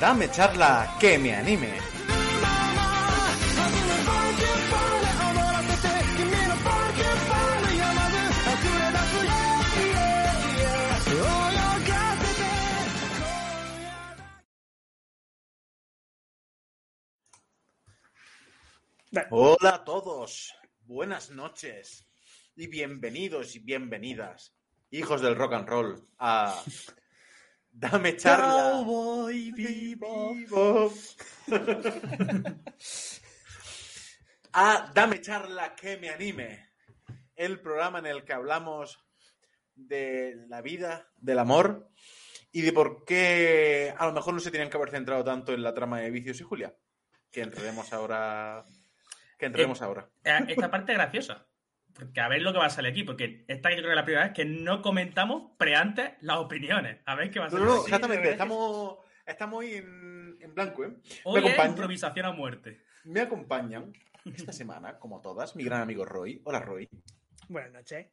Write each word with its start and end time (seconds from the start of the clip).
Dame 0.00 0.30
charla 0.30 0.96
que 1.00 1.18
me 1.18 1.34
anime. 1.34 1.88
Hola 19.30 19.74
a 19.74 19.84
todos, 19.84 20.54
buenas 20.86 21.30
noches 21.30 22.06
y 22.54 22.68
bienvenidos 22.68 23.56
y 23.56 23.58
bienvenidas, 23.58 24.54
hijos 24.90 25.20
del 25.20 25.36
rock 25.36 25.54
and 25.54 25.68
roll, 25.68 26.08
a 26.18 26.54
Dame 27.70 28.16
charla. 28.16 28.72
Cowboy 28.72 29.52
vivo. 29.52 30.34
Vivo. 30.34 30.92
a 34.52 34.90
Dame 34.92 35.20
charla 35.20 35.74
que 35.76 35.96
me 35.96 36.10
anime, 36.10 36.70
el 37.36 37.60
programa 37.60 38.00
en 38.00 38.06
el 38.06 38.24
que 38.24 38.32
hablamos 38.32 38.98
de 39.74 40.34
la 40.48 40.60
vida, 40.60 41.08
del 41.16 41.38
amor 41.38 41.88
y 42.50 42.62
de 42.62 42.72
por 42.72 43.04
qué 43.04 43.94
a 43.96 44.06
lo 44.06 44.12
mejor 44.12 44.34
no 44.34 44.40
se 44.40 44.50
tenían 44.50 44.70
que 44.70 44.76
haber 44.76 44.90
centrado 44.90 45.22
tanto 45.22 45.52
en 45.52 45.62
la 45.62 45.74
trama 45.74 46.00
de 46.00 46.10
Vicios 46.10 46.40
y 46.40 46.44
Julia, 46.44 46.74
que 47.30 47.42
entraremos 47.42 47.92
ahora. 47.92 48.64
Que 49.38 49.46
entraremos 49.46 49.80
ahora. 49.82 50.10
Eh, 50.24 50.38
Esta 50.48 50.68
parte 50.70 50.92
es 50.92 50.98
graciosa. 50.98 51.46
Porque 51.98 52.20
a 52.20 52.28
ver 52.28 52.42
lo 52.42 52.52
que 52.52 52.58
va 52.58 52.66
a 52.66 52.70
salir 52.70 52.92
aquí. 52.92 53.02
Porque 53.04 53.44
esta 53.48 53.70
yo 53.70 53.76
creo 53.76 53.86
que 53.86 53.90
es 53.90 53.96
la 53.96 54.04
primera 54.04 54.24
vez 54.26 54.32
que 54.34 54.44
no 54.44 54.82
comentamos 54.82 55.52
pre-antes 55.58 56.12
las 56.20 56.36
opiniones. 56.38 56.98
A 57.06 57.14
ver 57.14 57.30
qué 57.30 57.40
va 57.40 57.46
a 57.46 57.50
salir. 57.50 57.66
no, 57.66 57.76
no, 57.76 57.82
exactamente. 57.84 58.30
Estamos, 58.30 58.98
estamos 59.26 59.58
hoy 59.58 59.74
en, 59.74 60.38
en 60.40 60.54
blanco, 60.54 60.84
¿eh? 60.84 60.96
Hoy 61.24 61.34
me, 61.34 61.38
es 61.40 61.44
acompañan, 61.54 61.70
improvisación 61.72 62.26
a 62.26 62.32
muerte. 62.32 62.84
me 63.04 63.20
acompañan 63.20 63.92
esta 64.24 64.52
semana, 64.52 64.98
como 64.98 65.20
todas, 65.20 65.56
mi 65.56 65.64
gran 65.64 65.80
amigo 65.82 66.04
Roy. 66.04 66.40
Hola, 66.44 66.60
Roy. 66.60 66.88
Buenas 67.48 67.72
noches. 67.72 68.06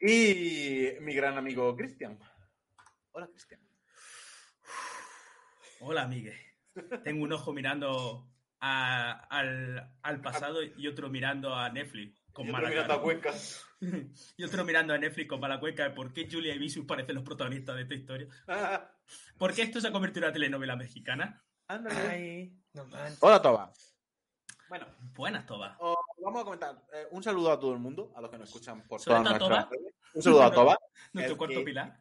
Y 0.00 0.88
mi 1.00 1.14
gran 1.14 1.36
amigo 1.38 1.76
Cristian. 1.76 2.18
Hola, 3.12 3.26
Cristian. 3.28 3.60
Hola, 5.80 6.06
Miguel. 6.06 6.36
Tengo 7.04 7.24
un 7.24 7.32
ojo 7.32 7.52
mirando 7.52 8.28
a- 8.60 9.26
al, 9.28 9.96
al 10.02 10.20
pasado 10.20 10.62
y 10.62 10.86
otro 10.86 11.10
mirando 11.10 11.54
a 11.54 11.68
Netflix 11.70 12.21
con 12.32 12.46
Y 12.46 12.48
otro 12.50 12.52
mala 12.62 12.68
mirando 12.70 12.94
a 12.94 13.02
Cuenca. 13.02 13.32
Y 14.36 14.44
otro 14.44 14.64
mirando 14.64 14.94
a 14.94 14.98
Netflix 14.98 15.28
con 15.28 15.40
mala 15.40 15.58
cuenca 15.58 15.82
de 15.82 15.90
por 15.90 16.12
qué 16.12 16.28
Julia 16.30 16.54
y 16.54 16.58
Vicious 16.58 16.86
parecen 16.86 17.16
los 17.16 17.24
protagonistas 17.24 17.74
de 17.74 17.82
esta 17.82 17.94
historia. 17.94 18.28
Ah, 18.46 18.88
¿Por 19.36 19.52
qué 19.52 19.62
esto 19.62 19.80
se 19.80 19.88
ha 19.88 19.92
convertido 19.92 20.20
en 20.20 20.28
una 20.28 20.32
telenovela 20.32 20.76
mexicana? 20.76 21.42
ándale. 21.66 22.00
Ay, 22.08 22.56
no. 22.74 22.86
Hola, 23.20 23.42
Toba. 23.42 23.72
Bueno, 24.68 24.86
Buenas, 25.14 25.44
Toba. 25.46 25.76
os 25.80 25.96
vamos 26.22 26.42
a 26.42 26.44
comentar. 26.44 26.82
eh, 26.92 27.06
un 27.10 27.22
saludo 27.24 27.50
a 27.52 27.58
todo 27.58 27.72
el 27.72 27.80
mundo, 27.80 28.12
a 28.14 28.20
los 28.20 28.30
que 28.30 28.38
nos 28.38 28.48
escuchan 28.48 28.86
por 28.86 29.02
todas 29.02 29.20
nuestras 29.22 29.48
Toba. 29.48 29.68
redes. 29.70 29.94
Un 30.14 30.22
saludo 30.22 30.42
a 30.44 30.52
Toba. 30.52 30.78
Nuestro 31.12 31.36
cuarto 31.36 31.64
pilar. 31.64 31.98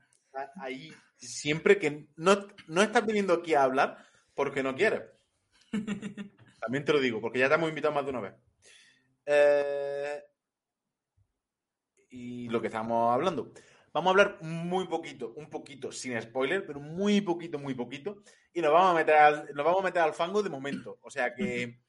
ahí 0.58 0.94
siempre 1.18 1.80
que 1.80 2.08
no, 2.16 2.48
no 2.68 2.82
estás 2.84 3.06
viniendo 3.06 3.34
aquí 3.34 3.54
a 3.56 3.64
hablar 3.64 3.98
porque 4.36 4.62
no 4.62 4.76
quieres. 4.76 5.02
También 6.62 6.86
te 6.86 6.94
lo 6.94 7.00
digo, 7.00 7.20
porque 7.20 7.40
ya 7.40 7.50
te 7.50 7.56
hemos 7.56 7.70
invitado 7.70 7.94
más 7.94 8.04
de 8.06 8.12
una 8.12 8.22
vez. 8.22 8.34
Eh, 9.26 10.22
y 12.10 12.50
lo 12.50 12.62
que 12.62 12.68
estamos 12.68 13.14
hablando. 13.14 13.52
Vamos 13.94 14.08
a 14.08 14.12
hablar 14.12 14.38
muy 14.42 14.88
poquito, 14.88 15.34
un 15.36 15.50
poquito, 15.50 15.92
sin 15.92 16.20
spoiler, 16.22 16.66
pero 16.66 16.80
muy 16.80 17.20
poquito, 17.22 17.60
muy 17.60 17.74
poquito. 17.74 18.24
Y 18.54 18.62
nos 18.62 18.72
vamos 18.72 18.92
a 18.92 18.94
meter 18.96 19.16
al, 19.16 19.54
nos 19.54 19.66
vamos 19.66 19.82
a 19.82 19.84
meter 19.84 20.02
al 20.02 20.14
fango 20.14 20.42
de 20.42 20.50
momento. 20.50 21.00
O 21.02 21.10
sea 21.10 21.34
que 21.34 21.80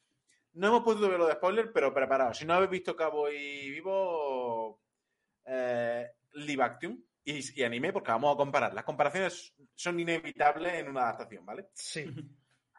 no 0.54 0.66
hemos 0.68 0.82
podido 0.82 1.08
ver 1.08 1.18
lo 1.18 1.26
de 1.26 1.34
spoiler, 1.34 1.72
pero 1.72 1.94
preparados. 1.94 2.38
Si 2.38 2.44
no 2.44 2.54
habéis 2.54 2.70
visto 2.70 2.96
Cabo 2.96 3.30
y 3.30 3.70
Vivo, 3.70 4.80
eh, 5.44 6.10
live 6.32 6.62
action 6.62 7.04
y, 7.24 7.60
y 7.60 7.62
anime, 7.62 7.92
porque 7.92 8.10
vamos 8.10 8.34
a 8.34 8.36
comparar. 8.36 8.74
Las 8.74 8.84
comparaciones 8.84 9.54
son 9.74 10.00
inevitables 10.00 10.74
en 10.74 10.88
una 10.88 11.02
adaptación, 11.02 11.46
¿vale? 11.46 11.68
Sí. 11.72 12.04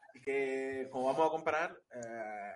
Así 0.10 0.22
que, 0.22 0.88
como 0.92 1.06
vamos 1.06 1.28
a 1.28 1.32
comparar, 1.32 1.82
eh, 1.96 2.54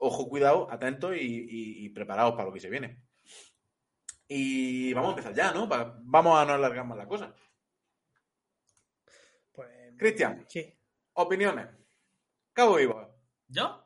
ojo, 0.00 0.28
cuidado, 0.28 0.68
atentos 0.70 1.14
y, 1.16 1.20
y- 1.20 1.84
y 1.84 1.88
preparados 1.90 2.32
para 2.32 2.44
lo 2.46 2.52
que 2.52 2.60
se 2.60 2.70
viene. 2.70 3.02
Y 4.26 4.92
vamos 4.94 5.08
a 5.08 5.12
empezar 5.12 5.34
ya, 5.34 5.52
¿no? 5.52 5.68
Va- 5.68 5.96
vamos 6.02 6.38
a 6.38 6.44
no 6.44 6.52
alargar 6.54 6.84
más 6.86 6.96
la 6.98 7.06
cosa. 7.06 7.34
Pues. 9.52 9.68
Cristian. 9.98 10.44
Sí. 10.48 10.72
Opiniones. 11.14 11.68
Cabo 12.52 12.76
Vivo. 12.76 13.18
¿Yo? 13.48 13.84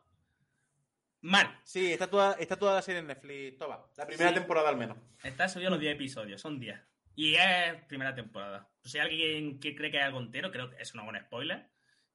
Mal. 1.22 1.58
Sí, 1.64 1.92
está 1.92 2.08
toda, 2.08 2.34
está 2.34 2.56
toda 2.58 2.74
la 2.74 2.82
serie 2.82 3.00
en 3.00 3.06
Netflix, 3.06 3.56
toda. 3.58 3.86
La 3.96 4.06
primera 4.06 4.28
Sí. 4.30 4.34
temporada 4.34 4.68
al 4.68 4.76
menos. 4.76 4.98
Está 5.22 5.48
subido 5.48 5.70
los 5.70 5.80
10 5.80 5.94
episodios, 5.94 6.40
son 6.40 6.60
10. 6.60 6.78
Y 7.16 7.34
es 7.36 7.82
primera 7.88 8.14
temporada. 8.14 8.70
Si 8.82 8.98
hay 8.98 9.06
alguien 9.06 9.60
que 9.60 9.74
cree 9.74 9.90
que 9.90 9.98
hay 9.98 10.04
algo 10.04 10.20
entero, 10.20 10.50
creo 10.50 10.68
que 10.70 10.82
es 10.82 10.92
una 10.94 11.04
buena 11.04 11.24
spoiler. 11.24 11.70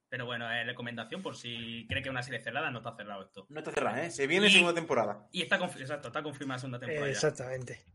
Pero 0.09 0.25
bueno, 0.25 0.51
es 0.51 0.65
recomendación 0.65 1.21
por 1.21 1.35
si 1.35 1.85
cree 1.87 2.01
que 2.01 2.09
es 2.09 2.11
una 2.11 2.23
serie 2.23 2.39
cerrada, 2.41 2.71
no 2.71 2.79
está 2.79 2.95
cerrado 2.95 3.23
esto. 3.23 3.45
No 3.49 3.59
está 3.59 3.71
cerrada, 3.71 4.03
¿eh? 4.03 4.09
Se 4.09 4.25
viene 4.25 4.47
Y- 4.47 4.51
segunda 4.51 4.73
temporada. 4.73 5.27
Y 5.31 5.43
está, 5.43 5.59
confi- 5.59 5.81
exacto, 5.81 6.07
está 6.07 6.23
confirmada 6.23 6.55
la 6.57 6.59
segunda 6.61 6.79
temporada. 6.79 7.07
Eh, 7.07 7.11
exactamente. 7.11 7.85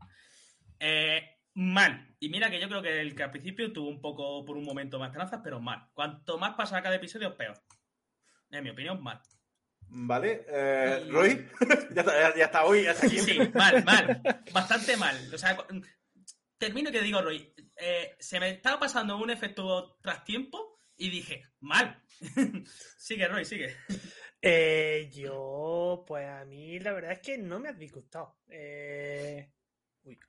Eh, 0.79 1.39
mal. 1.55 2.15
Y 2.19 2.29
mira 2.29 2.49
que 2.49 2.59
yo 2.59 2.67
creo 2.69 2.81
que 2.81 3.01
el 3.01 3.15
que 3.15 3.23
al 3.23 3.31
principio 3.31 3.71
tuvo 3.73 3.89
un 3.89 3.99
poco, 4.01 4.45
por 4.45 4.55
un 4.57 4.63
momento, 4.63 4.97
más 4.97 5.09
esperanzas, 5.09 5.41
pero 5.43 5.59
mal. 5.59 5.89
Cuanto 5.93 6.37
más 6.37 6.55
pasa 6.55 6.81
cada 6.81 6.95
episodio, 6.95 7.35
peor. 7.35 7.61
En 8.49 8.63
mi 8.63 8.69
opinión, 8.69 9.01
mal. 9.03 9.21
¿Vale? 9.87 10.45
Eh, 10.47 11.03
Y- 11.05 11.11
Roy, 11.11 11.47
ya, 11.93 12.01
está, 12.01 12.19
ya, 12.19 12.35
ya 12.35 12.45
está 12.45 12.63
hoy, 12.65 12.83
ya 12.83 12.91
está 12.91 13.07
aquí. 13.07 13.19
Sí, 13.19 13.39
mal, 13.53 13.83
mal. 13.83 14.21
Bastante 14.53 14.95
mal. 14.97 15.17
O 15.33 15.37
sea, 15.37 15.57
termino 16.57 16.91
que 16.91 17.01
digo, 17.01 17.21
Roy, 17.21 17.53
eh, 17.77 18.15
se 18.19 18.39
me 18.39 18.49
estaba 18.51 18.79
pasando 18.79 19.17
un 19.17 19.29
efecto 19.29 19.97
tras 20.01 20.23
tiempo 20.23 20.74
y 20.97 21.09
dije, 21.09 21.43
mal. 21.59 22.01
sigue, 22.97 23.27
Roy, 23.27 23.45
sigue. 23.45 23.75
Eh, 24.47 25.09
yo, 25.11 26.03
pues 26.05 26.27
a 26.27 26.45
mí 26.45 26.77
la 26.79 26.93
verdad 26.93 27.13
es 27.13 27.19
que 27.19 27.35
no 27.35 27.59
me 27.59 27.69
ha 27.69 27.73
disgustado. 27.73 28.37
Eh, 28.47 29.49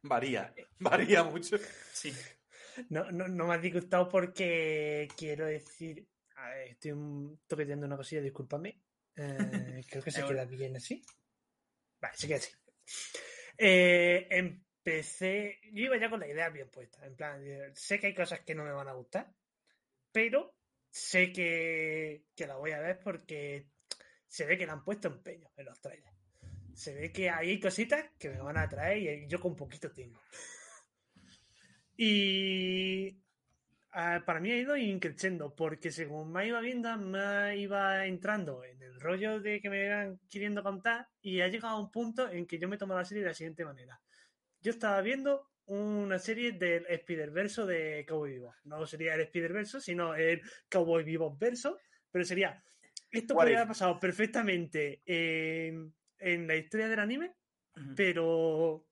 Varía, 0.02 0.54
varía 0.78 1.22
mucho. 1.22 1.58
Sí. 1.92 2.14
no, 2.88 3.10
no, 3.12 3.28
no 3.28 3.46
me 3.46 3.54
ha 3.54 3.58
disgustado 3.58 4.08
porque 4.08 5.06
quiero 5.18 5.44
decir. 5.44 6.08
a 6.36 6.48
ver, 6.48 6.68
estoy 6.68 6.92
un- 6.92 7.42
toqueteando 7.46 7.84
una 7.84 7.98
cosilla, 7.98 8.22
discúlpame. 8.22 8.80
Eh, 9.16 9.82
creo 9.86 10.02
que 10.02 10.10
se 10.10 10.22
Eh, 10.22 10.24
queda 10.26 10.46
bien 10.46 10.76
así. 10.76 11.02
Vale, 12.00 12.16
se 12.16 12.26
queda 12.26 12.38
así. 12.38 12.52
Eh, 13.58 14.28
empecé. 14.30 15.58
Yo 15.74 15.84
iba 15.84 15.98
ya 15.98 16.08
con 16.08 16.20
la 16.20 16.28
idea 16.28 16.48
bien 16.48 16.70
puesta. 16.70 17.04
En 17.04 17.16
plan, 17.16 17.42
sé 17.74 18.00
que 18.00 18.06
hay 18.06 18.14
cosas 18.14 18.40
que 18.40 18.54
no 18.54 18.64
me 18.64 18.72
van 18.72 18.88
a 18.88 18.94
gustar, 18.94 19.30
pero 20.10 20.55
sé 20.96 21.30
que, 21.30 22.24
que 22.34 22.46
la 22.46 22.56
voy 22.56 22.70
a 22.70 22.80
ver 22.80 22.98
porque 22.98 23.68
se 24.26 24.46
ve 24.46 24.56
que 24.56 24.64
le 24.64 24.72
han 24.72 24.82
puesto 24.82 25.08
empeño 25.08 25.50
en 25.54 25.66
los 25.66 25.78
trailers. 25.78 26.16
Se 26.72 26.94
ve 26.94 27.12
que 27.12 27.28
hay 27.28 27.60
cositas 27.60 28.12
que 28.18 28.30
me 28.30 28.40
van 28.40 28.56
a 28.56 28.62
atraer 28.62 29.24
y 29.24 29.28
yo 29.28 29.38
con 29.38 29.54
poquito 29.54 29.92
tengo. 29.92 30.18
Y 31.98 33.22
ah, 33.92 34.22
para 34.24 34.40
mí 34.40 34.50
ha 34.50 34.58
ido 34.58 34.74
increciendo, 34.76 35.54
porque 35.54 35.90
según 35.90 36.32
me 36.32 36.46
iba 36.46 36.60
viendo, 36.60 36.96
me 36.96 37.58
iba 37.58 38.06
entrando 38.06 38.64
en 38.64 38.82
el 38.82 38.98
rollo 38.98 39.38
de 39.40 39.60
que 39.60 39.68
me 39.68 39.84
iban 39.84 40.18
queriendo 40.30 40.62
contar 40.62 41.08
y 41.20 41.42
ha 41.42 41.48
llegado 41.48 41.76
a 41.76 41.80
un 41.80 41.90
punto 41.90 42.30
en 42.30 42.46
que 42.46 42.58
yo 42.58 42.68
me 42.68 42.78
tomo 42.78 42.94
la 42.94 43.04
serie 43.04 43.22
de 43.22 43.30
la 43.30 43.34
siguiente 43.34 43.66
manera. 43.66 44.00
Yo 44.62 44.70
estaba 44.70 45.02
viendo 45.02 45.50
una 45.66 46.18
serie 46.18 46.52
del 46.52 46.86
Spider-Verso 46.86 47.66
de 47.66 48.04
Cowboy 48.08 48.32
Vivo. 48.32 48.54
No 48.64 48.86
sería 48.86 49.14
el 49.14 49.22
Spider-Verso, 49.22 49.80
sino 49.80 50.14
el 50.14 50.42
Cowboy 50.70 51.04
Vivo 51.04 51.36
verso, 51.36 51.78
pero 52.10 52.24
sería... 52.24 52.62
Esto 53.10 53.34
podría 53.34 53.58
haber 53.58 53.68
pasado 53.68 53.98
perfectamente 53.98 55.02
en, 55.06 55.94
en 56.18 56.46
la 56.46 56.56
historia 56.56 56.88
del 56.88 56.98
anime, 56.98 57.34
pero 57.94 58.86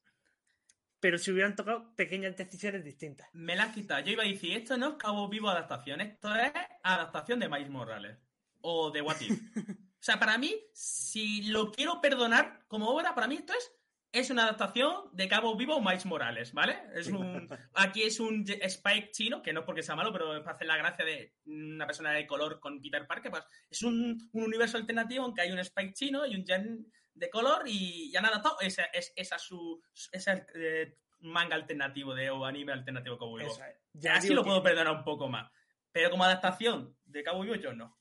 pero 1.05 1.19
si 1.19 1.31
hubieran 1.31 1.55
tocado 1.55 1.95
pequeñas 1.95 2.35
decisiones 2.35 2.83
distintas. 2.83 3.29
Me 3.35 3.55
la 3.55 3.65
has 3.65 3.75
quitado. 3.75 4.03
Yo 4.03 4.13
iba 4.13 4.23
a 4.23 4.27
decir, 4.27 4.57
esto 4.57 4.79
no 4.79 4.93
es 4.93 4.95
Cabo 4.95 5.29
Vivo 5.29 5.51
adaptación, 5.51 6.01
esto 6.01 6.35
es 6.35 6.51
adaptación 6.83 7.41
de 7.41 7.49
Miles 7.51 7.69
Morales. 7.69 8.17
O 8.63 8.91
de 8.91 9.03
What 9.03 9.21
If. 9.21 9.39
o 9.69 10.03
sea, 10.03 10.19
para 10.19 10.39
mí, 10.39 10.55
si 10.73 11.43
lo 11.51 11.71
quiero 11.71 12.01
perdonar 12.01 12.65
como 12.69 12.89
obra, 12.89 13.15
para 13.15 13.27
mí 13.27 13.35
esto 13.35 13.53
es, 13.53 13.71
es 14.15 14.31
una 14.31 14.45
adaptación 14.45 15.09
de 15.13 15.29
Cabo 15.29 15.57
Vivo 15.57 15.77
o 15.77 15.81
Miles 15.83 16.07
Morales, 16.07 16.53
¿vale? 16.53 16.79
Es 16.95 17.09
un, 17.09 17.49
aquí 17.75 18.03
es 18.05 18.21
un 18.21 18.45
Spike 18.49 19.11
chino, 19.11 19.43
que 19.43 19.53
no 19.53 19.61
es 19.61 19.67
porque 19.67 19.83
sea 19.83 19.97
malo, 19.97 20.13
pero 20.13 20.35
es 20.37 20.41
para 20.43 20.55
hacer 20.55 20.67
la 20.67 20.77
gracia 20.77 21.05
de 21.05 21.35
una 21.47 21.87
persona 21.87 22.13
de 22.13 22.27
color 22.27 22.61
con 22.61 22.81
Peter 22.81 23.07
Parker. 23.07 23.31
Pues 23.31 23.45
es 23.71 23.83
un, 23.83 24.29
un 24.33 24.43
universo 24.45 24.77
alternativo 24.77 25.27
en 25.27 25.35
que 25.35 25.43
hay 25.43 25.53
un 25.53 25.59
Spike 25.59 25.93
chino 25.95 26.25
y 26.27 26.37
un 26.37 26.45
Jen 26.47 26.87
de 27.15 27.31
color 27.31 27.63
y, 27.67 28.11
y 28.13 28.17
han 28.17 28.25
adaptado 28.27 28.57
esa, 28.61 28.85
es- 28.85 29.13
esa 29.17 29.39
su 29.39 29.83
esa, 30.13 30.47
eh, 30.55 30.97
manga 31.21 31.55
alternativo 31.57 32.15
de 32.15 32.31
o 32.31 32.45
anime 32.45 32.73
alternativo 32.73 33.17
Bebop. 33.19 33.41
Eso 33.41 33.65
es. 33.65 33.77
Ya 33.95 34.15
Así 34.17 34.33
lo 34.35 34.43
que- 34.43 34.49
puedo 34.49 34.63
perdonar 34.63 34.95
un 34.97 35.05
poco 35.05 35.29
más. 35.29 35.51
Pero 35.93 36.11
como 36.11 36.25
adaptación 36.25 36.97
de 37.05 37.23
Cowboy 37.25 37.49
Bebop, 37.49 37.63
yo 37.63 37.73
no. 37.73 37.97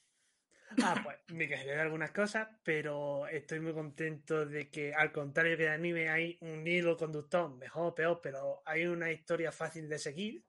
Ah, 0.81 0.95
pues 1.03 1.17
me 1.29 1.47
quejaré 1.47 1.71
de 1.71 1.81
algunas 1.81 2.11
cosas, 2.11 2.47
pero 2.63 3.27
estoy 3.27 3.59
muy 3.59 3.73
contento 3.73 4.45
de 4.45 4.69
que, 4.69 4.93
al 4.93 5.11
contrario 5.11 5.57
que 5.57 5.63
de 5.63 5.69
anime, 5.69 6.09
hay 6.09 6.37
un 6.41 6.65
hilo 6.65 6.97
conductor, 6.97 7.55
mejor 7.55 7.87
o 7.87 7.95
peor, 7.95 8.19
pero 8.21 8.61
hay 8.65 8.85
una 8.85 9.11
historia 9.11 9.51
fácil 9.51 9.87
de 9.89 9.99
seguir. 9.99 10.43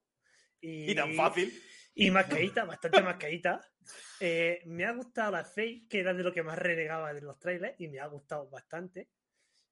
Y, 0.60 0.90
Y 0.90 0.94
tan 0.94 1.14
fácil. 1.14 1.52
Y 1.94 2.10
mascarita, 2.10 2.64
bastante 2.64 3.02
mascarita. 3.02 3.60
Eh, 4.20 4.62
me 4.66 4.84
ha 4.84 4.92
gustado 4.92 5.32
la 5.32 5.44
Faye, 5.44 5.86
que 5.88 6.00
era 6.00 6.14
de 6.14 6.22
lo 6.22 6.32
que 6.32 6.42
más 6.42 6.58
renegaba 6.58 7.12
de 7.12 7.20
los 7.20 7.38
trailers, 7.38 7.80
y 7.80 7.88
me 7.88 8.00
ha 8.00 8.06
gustado 8.06 8.48
bastante. 8.48 9.08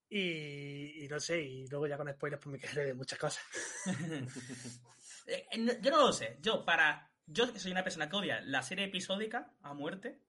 Y, 0.08 1.04
y 1.04 1.08
no 1.08 1.18
sé, 1.18 1.40
y 1.40 1.66
luego 1.68 1.86
ya 1.86 1.96
con 1.96 2.12
spoilers 2.12 2.42
pues 2.42 2.52
me 2.52 2.58
quejaré 2.58 2.86
de 2.86 2.94
muchas 2.94 3.18
cosas. 3.18 3.42
Eh, 5.26 5.46
yo 5.80 5.90
no 5.92 6.06
lo 6.06 6.12
sé. 6.12 6.38
Yo, 6.40 6.64
para. 6.64 7.08
Yo 7.26 7.46
soy 7.46 7.70
una 7.70 7.84
persona 7.84 8.08
que 8.08 8.16
odia 8.16 8.40
la 8.40 8.62
serie 8.62 8.86
episódica 8.86 9.54
a 9.62 9.72
muerte. 9.72 10.20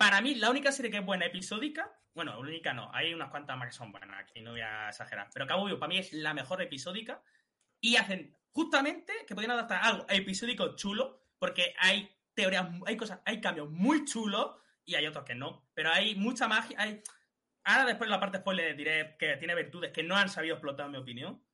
Para 0.00 0.22
mí, 0.22 0.34
la 0.34 0.48
única 0.48 0.72
serie 0.72 0.90
que 0.90 0.96
es 0.96 1.04
buena 1.04 1.26
episódica. 1.26 1.92
Bueno, 2.14 2.40
única 2.40 2.72
no. 2.72 2.90
Hay 2.94 3.12
unas 3.12 3.28
cuantas 3.28 3.58
más 3.58 3.68
que 3.68 3.74
son 3.74 3.92
buenas. 3.92 4.18
Aquí 4.18 4.40
no 4.40 4.52
voy 4.52 4.62
a 4.62 4.88
exagerar. 4.88 5.28
Pero 5.30 5.46
Cabo 5.46 5.66
Vivo 5.66 5.78
para 5.78 5.90
mí 5.90 5.98
es 5.98 6.14
la 6.14 6.32
mejor 6.32 6.62
episódica. 6.62 7.22
Y 7.82 7.96
hacen 7.96 8.34
justamente 8.50 9.12
que 9.28 9.34
podrían 9.34 9.50
adaptar 9.50 9.82
algo 9.82 10.06
episódico 10.08 10.74
chulo. 10.74 11.26
Porque 11.38 11.74
hay 11.78 12.16
teorías, 12.32 12.66
hay 12.86 12.96
cosas, 12.96 13.20
hay 13.26 13.42
cambios 13.42 13.68
muy 13.68 14.06
chulos. 14.06 14.56
Y 14.86 14.94
hay 14.94 15.06
otros 15.06 15.22
que 15.22 15.34
no. 15.34 15.68
Pero 15.74 15.90
hay 15.92 16.14
mucha 16.14 16.48
magia. 16.48 16.80
Hay... 16.80 17.02
Ahora 17.64 17.84
después 17.84 18.08
la 18.08 18.18
parte 18.18 18.38
spoiler 18.38 18.74
diré 18.74 19.16
que 19.18 19.36
tiene 19.36 19.54
virtudes 19.54 19.92
que 19.92 20.02
no 20.02 20.16
han 20.16 20.30
sabido 20.30 20.54
explotar, 20.54 20.86
en 20.86 20.92
mi 20.92 20.98
opinión. 20.98 21.44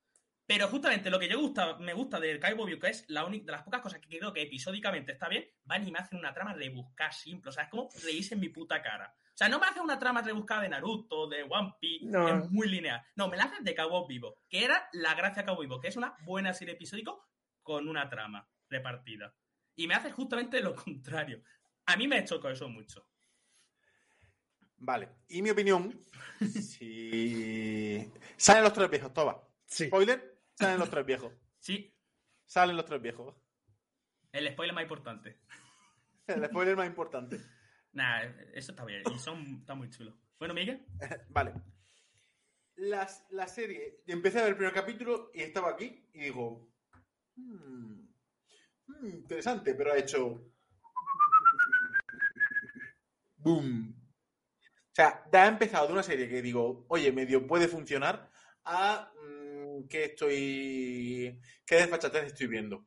Pero 0.47 0.69
justamente 0.69 1.11
lo 1.11 1.19
que 1.19 1.29
yo 1.29 1.41
gusta, 1.41 1.77
me 1.79 1.93
gusta 1.93 2.21
del 2.21 2.39
Cowboy 2.39 2.67
Bebop, 2.67 2.83
que 2.85 2.91
es 2.91 3.05
la 3.09 3.25
única 3.25 3.47
de 3.47 3.53
las 3.53 3.63
pocas 3.65 3.81
cosas 3.81 4.01
que 4.01 4.17
creo 4.19 4.33
que 4.33 4.43
episódicamente 4.43 5.13
está 5.13 5.29
bien, 5.29 5.45
van 5.65 5.87
y 5.87 5.91
me 5.91 5.99
hacen 5.99 6.19
una 6.19 6.33
trama 6.33 6.55
rebuscada 6.55 7.11
simple. 7.11 7.49
O 7.49 7.53
sea, 7.53 7.65
es 7.65 7.69
como 7.71 7.89
reírse 8.05 8.35
en 8.35 8.41
mi 8.41 8.49
puta 8.49 8.81
cara. 8.81 9.13
O 9.19 9.37
sea, 9.37 9.49
no 9.49 9.59
me 9.59 9.67
hacen 9.67 9.83
una 9.83 9.99
trama 9.99 10.23
rebuscada 10.23 10.63
de 10.63 10.69
Naruto, 10.69 11.29
de 11.29 11.43
One 11.43 11.75
Piece, 11.81 12.07
No. 12.07 12.25
que 12.27 12.33
es 12.45 12.51
muy 12.51 12.69
lineal. 12.69 13.05
No, 13.17 13.29
me 13.29 13.37
la 13.37 13.45
hacen 13.45 13.65
de 13.65 13.75
Cowboy 13.75 14.07
Vivo, 14.09 14.39
que 14.49 14.65
era 14.65 14.89
la 14.93 15.15
gracia 15.15 15.43
de 15.43 15.47
Cowboy 15.49 15.67
Vivo, 15.67 15.81
que 15.81 15.89
es 15.89 15.97
una 15.97 16.15
buena 16.25 16.55
serie 16.55 16.75
episódico 16.75 17.29
con 17.63 17.89
una 17.89 18.09
trama 18.09 18.49
repartida. 18.71 19.35
Y 19.75 19.89
me 19.89 19.95
hace 19.95 20.13
justamente 20.13 20.61
lo 20.61 20.75
contrario. 20.77 21.43
A 21.87 21.97
mí 21.97 22.07
me 22.07 22.25
chocó 22.25 22.49
eso 22.51 22.69
mucho. 22.69 23.07
Vale. 24.79 25.09
Y 25.29 25.43
mi 25.43 25.51
opinión. 25.51 25.99
si... 26.41 28.11
Salen 28.37 28.63
los 28.65 28.73
tres 28.73 28.91
viejos, 28.91 29.13
Toba. 29.13 29.43
Sí. 29.67 29.87
Spoiler, 29.87 30.36
salen 30.59 30.79
los 30.79 30.91
tres 30.91 31.07
viejos. 31.07 31.33
Sí, 31.59 31.93
Salen 32.49 32.77
los 32.77 32.85
tres 32.85 33.01
viejos. 33.03 33.35
el 34.33 34.49
spoiler 34.53 34.75
más 34.75 34.83
importante. 34.85 35.41
El 36.29 36.45
spoiler 36.47 36.77
más 36.77 36.87
importante. 36.89 37.41
Nah, 37.93 38.23
eso 38.53 38.73
está 38.73 38.85
bien. 38.85 39.03
Y 39.15 39.19
son, 39.19 39.59
está 39.61 39.75
muy 39.75 39.89
chulo. 39.91 40.13
Bueno, 40.39 40.55
Miguel. 40.55 40.85
Vale. 41.31 41.55
Las- 42.77 43.25
la 43.31 43.47
serie, 43.49 44.03
empecé 44.07 44.39
a 44.39 44.43
ver 44.43 44.51
el 44.51 44.57
primer 44.57 44.75
capítulo 44.75 45.31
y 45.33 45.43
estaba 45.43 45.71
aquí 45.71 46.05
y 46.13 46.19
digo, 46.21 46.69
"Hmm, 47.37 48.07
hmm, 48.87 49.07
interesante, 49.07 49.75
pero 49.75 49.93
ha 49.93 49.97
hecho... 49.99 50.53
Boom. 53.39 53.95
O 54.53 54.95
sea, 54.95 55.25
ya 55.33 55.45
ha 55.45 55.47
empezado 55.49 55.87
de 55.87 55.93
una 55.93 56.03
serie 56.03 56.29
que 56.29 56.43
digo, 56.43 56.85
oye, 56.89 57.13
medio 57.13 57.47
puede 57.47 57.69
funcionar, 57.69 58.31
a 58.65 59.13
que 59.89 60.05
estoy... 60.05 61.41
qué 61.67 61.77
desfachatez 61.77 62.25
estoy 62.27 62.47
viendo. 62.47 62.87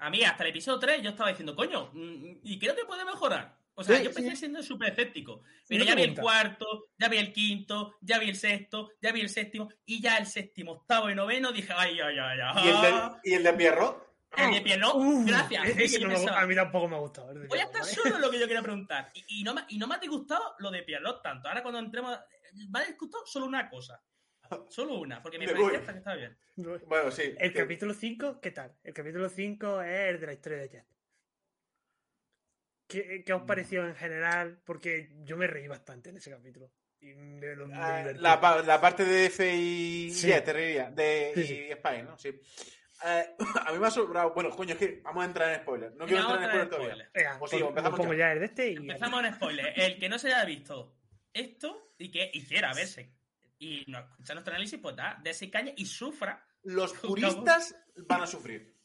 A 0.00 0.10
mí, 0.10 0.22
hasta 0.22 0.44
el 0.44 0.50
episodio 0.50 0.78
3, 0.78 1.02
yo 1.02 1.10
estaba 1.10 1.30
diciendo, 1.30 1.56
coño, 1.56 1.90
mm, 1.92 2.40
y 2.42 2.58
creo 2.58 2.74
que 2.76 2.84
puede 2.84 3.04
mejorar. 3.04 3.58
O 3.74 3.84
sea, 3.84 3.96
Sí, 3.96 4.02
yo 4.02 4.10
empecé 4.10 4.30
sí. 4.30 4.36
siendo 4.36 4.62
súper 4.62 4.90
escéptico. 4.90 5.42
Pero 5.68 5.84
ya 5.84 5.94
vi 5.94 6.02
el 6.02 6.16
cuarto, 6.16 6.88
ya 6.98 7.08
vi 7.08 7.18
el 7.18 7.32
quinto, 7.32 7.94
ya 8.00 8.18
vi 8.18 8.28
el 8.28 8.36
sexto, 8.36 8.90
ya 9.00 9.12
vi 9.12 9.20
el 9.20 9.28
séptimo, 9.28 9.68
y 9.86 10.00
ya 10.00 10.16
el 10.18 10.26
séptimo, 10.26 10.72
octavo 10.72 11.10
y 11.10 11.14
noveno 11.14 11.52
dije, 11.52 11.72
ay, 11.76 11.98
ay, 12.00 12.18
ay, 12.18 12.38
ay. 12.42 12.66
¿Y 12.66 12.68
el 12.68 12.80
de, 12.80 13.10
y 13.22 13.34
el 13.34 13.42
de 13.44 13.52
Pierrot? 13.52 14.08
El 14.36 14.50
de 14.52 14.60
Pierrot, 14.60 14.96
gracias. 15.24 15.68
es 15.68 15.96
que 15.96 16.04
no 16.04 16.10
pensaba, 16.10 16.40
a 16.40 16.46
mí 16.46 16.54
tampoco 16.54 16.88
me 16.88 16.96
ha 16.96 16.98
gustado. 16.98 17.32
Voy 17.48 17.58
a 17.58 17.62
estar 17.62 17.80
¿vale? 17.80 17.92
solo 17.94 18.16
en 18.16 18.20
lo 18.22 18.30
que 18.30 18.38
yo 18.40 18.46
quería 18.46 18.62
preguntar. 18.62 19.10
Y, 19.14 19.40
y 19.40 19.44
no 19.44 19.54
me, 19.54 19.64
y 19.68 19.78
no 19.78 19.86
me 19.86 19.94
ha 19.94 19.98
disgustado 19.98 20.54
lo 20.58 20.70
de 20.70 20.82
Pierrot 20.82 21.22
tanto. 21.22 21.48
Ahora 21.48 21.62
cuando 21.62 21.78
entremos, 21.78 22.18
me 22.68 22.80
ha 22.80 22.84
disgustado 22.84 23.26
solo 23.26 23.46
una 23.46 23.70
cosa. 23.70 24.02
Solo 24.68 24.94
una, 24.98 25.22
porque 25.22 25.38
me 25.38 25.46
Me 25.46 25.52
parecía 25.52 25.78
hasta 25.78 25.92
que 25.92 25.98
estaba 25.98 26.16
bien. 26.16 26.36
Bueno, 26.86 27.10
sí. 27.10 27.34
El 27.38 27.52
que- 27.52 27.58
capítulo 27.60 27.94
5, 27.94 28.40
¿qué 28.40 28.50
tal? 28.50 28.74
El 28.84 28.94
capítulo 28.94 29.28
5 29.28 29.82
es 29.82 30.08
el 30.10 30.20
de 30.20 30.26
la 30.26 30.32
historia 30.32 30.58
de 30.58 30.68
Jet. 30.68 30.86
¿Qué, 32.86 33.22
qué 33.24 33.32
os 33.34 33.42
pareció 33.42 33.86
en 33.86 33.94
general? 33.94 34.60
Porque 34.64 35.10
yo 35.24 35.36
me 35.36 35.46
reí 35.46 35.68
bastante 35.68 36.10
en 36.10 36.16
ese 36.16 36.30
capítulo. 36.30 36.70
Y 37.00 37.14
me 37.14 37.54
lo- 37.54 37.66
me 37.68 37.76
Ah, 37.76 38.12
la, 38.16 38.40
pa- 38.40 38.62
la 38.62 38.80
parte 38.80 39.04
de 39.04 39.26
F 39.26 39.54
y 39.54 40.10
Sí. 40.10 40.26
Jet, 40.28 40.44
te 40.44 40.52
reiría, 40.52 40.90
de 40.90 41.32
Sí, 41.34 41.66
y. 41.68 41.72
Spy, 41.74 42.02
¿no? 42.02 42.18
Sí. 42.18 42.28
Eh, 43.04 43.36
a 43.68 43.72
mí 43.72 43.78
me 43.78 43.86
ha 43.86 43.90
sobrado. 43.90 44.32
Bueno, 44.34 44.50
coño, 44.50 44.72
es 44.72 44.78
que 44.78 45.00
vamos 45.04 45.22
a 45.22 45.26
entrar 45.26 45.52
en 45.54 45.60
spoiler. 45.60 45.94
No 45.94 46.06
quiero 46.06 46.22
entrar 46.22 46.42
en 46.42 46.48
spoiler 46.48 46.68
todavía. 46.70 47.10
Venga, 47.14 47.38
Pues 47.38 47.50
sí, 47.50 47.58
pon- 47.58 47.68
empezamos 47.68 48.00
pongo 48.00 48.12
ya. 48.14 48.18
ya 48.18 48.32
el 48.32 48.38
de 48.40 48.44
este 48.46 48.70
y... 48.72 48.76
Empezamos 48.76 49.24
en 49.24 49.34
spoiler. 49.34 49.72
El 49.76 49.98
que 49.98 50.08
no 50.08 50.18
se 50.18 50.28
haya 50.28 50.44
visto 50.46 50.96
esto 51.34 51.92
y 51.98 52.10
que 52.10 52.30
hiciera 52.32 52.72
verse 52.74 53.12
y 53.58 53.84
no 53.90 53.98
escuchar 53.98 54.36
nuestro 54.36 54.54
análisis, 54.54 54.78
pues 54.80 54.94
da, 54.96 55.18
de 55.22 55.30
ese 55.30 55.50
caña 55.50 55.72
y 55.76 55.86
sufra. 55.86 56.44
Los 56.62 56.92
puristas 56.94 57.74
van 58.06 58.22
a 58.22 58.26
sufrir. 58.26 58.76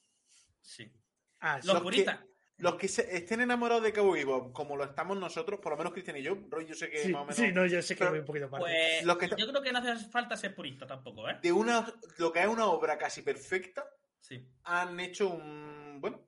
Sí. 0.62 0.92
Ah. 1.40 1.60
Los 1.64 1.76
que- 1.78 1.82
puristas. 1.84 2.20
Los 2.58 2.76
que 2.76 2.88
se- 2.88 3.18
estén 3.18 3.42
enamorados 3.42 3.84
de 3.84 3.92
Cowboy 3.92 4.20
Bebop, 4.20 4.54
como 4.54 4.78
lo 4.78 4.84
estamos 4.86 5.18
nosotros, 5.18 5.60
por 5.60 5.72
lo 5.72 5.78
menos 5.78 5.92
Cristian 5.92 6.18
y 6.18 6.22
yo, 6.22 6.38
Roy, 6.50 6.68
yo 6.68 6.76
sé 6.76 6.90
que 6.90 7.00
Sí, 7.00 7.12
más 7.12 7.22
o 7.24 7.26
menos. 7.26 7.36
sí, 7.36 7.52
no, 7.52 7.66
yo 7.66 7.82
sé 7.82 7.96
que 7.96 8.06
voy 8.08 8.20
un 8.20 8.26
poquito 8.26 8.46
aparte. 8.46 8.66
Pues 8.68 9.04
Los 9.06 9.18
que- 9.18 9.30
yo 9.36 9.48
creo 9.50 9.62
que 9.62 9.72
no 9.72 9.80
hace 9.80 9.96
falta 10.10 10.38
ser 10.38 10.54
purista 10.56 10.86
tampoco, 10.86 11.28
¿eh? 11.28 11.40
De 11.42 11.52
una, 11.52 11.92
lo 12.20 12.32
que 12.32 12.42
es 12.42 12.48
una 12.48 12.68
obra 12.68 12.98
casi 12.98 13.24
perfecta, 13.24 13.84
Sí. 14.20 14.48
han 14.66 15.00
hecho 15.00 15.30
un. 15.30 15.98
Bueno, 16.00 16.22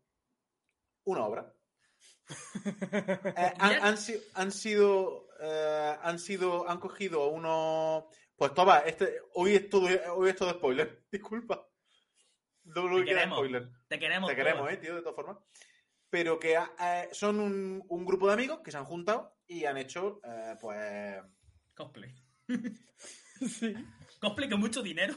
una 1.06 1.26
obra. 1.26 1.54
Eh, 3.38 3.54
han, 3.60 3.84
han 3.86 3.98
si- 3.98 4.20
han 4.34 4.52
sido. 4.52 5.28
eh, 5.40 5.96
han 6.02 6.18
sido. 6.20 6.68
Han 6.68 6.80
cogido 6.80 7.28
unos. 7.28 8.06
Pues 8.36 8.54
toma, 8.54 8.80
este, 8.80 9.22
hoy 9.34 9.56
es 9.56 9.70
todo, 9.70 9.88
hoy 10.16 10.30
es 10.30 10.36
todo 10.36 10.52
spoiler. 10.52 11.04
Disculpa. 11.12 11.68
Todo 12.74 12.88
lo 12.88 12.98
Te 13.00 13.06
queremos. 13.06 13.38
spoiler. 13.38 13.70
Te 13.88 14.00
queremos. 14.00 14.30
Te 14.30 14.36
queremos, 14.36 14.62
todos. 14.62 14.74
eh, 14.74 14.78
tío, 14.78 14.96
de 14.96 15.02
todas 15.02 15.16
formas. 15.16 15.38
Pero 16.10 16.40
que 16.40 16.54
eh, 16.56 17.10
son 17.12 17.40
un, 17.40 17.84
un 17.88 18.06
grupo 18.06 18.28
de 18.28 18.34
amigos 18.34 18.62
que 18.64 18.72
se 18.72 18.78
han 18.78 18.86
juntado 18.86 19.38
y 19.48 19.66
han 19.66 19.78
hecho, 19.78 20.20
eh, 20.24 20.56
pues. 20.60 21.22
Cosplay. 21.74 22.14
Sí. 23.50 23.74
Cosplay 24.22 24.50
con 24.50 24.62
mucho 24.62 24.82
dinero. 24.82 25.14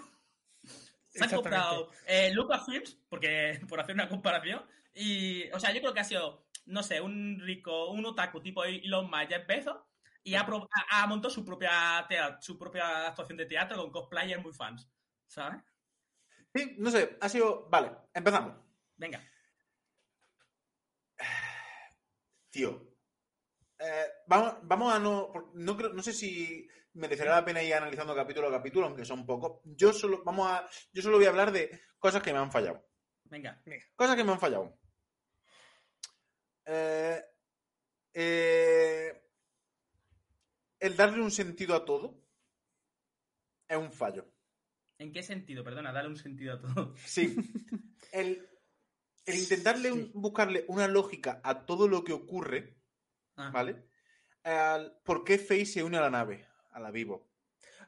Se 1.08 1.22
han 1.22 1.30
comprado 1.30 1.90
eh, 2.04 2.32
Lucasfilms, 2.34 2.98
porque 3.08 3.60
por 3.68 3.78
hacer 3.80 3.94
una 3.94 4.08
comparación. 4.08 4.66
Y, 4.92 5.48
o 5.52 5.60
sea, 5.60 5.72
yo 5.72 5.80
creo 5.80 5.94
que 5.94 6.00
ha 6.00 6.04
sido, 6.04 6.48
no 6.66 6.82
sé, 6.82 7.00
un 7.00 7.38
rico, 7.40 7.90
un 7.92 8.04
otaku 8.04 8.40
tipo 8.42 8.64
Elon 8.64 9.08
Musk, 9.08 9.28
Jeff 9.28 9.46
Bezos, 9.46 9.76
y 10.22 10.34
ha, 10.34 10.40
ha- 10.42 11.02
ha 11.02 11.06
montado 11.06 11.30
su 11.32 11.44
propia, 11.44 12.04
tea- 12.08 12.38
su 12.40 12.58
propia 12.58 13.08
actuación 13.08 13.38
de 13.38 13.46
teatro 13.46 13.76
con 13.78 13.90
cosplayers 13.90 14.42
muy 14.42 14.52
fans. 14.52 14.90
¿Sabes? 15.26 15.62
Sí, 16.54 16.76
no 16.78 16.90
sé, 16.90 17.16
ha 17.20 17.28
sido. 17.28 17.68
Vale, 17.68 17.92
empezamos. 18.14 18.56
Venga. 18.96 19.22
Tío. 22.50 22.94
eh, 23.78 24.06
vamos, 24.26 24.54
vamos 24.62 24.94
a 24.94 24.98
no. 24.98 25.32
No, 25.54 25.76
creo, 25.76 25.92
no 25.92 26.02
sé 26.02 26.12
si 26.12 26.68
merecerá 26.94 27.34
la 27.36 27.44
pena 27.44 27.62
ir 27.62 27.74
analizando 27.74 28.14
capítulo 28.14 28.48
a 28.48 28.52
capítulo, 28.52 28.86
aunque 28.86 29.04
son 29.04 29.26
pocos. 29.26 29.60
Yo 29.64 29.92
solo, 29.92 30.22
vamos 30.24 30.48
a, 30.50 30.68
yo 30.92 31.02
solo 31.02 31.16
voy 31.18 31.26
a 31.26 31.30
hablar 31.30 31.52
de 31.52 31.80
cosas 31.98 32.22
que 32.22 32.32
me 32.32 32.38
han 32.38 32.50
fallado. 32.52 32.88
Venga. 33.24 33.62
Cosas 33.94 34.16
que 34.16 34.24
me 34.24 34.32
han 34.32 34.40
fallado. 34.40 34.78
Eh, 36.64 37.22
eh, 38.14 39.27
el 40.80 40.96
darle 40.96 41.22
un 41.22 41.30
sentido 41.30 41.74
a 41.74 41.84
todo 41.84 42.22
es 43.68 43.76
un 43.76 43.92
fallo. 43.92 44.26
¿En 44.98 45.12
qué 45.12 45.22
sentido? 45.22 45.62
Perdona, 45.62 45.92
dale 45.92 46.08
un 46.08 46.16
sentido 46.16 46.54
a 46.54 46.60
todo. 46.60 46.94
Sí. 47.04 47.36
El, 48.12 48.48
el 49.26 49.38
intentarle 49.38 49.92
un- 49.92 50.10
buscarle 50.14 50.64
una 50.68 50.88
lógica 50.88 51.40
a 51.44 51.66
todo 51.66 51.86
lo 51.88 52.02
que 52.04 52.12
ocurre, 52.12 52.76
Ah, 53.36 53.50
¿vale? 53.50 53.84
Al- 54.42 54.98
¿Por 55.04 55.22
qué 55.24 55.38
Faye 55.38 55.66
se 55.66 55.84
une 55.84 55.98
a 55.98 56.00
la 56.00 56.10
nave? 56.10 56.46
A 56.72 56.80
la 56.80 56.90
Vivo. 56.90 57.30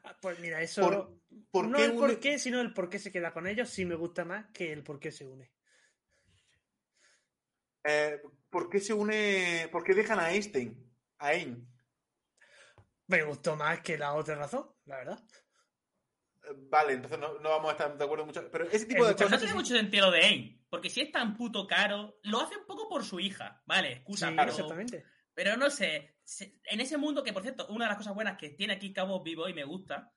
Ah, 0.03 0.17
Pues 0.21 0.39
mira, 0.39 0.61
eso... 0.61 0.81
Por- 0.81 1.21
¿Por 1.51 1.67
no 1.67 1.77
qué 1.77 1.85
el 1.85 1.91
une- 1.91 1.99
por 1.99 2.19
qué, 2.19 2.39
sino 2.39 2.61
el 2.61 2.73
por 2.73 2.89
qué 2.89 2.99
se 2.99 3.11
queda 3.11 3.33
con 3.33 3.47
ellos 3.47 3.69
sí 3.69 3.83
me 3.85 3.95
gusta 3.95 4.23
más 4.25 4.45
que 4.53 4.71
el 4.71 4.83
por 4.83 4.99
qué 4.99 5.11
se 5.11 5.25
une. 5.25 5.51
eh, 7.83 8.21
¿Por 8.49 8.69
qué 8.69 8.79
se 8.79 8.93
une? 8.93 9.67
¿Por 9.71 9.83
qué 9.83 9.93
dejan 9.93 10.19
a 10.19 10.31
Einstein? 10.31 10.77
A 11.19 11.27
Ain. 11.29 11.67
Me 13.11 13.23
gustó 13.23 13.55
más 13.55 13.81
que 13.81 13.97
la 13.97 14.13
otra 14.13 14.35
razón, 14.35 14.65
la 14.85 14.97
verdad. 14.97 15.19
vale, 16.69 16.93
entonces 16.93 17.19
no, 17.19 17.39
no 17.39 17.49
vamos 17.49 17.69
a 17.69 17.71
estar 17.73 17.97
de 17.97 18.03
acuerdo 18.03 18.25
mucho. 18.25 18.49
Pero 18.51 18.65
ese 18.65 18.85
tipo 18.85 19.05
de 19.05 19.13
Pero 19.15 19.29
no 19.29 19.35
cosas. 19.35 19.39
tiene 19.39 19.53
mucho 19.53 19.75
sentido 19.75 20.05
lo 20.07 20.11
de 20.11 20.21
AIM, 20.21 20.65
porque 20.69 20.89
si 20.89 21.01
es 21.01 21.11
tan 21.11 21.35
puto 21.35 21.67
caro, 21.67 22.19
lo 22.23 22.39
hace 22.41 22.57
un 22.57 22.65
poco 22.65 22.87
por 22.89 23.03
su 23.03 23.19
hija, 23.19 23.61
¿vale? 23.65 23.91
Excusa, 23.93 24.29
Sí, 24.29 24.35
pero, 24.35 24.49
exactamente. 24.49 25.05
pero 25.33 25.57
no 25.57 25.69
sé, 25.69 26.17
en 26.65 26.79
ese 26.81 26.97
mundo 26.97 27.23
que, 27.23 27.33
por 27.33 27.43
cierto, 27.43 27.67
una 27.67 27.85
de 27.85 27.89
las 27.89 27.97
cosas 27.97 28.15
buenas 28.15 28.37
que 28.37 28.49
tiene 28.51 28.73
aquí 28.73 28.93
Cabo 28.93 29.21
Vivo 29.23 29.47
y 29.49 29.53
me 29.53 29.63
gusta, 29.65 30.13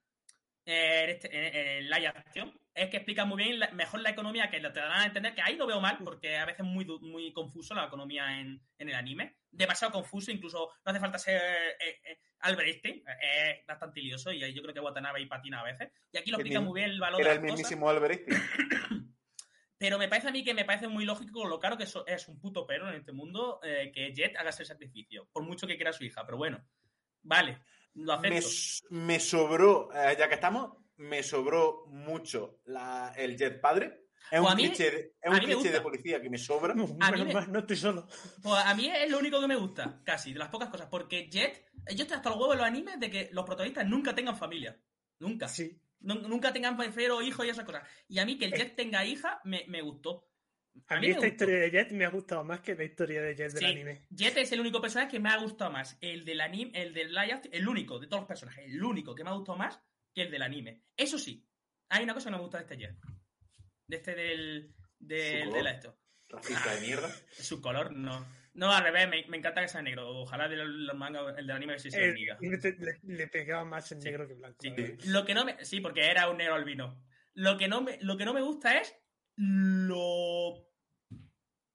en, 0.66 1.10
este, 1.10 1.28
en, 1.36 1.84
en 1.84 1.90
Live 1.90 2.08
Action, 2.08 2.60
es 2.74 2.88
que 2.90 2.96
explica 2.96 3.24
muy 3.24 3.42
bien, 3.44 3.58
la- 3.58 3.70
mejor 3.70 4.00
la 4.00 4.10
economía, 4.10 4.50
que 4.50 4.60
lo 4.60 4.72
te 4.72 4.80
darán 4.80 5.02
a 5.02 5.06
entender, 5.06 5.34
que 5.34 5.42
ahí 5.42 5.56
lo 5.56 5.66
veo 5.66 5.80
mal, 5.80 5.98
porque 6.04 6.36
a 6.36 6.44
veces 6.44 6.60
es 6.60 6.66
muy, 6.66 6.84
muy 7.00 7.32
confuso 7.32 7.74
la 7.74 7.84
economía 7.86 8.40
en, 8.40 8.60
en 8.78 8.88
el 8.88 8.94
anime, 8.94 9.36
demasiado 9.50 9.92
confuso, 9.92 10.30
incluso 10.32 10.70
no 10.84 10.90
hace 10.90 11.00
falta 11.00 11.18
ser 11.18 11.40
eh, 11.80 12.00
eh, 12.04 12.18
Albert 12.40 12.68
Einstein, 12.68 12.96
eh, 13.22 13.58
es 13.60 13.66
bastante 13.66 14.00
lioso 14.00 14.32
y 14.32 14.52
yo 14.52 14.62
creo 14.62 14.74
que 14.74 14.80
Watanabe 14.80 15.20
y 15.20 15.26
patina 15.26 15.60
a 15.60 15.64
veces, 15.64 15.90
y 16.12 16.18
aquí 16.18 16.30
lo 16.30 16.38
explica 16.38 16.60
muy 16.60 16.80
bien 16.80 16.90
el 16.90 17.00
valor 17.00 17.20
Era 17.20 17.30
de 17.30 17.36
el 17.36 17.42
las 17.42 17.50
cosas. 17.52 17.58
mismísimo 17.70 17.88
Albert 17.90 18.12
Einstein. 18.28 19.10
Pero 19.78 19.98
me 19.98 20.08
parece 20.08 20.28
a 20.28 20.30
mí 20.30 20.42
que 20.44 20.54
me 20.54 20.64
parece 20.64 20.88
muy 20.88 21.04
lógico 21.04 21.46
lo 21.46 21.58
caro 21.58 21.76
que 21.76 21.82
eso 21.84 22.06
es 22.06 22.26
un 22.28 22.38
puto 22.40 22.64
pero 22.66 22.88
en 22.88 22.94
este 22.94 23.12
mundo 23.12 23.60
eh, 23.62 23.90
que 23.92 24.14
Jet 24.14 24.36
haga 24.36 24.50
ese 24.50 24.64
sacrificio, 24.64 25.28
por 25.32 25.42
mucho 25.42 25.66
que 25.66 25.76
quiera 25.76 25.92
su 25.92 26.04
hija. 26.04 26.24
Pero 26.24 26.38
bueno, 26.38 26.64
vale, 27.22 27.58
lo 27.94 28.20
Me, 28.20 28.28
acepto. 28.28 28.48
s- 28.48 28.82
me 28.90 29.20
sobró, 29.20 29.88
eh, 29.94 30.16
ya 30.18 30.28
que 30.28 30.34
estamos, 30.34 30.72
me 30.96 31.22
sobró 31.22 31.86
mucho 31.88 32.60
la- 32.66 33.12
el 33.16 33.36
Jet 33.36 33.60
padre. 33.60 34.02
Es 34.30 34.40
Pues 34.40 34.52
un 34.52 34.56
cliché, 34.58 34.90
de, 34.90 34.98
es 35.20 35.30
un 35.30 35.38
cliché 35.38 35.70
de 35.70 35.80
policía 35.82 36.20
que 36.20 36.30
me 36.30 36.38
sobra. 36.38 36.72
A 36.72 36.76
mí 36.76 36.86
Menos 36.98 37.26
me- 37.26 37.34
mal, 37.34 37.52
no 37.52 37.58
estoy 37.58 37.76
solo. 37.76 38.06
Pues 38.42 38.64
a 38.64 38.74
mí 38.74 38.88
es 38.88 39.10
lo 39.10 39.18
único 39.18 39.38
que 39.40 39.46
me 39.46 39.56
gusta, 39.56 40.00
casi, 40.04 40.32
de 40.32 40.38
las 40.38 40.48
pocas 40.48 40.70
cosas. 40.70 40.88
Porque 40.90 41.28
Jet, 41.28 41.66
yo 41.94 42.02
estoy 42.04 42.16
hasta 42.16 42.30
los 42.30 42.38
huevos 42.38 42.54
en 42.54 42.58
los 42.60 42.66
animes 42.66 42.98
de 43.00 43.10
que 43.10 43.28
los 43.32 43.44
protagonistas 43.44 43.86
nunca 43.86 44.14
tengan 44.14 44.36
familia. 44.36 44.80
Nunca. 45.18 45.46
Sí. 45.48 45.78
Nun- 46.00 46.22
Nunca 46.28 46.52
tengan 46.52 46.76
prefiero 46.76 47.20
hijos 47.22 47.44
y 47.46 47.50
esas 47.50 47.64
cosas. 47.64 47.82
Y 48.08 48.18
a 48.18 48.24
mí 48.26 48.38
que 48.38 48.46
el 48.46 48.52
Jet 48.54 48.74
tenga 48.76 49.04
hija 49.04 49.40
me, 49.44 49.64
me 49.68 49.82
gustó. 49.82 50.26
A 50.88 50.98
mí 51.00 51.06
esta 51.08 51.26
historia 51.26 51.56
de 51.58 51.70
Jet 51.70 51.92
me 51.92 52.04
ha 52.04 52.10
gustado 52.10 52.44
más 52.44 52.60
que 52.60 52.74
la 52.74 52.84
historia 52.84 53.22
de 53.22 53.34
Jet 53.34 53.52
del 53.52 53.64
anime. 53.64 54.06
Jet 54.10 54.36
es 54.38 54.52
el 54.52 54.60
único 54.60 54.80
personaje 54.80 55.10
que 55.12 55.20
me 55.20 55.30
ha 55.30 55.36
gustado 55.38 55.70
más. 55.70 55.96
El 56.00 56.24
del 56.24 56.40
anime, 56.40 56.72
el 56.74 56.92
del 56.92 57.14
live 57.14 57.40
el 57.52 57.68
único 57.68 57.98
de 57.98 58.06
todos 58.06 58.22
los 58.22 58.28
personajes, 58.28 58.64
el 58.66 58.82
único 58.82 59.14
que 59.14 59.24
me 59.24 59.30
ha 59.30 59.34
gustado 59.34 59.56
más 59.56 59.80
que 60.14 60.22
el 60.22 60.30
del 60.30 60.42
anime. 60.42 60.82
Eso 60.96 61.18
sí, 61.18 61.46
hay 61.88 62.04
una 62.04 62.12
cosa 62.14 62.26
que 62.26 62.30
no 62.32 62.36
me 62.38 62.42
gusta 62.42 62.58
de 62.58 62.64
este 62.64 62.76
Jet. 62.76 62.96
De 63.86 63.96
este 63.96 64.14
del. 64.14 64.74
del 64.98 65.52
de 65.52 65.62
la 65.62 65.70
esto. 65.72 65.96
Racista 66.28 66.74
de 66.74 66.80
mierda. 66.80 67.08
Su 67.30 67.60
color, 67.60 67.92
no. 67.92 68.26
No, 68.54 68.72
al 68.72 68.84
revés, 68.84 69.08
me, 69.08 69.24
me 69.28 69.36
encanta 69.38 69.60
que 69.62 69.68
sea 69.68 69.82
negro. 69.82 70.08
Ojalá 70.08 70.48
de 70.48 70.56
los, 70.56 70.68
los 70.68 70.96
mangas, 70.96 71.36
el 71.38 71.46
del 71.46 71.56
anime 71.56 71.78
sí 71.78 71.90
sea 71.90 72.04
El- 72.04 72.14
niga. 72.14 72.36
le, 72.40 73.00
le- 73.02 73.28
pegaba 73.28 73.64
más 73.64 73.90
en 73.92 74.00
Sí. 74.00 74.08
negro 74.08 74.26
que 74.28 74.34
blanco. 74.34 74.56
Sí. 74.60 74.72
Lo 75.06 75.24
que 75.24 75.34
no 75.34 75.44
me. 75.44 75.64
Sí, 75.64 75.80
porque 75.80 76.06
era 76.10 76.28
un 76.30 76.36
negro 76.38 76.54
albino. 76.54 77.00
Lo 77.34 77.58
que 77.58 77.68
no 77.68 77.80
me, 77.82 77.98
lo 78.00 78.16
que 78.16 78.24
no 78.24 78.32
me 78.32 78.40
gusta 78.42 78.78
es 78.80 78.94
lo 79.36 80.54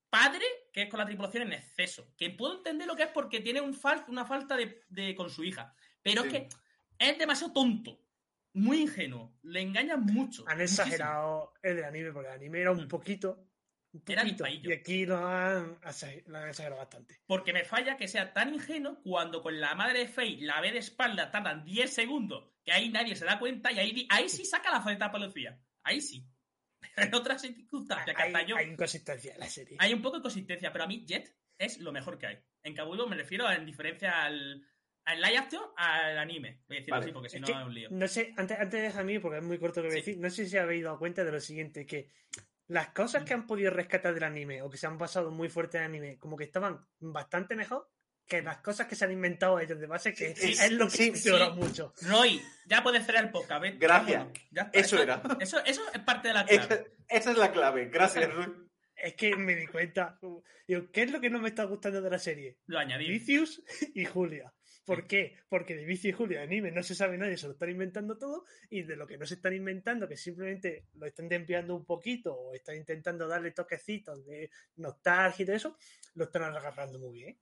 padre 0.10 0.44
que 0.74 0.84
es 0.84 0.89
con 0.89 1.00
la 1.00 1.06
tripulación 1.06 1.44
en 1.44 1.54
exceso. 1.54 2.13
Que 2.18 2.30
puedo 2.32 2.58
entender 2.58 2.88
lo 2.88 2.96
que 2.96 3.04
es 3.04 3.10
porque 3.10 3.42
tiene 3.42 3.62
un 3.62 3.74
fal- 3.74 4.06
una 4.08 4.25
falta 4.25 4.56
de, 4.56 4.84
de- 4.89 5.16
con 5.16 5.30
su 5.30 5.44
hija. 5.44 5.74
Pero 6.01 6.24
es 6.24 6.32
que 6.32 6.50
es 6.98 7.18
demasiado 7.18 7.54
tonto. 7.54 8.00
Muy 8.54 8.82
ingenuo. 8.82 9.38
Le 9.44 9.62
engañan 9.62 10.01
mucho. 10.06 10.44
Han 10.48 10.58
muchísimo. 10.58 10.84
exagerado 10.86 11.54
el 11.62 11.75
del 11.75 11.86
anime, 11.86 12.12
porque 12.12 12.30
el 12.30 12.36
anime 12.36 12.60
era 12.62 12.72
un 12.72 12.86
Mm. 12.86 12.88
poquito. 12.88 13.46
Un 13.92 14.04
y 14.63 14.72
aquí 14.72 15.06
lo 15.08 15.18
han, 15.28 15.80
exa- 15.82 16.24
lo 16.28 16.38
han 16.38 16.50
exagerado 16.50 16.80
bastante. 16.80 17.22
Porque 17.25 17.54
me 17.54 17.63
falla 17.66 17.98
que 17.98 18.08
sea 18.08 18.34
tan 18.34 18.54
ingenuo 18.54 19.01
cuando 19.01 19.42
con 19.42 19.60
la 19.60 19.74
madre 19.74 20.00
de 20.00 20.08
Faye 20.08 20.46
la 20.46 20.62
ve 20.62 20.72
de 20.72 20.78
espalda, 20.78 21.32
tardan 21.32 21.63
10 21.66 21.92
segundos, 21.92 22.51
que 22.63 22.72
ahí 22.72 22.89
nadie 22.89 23.16
se 23.16 23.25
da 23.25 23.39
cuenta 23.39 23.72
y 23.72 23.80
ahí, 23.80 24.08
ahí 24.12 24.30
sí 24.30 24.46
saca 24.46 24.70
la 24.70 24.82
faceta 24.82 25.12
policía. 25.12 25.60
Ahí 25.82 26.01
sí. 26.01 26.24
Pero 26.80 27.08
en 27.08 27.14
otras 27.16 27.42
circunstancias, 27.42 28.16
Hay, 28.18 28.72
inconsistencia 28.72 29.34
en 29.34 29.40
la 29.40 29.48
serie. 29.48 29.78
hay 29.80 29.94
un 29.94 30.02
poco 30.02 30.18
de 30.18 30.22
consistencia, 30.24 30.72
pero 30.72 30.86
a 30.86 30.88
mí 30.88 31.06
Jet 31.06 31.36
es 31.58 31.80
lo 31.80 31.92
mejor 31.92 32.18
que 32.18 32.28
hay. 32.28 32.40
En 32.64 32.74
Kabuto 32.74 33.08
me 33.08 33.16
refiero 33.16 33.50
en 33.52 33.66
diferencia 33.66 34.24
al, 34.24 34.66
al 35.06 35.22
live 35.22 35.38
action 35.38 35.64
al 35.76 36.18
anime. 36.18 36.62
Voy 36.68 36.78
a 36.78 36.80
decirlo 36.80 36.96
Vale. 36.96 37.06
así 37.06 37.14
porque 37.14 37.30
si 37.30 37.36
Es 37.38 37.42
no 37.42 37.48
es 37.60 37.66
un 37.66 37.74
lío. 37.74 37.90
No 37.92 38.08
sé, 38.08 38.34
antes, 38.38 38.58
antes 38.60 38.96
de 38.96 39.04
mí, 39.04 39.20
porque 39.20 39.38
es 39.38 39.44
muy 39.44 39.58
corto 39.58 39.82
lo 39.82 39.86
que 39.90 39.96
voy 39.96 39.98
a 40.02 40.06
decir, 40.06 40.18
no 40.20 40.30
sé 40.30 40.48
si 40.48 40.58
habéis 40.58 40.84
dado 40.84 41.00
cuenta 41.00 41.24
de 41.24 41.32
lo 41.32 41.40
siguiente, 41.40 41.86
que 41.86 42.10
las 42.68 42.90
cosas 42.90 43.24
que 43.24 43.34
han 43.34 43.48
podido 43.48 43.72
rescatar 43.72 44.14
del 44.14 44.24
anime 44.24 44.62
o 44.62 44.70
que 44.70 44.78
se 44.78 44.88
han 44.88 44.98
pasado 44.98 45.32
muy 45.32 45.50
fuerte 45.50 45.78
en 45.80 45.86
anime, 45.86 46.18
como 46.18 46.38
que 46.38 46.44
estaban 46.44 46.86
bastante 47.00 47.56
mejor 47.56 47.90
que 48.30 48.42
las 48.42 48.60
cosas 48.60 48.88
que 48.88 48.96
se 48.96 49.04
han 49.04 49.12
inventado 49.12 49.60
ellos 49.60 49.80
de 49.80 49.88
base, 49.88 50.14
que 50.14 50.36
Sí, 50.36 50.52
es 50.52 50.72
lo 50.72 50.86
que 50.86 50.98
sí, 50.98 51.16
sí. 51.16 51.32
mucho. 51.56 51.94
Roy, 52.04 52.42
ya 52.68 52.84
puedes 52.84 53.06
cerrar 53.06 53.26
el 53.26 53.32
podcast. 53.32 53.62
¿ves? 53.62 53.80
Gracias. 53.80 54.20
Vámonos. 54.20 54.42
Ya 54.52 54.62
está. 54.62 54.80
Eso 54.80 55.02
era. 55.02 55.22
Eso, 55.40 55.66
eso 55.66 55.82
es 55.94 56.00
parte 56.02 56.30
de 56.30 56.36
la 56.36 56.46
clave. 56.46 56.64
Esa, 56.64 56.84
esa 57.10 57.32
es 57.32 57.38
la 57.38 57.52
clave. 57.52 57.90
Gracias, 57.90 58.34
Ruth. 58.34 58.70
Es 58.96 59.16
que 59.16 59.36
me 59.36 59.56
di 59.56 59.66
cuenta. 59.66 60.20
Digo, 60.68 60.92
¿qué 60.92 61.04
es 61.04 61.12
lo 61.12 61.20
que 61.20 61.30
no 61.30 61.40
me 61.40 61.50
está 61.50 61.64
gustando 61.64 62.02
de 62.02 62.10
la 62.10 62.20
serie? 62.20 62.60
Lo 62.68 62.78
añadí. 62.80 63.10
Vicious 63.10 63.64
y 63.96 64.06
Julia. 64.06 64.54
¿Por 64.86 65.06
qué? 65.06 65.36
Porque 65.48 65.76
de 65.76 65.86
Vicious 65.86 66.14
y 66.14 66.18
Julia 66.18 66.40
de 66.40 66.46
anime 66.46 66.72
no 66.72 66.82
se 66.82 66.96
sabe 66.96 67.16
nadie, 67.16 67.38
se 67.38 67.46
lo 67.46 67.54
están 67.54 67.70
inventando 67.70 68.18
todo, 68.18 68.46
y 68.72 68.82
de 68.82 68.96
lo 68.96 69.06
que 69.06 69.20
no 69.20 69.26
se 69.28 69.36
están 69.36 69.54
inventando, 69.54 70.08
que 70.08 70.18
simplemente 70.18 70.88
lo 70.96 71.06
están 71.06 71.30
desviando 71.30 71.76
un 71.76 71.86
poquito 71.86 72.34
o 72.34 72.56
están 72.56 72.76
intentando 72.76 73.28
darle 73.28 73.52
toquecitos 73.52 74.26
de 74.26 74.50
nostalgia 74.78 75.44
y 75.44 75.46
todo 75.46 75.56
eso, 75.56 75.78
lo 76.16 76.24
están 76.26 76.44
agarrando 76.44 76.98
muy 76.98 77.20
bien. 77.20 77.38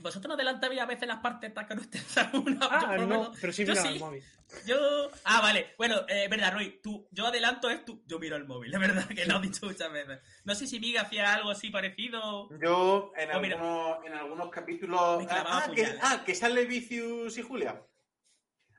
¿Vosotros 0.00 0.28
no 0.28 0.34
adelantáis 0.34 0.80
a 0.80 0.86
veces 0.86 1.06
las 1.08 1.18
partes 1.20 1.50
para 1.52 1.66
que 1.68 1.74
no 1.74 1.82
estés 1.82 2.16
alguna? 2.18 2.60
Yo, 2.60 2.68
Ah, 2.70 2.96
lo 2.96 3.02
no, 3.02 3.08
menos- 3.08 3.38
pero 3.40 3.52
sí 3.52 3.64
yo 3.64 3.72
miraba 3.72 3.88
sí. 3.88 3.94
el 3.94 4.00
móvil. 4.00 4.24
Yo. 4.66 5.10
Ah, 5.24 5.40
vale. 5.40 5.74
Bueno, 5.78 5.96
eh, 6.08 6.26
verdad, 6.28 6.52
Roy. 6.54 6.80
Tú, 6.82 7.06
yo 7.12 7.26
adelanto 7.26 7.70
es 7.70 7.84
tú. 7.84 8.02
Yo 8.06 8.18
miro 8.18 8.34
el 8.36 8.46
móvil, 8.46 8.72
es 8.74 8.80
verdad 8.80 9.06
que 9.08 9.24
lo 9.26 9.38
he 9.38 9.42
dicho 9.42 9.66
muchas 9.66 9.92
veces. 9.92 10.18
No 10.44 10.54
sé 10.54 10.66
si 10.66 10.80
Miga 10.80 11.02
hacía 11.02 11.34
algo 11.34 11.50
así 11.50 11.70
parecido. 11.70 12.48
Yo 12.60 13.12
en, 13.16 13.30
Oh, 13.30 13.34
algunos, 13.34 14.04
en 14.06 14.12
algunos 14.14 14.50
capítulos. 14.50 15.26
Ah, 15.30 15.62
que, 15.66 15.82
puñales. 15.82 16.00
ah, 16.02 16.22
que 16.26 16.34
sale 16.34 16.64
Vicious 16.64 17.38
y 17.38 17.42
Julia. 17.42 17.80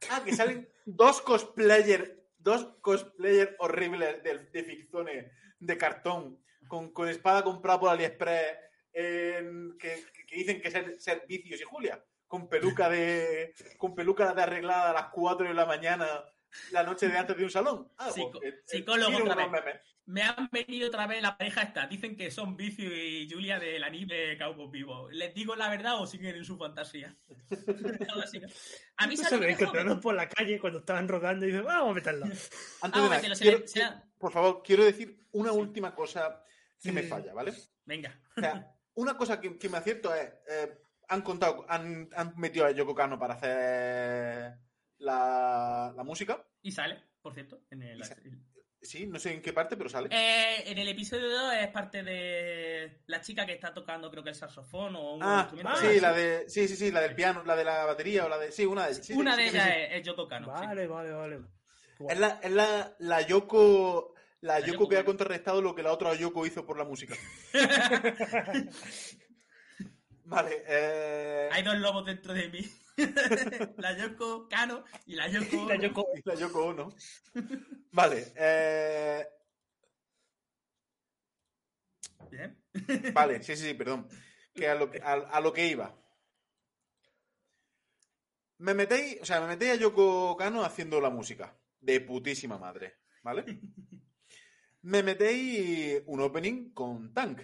Ah, 0.10 0.22
que 0.26 0.34
salen 0.36 0.68
dos 0.86 1.22
cosplayers, 1.22 2.10
dos 2.38 2.66
cosplayers 2.82 3.52
horribles 3.60 4.22
de, 4.24 4.40
de 4.52 4.64
ficciones 4.64 5.32
de 5.60 5.78
cartón, 5.78 6.44
con, 6.68 6.92
con 6.92 7.08
espada 7.08 7.44
comprada 7.44 7.80
por 7.80 7.90
AliExpress, 7.92 8.58
en- 8.94 9.78
que, 9.80 10.04
que 10.32 10.38
dicen 10.38 10.62
que 10.62 10.72
ser, 10.72 10.96
ser 11.00 11.26
Vicious 11.28 11.60
y 11.62 11.64
Julia, 11.66 12.04
con 12.28 12.48
peluca 12.48 12.90
de 12.90 13.54
con 13.78 13.94
peluca 13.94 14.34
de 14.34 14.42
arreglada 14.42 14.92
a 14.92 14.94
las 14.94 15.08
4 15.12 15.48
de 15.50 15.54
la 15.54 15.66
mañana, 15.66 16.08
la 16.72 16.84
noche 16.84 17.10
de 17.10 17.18
antes 17.18 17.36
de 17.38 17.44
un 17.44 17.50
salón. 17.52 17.92
Ah, 17.98 18.10
Psico- 18.12 18.40
pues, 18.40 18.44
eh, 18.54 18.58
eh, 18.58 18.62
psicólogo 18.66 19.18
otra 19.30 19.62
vez. 19.62 19.82
Me 20.06 20.24
han 20.24 20.50
venido 20.52 20.88
otra 20.88 21.06
vez 21.08 21.22
la 21.22 21.38
pareja 21.38 21.62
esta. 21.62 21.86
Dicen 21.88 22.16
que 22.18 22.32
son 22.32 22.58
Vicio 22.58 22.86
y 22.92 23.30
Julia 23.30 23.60
del 23.60 23.84
anime 23.84 24.38
Cowboy 24.38 24.70
Vivo. 24.72 25.10
¿Les 25.12 25.34
digo 25.34 25.56
la 25.56 25.70
verdad 25.70 26.02
o 26.02 26.08
siguen 26.08 26.36
en 26.36 26.44
su 26.46 26.58
fantasía? 26.58 27.16
A 28.98 29.08
mí 29.08 29.16
se 29.18 29.32
lo 29.36 29.40
me 29.42 29.52
encontraron 29.52 30.00
por 30.02 30.16
la 30.16 30.28
calle 30.28 30.60
cuando 30.60 30.80
estaban 30.80 31.08
rodando 31.08 31.46
y 31.46 31.50
dicen, 31.52 31.66
vamos 31.66 31.92
a 31.92 31.94
meterlo. 31.94 32.26
Antes 32.26 32.50
Ah, 32.82 32.90
de 32.90 33.00
nada, 33.02 33.16
mételo, 33.16 33.36
se 33.36 33.44
quiero- 33.44 33.60
le- 33.60 34.02
por 34.18 34.32
favor, 34.32 34.62
quiero 34.64 34.84
decir 34.86 35.18
una 35.32 35.52
Sí. 35.52 35.58
última 35.58 35.94
cosa 35.96 36.44
que 36.82 36.92
me 36.92 37.04
falla, 37.04 37.34
¿vale? 37.34 37.54
Venga. 37.86 38.20
O 38.38 38.42
sea, 38.42 38.72
una 38.96 39.18
cosa 39.18 39.40
que, 39.40 39.58
que 39.58 39.70
me 39.70 39.78
acierto 39.78 40.14
es, 40.14 40.30
eh, 40.50 40.78
han 41.08 41.22
contado, 41.22 41.66
han, 41.68 42.10
han 42.16 42.34
metido 42.38 42.66
a 42.66 42.72
Yoko 42.72 42.96
Kano 42.96 43.20
para 43.20 43.34
hacer 43.36 44.58
la, 44.98 45.94
la 45.96 46.04
música. 46.04 46.46
Y 46.62 46.72
sale, 46.72 47.04
por 47.22 47.34
cierto. 47.34 47.62
En 47.70 47.84
el. 47.84 48.02
Sí, 48.84 49.06
no 49.06 49.20
sé 49.20 49.34
en 49.34 49.44
qué 49.44 49.54
parte, 49.54 49.78
pero 49.78 49.90
sale. 49.90 50.10
Eh, 50.12 50.64
en 50.72 50.78
el 50.78 50.88
episodio 50.88 51.30
2 51.30 51.54
es 51.54 51.68
parte 51.68 52.02
de 52.02 53.04
la 53.06 53.22
chica 53.22 53.46
que 53.46 53.54
está 53.54 53.72
tocando, 53.74 54.10
creo 54.10 54.24
que 54.24 54.30
el 54.30 54.36
saxofón 54.36 54.96
o 54.96 55.14
un 55.14 55.22
ah, 55.22 55.42
instrumento. 55.52 55.80
sí, 55.80 56.00
la 56.00 56.14
de, 56.14 56.50
sí, 56.50 56.68
sí, 56.68 56.76
sí, 56.76 56.92
la 56.92 57.02
del 57.02 57.14
piano, 57.14 57.44
la 57.44 57.56
de 57.56 57.64
la 57.64 57.86
batería 57.86 58.26
o 58.26 58.30
la 58.30 58.40
de, 58.40 58.52
sí, 58.52 58.66
una 58.66 58.88
de, 58.88 58.96
sí, 58.96 59.04
sí, 59.04 59.14
Una 59.14 59.36
sí, 59.36 59.44
de 59.44 59.50
sí, 59.50 59.56
ellas 59.56 59.68
sí. 59.68 59.74
es, 59.82 60.00
es 60.00 60.04
Yoko 60.08 60.28
Kano. 60.28 60.48
sí. 60.58 60.66
Vale, 60.66 60.88
vale, 60.88 61.12
vale. 61.12 61.42
Es 62.10 62.20
la, 62.20 62.40
es 62.42 62.52
la, 62.52 62.96
la 62.98 63.22
Yoko, 63.22 64.16
la, 64.42 64.60
La 64.60 64.66
Yoko, 64.66 64.74
Yoko 64.74 64.90
que 64.90 64.98
ha 64.98 65.06
contrarrestado 65.06 65.62
lo 65.62 65.74
que 65.76 65.84
la 65.84 65.92
otra 65.94 66.14
Yoko 66.16 66.46
hizo 66.46 66.66
por 66.66 66.78
la 66.78 66.84
música. 66.86 67.16
Vale, 70.26 70.64
eh, 70.68 71.50
Hay 71.52 71.64
dos 71.64 71.78
lobos 71.78 72.06
dentro 72.06 72.34
de 72.34 72.48
mí. 72.50 72.62
la 73.78 73.98
Yoko 73.98 74.48
Kano 74.48 74.84
y 75.06 75.16
la 75.16 75.28
Yoko. 75.28 75.68
La 75.68 75.76
Yoko- 75.76 76.08
la 76.26 76.36
Yoko 76.36 76.66
Ono. 76.68 76.90
Vale, 77.92 78.32
eh, 78.36 79.28
Bien. 82.30 82.64
Vale, 83.14 83.44
sí, 83.44 83.56
sí, 83.58 83.68
sí, 83.70 83.74
perdón. 83.74 84.08
Que 84.54 84.70
a 84.70 84.76
lo 84.76 84.90
que, 84.90 85.02
a, 85.02 85.14
a 85.14 85.42
lo 85.42 85.52
que 85.52 85.68
iba. 85.68 85.94
Me 88.60 88.74
metéis, 88.74 89.20
o 89.22 89.26
sea, 89.26 89.42
me 89.42 89.48
metéis 89.48 89.74
a 89.74 89.76
Yoko 89.76 90.38
Kano 90.38 90.64
haciendo 90.64 91.02
la 91.02 91.10
música. 91.10 91.58
De 91.80 92.00
putísima 92.00 92.58
madre, 92.60 93.00
¿vale? 93.24 93.60
Me 94.84 95.04
metéis 95.04 96.02
un 96.08 96.22
opening 96.22 96.72
con 96.74 97.14
Tank. 97.14 97.42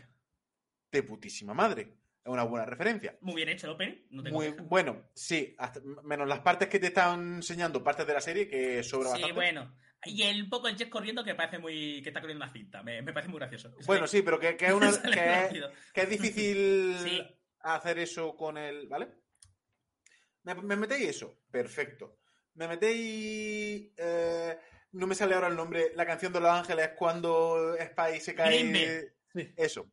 De 0.92 1.04
putísima 1.04 1.54
madre. 1.54 1.94
Es 2.24 2.32
una 2.32 2.44
buena 2.44 2.66
referencia. 2.66 3.18
Muy 3.22 3.36
bien 3.36 3.50
hecho 3.50 3.68
el 3.68 3.74
opening. 3.74 3.96
No 4.10 4.24
tengo 4.24 4.38
Muy 4.38 4.52
queja. 4.52 4.64
bueno, 4.64 5.10
sí, 5.14 5.56
hasta- 5.58 5.82
menos 6.04 6.28
las 6.28 6.40
partes 6.40 6.68
que 6.68 6.80
te 6.80 6.88
están 6.88 7.36
enseñando, 7.36 7.84
partes 7.84 8.08
de 8.08 8.14
la 8.14 8.22
serie 8.22 8.48
que 8.48 8.82
sobra 8.84 9.08
Sí, 9.10 9.14
bastante. 9.14 9.34
bueno. 9.34 9.76
Y 10.06 10.24
el 10.24 10.48
poco 10.50 10.68
el 10.68 10.76
Jet 10.78 10.90
corriendo 10.90 11.24
que 11.24 11.36
parece 11.36 11.58
muy. 11.60 12.02
que 12.02 12.10
está 12.10 12.22
corriendo 12.22 12.44
una 12.46 12.54
cinta. 12.54 12.84
Me, 12.84 13.02
me 13.02 13.14
parece 13.14 13.30
muy 13.30 13.40
gracioso. 13.40 13.74
Bueno, 13.86 14.08
sí, 14.08 14.22
pero 14.22 14.40
que, 14.40 14.56
que 14.56 14.68
es, 14.68 14.74
una- 14.74 14.92
que 15.02 15.46
es- 15.60 15.64
que 15.94 16.02
es 16.02 16.10
difícil 16.10 16.96
Sí. 17.04 17.22
hacer 17.62 18.00
eso 18.00 18.36
con 18.36 18.58
el. 18.58 18.88
¿Vale? 18.88 19.10
¿Me, 20.44 20.56
me 20.56 20.76
metéis 20.76 21.10
eso? 21.10 21.42
Perfecto. 21.52 22.20
Me 22.56 22.68
metéis. 22.68 23.92
eh, 23.98 24.58
no 24.92 25.08
me 25.08 25.16
sale 25.16 25.36
ahora 25.36 25.48
el 25.48 25.56
nombre. 25.56 25.92
La 25.96 26.06
canción 26.06 26.34
de 26.34 26.40
Los 26.40 26.52
Ángeles 26.52 26.92
cuando 26.98 27.76
Spy 27.80 28.20
se 28.20 28.36
cae. 28.36 29.14
Sí. 29.34 29.54
Eso. 29.56 29.90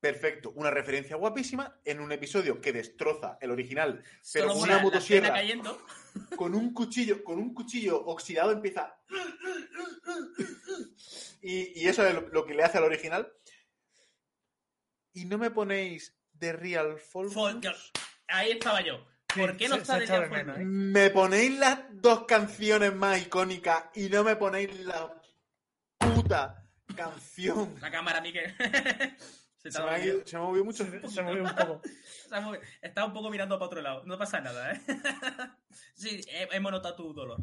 Perfecto. 0.00 0.52
Una 0.54 0.70
referencia 0.70 1.16
guapísima 1.16 1.80
en 1.84 2.00
un 2.00 2.12
episodio 2.12 2.60
que 2.60 2.72
destroza 2.72 3.38
el 3.40 3.50
original, 3.50 4.04
pero 4.32 4.48
con 4.48 4.58
una 4.58 4.78
motosierra. 4.78 5.32
cayendo. 5.32 5.80
con 6.36 6.54
un 6.54 6.72
cuchillo, 6.72 7.24
con 7.24 7.38
un 7.38 7.54
cuchillo 7.54 8.04
oxidado 8.04 8.52
empieza. 8.52 8.98
Y, 11.40 11.80
y 11.80 11.88
eso 11.88 12.06
es 12.06 12.14
lo, 12.14 12.22
lo 12.28 12.44
que 12.44 12.54
le 12.54 12.62
hace 12.62 12.78
al 12.78 12.84
original. 12.84 13.32
Y 15.12 15.24
no 15.24 15.38
me 15.38 15.50
ponéis 15.50 16.14
de 16.32 16.52
Real 16.52 16.98
Folk. 16.98 17.32
Ahí 18.28 18.52
estaba 18.52 18.82
yo. 18.82 19.06
Sí, 19.36 19.40
¿Por 19.40 19.56
qué 19.56 19.68
no 19.68 19.74
se- 19.76 19.80
está 19.82 19.98
de 20.20 20.28
menos? 20.28 20.58
¿eh? 20.58 20.64
Me 20.64 21.10
ponéis 21.10 21.58
las 21.58 21.78
dos 21.92 22.24
canciones 22.26 22.94
más 22.94 23.20
icónicas 23.22 23.84
y 23.94 24.08
no 24.08 24.24
me 24.24 24.36
ponéis 24.36 24.78
la 24.84 25.12
puta 25.98 26.62
canción. 26.96 27.74
La 27.80 27.90
cámara, 27.90 28.20
Miguel. 28.20 28.54
Se, 29.58 29.72
Se 29.72 29.78
me, 29.80 29.84
ha 29.84 29.88
ha 29.94 29.98
movido. 29.98 30.16
ido- 30.18 30.26
se 30.26 30.36
me 30.36 30.42
ha 30.42 30.46
movido 30.46 30.64
mucho. 30.64 30.84
Se, 30.84 31.08
se 31.08 31.22
movió 31.22 31.42
un 31.42 31.54
poco. 31.54 31.82
Está 32.82 33.04
un 33.04 33.12
poco 33.12 33.30
mirando 33.30 33.58
para 33.58 33.66
otro 33.66 33.80
lado. 33.82 34.04
No 34.04 34.16
pasa 34.16 34.40
nada, 34.40 34.72
¿eh? 34.72 34.80
Sí, 35.94 36.20
he- 36.28 36.48
hemos 36.52 36.70
notado 36.70 36.94
tu 36.94 37.12
dolor. 37.12 37.38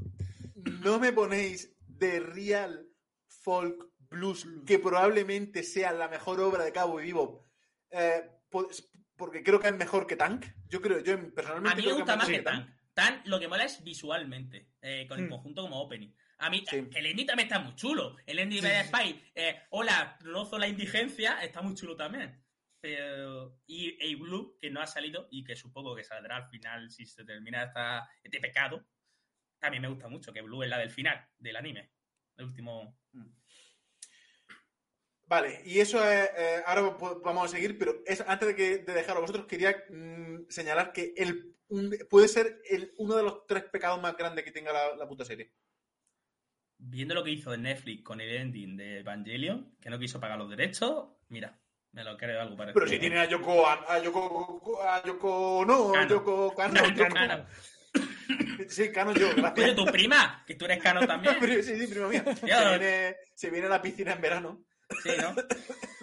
No 0.56 1.00
me 1.00 1.12
ponéis 1.12 1.76
de 1.86 2.20
Real 2.22 2.88
Folk 3.28 3.90
Blues, 4.10 4.48
que 4.66 4.80
probablemente 4.80 5.64
sea 5.64 5.92
la 5.92 6.08
mejor 6.08 6.40
obra 6.40 6.64
de 6.64 6.72
Cabo 6.72 7.02
y 7.02 7.06
Vivo. 7.06 7.46
eh, 7.92 8.30
porque 9.16 9.44
creo 9.44 9.60
que 9.60 9.68
es 9.68 9.76
mejor 9.76 10.08
que 10.08 10.16
Tank. 10.16 10.46
Yo 10.68 10.82
creo, 10.82 11.00
yo 11.04 11.34
personalmente 11.34 11.82
A 11.82 11.84
mí 11.84 11.88
me 11.88 11.94
gusta 11.94 12.16
más 12.16 12.28
que 12.28 12.40
Tan. 12.42 12.76
Tan 12.94 13.22
lo 13.26 13.40
que 13.40 13.48
mola 13.48 13.64
es 13.64 13.84
visualmente, 13.84 14.70
eh, 14.82 15.08
con 15.08 15.20
el 15.20 15.26
Hmm. 15.26 15.30
conjunto 15.30 15.62
como 15.64 15.82
opening. 15.82 16.14
A 16.38 16.50
mí, 16.50 16.64
Sí. 16.70 16.88
el 16.94 17.06
ending 17.08 17.26
también 17.26 17.48
está 17.48 17.60
muy 17.60 17.74
chulo. 17.76 18.18
El 18.26 18.38
ending 18.40 18.62
Sí, 18.62 18.68
de. 18.68 18.84
Spy, 18.84 19.32
eh, 19.34 19.62
hola, 19.72 20.18
rozo 20.22 20.60
la 20.60 20.68
indigencia, 20.68 21.42
está 21.44 21.62
muy 21.62 21.74
chulo 21.74 21.96
también. 21.96 22.40
Pero, 22.82 23.62
y 23.66 23.92
A 24.14 24.18
Blue, 24.18 24.58
que 24.60 24.70
no 24.70 24.82
ha 24.82 24.88
salido 24.88 25.28
y 25.32 25.44
que 25.44 25.56
supongo 25.56 25.96
que 25.96 26.04
saldrá 26.04 26.36
al 26.36 26.50
final 26.50 26.92
si 26.92 27.06
se 27.06 27.24
termina 27.24 27.64
esta, 27.64 28.10
este 28.22 28.40
pecado, 28.42 28.86
también 29.58 29.82
me 29.82 29.88
gusta 29.88 30.10
mucho, 30.10 30.34
que 30.34 30.42
Blue 30.42 30.64
es 30.64 30.70
la 30.70 30.78
del 30.78 30.92
final 30.92 31.26
del 31.40 31.56
anime. 31.56 31.94
El 32.36 32.46
último. 32.46 33.00
Vale, 35.34 35.62
y 35.66 35.80
eso 35.80 35.98
es. 36.08 36.30
eh, 36.38 36.62
ahora 36.68 36.96
vamos 37.24 37.46
a 37.46 37.48
seguir, 37.56 37.76
pero 37.80 37.96
es, 38.06 38.22
antes 38.28 38.50
de, 38.50 38.56
que, 38.56 38.78
de 38.80 38.94
dejar 38.94 39.18
a 39.18 39.20
vosotros, 39.20 39.48
quería 39.48 39.76
mm, 39.90 40.46
señalar 40.48 40.92
que 40.94 41.14
el, 41.18 41.56
puede 42.08 42.28
ser 42.28 42.62
el, 42.70 42.94
uno 42.98 43.16
de 43.16 43.24
los 43.24 43.48
tres 43.48 43.64
pecados 43.64 44.00
más 44.00 44.16
grandes 44.16 44.44
que 44.46 44.52
tenga 44.52 44.72
la, 44.72 44.96
la 44.96 45.08
puta 45.08 45.26
serie. 45.26 45.52
Viendo 46.78 47.16
lo 47.16 47.24
que 47.24 47.32
hizo 47.32 47.56
Netflix 47.58 48.04
con 48.04 48.22
el 48.22 48.30
ending 48.36 48.78
de 48.78 49.00
Evangelion, 49.00 49.76
que 49.82 49.90
no 49.90 49.98
quiso 49.98 50.20
pagar 50.20 50.38
los 50.38 50.50
derechos, 50.52 51.08
mira, 51.30 51.58
me 51.94 52.04
lo 52.04 52.16
creo 52.16 52.40
algo 52.42 52.56
parecido. 52.56 52.80
Pero 52.82 52.92
si 52.92 53.00
tiene 53.00 53.20
a 53.20 53.26
Yoko, 53.26 53.66
a, 53.66 53.86
a 53.88 54.00
Yoko, 54.04 54.84
a 54.84 55.04
Yoko, 55.04 55.64
no, 55.66 55.96
a. 55.96 56.08
Yoko 56.08 56.54
Kano, 56.54 56.74
Kano, 56.76 56.96
Yoko- 56.96 57.14
Kano. 57.14 57.46
Sí, 58.70 58.92
Kano 58.92 59.14
yo, 59.14 59.30
gracias. 59.36 59.76
tu 59.76 59.86
prima, 59.86 60.44
que 60.48 60.56
tú 60.56 60.66
eres 60.66 60.82
cano 60.82 61.06
también. 61.06 61.36
Pero 61.40 61.54
sí, 61.64 61.76
sí, 61.80 61.88
prima 61.88 62.08
mía. 62.08 62.24
Se 62.36 62.48
Ya. 62.48 62.70
viene, 62.70 63.16
se 63.36 63.50
viene 63.50 63.66
a 63.68 63.70
la 63.70 63.82
piscina 63.82 64.14
en 64.14 64.22
verano. 64.22 64.66
Sí, 65.02 65.10
¿no? 65.22 65.34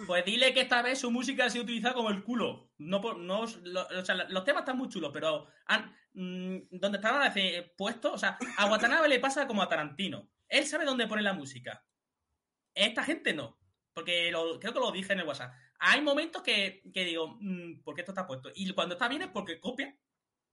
Pues 0.07 0.25
dile 0.25 0.53
que 0.53 0.61
esta 0.61 0.81
vez 0.81 0.99
su 0.99 1.11
música 1.11 1.45
ha 1.45 1.49
sido 1.49 1.63
utilizada 1.63 1.93
como 1.93 2.09
el 2.09 2.23
culo. 2.23 2.71
No, 2.77 2.99
no, 3.13 3.45
lo- 3.63 3.87
o 3.87 4.05
sea, 4.05 4.15
los 4.29 4.43
temas 4.43 4.61
están 4.61 4.77
muy 4.77 4.89
chulos, 4.89 5.11
pero 5.13 5.47
han- 5.65 5.95
mm, 6.13 6.57
donde 6.71 6.97
estaban 6.97 7.31
puestos, 7.77 8.13
o 8.13 8.17
sea, 8.17 8.37
a 8.57 8.65
Watanabe 8.71 9.07
le 9.07 9.19
pasa 9.19 9.47
como 9.47 9.61
a 9.61 9.69
Tarantino. 9.69 10.29
Él 10.47 10.65
sabe 10.65 10.85
dónde 10.85 11.07
poner 11.07 11.23
la 11.23 11.33
música. 11.33 11.85
Esta 12.73 13.03
gente 13.03 13.33
no. 13.33 13.59
Porque 13.93 14.31
lo- 14.31 14.59
creo 14.59 14.73
que 14.73 14.79
lo 14.79 14.91
dije 14.91 15.13
en 15.13 15.19
el 15.19 15.27
WhatsApp. 15.27 15.53
Hay 15.79 16.01
momentos 16.01 16.41
que, 16.43 16.81
que 16.93 17.03
digo, 17.05 17.37
mm, 17.39 17.81
¿por 17.83 17.93
qué 17.95 18.01
esto 18.01 18.11
está 18.13 18.25
puesto? 18.27 18.49
Y 18.55 18.71
cuando 18.73 18.95
está 18.95 19.07
bien 19.09 19.21
es 19.23 19.27
porque 19.29 19.59
copia 19.59 19.95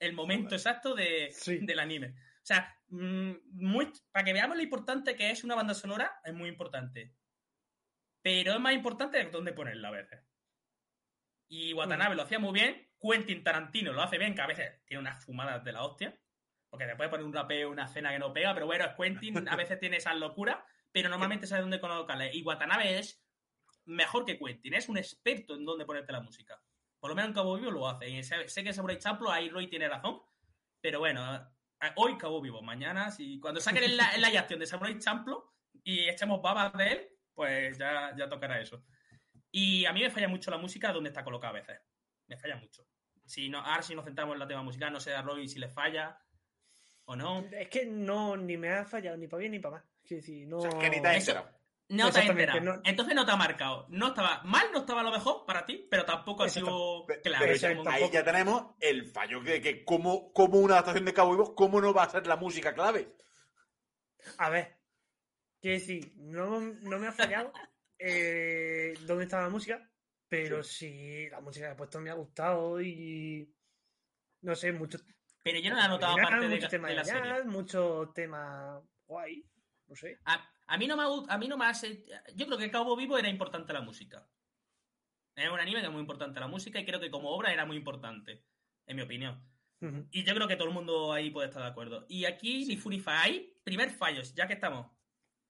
el 0.01 0.13
momento 0.13 0.55
exacto 0.55 0.95
de, 0.95 1.31
Sí. 1.33 1.59
del 1.59 1.79
anime. 1.79 2.09
O 2.43 2.47
sea, 2.49 2.77
mm, 2.89 3.33
muy, 3.53 3.93
para 4.11 4.25
que 4.25 4.33
veamos 4.33 4.57
lo 4.57 4.63
importante 4.63 5.15
que 5.17 5.31
es 5.31 5.45
una 5.45 5.55
banda 5.55 5.75
sonora, 5.75 6.21
es 6.25 6.33
muy 6.35 6.49
importante. 6.49 7.15
Pero 8.23 8.55
es 8.55 8.61
más 8.61 8.75
importante 8.75 9.23
dónde 9.31 9.53
ponerla 9.53 9.89
a 9.89 9.93
veces. 9.93 10.21
Y 11.49 11.73
Watanabe 11.73 12.15
lo 12.15 12.23
hacía 12.23 12.39
muy 12.39 12.53
bien. 12.53 12.91
Quentin 13.01 13.43
Tarantino 13.43 13.93
lo 13.93 14.03
hace 14.03 14.19
bien, 14.19 14.35
que 14.35 14.43
a 14.43 14.47
veces 14.47 14.85
tiene 14.85 15.01
unas 15.01 15.25
fumadas 15.25 15.65
de 15.65 15.73
la 15.73 15.85
hostia. 15.85 16.19
Porque 16.69 16.87
te 16.87 16.97
puede 16.97 17.09
poner 17.09 17.25
un 17.25 17.33
rapeo, 17.33 17.71
una 17.71 17.85
escena 17.85 18.11
que 18.11 18.19
no 18.19 18.33
pega, 18.33 18.53
pero 18.53 18.67
bueno, 18.67 18.85
es 18.85 18.93
Quentin, 18.95 19.49
a 19.49 19.57
veces 19.57 19.81
tiene 19.81 19.97
esas 19.97 20.17
locuras, 20.17 20.59
pero 20.93 21.09
normalmente 21.09 21.47
sabe 21.47 21.63
dónde 21.63 21.81
colocarla. 21.81 22.33
Y 22.33 22.43
Watanabe 22.43 22.99
es 22.99 23.25
mejor 23.87 24.27
que 24.27 24.39
Quentin, 24.39 24.75
es 24.75 24.89
un 24.89 24.99
experto 24.99 25.55
en 25.55 25.65
dónde 25.65 25.87
ponerte 25.87 26.13
la 26.13 26.21
música. 26.21 26.61
Por 27.01 27.11
lo 27.11 27.17
menos 27.17 27.29
en 27.29 27.35
Cabo 27.35 27.57
Vivo 27.57 27.71
lo 27.71 27.89
hace. 27.89 28.11
Y 28.11 28.23
sé, 28.23 28.45
que 28.63 28.73
Samurai 28.73 28.99
Champloo, 28.99 29.31
ahí 29.31 29.49
Roy 29.49 29.69
tiene 29.69 29.89
razón, 29.89 30.21
pero 30.81 30.99
bueno, 30.99 31.37
eh, 31.81 31.93
hoy 31.97 32.19
Cabo 32.19 32.41
Vivo, 32.41 32.61
mañana, 32.61 33.11
si 33.11 33.41
cuando 33.41 33.61
saquen 33.61 33.97
la, 33.97 34.17
la 34.19 34.31
de 34.49 34.67
Samurai 34.67 34.99
Champloo 34.99 35.51
y 35.85 36.09
echemos 36.09 36.43
babas 36.43 36.73
de 36.75 36.93
él, 36.93 37.09
pues 37.39 37.79
ya, 37.79 38.13
ya 38.17 38.29
tocará 38.29 38.61
eso. 38.61 38.83
Y 39.53 39.87
a 39.87 39.93
mí 39.93 40.01
me 40.03 40.11
falla 40.11 40.27
mucho 40.27 40.51
la 40.51 40.59
música 40.59 40.93
donde 40.93 41.11
está 41.11 41.23
colocada 41.23 41.51
a 41.51 41.61
veces. 41.61 41.81
Me 42.27 42.37
falla 42.37 42.57
mucho. 42.57 42.85
Si 43.25 43.49
no, 43.49 43.59
ahora 43.61 43.81
si 43.83 43.95
nos 43.95 44.05
centramos 44.05 44.33
en 44.35 44.41
la 44.41 44.49
tema 44.49 44.65
musical, 44.65 44.93
no 44.93 44.99
sé 44.99 45.15
a 45.15 45.23
Roy 45.23 45.47
si 45.49 45.61
le 45.61 45.69
falla 45.69 46.19
o 47.05 47.15
no. 47.15 47.45
Es 47.53 47.69
que 47.69 47.87
no, 47.87 48.37
ni 48.37 48.57
me 48.57 48.71
ha 48.71 48.85
fallado 48.85 49.17
ni 49.17 49.29
para 49.29 49.39
bien 49.39 49.53
ni 49.53 49.61
para 49.61 49.77
mal. 49.77 49.85
No. 50.49 50.57
O 50.59 50.61
sea, 50.63 50.71
que 50.81 50.91
ni 50.91 51.01
te 51.01 51.17
Eso- 51.17 51.31
enterado. 51.31 51.59
No 51.91 52.11
te 52.11 52.21
enterado. 52.21 52.61
no- 52.61 52.81
Entonces 52.85 53.15
no 53.15 53.25
te 53.25 53.31
ha 53.33 53.37
marcado. 53.37 53.87
No 53.89 54.09
estaba 54.09 54.43
mal, 54.43 54.67
no 54.73 54.81
estaba 54.81 55.01
a 55.03 55.05
lo 55.05 55.13
mejor 55.13 55.47
para 55.47 55.65
ti, 55.65 55.87
pero 55.89 56.05
tampoco 56.05 56.43
ha 56.43 56.49
sido 56.49 57.07
clave. 57.23 57.57
Pero 57.57 57.85
ya- 57.85 57.93
ahí 57.93 58.11
ya 58.11 58.25
tenemos 58.25 58.75
el 58.81 59.07
fallo 59.07 59.43
que, 59.45 59.63
que 59.63 59.85
como, 59.85 60.33
como 60.33 60.59
una 60.59 60.75
adaptación 60.75 61.05
de 61.05 61.15
Cabo 61.15 61.31
Vivo, 61.31 61.55
¿cómo 61.55 61.81
no 61.81 61.95
va 61.95 62.03
a 62.03 62.11
ser 62.11 62.27
la 62.27 62.37
música 62.37 62.75
clave? 62.75 63.15
A 64.39 64.51
ver. 64.51 64.78
Quiero 65.61 65.79
decir, 65.79 66.13
no, 66.17 66.61
no 66.61 66.99
me 66.99 67.09
ha 67.09 67.13
fallado 67.13 67.53
eh, 67.99 68.95
dónde 69.07 69.25
está 69.25 69.43
la 69.43 69.49
música, 69.49 69.91
pero 70.29 70.63
sí. 70.63 71.29
la 71.31 71.41
música 71.41 71.67
que 71.67 71.73
he 71.73 71.77
puesto 71.77 72.01
me 72.01 72.11
ha 72.11 72.15
gustado 72.15 72.81
y. 72.81 73.53
No 74.43 74.55
sé, 74.55 74.73
mucho. 74.73 74.99
Pero 75.43 75.59
yo 75.59 75.71
no 75.71 75.77
la 75.77 75.87
he 75.87 75.89
notado 75.89 76.13
aparte 76.19 76.49
de, 76.49 76.55
mucho 76.57 76.69
tema 76.69 76.89
de 76.89 76.95
la 76.95 77.03
jazz, 77.03 77.23
serie. 77.23 77.45
mucho 77.45 78.13
tema 78.15 78.81
guay. 79.07 79.45
No 79.87 79.97
sé. 79.97 80.19
A, 80.27 80.49
a 80.67 80.79
mí 80.79 80.87
no 80.87 80.97
me 80.97 81.27
a 81.29 81.39
mí 81.39 81.49
no 81.49 81.57
me 81.57 81.67
hace. 81.67 82.05
Yo 82.35 82.47
creo 82.47 82.59
que 82.59 82.71
Cabo 82.71 82.95
Vivo 82.97 83.19
era 83.19 83.29
importante 83.29 83.73
la 83.73 83.81
música. 83.81 84.29
Es 85.35 85.49
un 85.51 85.61
anime 85.61 85.81
que 85.81 85.87
es 85.87 85.93
muy 85.93 86.01
importante 86.01 86.41
la 86.41 86.49
música 86.49 86.79
y 86.79 86.85
creo 86.85 87.01
que 87.01 87.11
como 87.11 87.31
obra 87.31 87.53
era 87.53 87.65
muy 87.65 87.77
importante, 87.77 88.45
en 88.87 88.97
mi 88.97 89.03
opinión. 89.03 89.43
Y 90.11 90.25
yo 90.25 90.35
creo 90.35 90.49
que 90.49 90.57
todo 90.57 90.67
el 90.67 90.75
mundo 90.75 91.13
ahí 91.13 91.31
puede 91.31 91.47
estar 91.47 91.63
de 91.63 91.69
acuerdo. 91.69 92.05
Y 92.09 92.25
aquí, 92.25 92.77
fu 92.77 92.91
ni. 92.91 93.03
Hay 93.07 93.57
primer 93.63 93.91
fallos, 93.91 94.35
ya 94.35 94.49
que 94.49 94.55
estamos 94.55 94.98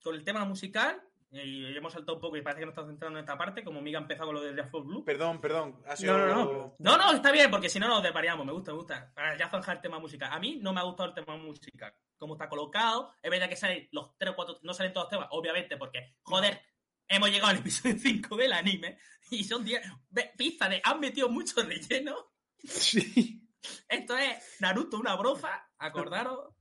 con 0.03 0.15
el 0.15 0.25
tema 0.25 0.45
musical, 0.45 1.03
y 1.31 1.77
hemos 1.77 1.93
saltado 1.93 2.15
un 2.17 2.23
poco 2.23 2.37
y 2.39 2.43
parece 2.43 2.61
que 2.61 2.65
no 2.67 2.71
estamos 2.71 2.89
centrando 2.91 3.19
en 3.19 3.23
esta 3.25 3.37
parte, 3.37 3.63
como 3.63 3.83
Miga 3.83 3.99
ha 3.99 4.03
empezado 4.03 4.29
con 4.29 4.37
lo 4.37 4.41
de 4.43 4.57
Jazz 4.57 4.71
Blue. 4.73 5.05
Perdón, 5.05 5.41
perdón. 5.43 5.83
Ha 5.87 5.95
sido... 5.97 6.17
No, 6.17 6.27
no, 6.27 6.45
no. 6.45 6.77
No, 6.79 6.97
no, 6.97 7.13
está 7.13 7.31
bien, 7.33 7.51
porque 7.51 7.69
si 7.69 7.79
no 7.79 7.87
nos 7.87 8.03
desvariamos, 8.03 8.47
me 8.47 8.53
gusta, 8.53 8.71
me 8.73 8.79
gusta. 8.79 9.13
Para 9.15 9.37
ya 9.37 9.51
zanjar 9.51 9.77
el 9.77 9.83
tema 9.83 9.99
musical. 9.99 10.31
A 10.33 10.39
mí 10.39 10.57
no 10.63 10.73
me 10.73 10.81
ha 10.81 10.85
gustado 10.85 11.11
el 11.11 11.15
tema 11.15 11.37
musical. 11.37 11.95
Como 12.17 12.33
está 12.35 12.49
colocado, 12.49 13.13
es 13.23 13.31
verdad 13.31 13.49
que 13.49 13.57
salen 13.57 13.89
los 13.93 14.17
3 14.17 14.31
o 14.33 14.37
4, 14.37 14.59
no 14.63 14.73
salen 14.73 14.93
todos 14.95 15.05
los 15.05 15.11
temas, 15.11 15.29
obviamente, 15.33 15.77
porque, 15.77 16.17
joder, 16.23 16.63
hemos 17.07 17.31
llegado 17.31 17.51
al 17.51 17.59
episodio 17.59 17.97
5 17.99 18.35
del 18.37 18.53
anime 18.55 18.99
y 19.31 19.45
son 19.45 19.63
10 19.65 19.83
ve- 20.09 20.33
pistas 20.37 20.71
de 20.71 20.81
han 20.83 20.99
metido 20.99 21.29
mucho 21.29 21.63
relleno. 21.63 22.33
Sí. 22.65 23.47
Esto 23.89 24.17
es 24.17 24.57
Naruto, 24.61 24.97
una 24.99 25.15
broza, 25.15 25.69
acordaros. 25.79 26.55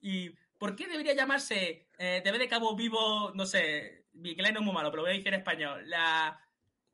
¿Y 0.00 0.30
por 0.64 0.76
qué 0.76 0.86
debería 0.88 1.12
llamarse 1.12 1.88
eh, 1.98 2.22
TV 2.24 2.38
de 2.38 2.48
Cabo 2.48 2.74
Vivo, 2.74 3.32
no 3.34 3.44
sé, 3.44 4.06
mi 4.14 4.30
inglés 4.30 4.54
no 4.54 4.60
es 4.60 4.64
muy 4.64 4.74
malo, 4.74 4.90
pero 4.90 5.02
voy 5.02 5.10
a 5.10 5.14
decir 5.14 5.28
en 5.28 5.40
español, 5.40 5.82
la, 5.90 6.40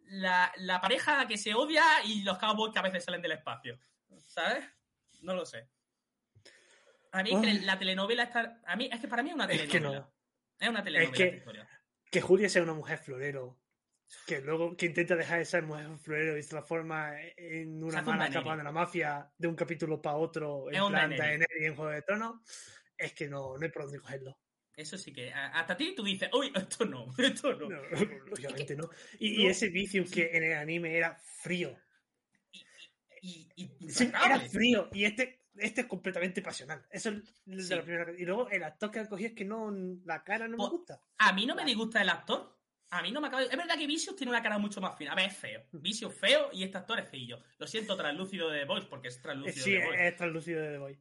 la, 0.06 0.52
la 0.56 0.80
pareja 0.80 1.28
que 1.28 1.38
se 1.38 1.54
odia 1.54 1.84
y 2.04 2.24
los 2.24 2.36
cowboys 2.38 2.72
que 2.72 2.80
a 2.80 2.82
veces 2.82 3.04
salen 3.04 3.22
del 3.22 3.30
espacio? 3.30 3.78
¿Sabes? 4.26 4.64
No 5.22 5.34
lo 5.34 5.46
sé. 5.46 5.68
A 7.12 7.22
mí 7.22 7.30
es 7.32 7.40
que 7.40 7.64
la 7.64 7.78
telenovela 7.78 8.24
está... 8.24 8.60
A 8.66 8.74
mí, 8.74 8.88
es 8.92 8.98
que 9.00 9.06
para 9.06 9.22
mí 9.22 9.28
es 9.28 9.34
una 9.36 9.44
Es 9.44 9.60
que 9.62 9.66
telenovela. 9.68 10.00
no. 10.00 10.12
Es 10.58 10.68
una 10.68 10.82
telenovela 10.82 11.12
que- 11.16 11.24
esta 11.24 11.36
historia. 11.36 11.68
Que 12.10 12.20
Julia 12.20 12.48
sea 12.48 12.62
una 12.64 12.74
mujer 12.74 12.98
florero. 12.98 13.56
Que 14.26 14.40
luego 14.40 14.76
que 14.76 14.86
intenta 14.86 15.14
dejar 15.14 15.40
esa 15.40 15.60
mujer 15.62 15.86
florero 15.98 16.36
y 16.36 16.42
se 16.42 16.48
transforma 16.50 17.12
en 17.36 17.84
una 17.84 18.00
un 18.00 18.06
mala 18.06 18.28
capa 18.30 18.56
de 18.56 18.64
la 18.64 18.72
mafia 18.72 19.30
de 19.38 19.46
un 19.46 19.54
capítulo 19.54 20.02
para 20.02 20.16
otro 20.16 20.68
Es 20.68 20.76
en 20.76 20.82
un 20.82 20.90
plan 20.90 21.10
Daenerys. 21.10 21.20
Daenerys 21.46 21.66
en 21.68 21.76
Juego 21.76 21.90
de 21.92 22.02
Tronos. 22.02 22.36
Es 23.00 23.12
que 23.14 23.28
no, 23.28 23.56
no 23.56 23.64
hay 23.64 23.70
por 23.70 23.82
dónde 23.84 23.98
cogerlo. 23.98 24.38
Eso 24.76 24.96
sí 24.98 25.12
que. 25.12 25.32
Hasta 25.32 25.76
ti 25.76 25.94
tú 25.94 26.02
dices, 26.04 26.28
uy, 26.32 26.52
esto 26.54 26.84
no, 26.84 27.12
esto 27.18 27.54
no. 27.54 27.68
No, 27.68 27.80
lógicamente 28.26 28.76
no. 28.76 28.88
Y, 29.18 29.36
No. 29.36 29.42
y 29.42 29.46
ese 29.48 29.68
vicio 29.68 30.04
que 30.04 30.30
en 30.36 30.44
el 30.44 30.52
anime 30.54 30.96
era 30.96 31.16
frío. 31.42 31.76
Y, 33.22 33.48
y, 33.56 33.90
Sí, 33.90 34.04
era 34.24 34.40
frío. 34.40 34.88
Y 34.92 35.04
este, 35.04 35.42
este 35.56 35.82
es 35.82 35.86
completamente 35.86 36.40
pasional. 36.42 36.86
Eso 36.90 37.10
es 37.10 37.24
de 37.44 37.62
Sí. 37.62 37.74
la 37.74 37.82
primera. 37.82 38.12
Y 38.16 38.24
luego 38.24 38.48
el 38.50 38.62
actor 38.64 38.90
que 38.90 39.00
han 39.00 39.06
cogido 39.08 39.28
es 39.30 39.34
que 39.34 39.44
no, 39.44 39.70
la 40.04 40.22
cara 40.24 40.46
no 40.46 40.52
me 40.52 40.56
Pues- 40.58 40.70
gusta. 40.70 41.02
A 41.18 41.32
mí 41.32 41.44
no 41.46 41.54
me 41.54 41.64
disgusta 41.64 42.00
el 42.00 42.08
actor. 42.08 42.58
A 42.92 43.02
mí 43.02 43.12
no 43.12 43.20
me 43.20 43.28
acaba. 43.28 43.42
Es 43.42 43.50
verdad 43.56 43.76
que 43.78 43.86
Vicious 43.86 44.16
tiene 44.16 44.30
una 44.32 44.42
cara 44.42 44.58
mucho 44.58 44.80
más 44.80 44.96
fina. 44.98 45.12
A 45.12 45.14
ver, 45.14 45.26
es 45.26 45.36
feo. 45.36 45.62
Vicious 45.72 46.12
feo 46.14 46.50
y 46.52 46.64
este 46.64 46.76
actor 46.78 46.98
es 46.98 47.08
feillo. 47.08 47.40
Lo 47.58 47.66
siento, 47.66 47.96
translúcido 47.96 48.50
de 48.50 48.60
The 48.60 48.64
Voice, 48.64 48.86
porque 48.88 49.08
es 49.08 49.22
translúcido 49.22 49.64
Sí, 49.64 49.72
de 49.72 49.78
The 49.80 49.86
Voice. 49.86 50.08
es 50.08 50.16
translúcido 50.16 50.60
de 50.62 50.70
The 50.72 50.78
Boy. 50.78 50.98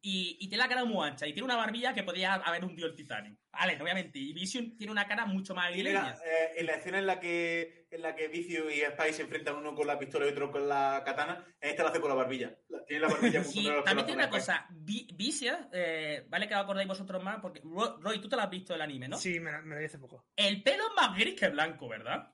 Y, 0.00 0.36
y 0.40 0.48
tiene 0.48 0.56
la 0.62 0.68
cara 0.68 0.84
muy 0.84 1.06
ancha 1.06 1.26
y 1.26 1.32
tiene 1.32 1.44
una 1.44 1.56
barbilla 1.56 1.92
que 1.92 2.02
podía 2.02 2.34
haber 2.34 2.64
hundido 2.64 2.88
el 2.88 2.94
Titanic. 2.94 3.38
Vale, 3.52 3.74
no 3.76 3.84
voy 3.84 3.90
a 3.90 3.94
mentir. 3.94 4.22
Y 4.22 4.32
Vision 4.32 4.76
tiene 4.76 4.90
una 4.90 5.06
cara 5.06 5.26
mucho 5.26 5.54
más 5.54 5.70
Y 5.70 5.76
mira, 5.82 6.00
aguileña. 6.00 6.18
eh, 6.24 6.52
en 6.56 6.66
la 6.66 6.72
escena 6.76 6.98
en 6.98 7.06
la 7.06 7.20
que 7.20 7.85
en 7.96 8.02
la 8.02 8.14
que 8.14 8.28
Vicio 8.28 8.70
y 8.70 8.80
Spy 8.80 9.12
se 9.12 9.22
enfrentan 9.22 9.56
uno 9.56 9.74
con 9.74 9.86
la 9.86 9.98
pistola 9.98 10.26
y 10.26 10.30
otro 10.30 10.50
con 10.52 10.68
la 10.68 11.02
katana, 11.04 11.44
en 11.60 11.70
esta 11.70 11.82
lo 11.82 11.88
hace 11.88 12.00
con 12.00 12.08
la 12.10 12.14
barbilla. 12.14 12.56
La- 12.68 12.84
Tiene 12.84 13.02
la 13.02 13.08
barbilla 13.08 13.42
Sí, 13.44 13.68
también 13.84 14.06
tiene 14.06 14.22
una 14.22 14.30
cosa. 14.30 14.66
Vi- 14.70 15.08
Vicious, 15.14 15.58
eh, 15.72 16.24
vale 16.28 16.46
que 16.48 16.54
os 16.54 16.60
acordáis 16.60 16.86
vosotros 16.88 17.22
más, 17.22 17.40
porque 17.40 17.60
Ro- 17.64 17.98
Roy, 18.00 18.20
tú 18.20 18.28
te 18.28 18.36
lo 18.36 18.42
has 18.42 18.50
visto 18.50 18.74
el 18.74 18.80
anime, 18.80 19.08
¿no? 19.08 19.16
Sí, 19.18 19.40
me, 19.40 19.50
la- 19.50 19.60
me 19.62 19.74
lo 19.74 19.80
vi 19.80 19.86
hace 19.86 19.98
poco. 19.98 20.24
El 20.36 20.62
pelo 20.62 20.84
es 20.88 20.94
más 20.94 21.18
gris 21.18 21.34
que 21.34 21.48
blanco, 21.48 21.88
¿verdad? 21.88 22.32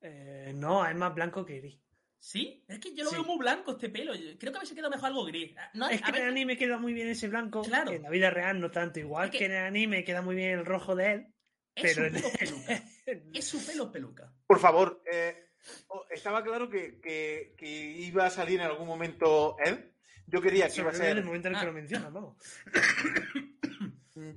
Eh, 0.00 0.52
no, 0.54 0.86
es 0.86 0.94
más 0.96 1.14
blanco 1.14 1.44
que 1.44 1.58
gris. 1.60 1.78
¿Sí? 2.18 2.64
Es 2.68 2.78
que 2.78 2.94
yo 2.94 3.02
lo 3.02 3.10
Sí. 3.10 3.16
veo 3.16 3.24
muy 3.24 3.38
blanco 3.38 3.72
este 3.72 3.88
pelo. 3.88 4.12
Creo 4.38 4.52
que 4.52 4.58
a 4.58 4.60
veces 4.60 4.76
queda 4.76 4.88
mejor 4.88 5.06
algo 5.06 5.24
gris. 5.24 5.54
No, 5.74 5.88
Es 5.88 6.00
que 6.02 6.10
en 6.10 6.16
el 6.16 6.28
anime 6.28 6.56
queda 6.56 6.78
muy 6.78 6.92
bien 6.92 7.08
ese 7.08 7.26
blanco. 7.28 7.62
Claro. 7.62 7.90
En 7.90 8.02
la 8.02 8.10
vida 8.10 8.30
real 8.30 8.60
no 8.60 8.70
tanto. 8.70 9.00
Igual 9.00 9.26
Es 9.26 9.32
que- 9.32 9.38
que... 9.38 9.44
en 9.46 9.52
el 9.52 9.64
anime 9.64 10.04
queda 10.04 10.22
muy 10.22 10.36
bien 10.36 10.50
el 10.58 10.64
rojo 10.66 10.94
de 10.94 11.12
él. 11.12 11.26
es 11.74 11.96
pero 11.96 12.10
su 12.18 12.26
en-. 12.38 12.82
Es 13.34 13.48
su 13.48 13.64
pelo 13.64 13.90
peluca. 13.90 14.32
Por 14.46 14.58
favor, 14.58 15.02
eh, 15.10 15.50
oh, 15.88 16.04
estaba 16.10 16.42
claro 16.42 16.68
que, 16.68 17.00
que- 17.00 17.54
que 17.56 17.66
iba 17.68 18.26
a 18.26 18.30
salir 18.30 18.60
en 18.60 18.66
algún 18.66 18.86
momento 18.86 19.56
él. 19.64 19.92
Yo 20.26 20.40
quería 20.40 20.68
que 20.68 20.80
iba 20.80 20.90
a 20.90 20.92
todo 20.92 21.02
en 21.02 21.08
el 21.10 21.16
ser, 21.16 21.24
momento 21.24 21.48
en 21.48 21.54
el 21.54 21.60
que 21.60 21.64
Ah. 21.64 21.68
lo 21.68 21.72
mencionas, 21.74 22.12
vamos. 22.12 22.36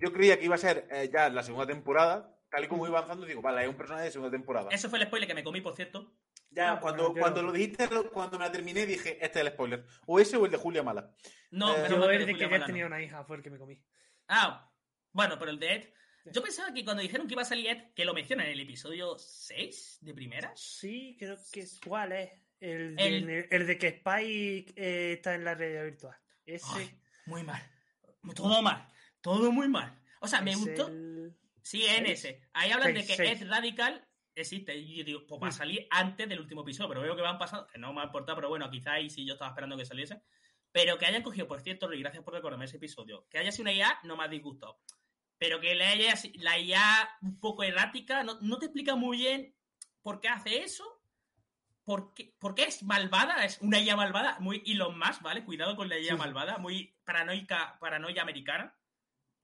yo 0.02 0.14
creía 0.14 0.38
que 0.40 0.46
iba 0.46 0.56
a 0.56 0.60
ser 0.60 0.88
eh, 0.92 1.10
ya 1.12 1.30
la 1.30 1.44
segunda 1.44 1.68
temporada. 1.68 2.32
Tal 2.50 2.64
y 2.64 2.68
como 2.68 2.88
iba 2.88 2.98
avanzando, 3.00 3.26
digo, 3.26 3.42
vale, 3.42 3.64
es 3.64 3.70
un 3.70 3.76
personaje 3.76 4.06
de 4.06 4.12
segunda 4.12 4.32
temporada. 4.32 4.70
Eso 4.72 4.90
fue 4.90 5.00
el 5.00 5.06
spoiler 5.08 5.28
que 5.28 5.34
me 5.36 5.44
comí, 5.44 5.62
por 5.62 5.76
cierto. 5.76 6.14
Ya, 6.52 6.74
Ah, 6.74 6.80
cuando, 6.80 7.14
cuando 7.14 7.42
lo 7.42 7.52
dijiste, 7.52 7.90
cuando 8.14 8.40
me 8.40 8.46
la 8.46 8.52
terminé, 8.52 8.86
dije, 8.86 9.18
este 9.24 9.40
es 9.42 9.46
el 9.46 9.52
spoiler. 9.52 9.86
O 10.06 10.20
ese 10.22 10.38
o 10.38 10.46
el 10.46 10.52
de 10.52 10.58
Julia 10.58 10.84
Mala. 10.84 11.14
No, 11.52 11.76
Eh, 11.76 11.88
Yo 11.90 11.98
mal 11.98 12.12
el 12.12 12.26
de 12.26 12.36
que 12.38 12.48
no. 12.48 12.66
tenía 12.66 12.86
una 12.86 13.02
hija 13.02 13.26
fue 13.26 13.38
el 13.38 13.44
que 13.44 13.50
me 13.50 13.58
comí. 13.58 13.82
Ah, 14.30 14.72
bueno, 15.12 15.38
pero 15.38 15.52
el 15.52 15.60
de 15.60 15.76
Ed. 15.76 15.90
Yo 16.32 16.42
pensaba 16.42 16.74
que 16.74 16.84
cuando 16.84 17.02
dijeron 17.04 17.28
que 17.28 17.34
iba 17.34 17.42
a 17.44 17.46
salir 17.46 17.68
Ed, 17.68 17.94
que 17.96 18.06
lo 18.06 18.14
mencionan 18.14 18.48
en 18.48 18.54
el 18.54 18.60
episodio 18.62 19.18
6 19.18 20.00
de 20.02 20.14
primeras. 20.14 20.60
Sí, 20.60 21.16
creo 21.20 21.38
que 21.52 21.62
es. 21.62 21.80
¿Cuál 21.86 22.12
es? 22.14 22.32
El, 22.60 22.96
El- 23.00 23.26
de, 23.28 23.48
el 23.52 23.68
de 23.68 23.78
que 23.78 23.88
Spike 23.88 24.74
eh, 24.76 25.14
está 25.14 25.36
en 25.36 25.44
la 25.44 25.54
realidad 25.56 25.84
virtual. 25.84 26.18
Ese. 26.46 26.66
Ay, 26.74 27.00
muy 27.26 27.44
mal. 27.44 27.62
Todo 28.36 28.62
mal. 28.62 28.88
Todo 29.22 29.52
muy 29.52 29.68
mal. 29.68 30.00
O 30.22 30.28
sea, 30.28 30.42
me 30.42 30.56
gustó. 30.56 30.90
Sí, 31.62 31.84
en 31.86 32.06
ese. 32.08 32.42
Ahí 32.54 32.72
hablan 32.72 32.94
de 32.94 33.06
que. 33.06 33.14
Ed 33.14 33.48
Radical 33.48 34.08
existe. 34.34 34.76
Y 34.76 34.98
yo 34.98 35.04
digo, 35.04 35.28
pues 35.28 35.42
va 35.42 35.48
a 35.48 35.50
Mm. 35.50 35.54
salir 35.54 35.88
antes 35.92 36.28
del 36.30 36.40
último 36.40 36.62
episodio, 36.62 36.90
pero 36.90 37.02
veo 37.02 37.16
que 37.16 37.22
van 37.22 37.38
pasando. 37.38 37.68
Que 37.68 37.78
no 37.78 37.94
me 37.94 38.02
ha 38.02 38.06
importado, 38.06 38.36
pero 38.38 38.50
bueno, 38.50 38.70
quizá 38.70 38.94
ahí 38.94 39.10
sí 39.10 39.26
yo 39.26 39.34
estaba 39.34 39.52
esperando 39.52 39.78
que 39.78 39.86
saliese. 39.86 40.22
Pero 40.72 40.98
que 40.98 41.06
hayan 41.06 41.24
cogido, 41.24 41.48
por 41.48 41.62
cierto, 41.62 41.92
y 41.94 42.00
gracias 42.02 42.24
por 42.24 42.34
recordarme 42.34 42.66
ese 42.66 42.78
episodio, 42.78 43.28
que 43.30 43.38
haya 43.38 43.52
sido 43.52 43.64
una 43.64 43.74
IA 43.74 44.00
no 44.04 44.18
me 44.18 44.24
ha 44.26 44.28
disgustado. 44.28 44.80
Pero 45.38 45.60
que 45.60 45.76
la 45.76 45.96
IA, 45.96 46.14
la 46.36 46.60
IA 46.60 47.10
un 47.22 47.40
poco 47.40 47.64
errática, 47.64 48.24
no, 48.24 48.40
no 48.42 48.58
te 48.58 48.66
explica 48.68 48.96
muy 48.96 49.18
bien 49.18 49.56
por 50.02 50.22
qué 50.22 50.30
hace 50.30 50.64
eso. 50.64 50.84
¿Por 51.84 52.14
qué, 52.16 52.36
por 52.40 52.56
qué 52.56 52.64
es 52.64 52.82
malvada? 52.84 53.46
Es 53.46 53.62
una 53.62 53.80
IA 53.80 53.96
malvada, 53.96 54.40
muy 54.40 54.64
Elon 54.66 54.98
Musk, 54.98 55.22
¿vale? 55.22 55.44
Cuidado 55.46 55.76
con 55.76 55.88
la 55.88 56.00
IA 56.00 56.14
Sí. 56.14 56.18
malvada, 56.18 56.58
muy 56.58 56.98
paranoica, 57.04 57.78
paranoia 57.80 58.22
americana. 58.24 58.76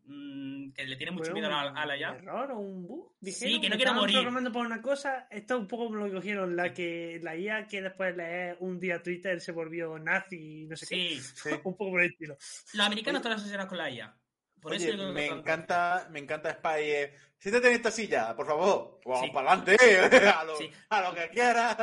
mm, 0.03 0.71
que 0.73 0.85
le 0.87 0.95
tiene 0.95 1.11
mucho 1.11 1.31
¿Fue 1.31 1.41
miedo 1.41 1.53
a, 1.53 1.69
un 1.71 1.77
a 1.77 1.85
la 1.85 1.97
IA. 1.97 2.15
error 2.15 2.51
o 2.53 2.59
un 2.59 2.87
bug? 2.87 3.15
Sí, 3.21 3.61
que 3.61 3.69
no 3.69 3.75
estaban 3.75 3.99
morir. 3.99 4.15
programando 4.15 4.51
por 4.51 4.65
una 4.65 4.81
cosa, 4.81 5.27
esto 5.29 5.59
un 5.59 5.67
poco 5.67 5.93
lo 5.93 6.11
cogieron, 6.11 6.55
la 6.55 6.73
que 6.73 7.19
la 7.21 7.35
IA 7.37 7.67
que 7.67 7.81
después 7.83 8.15
de 8.17 8.23
leer 8.23 8.57
un 8.61 8.79
día 8.79 9.03
Twitter 9.03 9.39
se 9.39 9.51
volvió 9.51 9.99
nazi 9.99 10.63
y 10.63 10.65
no 10.65 10.75
sé 10.75 10.87
Sí, 10.87 11.19
Sí. 11.21 11.43
qué. 11.49 11.55
Un 11.63 11.77
poco 11.77 11.91
por 11.91 12.01
el 12.01 12.11
estilo. 12.11 12.35
los 12.73 12.85
americanos 12.87 13.19
están 13.19 13.33
asociados 13.33 13.67
con 13.67 13.77
la 13.77 13.91
IA. 13.91 14.20
Por 14.61 14.73
Oye, 14.73 14.95
me 14.95 15.25
encanta, 15.25 16.07
me 16.11 16.19
encanta 16.19 16.53
Spy. 16.53 16.81
Eh. 16.83 17.13
Siéntate 17.37 17.69
en 17.69 17.73
esta 17.73 17.89
silla, 17.91 18.35
por 18.35 18.45
favor. 18.45 18.99
Vamos 19.03 19.21
Sí. 19.25 19.31
para 19.31 19.51
adelante, 19.53 19.75
a 20.39 20.43
lo, 20.43 20.55
Sí. 20.57 20.69
a 20.89 21.01
lo 21.01 21.15
que 21.15 21.29
quieras. 21.29 21.75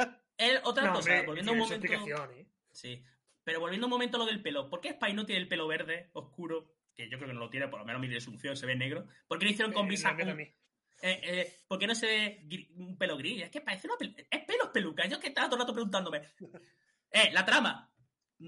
Otra 0.62 0.84
No, 0.86 0.92
cosa, 0.94 1.10
hombre, 1.10 1.26
volviendo 1.26 1.52
un 1.52 1.58
momento. 1.58 1.86
¿eh? 2.32 2.46
Sí. 2.70 3.04
Pero 3.42 3.60
volviendo 3.60 3.86
un 3.86 3.90
momento 3.90 4.16
a 4.16 4.20
lo 4.20 4.26
del 4.26 4.40
pelo. 4.42 4.70
¿Por 4.70 4.80
qué 4.80 4.92
Spy 4.92 5.12
no 5.14 5.26
tiene 5.26 5.40
el 5.42 5.48
pelo 5.48 5.66
verde, 5.66 6.10
oscuro? 6.12 6.76
Que 6.94 7.08
yo 7.08 7.16
creo 7.18 7.28
que 7.28 7.34
no 7.34 7.40
lo 7.40 7.50
tiene, 7.50 7.66
por 7.68 7.80
lo 7.80 7.84
menos 7.84 8.00
mi 8.00 8.08
resolución 8.08 8.56
se 8.56 8.66
ve 8.66 8.76
negro. 8.76 9.06
¿Por 9.26 9.38
qué 9.38 9.46
lo 9.46 9.50
hicieron 9.50 9.72
con 9.72 9.86
Eh, 9.86 9.88
Visa? 9.88 10.16
Eh, 10.20 11.20
eh, 11.22 11.56
¿Por 11.66 11.78
qué 11.78 11.86
no 11.86 11.94
se 11.94 12.06
ve 12.06 12.68
un 12.76 12.96
pelo 12.98 13.16
gris? 13.16 13.42
Es 13.42 13.50
que 13.50 13.60
parece 13.60 13.86
una 13.88 13.96
pel- 13.96 14.26
Es 14.30 14.44
pelos 14.44 14.68
peluca. 14.68 15.06
Yo 15.06 15.18
que 15.18 15.28
estaba 15.28 15.46
todo 15.48 15.56
el 15.56 15.62
rato 15.62 15.72
preguntándome. 15.72 16.22
Eh, 17.10 17.30
la 17.32 17.42
trama. 17.42 17.87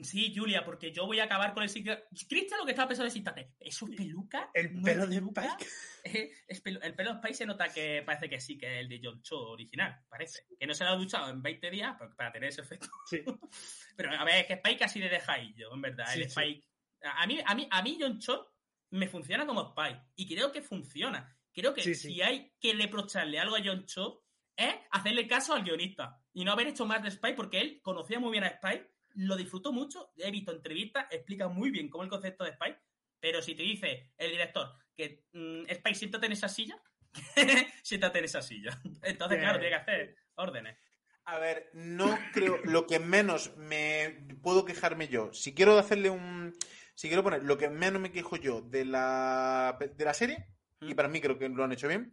Sí, 0.03 0.33
Julia, 0.35 0.65
porque 0.65 0.93
yo 0.93 1.05
voy 1.05 1.19
a 1.19 1.25
acabar 1.25 1.53
con 1.53 1.65
el. 1.65 1.71
Cristian 1.71 2.61
lo 2.61 2.65
que 2.65 2.73
estaba 2.73 2.89
pensando 2.89 3.07
en 3.07 3.09
ese 3.09 3.19
instante. 3.19 3.55
¿Eso 3.59 3.87
es 3.91 3.97
peluca? 3.97 4.51
El 4.55 4.77
¿No 4.77 4.83
pelo 4.83 5.05
es 5.05 5.11
de? 5.11 5.17
Spike. 5.17 5.67
Eh, 6.03 6.33
es 6.49 6.63
el 6.65 6.95
pelo 6.95 7.11
de 7.11 7.17
Spike 7.17 7.35
se 7.35 7.45
nota 7.45 7.69
que 7.69 8.03
parece 8.07 8.31
que 8.31 8.41
sí, 8.41 8.57
que 8.57 8.67
es 8.67 8.81
el 8.81 8.89
de 8.89 9.01
John 9.03 9.21
Cho 9.21 9.51
original, 9.51 10.03
parece. 10.09 10.47
Que 10.59 10.67
no 10.67 10.73
se 10.73 10.83
lo 10.83 10.91
ha 10.91 10.97
duchado 10.97 11.29
en 11.29 11.43
20 11.43 11.71
días 11.71 11.95
para 12.17 12.33
tener 12.33 12.49
ese 12.49 12.63
efecto. 12.63 12.89
Sí. 13.07 13.23
Pero 13.97 14.11
a 14.13 14.25
ver, 14.25 14.37
es 14.37 14.47
que 14.47 14.55
Spike 14.55 14.79
casi 14.79 14.99
de 14.99 15.11
dejadillo, 15.11 15.75
en 15.75 15.83
verdad. 15.83 16.07
Sí, 16.07 16.23
el 16.23 16.31
sí. 16.31 16.31
Spike. 16.31 16.67
A 17.03 17.27
mí, 17.27 17.39
a 17.45 17.55
mí, 17.55 17.69
a 17.71 17.83
mí 17.83 17.99
John 18.01 18.19
Cho 18.19 18.51
me 18.91 19.09
funciona 19.09 19.47
como 19.47 19.69
Spike. 19.69 20.01
Y 20.17 20.27
creo 20.27 20.51
que 20.53 20.63
funciona. 20.63 21.37
Creo 21.53 21.75
que 21.75 21.95
si 21.95 22.23
hay 22.23 22.55
que 22.61 22.73
reprocharle 22.73 23.39
algo 23.39 23.57
a 23.57 23.63
John 23.63 23.85
Cho, 23.85 24.25
es 24.57 24.75
hacerle 24.91 25.27
caso 25.27 25.55
al 25.55 25.65
guionista. 25.65 26.21
Y 26.33 26.45
no 26.45 26.53
haber 26.53 26.69
hecho 26.69 26.87
más 26.87 27.03
de 27.03 27.09
Spike, 27.09 27.37
porque 27.37 27.61
él 27.61 27.81
conocía 27.83 28.21
muy 28.21 28.31
bien 28.31 28.45
a 28.45 28.49
Spike, 28.49 28.90
lo 29.15 29.37
disfrutó 29.37 29.73
mucho. 29.73 30.13
He 30.17 30.31
visto 30.31 30.53
entrevistas, 30.53 31.07
explica 31.11 31.49
muy 31.49 31.71
bien 31.71 31.89
cómo 31.89 32.05
el 32.05 32.11
concepto 32.11 32.45
de 32.45 32.51
Spike. 32.51 32.81
Pero 33.19 33.43
si 33.43 33.55
te 33.55 33.63
dice 33.63 34.13
el 34.17 34.31
director 34.31 34.73
que 34.97 35.25
mm, 35.33 35.65
Spike, 35.69 35.95
siéntate 35.95 36.27
en 36.27 36.33
esa 36.33 36.49
silla, 36.49 36.83
siéntate 37.83 38.19
en 38.19 38.25
esa 38.25 38.43
silla. 38.43 38.81
Entonces, 39.03 39.39
claro, 39.39 39.59
tiene 39.59 39.77
que 39.77 39.83
hacer 39.83 40.17
órdenes. 40.37 40.77
A 41.25 41.39
ver, 41.39 41.71
no 41.75 42.19
creo. 42.33 42.59
Lo 42.65 42.87
que 42.87 42.99
menos 42.99 43.57
me 43.57 44.27
puedo 44.43 44.65
quejarme 44.65 45.09
yo, 45.09 45.33
si 45.33 45.55
quiero 45.55 45.79
hacerle 45.79 46.11
un. 46.11 46.55
Si 46.95 47.09
quiero 47.09 47.23
poner 47.23 47.45
lo 47.45 47.57
que 47.57 47.69
menos 47.69 48.01
me 48.01 48.13
quejo 48.13 48.37
yo 48.37 48.61
de 48.61 48.85
la, 48.85 49.79
de 49.79 50.05
la 50.05 50.13
serie, 50.13 50.49
y 50.81 50.95
para 50.95 51.09
mí 51.09 51.21
creo 51.21 51.39
que 51.39 51.49
lo 51.49 51.65
han 51.65 51.73
hecho 51.73 51.89
bien, 51.89 52.13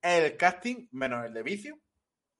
es 0.00 0.22
el 0.22 0.36
casting, 0.36 0.88
menos 0.92 1.26
el 1.26 1.34
de 1.34 1.42
vicio, 1.42 1.80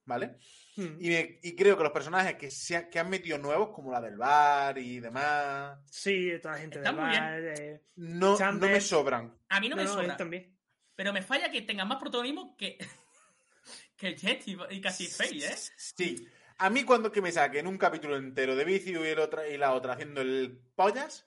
¿vale? 0.05 0.37
Hmm. 0.75 0.97
Y, 0.99 1.09
me- 1.09 1.39
y 1.43 1.55
creo 1.55 1.77
que 1.77 1.83
los 1.83 1.91
personajes 1.91 2.35
que, 2.35 2.49
se 2.49 2.75
han- 2.77 2.89
que 2.89 2.97
han 2.99 3.09
metido 3.09 3.37
nuevos, 3.37 3.69
como 3.69 3.91
la 3.91 4.01
del 4.01 4.17
bar 4.17 4.77
y 4.79 4.99
demás, 4.99 5.77
Sí, 5.91 6.31
toda 6.41 6.55
la 6.55 6.61
gente 6.61 6.77
Está 6.79 6.91
del 6.91 6.99
muy 6.99 7.09
bien. 7.11 7.21
bar, 7.21 7.39
eh, 7.43 7.83
no, 7.97 8.37
no 8.39 8.67
me 8.67 8.81
sobran. 8.81 9.37
A 9.49 9.59
mí 9.59 9.69
no, 9.69 9.75
me 9.75 9.83
no, 9.83 9.89
sobra. 9.93 10.05
él 10.05 10.17
también. 10.17 10.57
Pero 10.95 11.13
me 11.13 11.21
falla 11.21 11.51
que 11.51 11.61
tenga 11.61 11.85
más 11.85 11.99
protagonismo 11.99 12.55
que, 12.57 12.77
que 13.97 14.15
Jet 14.15 14.47
y, 14.47 14.57
y 14.71 14.81
casi 14.81 15.05
Faye, 15.07 15.45
¿eh? 15.47 15.55
Sí. 15.77 16.27
A 16.57 16.69
mí 16.69 16.83
cuando 16.83 17.11
que 17.11 17.21
me 17.21 17.31
saquen 17.31 17.67
un 17.67 17.77
capítulo 17.77 18.15
entero 18.17 18.55
de 18.55 18.63
vicio 18.65 19.03
y, 19.05 19.09
el 19.09 19.19
otra, 19.19 19.47
y 19.47 19.57
la 19.57 19.73
otra 19.73 19.93
haciendo 19.93 20.21
el 20.21 20.59
pollas. 20.75 21.25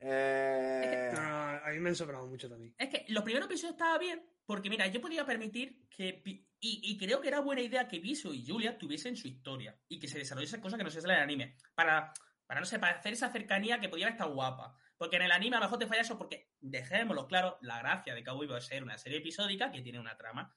eh, 0.00 1.10
no, 1.14 1.20
a 1.20 1.70
mí 1.70 1.78
me 1.78 1.88
han 1.90 1.94
sobrado 1.96 2.26
mucho 2.26 2.48
también. 2.48 2.74
Es 2.78 2.88
que 2.88 3.04
los 3.08 3.22
primeros 3.24 3.46
episodios 3.48 3.72
estaba 3.72 3.98
bien, 3.98 4.22
porque 4.48 4.70
mira, 4.70 4.86
yo 4.86 5.02
podía 5.02 5.26
permitir 5.26 5.86
que. 5.90 6.22
Y, 6.58 6.96
creo 6.96 7.20
que 7.20 7.28
era 7.28 7.40
buena 7.40 7.60
idea 7.60 7.86
que 7.86 7.98
Viso 7.98 8.32
y 8.32 8.46
Julia 8.46 8.78
tuviesen 8.78 9.14
su 9.14 9.28
historia 9.28 9.78
y 9.88 9.98
que 10.00 10.08
se 10.08 10.16
desarrollase 10.16 10.58
cosas 10.58 10.78
que 10.78 10.84
no 10.84 10.90
se 10.90 11.02
sale 11.02 11.12
en 11.12 11.18
el 11.18 11.24
anime. 11.24 11.56
Para, 11.74 12.14
para 12.46 12.60
no 12.60 12.64
sé, 12.64 12.78
para 12.78 12.96
hacer 12.96 13.12
esa 13.12 13.30
cercanía 13.30 13.78
que 13.78 13.90
podía 13.90 14.08
estar 14.08 14.26
guapa. 14.26 14.74
Porque 14.96 15.16
en 15.16 15.22
el 15.22 15.32
anime 15.32 15.56
a 15.56 15.58
lo 15.58 15.66
mejor 15.66 15.78
te 15.78 15.86
falla 15.86 16.00
eso, 16.00 16.16
porque 16.16 16.50
dejémoslo 16.60 17.26
claro, 17.26 17.58
la 17.60 17.78
gracia 17.78 18.14
de 18.14 18.24
Cowboy 18.24 18.46
va 18.46 18.56
a 18.56 18.62
ser 18.62 18.82
una 18.82 18.96
serie 18.96 19.18
episódica 19.18 19.70
que 19.70 19.82
tiene 19.82 20.00
una 20.00 20.16
trama. 20.16 20.56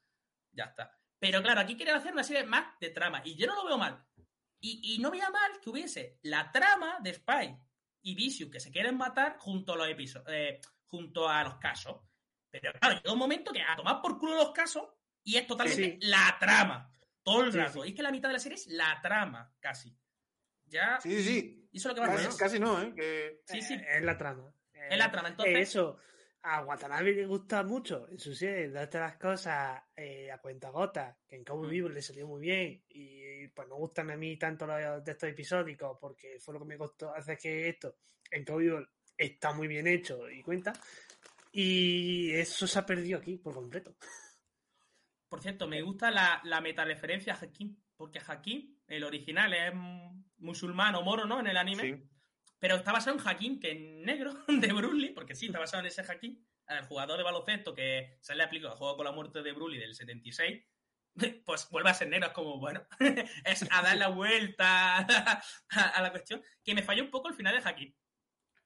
Ya 0.53 0.63
está. 0.63 0.97
Pero 1.19 1.43
claro, 1.43 1.59
aquí 1.59 1.75
quieren 1.75 1.95
hacer 1.95 2.13
una 2.13 2.23
serie 2.23 2.45
más 2.45 2.79
de 2.79 2.91
trama. 2.91 3.21
Y 3.25 3.35
yo 3.35 3.45
no 3.45 3.55
lo 3.55 3.65
veo 3.65 3.77
mal. 3.77 4.07
Y, 4.61 4.99
no 5.01 5.11
veía 5.11 5.29
mal 5.29 5.59
que 5.61 5.69
hubiese 5.69 6.17
la 6.23 6.49
trama 6.49 6.99
de 7.01 7.13
Spy 7.13 7.57
y 8.03 8.15
Vicious 8.15 8.49
que 8.49 8.61
se 8.61 8.71
quieren 8.71 8.95
matar 8.95 9.35
junto 9.37 9.73
a 9.73 9.75
los 9.75 9.89
episodios, 9.89 10.65
junto 10.85 11.27
a 11.27 11.43
los 11.43 11.57
casos. 11.57 11.97
Pero 12.51 12.73
claro, 12.73 12.95
llega 12.95 13.13
un 13.13 13.19
momento 13.19 13.51
que 13.51 13.61
a 13.61 13.75
tomar 13.75 14.01
por 14.01 14.19
culo 14.19 14.35
los 14.35 14.51
casos 14.51 14.83
Y 15.23 15.37
es 15.37 15.45
totalmente 15.47 15.83
Sí. 16.01 16.07
la 16.07 16.35
trama. 16.39 16.91
Todo 17.23 17.43
el 17.43 17.51
Sí, 17.51 17.57
rato. 17.59 17.73
sí. 17.83 17.87
Y 17.87 17.89
es 17.91 17.95
que 17.95 18.01
la 18.03 18.11
mitad 18.11 18.29
de 18.29 18.33
la 18.33 18.39
serie 18.39 18.55
es 18.57 18.67
la 18.67 18.99
trama, 19.03 19.53
casi. 19.59 19.95
Ya. 20.65 20.99
Sí, 20.99 21.11
sí, 21.17 21.23
sí. 21.23 21.69
Y 21.71 21.77
eso 21.77 21.89
es 21.91 21.95
lo 21.97 22.01
que 22.03 22.07
más 22.09 22.25
Casi, 22.25 22.37
casi 22.37 22.59
no, 22.59 22.81
¿eh? 22.81 22.91
Que... 22.95 23.41
Sí, 23.45 23.61
sí. 23.61 23.75
Eh, 23.75 23.85
Es 23.97 24.01
la 24.03 24.17
trama. 24.17 24.51
Es 24.73 24.97
la 24.97 25.11
trama. 25.11 25.27
Eh, 25.27 25.31
Entonces, 25.31 25.69
eso, 25.69 25.97
a 26.41 26.63
Watanabe 26.63 27.13
le 27.13 27.25
gusta 27.27 27.61
mucho 27.61 28.07
en 28.09 28.17
su 28.17 28.33
serie 28.33 28.69
darte 28.69 28.97
las 28.99 29.15
cosas 29.17 29.79
eh, 29.95 30.31
a 30.31 30.39
cuenta 30.39 30.71
gota, 30.71 31.19
que 31.27 31.35
en 31.35 31.43
Cowboy 31.43 31.67
Mm. 31.67 31.71
Vivo 31.71 31.89
le 31.89 32.01
salió 32.01 32.25
muy 32.27 32.41
bien 32.41 32.83
y 32.89 33.47
pues 33.49 33.67
no 33.67 33.75
gustan 33.75 34.09
a 34.09 34.17
mí 34.17 34.37
tanto 34.37 34.65
los 34.65 35.03
de 35.03 35.11
estos 35.11 35.29
episódicos 35.29 35.97
porque 36.01 36.39
fue 36.39 36.55
lo 36.55 36.59
que 36.61 36.65
me 36.65 36.77
costó 36.79 37.13
hacer 37.13 37.37
que 37.37 37.69
esto 37.69 37.95
en 38.31 38.43
Cowboy 38.43 38.63
Vivo 38.65 38.87
está 39.15 39.53
muy 39.53 39.67
bien 39.67 39.85
hecho 39.85 40.27
y 40.31 40.41
cuenta 40.41 40.73
y 41.51 42.31
eso 42.31 42.65
se 42.67 42.79
ha 42.79 42.85
perdido 42.85 43.19
aquí 43.19 43.37
por 43.37 43.53
completo. 43.53 43.95
Por 45.27 45.41
cierto, 45.41 45.67
me 45.67 45.81
gusta 45.81 46.11
la, 46.11 46.41
la 46.43 46.61
metareferencia 46.61 47.33
a 47.33 47.37
Hakim, 47.37 47.77
porque 47.95 48.19
Hakim, 48.25 48.77
el 48.87 49.03
original, 49.03 49.53
es 49.53 49.73
musulmán 50.37 50.95
o 50.95 51.01
moro, 51.01 51.25
¿no? 51.25 51.39
En 51.39 51.47
el 51.47 51.57
anime. 51.57 51.83
Sí. 51.83 52.09
Pero 52.59 52.75
está 52.75 52.91
basado 52.91 53.17
en 53.17 53.27
Hakim, 53.27 53.59
que 53.59 53.71
es 53.71 53.79
negro, 54.05 54.33
de 54.47 54.67
Lee, 54.93 55.13
porque 55.13 55.35
sí, 55.35 55.47
está 55.47 55.59
basado 55.59 55.81
en 55.81 55.87
ese 55.87 56.01
Hakim, 56.01 56.45
el 56.67 56.85
jugador 56.85 57.17
de 57.17 57.23
baloncesto 57.23 57.73
que 57.73 58.17
se 58.21 58.35
le 58.35 58.43
aplicó 58.43 58.67
al 58.67 58.75
juego 58.75 58.97
con 58.97 59.05
la 59.05 59.11
muerte 59.11 59.41
de 59.41 59.53
Lee 59.53 59.79
del 59.79 59.95
76. 59.95 60.63
Pues 61.45 61.67
vuelve 61.69 61.89
a 61.89 61.93
ser 61.93 62.07
negro, 62.07 62.27
es 62.27 62.33
como, 62.33 62.57
bueno, 62.57 62.87
es 63.45 63.67
a 63.69 63.81
dar 63.81 63.97
la 63.97 64.07
vuelta 64.07 64.99
a, 64.99 65.41
a 65.69 66.01
la 66.01 66.09
cuestión. 66.11 66.41
Que 66.63 66.73
me 66.73 66.83
falló 66.83 67.03
un 67.03 67.11
poco 67.11 67.27
el 67.27 67.33
final 67.33 67.53
de 67.53 67.67
Hakim. 67.67 67.93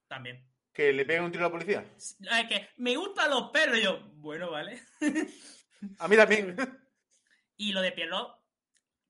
También. 0.08 0.48
Que 0.75 0.91
le 0.93 1.05
pega 1.05 1.23
un 1.23 1.31
tiro 1.31 1.45
a 1.45 1.47
la 1.47 1.51
policía. 1.53 1.85
Es 1.97 2.17
que 2.49 2.67
me 2.77 2.95
gustan 2.97 3.29
los 3.31 3.49
perros. 3.49 3.77
Y 3.79 3.83
yo, 3.83 3.99
bueno, 4.17 4.51
vale. 4.51 4.81
A 5.99 6.07
mí 6.07 6.15
también. 6.15 6.55
Y 7.57 7.71
lo 7.71 7.81
de 7.81 7.93
Pierrot, 7.93 8.38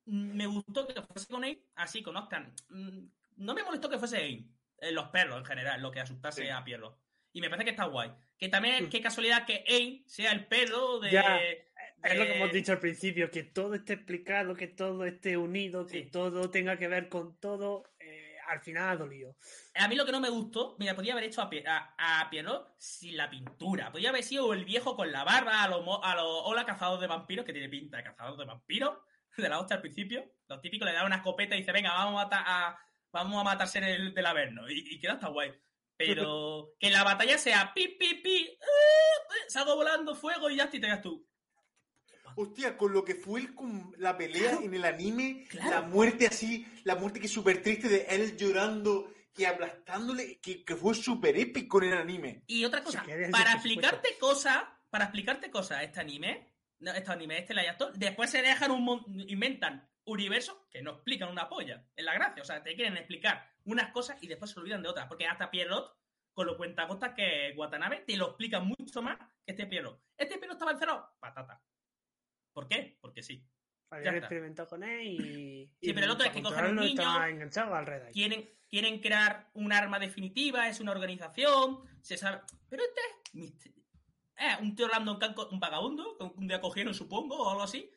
mm, 0.05 0.35
me 0.35 0.45
gustó 0.45 0.85
que 0.87 1.01
fuese 1.01 1.27
con 1.27 1.43
él, 1.43 1.59
así 1.75 2.03
conozcan. 2.03 2.53
Mm, 2.69 3.07
No 3.37 3.55
me 3.55 3.63
molestó 3.63 3.89
que 3.89 3.97
fuese 3.97 4.23
él, 4.23 4.45
eh, 4.79 4.91
los 4.91 5.07
perros 5.09 5.39
en 5.39 5.45
general, 5.45 5.81
lo 5.81 5.89
que 5.91 5.99
asustase 5.99 6.43
Sí. 6.43 6.49
a 6.49 6.63
Pierrot. 6.63 6.95
Y 7.33 7.41
me 7.41 7.49
parece 7.49 7.65
que 7.65 7.71
está 7.71 7.85
guay. 7.85 8.11
Que 8.37 8.47
también, 8.47 8.85
Mm. 8.85 8.89
qué 8.89 9.01
casualidad 9.01 9.47
que 9.47 9.63
él 9.67 10.03
sea 10.05 10.31
el 10.31 10.45
perro 10.45 10.99
de. 10.99 11.09
Ya, 11.11 11.37
de- 11.37 11.65
Es 12.03 12.17
lo 12.19 12.23
que 12.25 12.35
hemos 12.35 12.51
dicho 12.51 12.71
al 12.73 12.79
principio, 12.79 13.31
que 13.31 13.41
todo 13.43 13.73
esté 13.73 13.93
explicado, 13.93 14.53
que 14.55 14.67
todo 14.67 15.05
esté 15.05 15.37
unido, 15.37 15.87
que 15.87 16.03
Sí. 16.03 16.09
todo 16.11 16.51
tenga 16.51 16.77
que 16.77 16.87
ver 16.87 17.09
con 17.09 17.35
todo, 17.39 17.83
al 18.47 18.61
final 18.61 18.89
ha 18.89 18.95
dolido. 18.97 19.35
A 19.75 19.87
mí 19.87 19.95
lo 19.95 20.05
que 20.05 20.11
no 20.11 20.19
me 20.19 20.29
gustó, 20.29 20.75
mira, 20.79 20.95
podía 20.95 21.13
haber 21.13 21.25
hecho 21.25 21.41
a, 21.41 21.49
a, 21.97 22.21
a 22.21 22.29
Pierrot 22.29 22.73
sin 22.77 23.17
la 23.17 23.29
pintura. 23.29 23.91
Podía 23.91 24.09
haber 24.09 24.23
sido 24.23 24.53
el 24.53 24.65
viejo 24.65 24.95
con 24.95 25.11
la 25.11 25.23
barba, 25.23 25.63
a 25.63 25.67
los 25.67 25.83
mo- 25.83 26.03
a 26.03 26.15
los 26.15 26.25
hola 26.45 26.65
cazador 26.65 26.99
de 26.99 27.07
vampiros, 27.07 27.45
que 27.45 27.53
tiene 27.53 27.69
pinta 27.69 27.97
de 27.97 28.03
cazador 28.03 28.37
de 28.37 28.45
vampiros, 28.45 28.97
de 29.37 29.49
la 29.49 29.59
hostia 29.59 29.75
al 29.77 29.81
principio. 29.81 30.23
Los 30.47 30.61
típicos 30.61 30.85
le 30.87 30.93
dan 30.93 31.05
una 31.05 31.17
escopeta 31.17 31.55
y 31.55 31.59
dice, 31.59 31.71
venga, 31.71 31.93
vamos 31.93 32.21
a 32.21 32.23
matar 32.25 32.43
a, 32.45 32.79
vamos 33.11 33.41
a 33.41 33.43
matarse 33.43 33.77
en 33.79 33.83
el 33.85 34.13
del 34.13 34.25
Averno. 34.25 34.69
Y, 34.69 34.95
y 34.95 34.99
queda 34.99 35.13
hasta 35.13 35.27
guay. 35.29 35.53
Pero 35.97 36.69
que 36.79 36.89
la 36.91 37.03
batalla 37.03 37.37
sea 37.37 37.73
pi, 37.73 37.87
pi, 37.99 38.15
pi, 38.15 38.37
eh, 38.37 38.57
eh, 38.59 39.49
salgo 39.49 39.75
volando 39.75 40.13
fuego 40.15 40.49
y 40.49 40.57
ya 40.57 40.69
te 40.69 40.79
quedas 40.79 41.01
tú. 41.01 41.27
Hostia, 42.35 42.77
con 42.77 42.93
lo 42.93 43.03
que 43.03 43.15
fue 43.15 43.39
el 43.41 43.53
com- 43.55 43.91
la 43.97 44.17
pelea 44.17 44.59
en 44.61 44.73
el 44.73 44.85
anime, 44.85 45.45
Claro. 45.49 45.69
la 45.69 45.81
muerte 45.81 46.27
así, 46.27 46.65
la 46.83 46.95
muerte 46.95 47.19
que 47.19 47.27
es 47.27 47.31
súper 47.31 47.61
triste 47.61 47.87
de 47.87 48.05
él 48.09 48.35
llorando 48.37 49.11
y 49.37 49.45
aplastándole, 49.45 50.39
que, 50.39 50.63
que 50.63 50.75
fue 50.75 50.93
súper 50.95 51.37
épico 51.37 51.81
en 51.81 51.91
el 51.93 51.97
anime. 51.97 52.43
Y 52.47 52.63
otra 52.65 52.83
cosa, 52.83 53.03
para 53.31 53.53
explicarte 53.53 54.17
cosas, 54.19 54.63
para 54.89 55.05
explicarte 55.05 55.49
cosas, 55.51 55.83
este 55.83 55.99
anime, 55.99 56.53
no, 56.79 56.91
este 56.91 57.11
anime, 57.11 57.39
este 57.39 57.53
live 57.53 57.69
action, 57.69 57.91
después 57.95 58.29
se 58.29 58.41
dejan 58.41 58.71
un 58.71 59.25
inventan 59.27 59.89
universos 60.05 60.55
que 60.69 60.81
no 60.81 60.91
explican 60.91 61.29
una 61.29 61.49
polla. 61.49 61.83
Es 61.95 62.05
la 62.05 62.13
gracia. 62.13 62.43
O 62.43 62.45
sea, 62.45 62.61
te 62.61 62.75
quieren 62.75 62.95
explicar 62.95 63.49
unas 63.65 63.91
cosas 63.91 64.17
y 64.21 64.27
después 64.27 64.51
se 64.51 64.59
olvidan 64.59 64.83
de 64.83 64.89
otras. 64.89 65.07
Porque 65.07 65.25
hasta 65.25 65.49
Pierrot, 65.49 65.97
con 66.33 66.45
lo 66.45 66.55
cuentagotas 66.57 67.13
que 67.15 67.53
Watanabe, 67.57 68.03
te 68.05 68.15
lo 68.15 68.27
explica 68.27 68.59
mucho 68.59 69.01
más 69.01 69.17
que 69.43 69.51
este 69.53 69.65
Pierrot. 69.65 69.99
Este 70.17 70.37
Pierrot 70.37 70.55
estaba 70.57 70.71
encerrado, 70.73 71.09
patata. 71.19 71.59
¿Por 72.55 72.69
qué? 72.69 72.97
Porque 73.01 73.21
sí. 73.21 73.45
Habían 73.89 74.15
está. 74.15 74.25
experimentado 74.27 74.69
con 74.69 74.83
él 74.83 75.01
y. 75.05 75.15
Sí, 75.81 75.89
y 75.89 75.93
pero 75.93 76.05
el 76.05 76.11
otro 76.13 76.25
es 76.25 76.31
que 76.31 76.41
cogen 76.41 76.65
un 76.67 76.75
niño, 76.77 77.25
enganchado 77.25 77.75
al 77.75 77.85
Red 77.85 78.11
quieren, 78.13 78.49
quieren 78.69 78.99
crear 79.01 79.51
un 79.53 79.73
arma 79.73 79.99
definitiva, 79.99 80.69
es 80.69 80.79
una 80.79 80.91
organización, 80.91 81.81
se 82.01 82.17
sabe. 82.17 82.41
Pero 82.69 82.81
este 82.83 83.01
es 83.43 83.65
eh, 84.37 84.57
un 84.61 84.73
tío 84.75 84.87
co- 85.35 85.49
un 85.51 85.59
vagabundo, 85.59 86.17
un 86.35 86.47
día 86.47 86.61
cogieron, 86.61 86.93
supongo, 86.93 87.35
o 87.37 87.49
algo 87.49 87.63
así. 87.63 87.91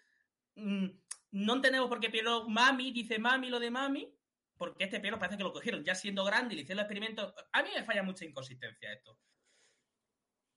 Mm, 0.57 0.87
no 1.31 1.55
entendemos 1.55 1.89
por 1.89 2.01
qué 2.01 2.11
Piero 2.11 2.49
Mami 2.49 2.91
dice 2.91 3.19
Mami 3.21 3.49
lo 3.49 3.61
de 3.61 3.71
Mami, 3.71 4.13
porque 4.57 4.85
este 4.85 4.99
Piero 4.99 5.19
parece 5.21 5.39
que 5.39 5.45
lo 5.45 5.53
cogieron 5.53 5.85
ya 5.85 5.95
siendo 5.95 6.25
grande 6.25 6.55
y 6.55 6.57
le 6.57 6.63
hicieron 6.63 6.81
el 6.81 6.85
experimento. 6.87 7.33
A 7.53 7.63
mí 7.63 7.71
me 7.75 7.85
falla 7.85 8.03
mucha 8.03 8.25
inconsistencia 8.25 8.93
esto. 8.93 9.19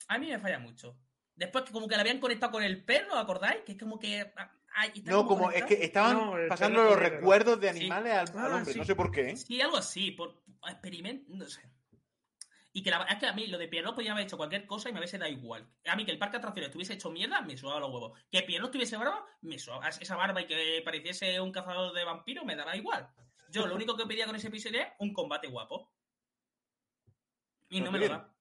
A 0.07 0.17
mí 0.17 0.27
me 0.27 0.39
falla 0.39 0.57
mucho. 0.59 0.97
Después 1.35 1.63
que 1.65 1.71
como 1.71 1.87
que 1.87 1.95
le 1.95 2.01
habían 2.01 2.19
conectado 2.19 2.51
con 2.51 2.63
el 2.63 2.83
perro, 2.83 3.15
¿acordáis? 3.15 3.61
Que 3.65 3.71
es 3.73 3.77
como 3.79 3.97
que... 3.99 4.31
ah, 4.37 4.51
ay, 4.75 5.01
No, 5.05 5.25
como 5.25 5.49
es 5.51 5.63
que 5.65 5.83
estaban 5.83 6.17
No, 6.17 6.35
pasando 6.47 6.83
los 6.83 6.99
recuerdos 6.99 7.59
de 7.59 7.71
Sí. 7.73 7.79
animales 7.79 8.13
al, 8.13 8.27
al 8.37 8.51
Ah, 8.51 8.55
hombre, 8.57 8.73
sí. 8.73 8.79
no 8.79 8.85
sé 8.85 8.95
por 8.95 9.11
qué. 9.11 9.29
¿eh? 9.31 9.37
Sí, 9.37 9.59
algo 9.61 9.77
así, 9.77 10.11
por 10.11 10.43
experimento, 10.67 11.31
no 11.33 11.45
sé. 11.47 11.61
Y 12.73 12.83
que 12.83 12.89
la, 12.91 13.03
es 13.03 13.17
que 13.17 13.25
a 13.27 13.33
mí 13.33 13.47
lo 13.47 13.57
de 13.57 13.67
Pierrot 13.67 13.95
podía 13.95 14.13
haber 14.13 14.25
hecho 14.25 14.37
cualquier 14.37 14.65
cosa 14.65 14.89
y 14.89 14.93
me 14.93 14.99
hubiese 14.99 15.17
dado 15.17 15.29
igual. 15.31 15.67
A 15.87 15.95
mí 15.97 16.05
que 16.05 16.11
el 16.11 16.17
parque 16.17 16.33
de 16.33 16.37
atracciones 16.39 16.67
estuviese 16.69 16.93
hecho 16.93 17.09
mierda, 17.11 17.41
me 17.41 17.57
sudaba 17.57 17.81
los 17.81 17.89
huevos. 17.91 18.17
Que 18.31 18.43
Pierrot 18.43 18.71
tuviese 18.71 18.95
barba, 18.95 19.25
me 19.41 19.59
sudaba 19.59 19.89
esa 19.89 20.15
barba 20.15 20.41
y 20.41 20.47
que 20.47 20.81
pareciese 20.85 21.41
un 21.41 21.51
cazador 21.51 21.93
de 21.93 22.05
vampiros, 22.05 22.45
me 22.45 22.55
daba 22.55 22.75
igual. 22.77 23.09
Yo 23.49 23.67
lo 23.67 23.75
único 23.75 23.97
que 23.97 24.05
pedía 24.05 24.25
con 24.25 24.35
ese 24.37 24.47
episodio 24.47 24.81
es 24.81 24.87
un 24.99 25.11
combate 25.13 25.47
guapo. 25.47 25.91
Y 27.69 27.79
¿Lo 27.79 27.85
no 27.85 27.91
me 27.91 27.97
lo 27.99 28.05
dieron? 28.05 28.17
da. 28.19 28.33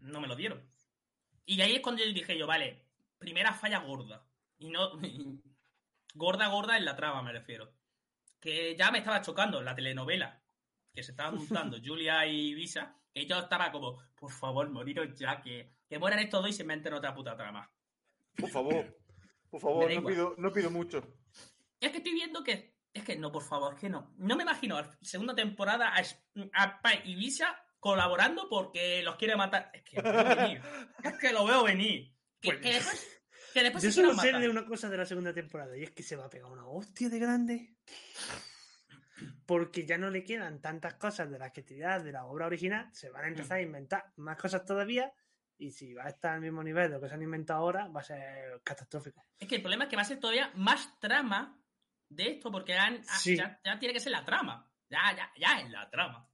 No 0.00 0.20
me 0.20 0.26
lo 0.28 0.34
dieron. 0.34 0.68
Y 1.48 1.62
ahí 1.62 1.76
es 1.76 1.80
cuando 1.80 2.04
yo 2.04 2.12
dije 2.12 2.36
yo, 2.36 2.46
vale, 2.46 2.84
primera 3.18 3.54
falla 3.54 3.78
gorda. 3.78 4.22
Y 4.58 4.68
no. 4.68 4.90
gorda, 6.14 6.46
gorda 6.48 6.76
en 6.76 6.84
la 6.84 6.94
trama, 6.94 7.22
me 7.22 7.32
refiero. 7.32 7.72
Que 8.38 8.76
ya 8.76 8.90
me 8.90 8.98
estaba 8.98 9.22
chocando 9.22 9.62
la 9.62 9.74
telenovela 9.74 10.42
que 10.92 11.02
se 11.02 11.12
estaba 11.12 11.30
montando 11.30 11.78
Julia 11.84 12.26
y 12.26 12.52
Visa, 12.52 12.94
que 13.14 13.24
yo 13.24 13.38
estaba 13.38 13.72
como, 13.72 13.98
por 14.14 14.30
favor, 14.30 14.68
moriros 14.68 15.18
ya, 15.18 15.40
que, 15.40 15.72
que 15.88 15.98
mueran 15.98 16.18
estos 16.18 16.42
dos 16.42 16.50
y 16.50 16.52
se 16.52 16.62
inventen 16.62 16.92
otra 16.92 17.14
puta 17.14 17.34
trama. 17.34 17.70
Por 18.36 18.50
favor, 18.50 18.98
por 19.50 19.60
favor, 19.60 19.90
no 19.90 20.04
pido, 20.04 20.34
no 20.36 20.52
pido 20.52 20.70
mucho. 20.70 21.02
Es 21.80 21.90
que 21.90 21.98
estoy 21.98 22.12
viendo 22.12 22.44
que. 22.44 22.76
Es 22.92 23.04
que 23.04 23.16
no, 23.16 23.32
por 23.32 23.42
favor, 23.42 23.72
es 23.72 23.80
que 23.80 23.88
no. 23.88 24.12
No 24.18 24.36
me 24.36 24.42
imagino 24.42 24.78
la 24.78 24.98
segunda 25.00 25.34
temporada 25.34 25.94
a, 25.94 26.00
a 26.00 26.02
Spike 26.02 27.08
y 27.08 27.14
Visa 27.14 27.64
colaborando 27.80 28.48
porque 28.48 29.02
los 29.02 29.16
quiere 29.16 29.36
matar. 29.36 29.70
Es 29.74 29.82
que 29.82 29.96
lo 30.02 30.12
veo 30.12 30.36
venir. 30.36 30.62
Es 31.04 31.18
que 31.18 31.32
lo 31.32 31.44
veo 31.46 31.64
venir. 31.64 32.14
Que, 32.40 32.50
Pues- 32.50 32.60
que 32.60 32.72
después. 32.74 33.14
Que 33.54 33.62
después 33.62 33.82
Yo 33.82 33.90
solo 33.90 34.10
sé 34.10 34.26
matar. 34.26 34.40
de 34.42 34.48
una 34.50 34.66
cosa 34.66 34.90
de 34.90 34.98
la 34.98 35.06
segunda 35.06 35.32
temporada 35.32 35.74
y 35.76 35.82
es 35.82 35.90
que 35.92 36.02
se 36.02 36.16
va 36.16 36.26
a 36.26 36.30
pegar 36.30 36.50
una 36.52 36.66
hostia 36.66 37.08
de 37.08 37.18
grande. 37.18 37.76
Porque 39.46 39.86
ya 39.86 39.96
no 39.96 40.10
le 40.10 40.22
quedan 40.22 40.60
tantas 40.60 40.94
cosas 40.94 41.30
de 41.30 41.38
la 41.38 41.50
creatividad 41.50 42.02
de 42.04 42.12
la 42.12 42.26
obra 42.26 42.46
original, 42.46 42.90
se 42.92 43.08
van 43.08 43.24
a 43.24 43.28
empezar 43.28 43.56
a 43.58 43.62
inventar 43.62 44.12
más 44.16 44.36
cosas 44.36 44.64
todavía 44.66 45.12
y 45.56 45.70
si 45.72 45.94
va 45.94 46.04
a 46.04 46.08
estar 46.10 46.34
al 46.34 46.40
mismo 46.42 46.62
nivel 46.62 46.88
de 46.88 46.96
lo 46.96 47.00
que 47.00 47.08
se 47.08 47.14
han 47.14 47.22
inventado 47.22 47.60
ahora, 47.60 47.88
va 47.88 48.00
a 48.00 48.04
ser 48.04 48.60
catastrófico. 48.62 49.24
Es 49.38 49.48
que 49.48 49.56
el 49.56 49.62
problema 49.62 49.84
es 49.84 49.90
que 49.90 49.96
va 49.96 50.02
a 50.02 50.04
ser 50.04 50.20
todavía 50.20 50.52
más 50.54 51.00
trama 51.00 51.58
de 52.10 52.32
esto, 52.32 52.52
porque 52.52 52.74
han- 52.74 53.02
ah, 53.08 53.18
Sí. 53.18 53.36
ya, 53.36 53.58
ya 53.64 53.78
tiene 53.78 53.94
que 53.94 54.00
ser 54.00 54.12
la 54.12 54.24
trama. 54.26 54.70
Ya, 54.90 55.00
ya, 55.16 55.32
ya 55.38 55.60
es 55.60 55.70
la 55.70 55.88
trama. 55.90 56.28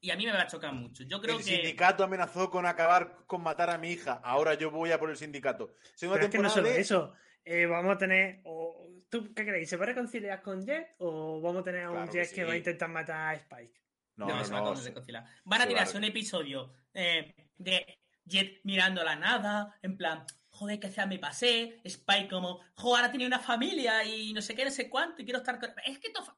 Y 0.00 0.10
a 0.10 0.16
mí 0.16 0.24
me 0.26 0.32
va 0.32 0.42
a 0.42 0.46
chocar 0.46 0.72
mucho. 0.72 1.02
Yo 1.04 1.20
creo 1.20 1.38
el 1.38 1.44
que. 1.44 1.56
sindicato 1.56 2.04
amenazó 2.04 2.50
con 2.50 2.66
acabar 2.66 3.24
con 3.26 3.42
matar 3.42 3.70
a 3.70 3.78
mi 3.78 3.90
hija. 3.90 4.20
Ahora 4.22 4.54
yo 4.54 4.70
voy 4.70 4.92
a 4.92 4.98
por 4.98 5.10
el 5.10 5.16
sindicato. 5.16 5.74
Segunda 5.94 6.18
Pero 6.20 6.26
es 6.26 6.32
que 6.32 6.38
no 6.38 6.50
solo 6.50 6.68
de- 6.68 6.80
eso, 6.80 7.14
eh, 7.44 7.66
vamos 7.66 7.94
a 7.94 7.98
tener... 7.98 8.40
o- 8.44 8.86
¿Tú 9.10 9.32
qué 9.34 9.44
creéis? 9.46 9.68
¿Se 9.70 9.76
va 9.76 9.84
a 9.84 9.88
reconciliar 9.88 10.42
con 10.42 10.64
Jet 10.66 10.94
o 10.98 11.40
vamos 11.40 11.62
a 11.62 11.64
tener 11.64 11.84
a 11.84 11.90
un 11.90 11.96
Claro 11.96 12.12
que 12.12 12.18
Jet 12.24 12.34
que, 12.34 12.44
va 12.44 12.52
a 12.52 12.56
intentar 12.56 12.88
matar 12.90 13.28
a 13.30 13.34
Spike? 13.34 13.80
No, 14.16 14.26
No, 14.26 14.36
no, 14.36 14.44
se 14.44 14.52
va 14.52 14.58
a 14.58 14.60
no, 14.60 14.66
con- 14.68 14.76
se- 14.76 14.88
reconciliar. 14.90 15.24
Van 15.44 15.60
a 15.60 15.64
va 15.64 15.64
a 15.64 15.68
tirarse 15.68 15.96
un 15.96 16.04
episodio 16.04 16.74
eh, 16.92 17.34
de 17.56 17.98
Jet 18.26 18.60
mirando 18.64 19.02
la 19.02 19.16
nada, 19.16 19.78
en 19.82 19.96
plan, 19.96 20.24
joder, 20.50 20.78
que 20.78 20.90
sea 20.90 21.06
me 21.06 21.18
pasé, 21.18 21.80
Spike 21.84 22.28
como, 22.28 22.60
joder, 22.74 23.00
ahora 23.00 23.10
tiene 23.10 23.26
una 23.26 23.38
familia 23.40 24.04
y 24.04 24.32
no 24.34 24.42
sé 24.42 24.54
qué, 24.54 24.64
no 24.66 24.70
sé 24.70 24.90
cuánto, 24.90 25.22
y 25.22 25.24
quiero 25.24 25.38
estar 25.38 25.58
con... 25.58 25.70
Es 25.86 25.98
que 25.98 26.08
esto... 26.08 26.22
fa- 26.22 26.36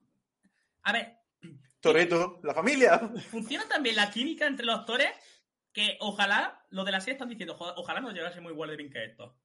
A 0.85 0.93
ver, 0.93 1.17
Toreto, 1.81 2.41
la 2.43 2.55
familia. 2.55 2.99
funciona 3.31 3.67
también 3.69 3.97
la 3.97 4.11
química 4.11 4.47
entre 4.47 4.67
los 4.67 4.81
actores 4.81 5.09
que 5.73 5.97
ojalá, 6.01 6.67
los 6.71 6.85
de 6.85 6.93
la 6.93 7.01
serie 7.01 7.13
están 7.15 7.29
diciendo, 7.29 7.57
ojalá 7.59 8.01
nos 8.01 8.13
llegase 8.13 8.41
muy 8.41 8.53
igual 8.53 8.71
de 8.71 8.77
bien 8.77 8.91
que 8.91 9.05
esto. 9.05 9.39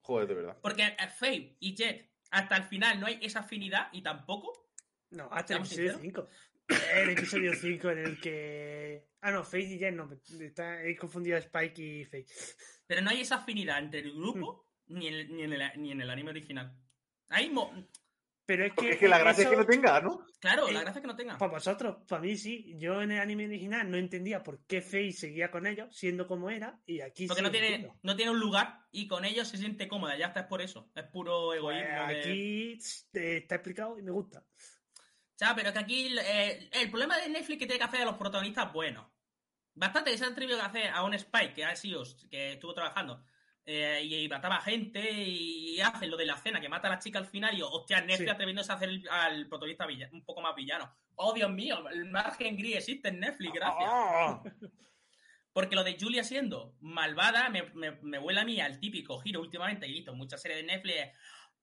Joder, 0.00 0.26
de 0.26 0.34
verdad. 0.34 0.58
Porque 0.60 0.82
eh, 0.82 0.96
Faye 1.16 1.56
y 1.60 1.74
Jet, 1.76 2.10
hasta 2.30 2.56
el 2.56 2.64
final 2.64 2.98
no 2.98 3.06
hay 3.06 3.18
esa 3.22 3.40
afinidad 3.40 3.88
y 3.92 4.02
tampoco... 4.02 4.70
No, 5.10 5.24
hasta 5.30 5.54
el 5.56 5.66
¿Seamos 5.66 5.72
episodio 5.72 5.98
5. 6.00 6.28
El 6.94 7.10
episodio 7.10 7.54
5 7.54 7.90
en 7.90 7.98
el 7.98 8.20
que... 8.20 9.08
Ah, 9.20 9.30
no, 9.30 9.44
Faith 9.44 9.68
y 9.70 9.78
Jen 9.78 9.96
no. 9.96 10.08
Está, 10.40 10.82
he 10.82 10.96
confundido 10.96 11.36
a 11.36 11.40
Spike 11.40 11.80
y 11.82 12.04
Faith. 12.06 12.28
Pero 12.86 13.02
no 13.02 13.10
hay 13.10 13.20
esa 13.20 13.36
afinidad 13.36 13.78
entre 13.78 14.00
el 14.00 14.12
grupo, 14.14 14.66
ni 14.86 15.06
en, 15.08 15.36
ni 15.36 15.42
en 15.42 15.52
el, 15.52 15.62
ni 15.80 15.92
en 15.92 16.00
el 16.00 16.10
anime 16.10 16.30
original. 16.30 16.74
Ahí 17.28 17.50
mo- 17.50 17.72
Pero 18.44 18.64
es 18.66 18.72
Porque 18.74 18.88
que. 18.88 18.94
es 18.94 19.00
que 19.00 19.08
la 19.08 19.18
gracia 19.18 19.42
eso- 19.42 19.52
es 19.52 19.56
que 19.58 19.62
no 19.64 19.66
tenga, 19.66 20.00
¿no? 20.00 20.26
Claro, 20.40 20.66
Eh, 20.68 20.72
la 20.72 20.80
gracia 20.80 20.98
es 20.98 21.02
que 21.02 21.06
no 21.06 21.14
tenga. 21.16 21.38
Para 21.38 21.52
vosotros, 21.52 21.98
para 22.08 22.20
mí 22.22 22.36
sí. 22.36 22.74
Yo 22.76 23.00
en 23.00 23.12
el 23.12 23.20
anime 23.20 23.46
original 23.46 23.88
no 23.90 23.96
entendía 23.96 24.42
por 24.42 24.64
qué 24.66 24.82
Faye 24.82 25.12
seguía 25.12 25.50
con 25.50 25.66
ellos, 25.66 25.96
siendo 25.96 26.26
como 26.26 26.50
era, 26.50 26.80
y 26.84 27.00
aquí 27.00 27.28
Porque 27.28 27.40
sí 27.40 27.44
no 27.44 27.50
tiene, 27.52 27.92
no 28.02 28.16
tiene 28.16 28.32
un 28.32 28.40
lugar 28.40 28.80
y 28.90 29.06
con 29.06 29.24
ellos 29.24 29.46
se 29.46 29.58
siente 29.58 29.86
cómoda. 29.86 30.16
Ya 30.18 30.26
está, 30.26 30.40
es 30.40 30.46
por 30.46 30.60
eso. 30.60 30.90
Es 30.94 31.04
puro 31.04 31.46
Pues 31.48 31.58
egoísmo. 31.58 32.02
aquí 32.02 32.72
está 33.14 33.54
explicado 33.54 33.96
y 33.98 34.02
me 34.02 34.10
gusta. 34.10 34.44
Ya, 35.38 35.54
pero 35.54 35.72
que 35.72 35.78
aquí 35.78 36.16
eh, 36.20 36.68
el 36.72 36.90
problema 36.90 37.18
de 37.18 37.28
Netflix 37.28 37.58
que 37.60 37.66
tiene 37.66 37.78
que 37.78 37.84
hacer 37.84 38.02
a 38.02 38.06
los 38.06 38.16
protagonistas 38.16 38.72
buenos. 38.72 39.06
Bastante 39.74 40.10
que 40.10 40.18
se 40.18 40.24
han 40.24 40.32
atrevido 40.32 40.60
a 40.60 40.66
hacer 40.66 40.88
a 40.88 41.02
un 41.04 41.14
Spike 41.14 41.54
que 41.54 41.64
ha 41.64 41.74
sido, 41.76 42.02
que 42.30 42.52
estuvo 42.52 42.74
trabajando 42.74 43.24
eh, 43.64 44.00
y, 44.04 44.14
y 44.24 44.28
mataba 44.28 44.60
gente 44.60 45.00
y 45.22 45.80
hace 45.80 46.06
lo 46.06 46.16
de 46.16 46.26
la 46.26 46.36
cena 46.36 46.60
que 46.60 46.68
mata 46.68 46.88
a 46.88 46.92
la 46.92 46.98
chica 46.98 47.18
al 47.18 47.26
final 47.26 47.56
y 47.56 47.62
hostia, 47.62 48.00
Netflix 48.00 48.28
Sí. 48.30 48.34
atreviéndose 48.34 48.72
a 48.72 48.74
hacer 48.74 48.88
el- 48.88 49.08
al 49.08 49.46
protagonista 49.48 49.86
villa- 49.86 50.08
un 50.12 50.24
poco 50.24 50.40
más 50.40 50.54
villano. 50.54 50.94
Oh, 51.14 51.32
Dios 51.32 51.50
mío, 51.50 51.88
el 51.90 52.06
margen 52.06 52.56
gris 52.56 52.76
existe 52.76 53.08
en 53.08 53.20
Netflix, 53.20 53.52
gracias. 53.54 53.90
Porque 55.52 55.76
lo 55.76 55.84
de 55.84 55.98
Julia 56.00 56.24
siendo 56.24 56.76
malvada 56.80 57.50
me, 57.50 57.62
me, 57.74 57.92
me 58.02 58.18
huele 58.18 58.40
a 58.40 58.44
mí 58.44 58.58
al 58.60 58.80
típico 58.80 59.18
giro 59.20 59.40
últimamente, 59.40 59.86
y 59.86 59.90
he 59.90 59.94
visto 59.94 60.12
en 60.12 60.18
muchas 60.18 60.40
series 60.40 60.60
de 60.60 60.66
Netflix, 60.66 61.16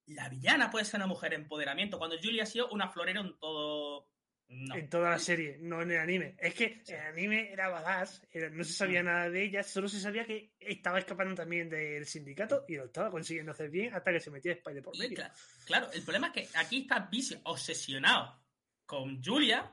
la 0.05 0.29
villana 0.29 0.69
puede 0.69 0.85
ser 0.85 0.99
una 0.99 1.07
mujer 1.07 1.33
empoderamiento, 1.33 1.97
cuando 1.97 2.17
Julia 2.21 2.43
ha 2.43 2.45
sido 2.45 2.69
una 2.69 2.89
florero 2.89 3.21
en 3.21 3.37
todo... 3.39 4.07
No. 4.51 4.73
En 4.75 4.89
toda 4.89 5.11
la 5.11 5.19
serie, 5.19 5.57
no 5.59 5.81
en 5.83 5.91
el 5.91 5.99
anime. 5.99 6.35
Es 6.39 6.55
que 6.55 6.81
el 6.87 6.99
anime 7.01 7.51
era 7.51 7.67
badass, 7.69 8.23
era- 8.31 8.49
no 8.49 8.63
se 8.63 8.71
Mm. 8.71 8.73
sabía 8.73 9.03
nada 9.03 9.29
de 9.29 9.43
ella, 9.43 9.61
solo 9.61 9.87
se 9.87 9.99
sabía 9.99 10.25
que 10.25 10.55
estaba 10.59 10.97
escapando 10.97 11.35
también 11.35 11.69
del 11.69 12.05
sindicato 12.07 12.65
y 12.67 12.75
lo 12.75 12.85
estaba 12.85 13.11
consiguiendo 13.11 13.51
hacer 13.51 13.69
bien 13.69 13.93
hasta 13.93 14.11
que 14.11 14.19
se 14.19 14.31
metía 14.31 14.53
Spider 14.53 14.81
por 14.81 14.97
medio. 14.97 15.17
cla- 15.17 15.31
claro, 15.65 15.91
el 15.93 16.01
problema 16.01 16.27
es 16.27 16.33
que 16.49 16.57
aquí 16.57 16.81
está 16.81 16.99
Vision 17.11 17.39
obsesionado 17.43 18.43
con 18.87 19.23
Julia, 19.23 19.71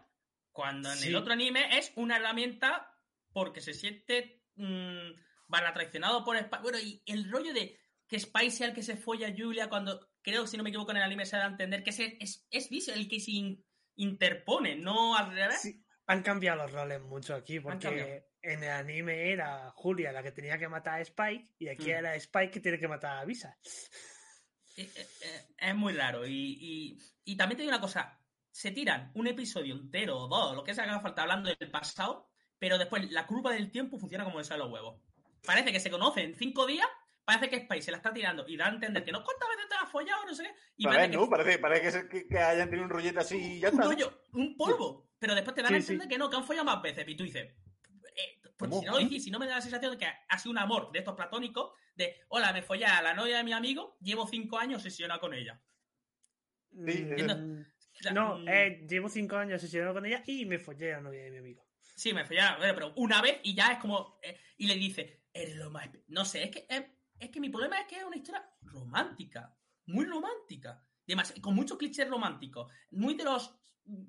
cuando 0.53 0.91
en 0.93 0.99
Sí. 0.99 1.09
el 1.09 1.17
otro 1.17 1.33
anime 1.33 1.79
es 1.79 1.93
una 1.97 2.17
herramienta 2.19 2.93
porque 3.33 3.61
se 3.63 3.73
siente 3.73 4.43
mm, 4.57 5.13
traicionado 5.75 6.25
por 6.25 6.37
Spike. 6.37 6.63
Bueno, 6.63 6.79
y 6.79 7.03
el 7.07 7.31
rollo 7.31 7.53
de 7.55 7.79
que 8.09 8.17
Spike 8.17 8.51
sea 8.51 8.69
el 8.69 8.75
que 8.75 8.83
se 8.83 8.97
folla 8.97 9.29
a 9.29 9.35
Julia 9.37 9.69
cuando, 9.69 10.11
creo, 10.23 10.47
si 10.47 10.57
no 10.57 10.63
me 10.63 10.71
equivoco, 10.71 10.91
en 10.91 10.97
el 10.99 11.03
anime 11.03 11.25
se 11.27 11.37
da 11.37 11.45
a 11.45 11.49
entender 11.49 11.83
que 11.83 11.91
ese 11.91 12.17
es, 12.21 12.47
es 12.51 12.69
Vision 12.69 12.97
el 12.99 13.09
que 13.09 13.21
se 13.21 13.31
in- 13.33 13.65
interpone, 13.97 14.77
no 14.77 15.17
al 15.17 15.33
revés. 15.35 15.61
Sí, 15.61 15.85
han 16.07 16.23
cambiado 16.23 16.63
los 16.63 16.73
roles 16.73 17.01
mucho 17.01 17.35
aquí, 17.35 17.59
porque 17.61 18.27
en 18.43 18.63
el 18.63 18.71
anime 18.71 19.33
era 19.33 19.71
Julia 19.75 20.13
la 20.13 20.23
que 20.23 20.31
tenía 20.33 20.59
que 20.59 20.69
matar 20.69 20.95
a 20.95 21.01
Spike 21.03 21.51
y 21.59 21.69
aquí 21.69 21.87
Mm. 21.87 21.97
era 21.97 22.15
Spike 22.17 22.51
que 22.53 22.61
tiene 22.61 22.79
que 22.79 22.87
matar 22.89 23.19
a 23.19 23.25
Visa. 23.25 23.59
Eh, 24.77 24.91
eh, 24.95 25.47
es 25.59 25.75
muy 25.75 25.95
raro. 25.95 26.27
Y, 26.27 26.59
y- 26.61 26.99
y 27.25 27.37
también 27.37 27.57
te 27.57 27.63
digo 27.63 27.73
una 27.75 27.81
cosa: 27.81 28.21
se 28.51 28.71
tiran 28.71 29.11
un 29.15 29.27
episodio 29.27 29.75
entero 29.75 30.17
o 30.19 30.29
dos, 30.29 30.55
lo 30.55 30.63
que 30.65 30.75
se 30.75 30.83
haga 30.83 31.01
falta 31.01 31.23
hablando 31.23 31.53
del 31.55 31.71
pasado, 31.71 32.31
pero 32.59 32.79
después 32.79 33.11
la 33.11 33.27
curva 33.27 33.53
del 33.53 33.71
tiempo 33.71 33.99
funciona 33.99 34.25
como 34.25 34.41
de 34.43 34.59
los 34.59 34.71
huevos. 34.71 35.01
Parece 35.45 35.73
que 35.73 35.81
se 35.81 35.91
conocen 35.91 36.27
en 36.31 36.35
cinco 36.37 36.67
días, 36.67 36.87
parece 37.27 37.51
que 37.51 37.61
Spice 37.65 37.83
se 37.83 37.91
la 37.91 37.99
está 37.99 38.13
tirando 38.13 38.47
y 38.49 38.57
da 38.57 38.67
a 38.67 38.71
entender 38.71 39.05
que 39.05 39.13
no 39.13 39.23
cuántas 39.23 39.49
veces 39.51 39.69
te 39.69 39.75
has 39.75 39.91
follado, 39.91 40.25
no 40.25 40.35
sé 40.35 40.45
qué. 40.45 40.55
Y 40.79 40.87
a 40.87 40.89
parece 40.91 41.03
ver, 41.03 41.11
que 41.11 41.17
¿no? 41.19 41.29
Parece, 41.29 41.59
parece 41.59 41.83
que, 41.83 41.91
se- 41.91 42.09
que- 42.09 42.27
que 42.29 42.39
hayan 42.39 42.71
tenido 42.71 42.85
un 42.87 42.91
rollete 42.91 43.19
así 43.19 43.37
y 43.37 43.61
ya 43.61 43.69
un 43.69 43.75
está. 43.75 43.89
un 44.33 44.57
polvo. 44.57 45.11
Pero 45.19 45.35
después 45.35 45.55
te 45.55 45.63
dan 45.63 45.75
a 45.75 45.81
sí. 45.81 45.93
entender 45.93 46.09
que 46.09 46.19
no, 46.19 46.31
que 46.31 46.37
han 46.37 46.45
follado 46.45 46.65
más 46.65 46.81
veces. 46.81 47.05
Y 47.09 47.17
tú 47.17 47.25
dices, 47.25 47.45
eh, 47.45 48.41
porque 48.57 48.71
¿Cómo? 48.71 48.81
si 48.81 48.87
no 48.87 48.93
lo 48.93 48.99
dices, 48.99 49.25
si 49.25 49.31
no 49.31 49.39
me 49.39 49.47
da 49.47 49.57
la 49.57 49.61
sensación 49.61 49.93
de 49.93 49.99
que 49.99 50.07
ha 50.29 50.39
sido 50.39 50.53
un 50.53 50.59
amor 50.59 50.91
de 50.93 51.01
estos 51.01 51.15
platónicos, 51.15 51.73
de 51.95 52.15
hola, 52.29 52.53
me 52.53 52.63
follé 52.63 52.85
a 52.87 53.03
la 53.03 53.13
novia 53.15 53.39
de 53.39 53.45
mi 53.45 53.53
amigo, 53.53 53.97
llevo 54.01 54.27
cinco 54.27 54.59
años 54.59 54.79
obsesionado 54.83 55.21
con 55.21 55.35
ella. 55.35 55.61
Sí, 56.87 57.07
Mm, 57.09 57.63
sea, 58.03 58.13
no, 58.13 58.39
mm, 58.39 58.49
eh, 58.49 58.87
llevo 58.89 59.09
cinco 59.09 59.37
años 59.37 59.55
obsesionado 59.63 59.95
con 59.95 60.05
ella 60.05 60.23
y 60.27 60.45
me 60.45 60.59
follé 60.59 60.93
a 60.93 60.97
la 60.97 61.03
novia 61.03 61.23
de 61.25 61.31
mi 61.31 61.39
amigo. 61.39 61.67
Sí, 61.97 62.13
me 62.13 62.27
follé, 62.27 62.43
pero 62.75 62.93
una 62.97 63.23
vez 63.23 63.41
y 63.43 63.55
ya 63.55 63.73
es 63.73 63.79
como. 63.79 64.19
eh, 64.23 64.39
y 64.59 64.67
le 64.67 64.75
dice, 64.75 65.25
eres 65.33 65.57
lo 65.57 65.71
más. 65.71 65.87
espe-". 65.87 66.05
No 66.09 66.27
sé, 66.27 66.43
es 66.45 66.51
que, 66.51 66.67
es, 66.69 66.83
es 67.19 67.31
que 67.31 67.41
mi 67.41 67.49
problema 67.49 67.81
es 67.81 67.87
que 67.87 67.97
es 67.99 68.05
una 68.05 68.17
historia 68.17 68.49
romántica. 68.63 69.57
Muy 69.87 70.05
romántica. 70.05 70.83
Demas- 71.07 71.35
con 71.41 71.55
muchos 71.55 71.79
clichés 71.79 72.09
románticos. 72.09 72.71
Muy 72.91 73.15
de 73.15 73.25
los 73.25 73.55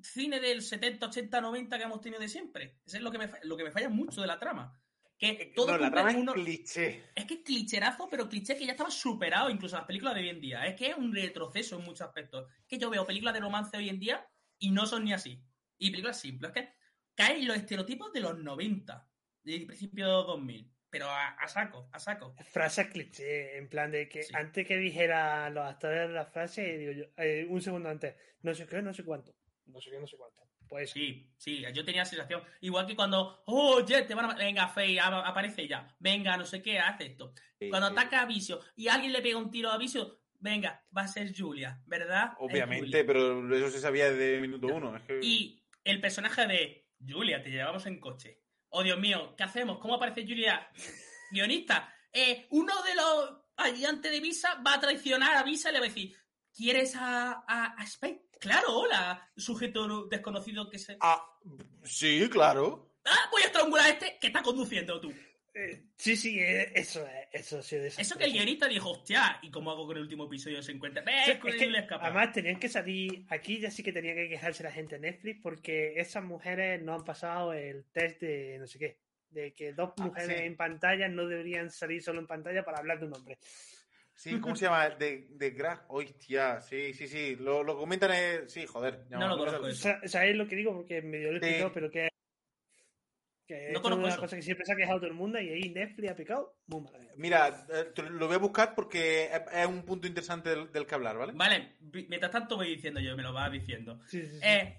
cines 0.01 0.41
del 0.41 0.61
70, 0.61 1.05
80, 1.05 1.39
90 1.41 1.77
que 1.77 1.83
hemos 1.83 2.01
tenido 2.01 2.19
de 2.19 2.27
siempre. 2.29 2.79
Eso 2.85 2.97
es 2.97 3.03
lo 3.03 3.11
que 3.11 3.19
me, 3.19 3.31
lo 3.43 3.55
que 3.55 3.63
me 3.63 3.71
falla 3.71 3.89
mucho 3.89 4.21
de 4.21 4.27
la 4.27 4.39
trama. 4.39 4.79
Que 5.19 5.51
todo 5.55 5.71
no, 5.71 5.77
la 5.79 5.89
trama 5.91 6.11
es 6.11 6.17
uno- 6.17 6.33
cliché. 6.33 7.03
es 7.15 7.25
que 7.25 7.35
es 7.35 7.39
clicherazo, 7.41 8.07
pero 8.09 8.27
cliché 8.29 8.55
que 8.57 8.65
ya 8.65 8.71
estaba 8.73 8.91
superado 8.91 9.49
incluso 9.49 9.75
en 9.75 9.79
las 9.81 9.87
películas 9.87 10.13
de 10.15 10.21
hoy 10.21 10.29
en 10.29 10.41
día. 10.41 10.65
Es 10.67 10.75
que 10.75 10.87
es 10.91 10.97
un 10.97 11.13
retroceso 11.13 11.77
en 11.77 11.85
muchos 11.85 12.01
aspectos. 12.01 12.47
Es 12.61 12.67
que 12.67 12.77
yo 12.77 12.89
veo 12.89 13.05
películas 13.05 13.33
de 13.33 13.39
romance 13.39 13.75
hoy 13.77 13.89
en 13.89 13.99
día 13.99 14.27
y 14.59 14.71
no 14.71 14.85
son 14.85 15.05
ni 15.05 15.13
así. 15.13 15.43
Y 15.79 15.89
películas 15.91 16.19
simples. 16.19 16.51
Es 16.55 16.63
que 16.63 16.73
caen 17.15 17.47
los 17.47 17.57
estereotipos 17.57 18.11
de 18.13 18.19
los 18.21 18.37
90, 18.37 19.07
de 19.43 19.59
principio 19.65 20.05
de 20.05 20.11
2000. 20.11 20.71
Pero 20.97 21.10
a, 21.12 21.27
a 21.29 21.47
saco, 21.47 21.89
a 21.91 21.99
saco. 21.99 22.33
Frases 22.51 22.88
cliché, 22.88 23.57
en 23.57 23.69
plan 23.69 23.91
de 23.91 24.10
que 24.10 24.23
Sí. 24.23 24.33
antes 24.36 24.65
que 24.65 24.77
dijera 24.77 25.49
los 25.51 25.65
actores 25.65 26.10
la 26.10 26.25
frase, 26.25 26.77
digo 26.77 26.91
yo, 26.91 27.05
eh, 27.17 27.45
un 27.47 27.62
segundo 27.62 27.89
antes, 27.89 28.15
no 28.41 28.53
sé 28.55 28.65
qué, 28.65 28.81
no 28.81 28.93
sé 28.93 29.03
cuánto. 29.03 29.36
No 29.67 29.79
sé 29.79 29.91
qué, 29.91 29.99
no 29.99 30.07
sé 30.07 30.17
cuánto. 30.17 30.41
Pues 30.67 30.89
Sí, 30.89 31.31
sí, 31.38 31.63
yo 31.73 31.86
tenía 31.86 32.01
la 32.01 32.05
sensación. 32.05 32.41
Igual 32.62 32.88
que 32.88 32.95
cuando, 32.95 33.43
oh, 33.45 33.86
Jet, 33.86 34.07
te 34.07 34.15
van 34.15 34.31
a. 34.31 34.33
Venga, 34.36 34.67
Faye, 34.67 34.99
a- 34.99 35.19
aparece 35.19 35.67
ya. 35.67 35.88
Venga, 35.99 36.36
no 36.36 36.45
sé 36.45 36.62
qué, 36.62 36.79
hace 36.79 37.05
esto. 37.05 37.33
Sí, 37.60 37.69
Cuando 37.69 37.88
sí. 37.89 37.93
ataca 37.93 38.21
a 38.21 38.25
Vicio 38.25 38.60
y 38.75 38.88
alguien 38.88 39.13
le 39.13 39.21
pega 39.21 39.38
un 39.38 39.49
tiro 39.51 39.69
a 39.69 39.77
Vicio, 39.77 40.19
venga, 40.39 40.83
va 40.95 41.03
a 41.03 41.07
ser 41.07 41.31
Julia, 41.33 41.81
¿verdad? 41.86 42.31
Es 42.31 42.38
Obviamente, 42.39 42.86
Julia. 42.88 43.05
pero 43.05 43.55
eso 43.55 43.69
se 43.69 43.79
sabía 43.79 44.10
desde 44.10 44.36
el 44.36 44.41
minuto 44.41 44.67
uno. 44.67 44.95
Es 44.97 45.03
que... 45.03 45.19
Y 45.21 45.63
el 45.86 46.01
personaje 46.01 46.45
de 46.47 46.89
Julia, 47.07 47.41
te 47.41 47.49
llevamos 47.49 47.86
en 47.86 47.99
coche. 47.99 48.41
Oh, 48.69 48.84
Dios 48.84 48.99
mío, 48.99 49.34
¿qué 49.38 49.43
hacemos? 49.43 49.80
¿Cómo 49.80 49.95
aparece 49.95 50.23
Julia? 50.27 50.69
Guionista. 51.32 51.93
Eh, 52.12 52.47
uno 52.51 52.73
de 52.84 52.95
los 52.95 53.34
ayudantes 53.58 54.12
de 54.12 54.19
Visa 54.19 54.62
va 54.65 54.75
a 54.75 54.80
traicionar 54.80 55.36
a 55.36 55.43
Visa 55.43 55.69
y 55.69 55.73
le 55.73 55.80
va 55.80 55.86
a 55.86 55.89
decir, 55.89 56.15
¿quieres 56.56 56.95
a, 56.95 57.43
a, 57.47 57.75
a 57.77 57.84
Spike? 57.84 58.27
Claro, 58.39 58.77
hola, 58.77 59.32
sujeto 59.36 60.06
desconocido 60.08 60.69
que 60.69 60.80
se... 60.80 60.97
Ah, 61.01 61.23
sí, 61.84 62.27
claro. 62.30 62.93
Ah, 63.06 63.30
voy 63.32 63.41
a 63.41 63.45
estrangular 63.45 63.86
a 63.86 63.89
este 63.89 64.17
que 64.19 64.27
está 64.27 64.43
conduciendo 64.43 64.99
tú. 64.99 65.13
Eh, 65.57 65.83
sí, 65.95 66.15
sí, 66.15 66.39
eh, 66.39 66.71
eso 66.75 67.05
es, 67.07 67.27
eso 67.31 67.61
sí, 67.61 67.77
de 67.77 67.87
Eso 67.87 68.17
que 68.17 68.25
el 68.25 68.31
guionista 68.33 68.67
dijo, 68.67 68.91
hostia, 68.91 69.39
¿y 69.41 69.49
cómo 69.51 69.71
hago 69.71 69.87
con 69.87 69.97
el 69.97 70.03
último 70.03 70.25
episodio? 70.25 70.61
Se 70.61 70.71
encuentra... 70.71 71.03
Sí, 71.03 71.09
¡Eh, 71.31 71.39
es 71.43 71.85
que, 71.85 71.93
además 71.99 72.31
tenían 72.33 72.59
que 72.59 72.69
salir 72.69 73.25
aquí 73.29 73.59
ya 73.59 73.71
sí 73.71 73.81
que 73.83 73.91
tenía 73.91 74.13
que 74.15 74.29
quejarse 74.29 74.63
la 74.63 74.71
gente 74.71 74.95
de 74.99 75.01
Netflix 75.11 75.39
porque 75.41 75.99
esas 75.99 76.23
mujeres 76.23 76.81
no 76.81 76.93
han 76.93 77.03
pasado 77.03 77.53
el 77.53 77.85
test 77.91 78.21
de 78.21 78.57
no 78.59 78.67
sé 78.67 78.79
qué 78.79 78.99
de 79.29 79.53
que 79.53 79.73
dos 79.73 79.91
Ah, 79.97 80.05
mujeres 80.05 80.37
sí. 80.39 80.45
en 80.45 80.55
pantalla 80.55 81.09
no 81.09 81.27
deberían 81.27 81.69
salir 81.69 82.01
solo 82.01 82.19
en 82.21 82.27
pantalla 82.27 82.63
para 82.63 82.77
hablar 82.77 82.99
de 82.99 83.05
un 83.07 83.15
hombre 83.15 83.37
Sí, 84.13 84.39
¿cómo 84.39 84.55
se 84.55 84.65
llama? 84.65 84.89
De, 84.89 85.27
de 85.29 85.51
Graf. 85.51 85.81
Hostia, 85.89 86.59
sí, 86.59 86.91
sí, 86.95 87.07
sí. 87.07 87.35
Lo, 87.35 87.61
lo 87.61 87.77
comentan. 87.77 88.09
eh, 88.15 88.41
Sí, 88.47 88.65
joder. 88.65 89.05
No 89.11 89.27
lo 89.27 89.37
me 89.37 89.45
conozco 89.45 89.71
Sa- 89.73 90.01
¿sabéis 90.07 90.35
lo 90.35 90.47
que 90.47 90.55
digo? 90.55 90.73
porque 90.73 91.03
medio 91.03 91.31
lo 91.31 91.37
he 91.37 91.39
De- 91.39 91.69
pero 91.71 91.91
que 91.91 92.09
que 93.47 93.55
No 93.55 93.60
esto 93.67 93.77
es 93.77 93.81
conozco 93.81 94.03
una 94.03 94.13
eso. 94.13 94.21
cosa 94.21 94.36
que 94.36 94.41
siempre 94.41 94.65
se 94.65 94.73
ha 94.73 94.75
quejado 94.75 94.99
todo 94.99 95.07
el 95.10 95.15
mundo 95.15 95.39
y 95.39 95.49
ahí 95.49 95.69
Netflix 95.69 96.12
ha 96.12 96.15
picado 96.15 96.55
muy 96.67 96.81
mal 96.81 96.93
Mira, 97.15 97.65
eh, 97.69 97.91
lo 98.12 98.27
voy 98.27 98.36
a 98.36 98.39
buscar 98.39 98.75
porque 98.75 99.29
es, 99.53 99.65
un 99.67 99.83
punto 99.83 100.05
interesante 100.07 100.49
del, 100.49 100.71
del 100.71 100.86
que 100.86 100.95
hablar, 100.95 101.17
¿vale? 101.17 101.33
Vale, 101.33 101.77
mientras 101.81 102.31
tanto 102.31 102.57
voy 102.57 102.75
diciendo 102.75 102.99
yo, 102.99 103.15
me 103.15 103.23
lo 103.23 103.33
vas 103.33 103.51
diciendo. 103.51 103.99
sí, 104.07 104.21
sí, 104.21 104.27
sí. 104.33 104.39
Eh, 104.43 104.77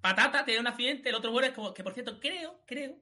Patata 0.00 0.44
tiene 0.44 0.60
un 0.60 0.66
accidente, 0.66 1.08
el 1.08 1.14
otro 1.14 1.32
muere, 1.32 1.48
es 1.48 1.54
como, 1.54 1.72
que 1.72 1.82
por 1.84 1.94
cierto, 1.94 2.18
creo, 2.20 2.60
creo 2.66 2.96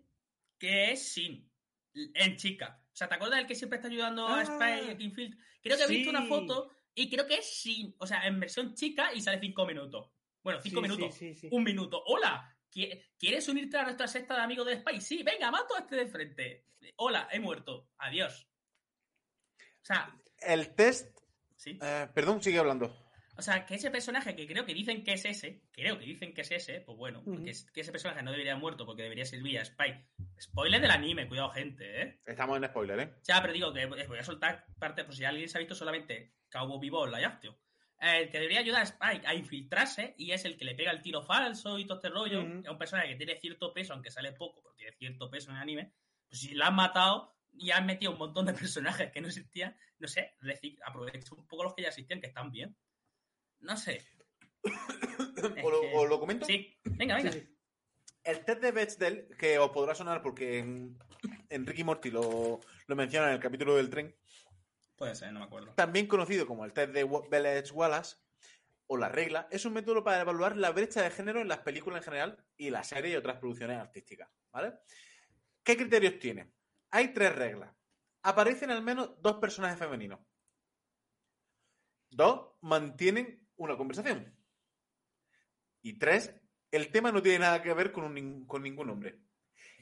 que 0.59 0.92
es 0.92 1.12
Sin, 1.12 1.51
en 1.94 2.37
chica. 2.37 2.83
O 2.92 2.96
sea, 2.96 3.09
¿te 3.09 3.14
acuerdas 3.14 3.38
del 3.38 3.46
que 3.46 3.55
siempre 3.55 3.77
está 3.77 3.88
ayudando 3.88 4.27
a 4.27 4.40
Ah, 4.40 4.44
Spy 4.44 4.92
y 4.92 4.96
Kingfield? 4.96 5.38
Creo 5.62 5.77
que 5.77 5.83
he 5.85 5.88
visto 5.88 6.11
una 6.11 6.23
foto 6.23 6.70
y 6.94 7.09
creo 7.11 7.27
que 7.27 7.37
es 7.37 7.46
Sin, 7.61 7.94
o 7.99 8.07
sea, 8.07 8.27
en 8.27 8.38
versión 8.40 8.75
chica 8.75 9.12
y 9.14 9.20
sale 9.20 9.40
cinco 9.40 9.66
minutos. 9.66 10.11
Bueno, 10.42 10.61
cinco 10.61 10.77
Sí, 10.77 10.83
minutos, 10.83 11.14
sí, 11.14 11.35
sí, 11.35 11.40
sí. 11.40 11.49
un 11.51 11.64
minuto. 11.64 12.03
Hola, 12.07 12.42
¿qui- 12.42 12.60
¿quieres 12.70 13.48
unirte 13.48 13.79
a 13.79 13.83
nuestra 13.85 14.06
secta 14.08 14.35
de 14.37 14.42
amigos 14.42 14.66
de 14.66 14.77
Spy? 14.81 15.00
Sí, 15.00 15.23
venga, 15.23 15.50
mato 15.50 15.75
a 15.77 15.81
este 15.81 15.96
de 15.96 16.06
frente. 16.06 16.66
Hola, 16.96 17.29
he 17.31 17.40
muerto. 17.40 17.88
Adiós. 17.98 18.46
O 19.58 19.85
sea, 19.85 20.14
El 20.40 20.75
test. 20.75 21.16
sí. 21.56 21.79
eh, 21.83 22.08
perdón, 22.14 22.42
sigue 22.42 22.58
hablando. 22.58 22.96
O 23.37 23.42
sea, 23.42 23.64
que 23.64 23.77
ese 23.77 23.90
personaje 23.90 24.37
que 24.37 24.46
creo 24.46 24.66
que 24.66 24.75
dicen 24.75 25.02
que 25.02 25.14
es 25.14 25.25
ese, 25.25 25.62
creo 25.73 25.98
que 25.98 26.04
dicen 26.04 26.35
que 26.35 26.42
es 26.42 26.50
ese, 26.50 26.83
pues 26.83 26.98
bueno, 26.98 27.25
que, 27.42 27.50
es- 27.50 27.64
que 27.73 27.81
ese 27.81 27.90
personaje 27.92 28.23
no 28.23 28.33
debería 28.33 28.52
haber 28.52 28.60
muerto 28.60 28.85
porque 28.85 29.02
debería 29.02 29.25
servir 29.25 29.58
a 29.58 29.62
Spike. 29.62 30.08
Spoiler 30.38 30.81
del 30.81 30.90
anime, 30.90 31.27
cuidado, 31.27 31.50
gente, 31.50 32.02
¿eh? 32.02 32.21
Estamos 32.27 32.58
en 32.58 32.68
spoiler, 32.68 33.00
¿eh? 33.00 33.14
Ya, 33.25 33.40
pero 33.40 33.54
digo 33.54 33.73
que 33.73 33.87
voy 33.87 34.18
a 34.18 34.25
soltar 34.25 34.66
parte, 34.79 35.04
por 35.04 35.14
si 35.14 35.25
alguien 35.25 35.48
se 35.48 35.56
ha 35.56 35.60
visto 35.60 35.75
solamente 35.75 36.35
Cowboy 36.50 36.81
Vivo 36.81 37.06
en 37.06 37.12
la 37.12 37.21
Yachtio. 37.23 37.58
El 38.01 38.31
que 38.31 38.38
debería 38.38 38.61
ayudar 38.61 38.81
a 38.81 38.85
Spike 38.85 39.27
a 39.27 39.35
infiltrarse 39.35 40.15
y 40.17 40.33
es 40.33 40.44
el 40.46 40.57
que 40.57 40.65
le 40.65 40.75
pega 40.75 40.90
el 40.90 41.03
tiro 41.03 41.23
falso 41.23 41.79
y 41.79 41.85
todo 41.87 41.98
este 41.98 42.09
rollo. 42.09 42.40
Es 42.40 42.69
un 42.69 42.79
personaje 42.79 43.09
que 43.11 43.17
tiene 43.17 43.37
cierto 43.38 43.73
peso, 43.75 43.92
aunque 43.92 44.11
sale 44.11 44.33
poco, 44.33 44.63
pero 44.63 44.75
tiene 44.75 44.92
cierto 44.96 45.31
peso 45.31 45.51
en 45.51 45.57
el 45.57 45.63
anime. 45.63 45.92
Pues 46.29 46.40
si 46.40 46.55
lo 46.55 46.65
han 46.65 46.75
matado, 46.75 47.37
y 47.53 47.73
han 47.73 47.85
metido 47.85 48.13
un 48.13 48.19
montón 48.19 48.46
de 48.46 48.53
personajes 48.55 49.11
que 49.13 49.21
no 49.21 49.29
existían, 49.29 49.77
no 49.98 50.09
sé, 50.09 50.35
aprovecho 50.87 51.35
un 51.35 51.46
poco 51.46 51.65
los 51.65 51.75
que 51.75 51.83
ya 51.83 51.88
existían, 51.88 52.21
que 52.21 52.29
están 52.29 52.51
bien. 52.51 52.75
No 53.61 53.77
sé. 53.77 54.03
¿O 55.63 55.71
lo, 55.71 55.81
que- 55.81 55.92
o 55.94 56.07
lo 56.07 56.21
comento? 56.21 56.46
Sí, 56.46 56.79
venga, 56.85 57.17
venga. 57.17 57.33
Sí, 57.33 57.40
sí. 57.40 57.57
El 58.23 58.44
test 58.44 58.61
de 58.63 58.73
Bechdel, 58.73 59.29
que 59.38 59.59
os 59.59 59.71
podrá 59.71 59.94
sonar 59.94 60.23
porque 60.23 60.59
en, 60.59 60.98
en 61.48 61.67
Ricky 61.67 61.85
Morty 61.85 62.11
lo, 62.11 62.61
lo 62.87 62.96
menciona 62.96 63.29
en 63.29 63.35
el 63.35 63.40
capítulo 63.40 63.77
del 63.77 63.88
tren, 63.90 64.15
Puede 65.01 65.15
ser, 65.15 65.33
no 65.33 65.40
me 65.40 65.46
acuerdo. 65.46 65.73
también 65.77 66.07
conocido 66.07 66.46
como 66.46 66.67
el 66.67 66.75
test 66.75 66.92
de 66.92 67.07
Bellech-Wallace, 67.07 68.19
o 68.87 68.98
la 68.98 69.09
regla, 69.09 69.48
es 69.51 69.65
un 69.65 69.73
método 69.73 70.05
para 70.05 70.21
evaluar 70.21 70.59
la 70.59 70.73
brecha 70.73 71.01
de 71.01 71.11
género 71.11 71.40
en 71.40 71.48
las 71.48 71.61
películas 71.61 72.01
en 72.01 72.05
general 72.05 72.44
y 72.59 72.69
las 72.69 72.88
series 72.88 73.15
y 73.15 73.17
otras 73.17 73.38
producciones 73.38 73.79
artísticas. 73.79 74.29
¿Vale? 74.53 74.75
¿Qué 75.63 75.75
criterios 75.79 76.19
tiene? 76.19 76.53
Hay 76.90 77.15
tres 77.15 77.35
reglas. 77.35 77.75
Aparecen 78.25 78.71
al 78.71 78.83
menos 78.83 79.15
dos 79.23 79.37
personajes 79.37 79.79
femeninos. 79.79 80.21
Dos, 82.11 82.57
mantienen 82.61 83.48
una 83.57 83.79
conversación. 83.79 84.37
Y 85.81 85.98
tres, 85.98 86.35
el 86.71 86.90
tema 86.92 87.11
no 87.11 87.23
tiene 87.23 87.38
nada 87.38 87.63
que 87.63 87.73
ver 87.73 87.90
con, 87.90 88.05
un 88.05 88.44
con 88.44 88.63
ningún 88.63 88.90
hombre. 88.90 89.19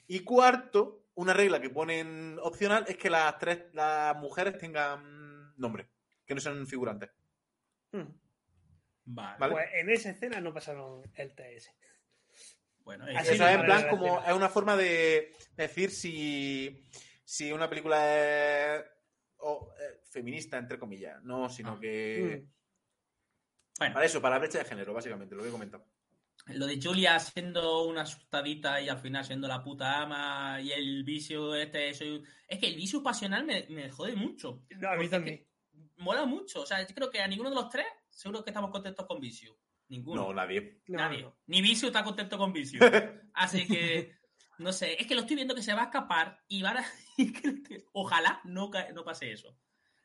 Y 0.07 0.21
cuarto, 0.21 1.08
una 1.19 1.33
regla 1.33 1.59
que 1.59 1.69
ponen 1.69 2.37
opcional 2.41 2.85
es 2.87 2.95
que 2.97 3.09
las 3.09 3.37
tres, 3.39 3.65
las 3.73 4.15
mujeres 4.17 4.57
tengan 4.57 5.53
nombre, 5.57 5.89
que 6.25 6.33
no 6.33 6.39
sean 6.39 6.65
figurantes. 6.65 7.09
Mm. 7.91 8.03
Vale. 9.05 9.37
Vale. 9.39 9.53
Pues 9.53 9.65
en 9.73 9.89
esa 9.89 10.09
escena 10.11 10.39
no 10.39 10.53
pasaron 10.53 11.01
el 11.15 11.35
TS. 11.35 11.71
Bueno, 12.83 13.03
Así 13.05 13.15
es 13.17 13.29
Eso 13.31 13.43
que- 13.43 13.49
es 13.49 13.55
en 13.59 13.65
plan 13.65 13.83
la 13.83 13.89
como 13.89 14.21
es 14.25 14.33
una 14.33 14.49
forma 14.49 14.77
de 14.77 15.33
decir 15.57 15.91
si, 15.91 16.87
si 17.25 17.51
una 17.51 17.69
película 17.69 17.97
es 18.77 18.85
o, 19.41 19.73
eh, 19.79 20.01
feminista, 20.09 20.57
entre 20.57 20.79
comillas, 20.79 21.21
no, 21.23 21.49
sino 21.49 21.73
Ah. 21.73 21.79
que 21.81 22.43
Mm. 22.45 22.51
bueno, 23.79 23.93
para 23.93 24.05
eso, 24.05 24.21
para 24.21 24.35
la 24.35 24.39
brecha 24.39 24.59
de 24.59 24.65
género, 24.65 24.93
básicamente, 24.93 25.35
lo 25.35 25.43
que 25.43 25.49
he 25.49 25.51
comentado. 25.51 25.85
Lo 26.53 26.65
de 26.67 26.79
Julia 26.81 27.19
siendo 27.19 27.83
una 27.83 28.01
asustadita 28.01 28.81
y 28.81 28.89
al 28.89 28.99
final 28.99 29.23
siendo 29.25 29.47
la 29.47 29.63
puta 29.63 30.01
ama 30.01 30.59
y 30.61 30.71
el 30.71 31.03
vicio 31.03 31.55
este, 31.55 31.93
soy- 31.93 32.23
es 32.47 32.59
que 32.59 32.67
el 32.67 32.75
vicio 32.75 33.01
pasional 33.03 33.45
me, 33.45 33.65
me 33.69 33.89
jode 33.89 34.15
mucho. 34.15 34.63
No, 34.77 34.89
a 34.89 34.95
mí 34.95 35.07
también. 35.09 35.37
que 35.37 35.47
mola 35.97 36.25
mucho. 36.25 36.61
O 36.61 36.65
sea, 36.65 36.85
yo 36.87 36.93
creo 36.95 37.09
que 37.09 37.21
a 37.21 37.27
ninguno 37.27 37.49
de 37.49 37.55
los 37.55 37.69
tres 37.69 37.85
seguro 38.09 38.43
que 38.43 38.49
estamos 38.49 38.71
contentos 38.71 39.05
con 39.05 39.19
vicio. 39.19 39.57
Ninguno. 39.87 40.23
No, 40.27 40.33
nadie. 40.33 40.81
Nadie. 40.87 41.23
no. 41.23 41.37
Ni 41.47 41.61
Vicio 41.61 41.87
está 41.87 42.03
contento 42.03 42.37
con 42.37 42.53
Vicio. 42.53 42.79
Así 43.33 43.65
que, 43.65 44.13
no 44.59 44.71
sé, 44.71 45.01
es 45.01 45.07
que 45.07 45.15
lo 45.15 45.21
estoy 45.21 45.35
viendo 45.35 45.55
que 45.55 45.63
se 45.63 45.73
va 45.73 45.81
a 45.81 45.85
escapar 45.85 46.43
y 46.47 46.61
van 46.61 46.77
a... 46.77 46.85
Ojalá 47.93 48.39
no, 48.43 48.69
no 48.93 49.03
pase 49.03 49.31
eso. 49.31 49.57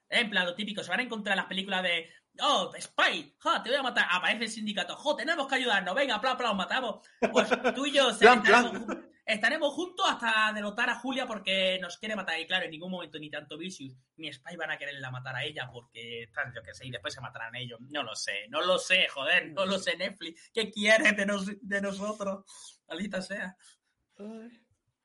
En 0.09 0.31
plan, 0.31 0.47
lo 0.47 0.55
típico, 0.55 0.83
se 0.83 0.91
van 0.91 1.01
a 1.01 1.05
encontrar 1.05 1.37
las 1.37 1.47
películas 1.47 1.83
de 1.83 2.09
Oh, 2.41 2.73
Spy, 2.81 3.37
ja, 3.39 3.63
te 3.63 3.71
voy 3.71 3.79
a 3.79 3.83
matar. 3.83 4.07
Aparece 4.11 4.45
el 4.45 4.51
sindicato, 4.51 4.97
jo, 4.97 5.15
tenemos 5.15 5.47
que 5.47 5.55
ayudarnos, 5.55 5.95
venga, 5.95 6.21
plan, 6.21 6.37
plan, 6.37 6.51
os 6.51 6.57
matamos. 6.57 7.07
Pues 7.33 7.49
tú 7.77 7.87
y 7.87 7.93
yo 7.93 8.13
se- 8.13 8.19
Plan, 8.25 8.39
estaremos, 8.45 8.71
plan. 8.73 8.87
ju- 8.89 9.11
estaremos 9.25 9.73
juntos 9.73 10.05
hasta 10.11 10.53
derrotar 10.53 10.91
a 10.91 10.97
Julia 10.97 11.27
porque 11.29 11.79
nos 11.81 11.97
quiere 11.97 12.17
matar. 12.17 12.41
Y 12.41 12.47
claro, 12.49 12.65
en 12.65 12.73
ningún 12.73 12.91
momento 12.91 13.21
ni 13.21 13.31
tanto 13.31 13.57
Vicious 13.57 13.97
ni 14.17 14.33
Spy 14.33 14.57
van 14.57 14.73
a 14.73 14.77
quererla 14.79 15.13
matar 15.13 15.37
a 15.37 15.45
ella 15.45 15.71
porque 15.73 16.25
están, 16.25 16.53
yo 16.53 16.61
qué 16.65 16.75
sé, 16.75 16.87
y 16.89 16.91
después 16.91 17.15
se 17.15 17.21
matarán 17.21 17.55
ellos. 17.55 17.79
No 17.83 18.03
lo 18.03 18.17
sé, 18.17 18.49
no 18.49 18.61
lo 18.63 18.79
sé, 18.79 19.07
joder, 19.07 19.53
no 19.53 19.65
lo 19.65 19.79
sé, 19.79 19.97
Netflix. 19.97 20.51
¿Qué 20.53 20.73
quieres 20.73 21.17
de, 21.17 21.27
nos- 21.27 21.47
de 21.61 21.81
nosotros? 21.81 22.45
Maldita 22.89 23.23
sea. 23.23 23.57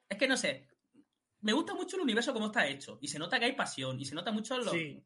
Es 0.10 0.18
que 0.18 0.28
no 0.28 0.36
sé. 0.36 0.68
Me 1.41 1.53
gusta 1.53 1.73
mucho 1.73 1.95
el 1.95 2.03
universo 2.03 2.33
como 2.33 2.47
está 2.47 2.67
hecho. 2.67 2.97
Y 3.01 3.07
se 3.07 3.17
nota 3.19 3.39
que 3.39 3.45
hay 3.45 3.53
pasión. 3.53 3.99
Y 3.99 4.05
se 4.05 4.13
nota 4.15 4.31
mucho 4.31 4.57
lo, 4.57 4.71
Sí. 4.71 5.01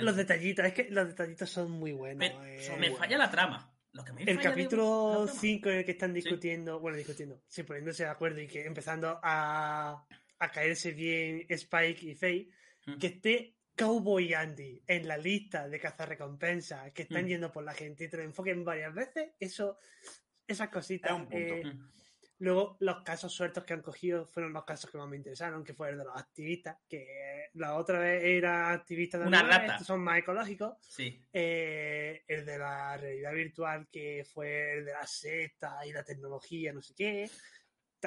los 0.00 0.16
detallitos, 0.16 0.64
es 0.66 0.72
que 0.74 0.88
los 0.90 1.08
detallitos 1.08 1.50
son 1.50 1.70
muy 1.72 1.92
buenos. 1.92 2.18
Pero 2.28 2.44
eh. 2.44 2.62
son 2.62 2.74
me 2.76 2.80
buenos. 2.88 2.98
falla 2.98 3.18
la 3.18 3.30
trama. 3.30 3.72
Lo 3.92 4.04
que 4.04 4.12
me 4.12 4.22
El 4.24 4.36
falla 4.36 4.50
capítulo 4.50 5.08
la 5.20 5.24
trama. 5.24 5.40
5 5.40 5.70
en 5.70 5.76
el 5.78 5.84
que 5.84 5.90
están 5.92 6.12
discutiendo, 6.12 6.78
bueno, 6.80 6.98
discutiendo, 6.98 7.40
sí, 7.48 7.62
poniéndose 7.62 8.04
de 8.04 8.10
acuerdo 8.10 8.40
y 8.42 8.46
que 8.46 8.64
empezando 8.66 9.18
a, 9.22 10.06
a 10.38 10.50
caerse 10.52 10.92
bien 10.92 11.46
Spike 11.48 12.06
y 12.10 12.14
Faye, 12.14 12.50
Mm. 12.86 12.98
que 12.98 13.06
esté 13.08 13.56
Cowboy 13.76 14.32
Andy 14.34 14.80
en 14.86 15.08
la 15.08 15.16
lista 15.18 15.68
de 15.68 15.80
cazarrecompensas 15.80 16.92
que 16.92 17.02
están 17.02 17.24
Mm. 17.24 17.28
yendo 17.28 17.50
por 17.52 17.64
la 17.64 17.72
gente 17.74 18.04
y 18.04 18.08
te 18.08 18.18
lo 18.18 18.22
enfoquen 18.22 18.64
varias 18.64 18.94
veces, 18.94 19.30
eso, 19.40 19.78
esas 20.46 20.68
cositas. 20.68 21.10
Es 21.10 21.16
un 21.16 21.28
punto. 21.28 21.54
eh, 21.54 21.64
Mm. 21.64 21.90
Luego, 22.38 22.76
los 22.80 23.02
casos 23.02 23.32
sueltos 23.32 23.64
que 23.64 23.72
han 23.72 23.80
cogido 23.82 24.26
fueron 24.26 24.52
los 24.52 24.64
casos 24.64 24.90
que 24.90 24.98
más 24.98 25.08
me 25.08 25.16
interesaron, 25.16 25.64
que 25.64 25.72
fue 25.72 25.88
el 25.90 25.98
de 25.98 26.04
los 26.04 26.16
activistas, 26.16 26.76
que 26.88 27.46
la 27.54 27.76
otra 27.76 27.98
vez 27.98 28.22
era 28.24 28.70
activista 28.72 29.18
de 29.18 29.26
Una 29.26 29.38
animales, 29.40 29.60
rata. 29.62 29.72
estos 29.74 29.86
son 29.86 30.00
más 30.00 30.18
ecológicos. 30.18 30.76
Sí. 30.82 31.24
Eh, 31.32 32.24
el 32.28 32.44
de 32.44 32.58
la 32.58 32.96
realidad 32.98 33.32
virtual, 33.32 33.88
que 33.90 34.26
fue 34.30 34.74
el 34.78 34.84
de 34.84 34.92
la 34.92 35.06
secta 35.06 35.78
y 35.86 35.92
la 35.92 36.04
tecnología, 36.04 36.72
no 36.74 36.82
sé 36.82 36.94
qué. 36.94 37.30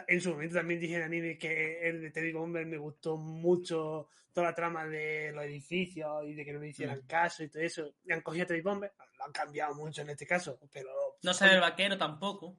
En 0.07 0.21
su 0.21 0.29
momento 0.29 0.55
también 0.55 0.79
dije 0.79 0.95
en 0.97 1.01
anime 1.01 1.37
que 1.37 1.89
el 1.89 1.99
de 1.99 2.11
Teddy 2.11 2.31
Bomber 2.31 2.65
me 2.67 2.77
gustó 2.77 3.17
mucho 3.17 4.07
toda 4.31 4.47
la 4.49 4.55
trama 4.55 4.85
de 4.85 5.31
los 5.33 5.43
edificios 5.43 6.23
y 6.27 6.35
de 6.35 6.45
que 6.45 6.53
no 6.53 6.59
me 6.59 6.67
hicieran 6.69 6.99
Mm. 6.99 7.07
caso 7.07 7.43
y 7.43 7.49
todo 7.49 7.63
eso. 7.63 7.95
Y 8.05 8.13
han 8.13 8.21
cogido 8.21 8.43
a 8.43 8.47
Teddy 8.47 8.61
Bomber, 8.61 8.93
lo 9.17 9.25
han 9.25 9.31
cambiado 9.31 9.73
mucho 9.73 10.03
en 10.03 10.11
este 10.11 10.27
caso, 10.27 10.59
pero 10.71 10.89
No 11.23 11.33
sale 11.33 11.55
el 11.55 11.61
vaquero 11.61 11.97
tampoco. 11.97 12.55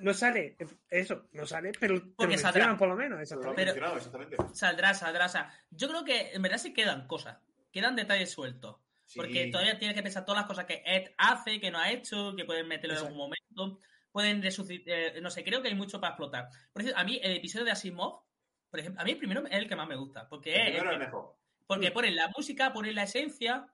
No 0.00 0.12
sale, 0.14 0.56
eso, 0.90 1.28
no 1.32 1.46
sale, 1.46 1.72
pero 1.78 1.98
te 2.00 2.04
lo 2.06 2.14
Porque 2.16 2.28
mencionan 2.30 2.52
saldrá. 2.54 2.76
por 2.78 2.88
lo 2.88 2.96
menos, 2.96 3.16
Lo 3.18 3.22
exactamente. 3.22 3.62
han 3.62 3.66
Pero- 3.74 3.74
mencionado, 3.74 3.96
exactamente. 3.96 4.36
Saldrá, 4.54 4.94
saldrá. 4.94 5.26
o 5.26 5.28
sea, 5.28 5.52
yo 5.70 5.88
creo 5.88 6.04
que 6.04 6.32
en 6.32 6.42
verdad 6.42 6.58
sí 6.58 6.72
quedan 6.72 7.06
cosas. 7.06 7.38
Quedan 7.72 7.96
detalles 7.96 8.30
sueltos. 8.30 8.76
Sí. 9.06 9.18
Porque 9.18 9.46
todavía 9.50 9.78
tienes 9.78 9.96
que 9.96 10.02
pensar 10.02 10.24
todas 10.24 10.40
las 10.42 10.46
cosas 10.48 10.64
que 10.66 10.82
Ed 10.84 11.12
hace, 11.16 11.60
que 11.60 11.70
no 11.70 11.78
ha 11.78 11.90
hecho, 11.90 12.34
que 12.36 12.44
pueden 12.44 12.66
meterlo 12.68 12.94
en 12.98 13.02
algún 13.06 13.16
momento. 13.18 13.80
Pueden 14.12 14.42
resucitar. 14.42 15.20
no 15.22 15.30
sé, 15.30 15.44
creo 15.44 15.62
que 15.62 15.68
hay 15.68 15.74
mucho 15.74 16.00
para 16.00 16.10
explotar. 16.12 16.48
Por 16.72 16.82
ejemplo, 16.82 17.00
a 17.00 17.04
mí 17.04 17.20
el 17.22 17.36
episodio 17.36 17.64
de 17.64 17.70
Asimov, 17.70 18.22
por 18.70 18.80
ejemplo, 18.80 19.00
a 19.00 19.04
mí 19.04 19.12
el 19.12 19.18
primero 19.18 19.46
es 19.46 19.52
el 19.52 19.68
que 19.68 19.76
más 19.76 19.88
me 19.88 19.96
gusta. 19.96 20.28
Porque 20.28 20.54
El 20.54 20.60
es 20.60 20.66
el 20.66 20.72
primero 20.72 20.90
que- 20.90 20.94
es 20.96 21.00
mejor. 21.08 21.36
Porque 21.66 21.90
ponen 21.90 22.16
la 22.16 22.28
música, 22.36 22.72
ponen 22.72 22.94
la 22.94 23.04
esencia, 23.04 23.66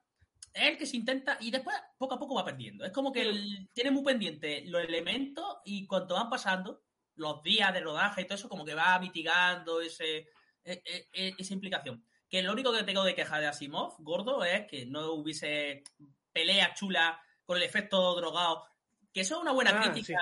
es 0.55 0.62
el 0.70 0.78
que 0.78 0.86
se 0.86 0.96
intenta 0.96 1.36
y 1.40 1.50
después 1.50 1.76
poco 1.98 2.14
a 2.14 2.18
poco 2.18 2.34
va 2.36 2.44
perdiendo. 2.44 2.84
Es 2.84 2.92
como 2.92 3.12
que 3.12 3.22
el- 3.22 3.68
tiene 3.72 3.90
muy 3.90 4.05
pendiente 4.05 4.62
los 4.66 4.82
elementos 4.84 5.59
y 5.64 5.86
cuanto 5.86 6.14
van 6.14 6.30
pasando, 6.30 6.82
los 7.16 7.42
días 7.42 7.72
de 7.74 7.80
rodaje 7.80 8.22
y 8.22 8.24
todo 8.24 8.36
eso, 8.36 8.48
como 8.48 8.64
que 8.64 8.74
va 8.74 8.98
mitigando 8.98 9.80
ese, 9.80 10.28
e- 10.64 10.82
e- 10.84 11.09
e- 11.12 11.34
esa 11.38 11.55
implicación. 11.55 12.05
Que 12.28 12.42
lo 12.42 12.52
único 12.52 12.72
que 12.72 12.82
tengo 12.84 13.05
de 13.05 13.14
queja 13.14 13.38
de 13.38 13.46
Asimov, 13.46 13.96
gordo, 13.98 14.44
es 14.44 14.66
que 14.66 14.86
no 14.86 15.12
hubiese 15.12 15.84
pelea 16.32 16.72
chula 16.74 17.20
con 17.44 17.57
el 17.57 17.62
efecto 17.62 18.14
drogado. 18.16 18.64
Que 19.12 19.20
eso 19.20 19.36
es 19.36 19.42
una 19.42 19.52
buena 19.52 19.78
Ah, 19.78 19.82
crítica 19.92 20.18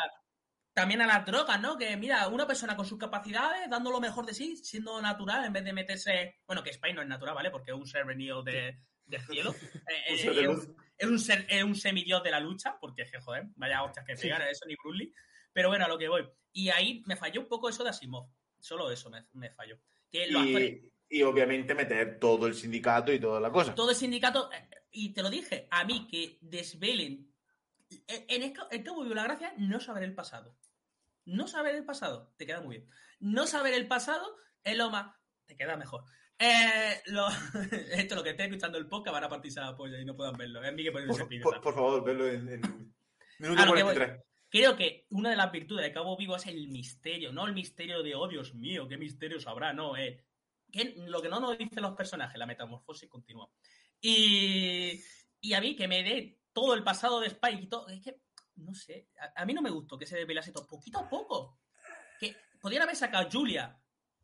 también 0.75 1.01
a 1.03 1.07
las 1.07 1.25
drogas, 1.25 1.61
¿no? 1.61 1.77
Que 1.79 1.97
mira, 1.97 2.29
una 2.29 2.47
persona 2.47 2.77
con 2.77 2.85
sus 2.87 2.99
capacidades, 2.99 3.69
dando 3.71 3.91
lo 3.91 4.01
mejor 4.01 4.25
de 4.27 4.35
sí, 4.35 4.57
siendo 4.57 5.01
natural, 5.01 5.45
en 5.45 5.53
vez 5.53 5.65
de 5.65 5.73
meterse. 5.73 6.41
Bueno, 6.47 6.63
que 6.63 6.73
Spy 6.73 6.93
no 6.95 7.03
es 7.03 7.09
natural, 7.09 7.35
¿vale? 7.35 7.51
Porque 7.51 7.71
es 7.73 7.77
un 7.77 7.87
ser 7.87 8.05
venido 8.07 8.43
de, 8.43 8.79
del 9.07 9.21
cielo. 9.23 9.55
Eh, 9.55 9.81
eh, 10.09 10.31
de 10.31 10.43
es, 10.43 10.49
un, 10.49 10.77
es 10.99 11.09
un 11.09 11.19
ser, 11.19 11.47
es 11.49 11.63
un 11.65 11.75
semidios 11.75 12.23
de 12.23 12.31
la 12.31 12.41
lucha, 12.41 12.79
porque 12.81 13.03
es 13.03 13.11
que, 13.11 13.21
joder, 13.21 13.45
vaya 13.57 13.83
hostias 13.83 14.07
que 14.07 14.17
pegan, 14.17 14.43
eso 14.43 14.65
ni 14.67 14.75
Bruce 14.77 14.99
Lee. 14.99 15.15
Pero 15.53 15.69
bueno, 15.69 15.85
a 15.85 15.89
lo 15.89 15.99
que 15.99 16.09
voy. 16.09 16.29
Y 16.53 16.69
ahí 16.71 17.03
me 17.07 17.17
falló 17.17 17.41
un 17.43 17.49
poco 17.49 17.69
eso 17.69 17.83
de 17.85 17.91
Asimov. 17.91 18.29
Solo 18.59 18.91
eso 18.91 19.11
me, 19.11 19.27
me 19.33 19.51
falló. 19.51 19.79
Que 20.11 20.27
los 20.31 20.43
actores, 20.43 20.83
Y, 21.09 21.19
y 21.19 21.23
obviamente 21.23 21.75
meter 21.75 22.19
todo 22.19 22.47
el 22.47 22.55
sindicato 22.55 23.13
y 23.13 23.19
toda 23.21 23.41
la 23.41 23.51
cosa. 23.51 23.75
todo 23.75 23.91
el 23.91 23.97
sindicato, 23.97 24.51
eh, 24.53 24.69
y 24.91 25.13
te 25.13 25.23
lo 25.23 25.31
dije, 25.31 25.67
a 25.71 25.85
mí 25.85 26.07
que 26.07 26.39
desvelen. 26.41 27.29
En 28.07 28.43
en 28.43 28.53
ca- 28.55 28.69
el 28.71 28.83
Cabo 28.83 29.05
de 29.05 29.15
la 29.15 29.25
Gracia, 29.25 29.53
no 29.59 29.79
saber 29.81 30.05
el 30.05 30.15
pasado. 30.15 30.57
No 31.25 31.47
saber 31.47 31.75
el 31.77 31.85
pasado, 31.85 32.33
te 32.37 32.47
queda 32.47 32.61
muy 32.61 32.79
bien. 32.79 32.89
No 33.21 33.47
saber 33.47 33.75
el 33.75 33.87
pasado 33.87 34.37
es 34.65 34.77
lo 34.77 34.91
más. 34.91 35.15
Te 35.47 35.57
queda 35.57 35.77
mejor. 35.77 36.05
Eh, 36.45 37.03
lo- 37.07 37.29
esto, 37.93 38.15
lo 38.17 38.23
que 38.25 38.31
esté 38.31 38.45
escuchando 38.45 38.77
el 38.79 38.89
podcast 38.89 39.15
van 39.15 39.25
a 39.25 39.29
partirse 39.29 39.61
la 39.61 39.77
polla 39.77 40.01
y 40.01 40.05
no 40.05 40.17
puedan 40.17 40.37
verlo. 40.37 40.63
Es 40.65 40.73
mí 40.73 40.83
que 40.83 40.91
Por, 40.91 41.29
por- 41.43 41.61
por 41.61 41.75
favor, 41.75 42.05
verlo 42.05 42.27
en, 42.29 42.49
en 42.49 42.61
minuto 43.39 43.63
A 43.63 43.67
lo 43.67 43.75
que. 43.75 43.83
43. 43.83 44.21
Creo 44.51 44.77
que 44.77 45.07
una 45.11 45.31
de 45.31 45.37
las 45.37 45.51
virtudes 45.51 45.85
de 45.87 45.93
Cabo 45.93 46.17
Vivo 46.17 46.37
es 46.37 46.47
el 46.47 46.69
misterio, 46.69 47.33
no 47.33 47.47
el 47.47 47.55
misterio 47.55 48.03
de, 48.03 48.15
oh 48.15 48.29
Dios 48.29 48.55
mío, 48.55 48.87
qué 48.87 48.99
misterios 48.99 49.47
habrá, 49.47 49.73
no, 49.73 49.97
eh. 49.97 50.25
que 50.71 50.95
lo 51.07 51.23
que 51.23 51.29
no 51.31 51.41
nos 51.41 51.57
dicen 51.57 51.83
los 51.83 51.95
personajes, 51.97 52.39
la 52.39 52.45
metamorfosis 52.45 53.09
continúa. 53.09 53.49
Y, 54.01 55.01
y 55.41 55.53
a 55.55 55.61
mí 55.61 55.75
que 55.77 55.89
me 55.89 56.03
dé 56.03 56.39
todo 56.53 56.75
el 56.75 56.83
pasado 56.83 57.21
de 57.21 57.29
Spike 57.29 57.63
y 57.63 57.67
todo, 57.69 57.89
es 57.89 58.03
que, 58.03 58.21
no 58.57 58.75
sé, 58.75 59.09
a, 59.19 59.43
a 59.43 59.47
mí 59.47 59.55
no 59.55 59.63
me 59.63 59.71
gustó 59.71 59.97
que 59.97 60.07
se 60.07 60.17
desvelase 60.17 60.53
todo, 60.53 60.67
poquito 60.67 60.99
a 60.99 61.09
poco. 61.09 61.61
Que 62.21 62.37
haber 62.85 62.97
sacado 62.97 63.27
a 63.27 63.31
Julia 63.31 63.79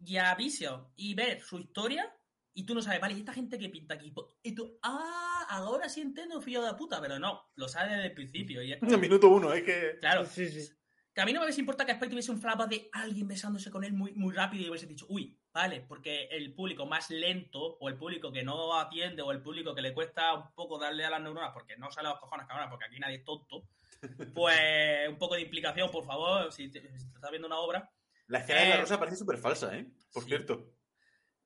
y 0.05 0.17
a 0.17 0.35
Vision 0.35 0.89
y 0.97 1.15
ver 1.15 1.41
su 1.43 1.59
historia 1.59 2.15
y 2.59 2.65
tú 2.65 2.75
no 2.75 2.83
sabes, 2.83 3.01
vale, 3.01 3.15
¿y 3.15 3.21
esta 3.21 3.33
gente 3.33 3.57
que 3.57 3.69
pinta 3.69 3.95
aquí? 3.95 4.13
Y 4.43 4.53
tú, 4.53 4.81
ah, 4.83 5.47
ahora 5.49 5.89
sí 5.89 6.01
entiendo, 6.01 6.41
fillo 6.41 6.61
de 6.65 6.75
puta, 6.75 7.01
pero 7.01 7.17
no, 7.17 7.41
lo 7.55 7.69
sabes 7.69 7.93
desde 7.93 8.07
el 8.07 8.15
principio. 8.15 8.63
Y 8.65 8.73
es 8.73 8.81
minuto 9.01 9.29
uno, 9.29 9.53
es 9.53 9.63
que. 9.63 9.97
claro, 10.01 10.27
Sí, 10.27 10.49
sí. 10.49 10.69
que 11.15 11.21
a 11.21 11.25
mí 11.25 11.33
no 11.33 11.39
me 11.39 11.47
hubiese 11.47 11.61
importado 11.61 11.87
que 11.87 11.93
Spike 11.93 12.11
tuviese 12.11 12.33
un 12.33 12.41
flapa 12.41 12.67
de 12.67 12.89
alguien 12.93 13.29
besándose 13.29 13.71
con 13.71 13.85
él 13.85 13.93
muy, 13.93 14.11
muy 14.15 14.35
rápido 14.35 14.65
y 14.65 14.71
hubiese 14.71 14.87
dicho, 14.87 15.07
uy, 15.09 15.39
vale, 15.53 15.83
porque 15.83 16.25
el 16.33 16.53
público 16.53 16.85
más 16.85 17.11
lento, 17.11 17.61
o 17.79 17.89
el 17.89 17.97
público 17.97 18.33
que 18.33 18.43
no 18.43 18.77
atiende, 18.77 19.23
o 19.23 19.31
el 19.31 19.41
público 19.41 19.73
que 19.73 19.83
le 19.83 19.95
cuesta 19.95 20.35
un 20.35 20.53
poco 20.57 20.81
darle 20.81 21.05
a 21.05 21.11
las 21.11 21.23
neuronas, 21.23 21.53
porque 21.53 21.77
no 21.77 21.93
sale 21.93 22.09
a 22.09 22.11
los 22.11 22.21
cojones, 22.21 22.49
cabrón, 22.49 22.71
porque 22.71 22.87
aquí 22.87 22.99
nadie 22.99 23.19
es 23.19 23.25
tonto, 23.25 23.69
pues 24.35 25.09
un 25.09 25.17
poco 25.17 25.37
de 25.37 25.43
implicación, 25.43 25.93
por 25.93 26.05
favor, 26.05 26.53
si 26.53 26.69
te, 26.73 26.81
si 26.99 27.09
te 27.09 27.15
estás 27.15 27.31
viendo 27.31 27.47
una 27.47 27.59
obra. 27.59 27.89
La 28.29 28.39
escena 28.41 28.61
de 28.61 28.69
la 28.69 28.75
Eh, 28.77 28.81
rosa 28.81 28.99
parece 28.99 29.17
súper 29.17 29.39
falsa, 29.39 29.77
¿eh? 29.77 29.87
Por 30.13 30.23
sí. 30.23 30.29
cierto. 30.31 30.75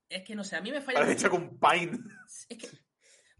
Es 0.09 0.23
que 0.25 0.35
no 0.35 0.45
sé, 0.45 0.57
a 0.57 0.61
mí 0.61 0.71
me 0.71 0.81
falla. 0.83 0.99
Parece 1.01 1.15
hecha 1.19 1.31
con 1.31 1.59
Pine. 1.59 1.99
Es 2.49 2.59
que 2.59 2.69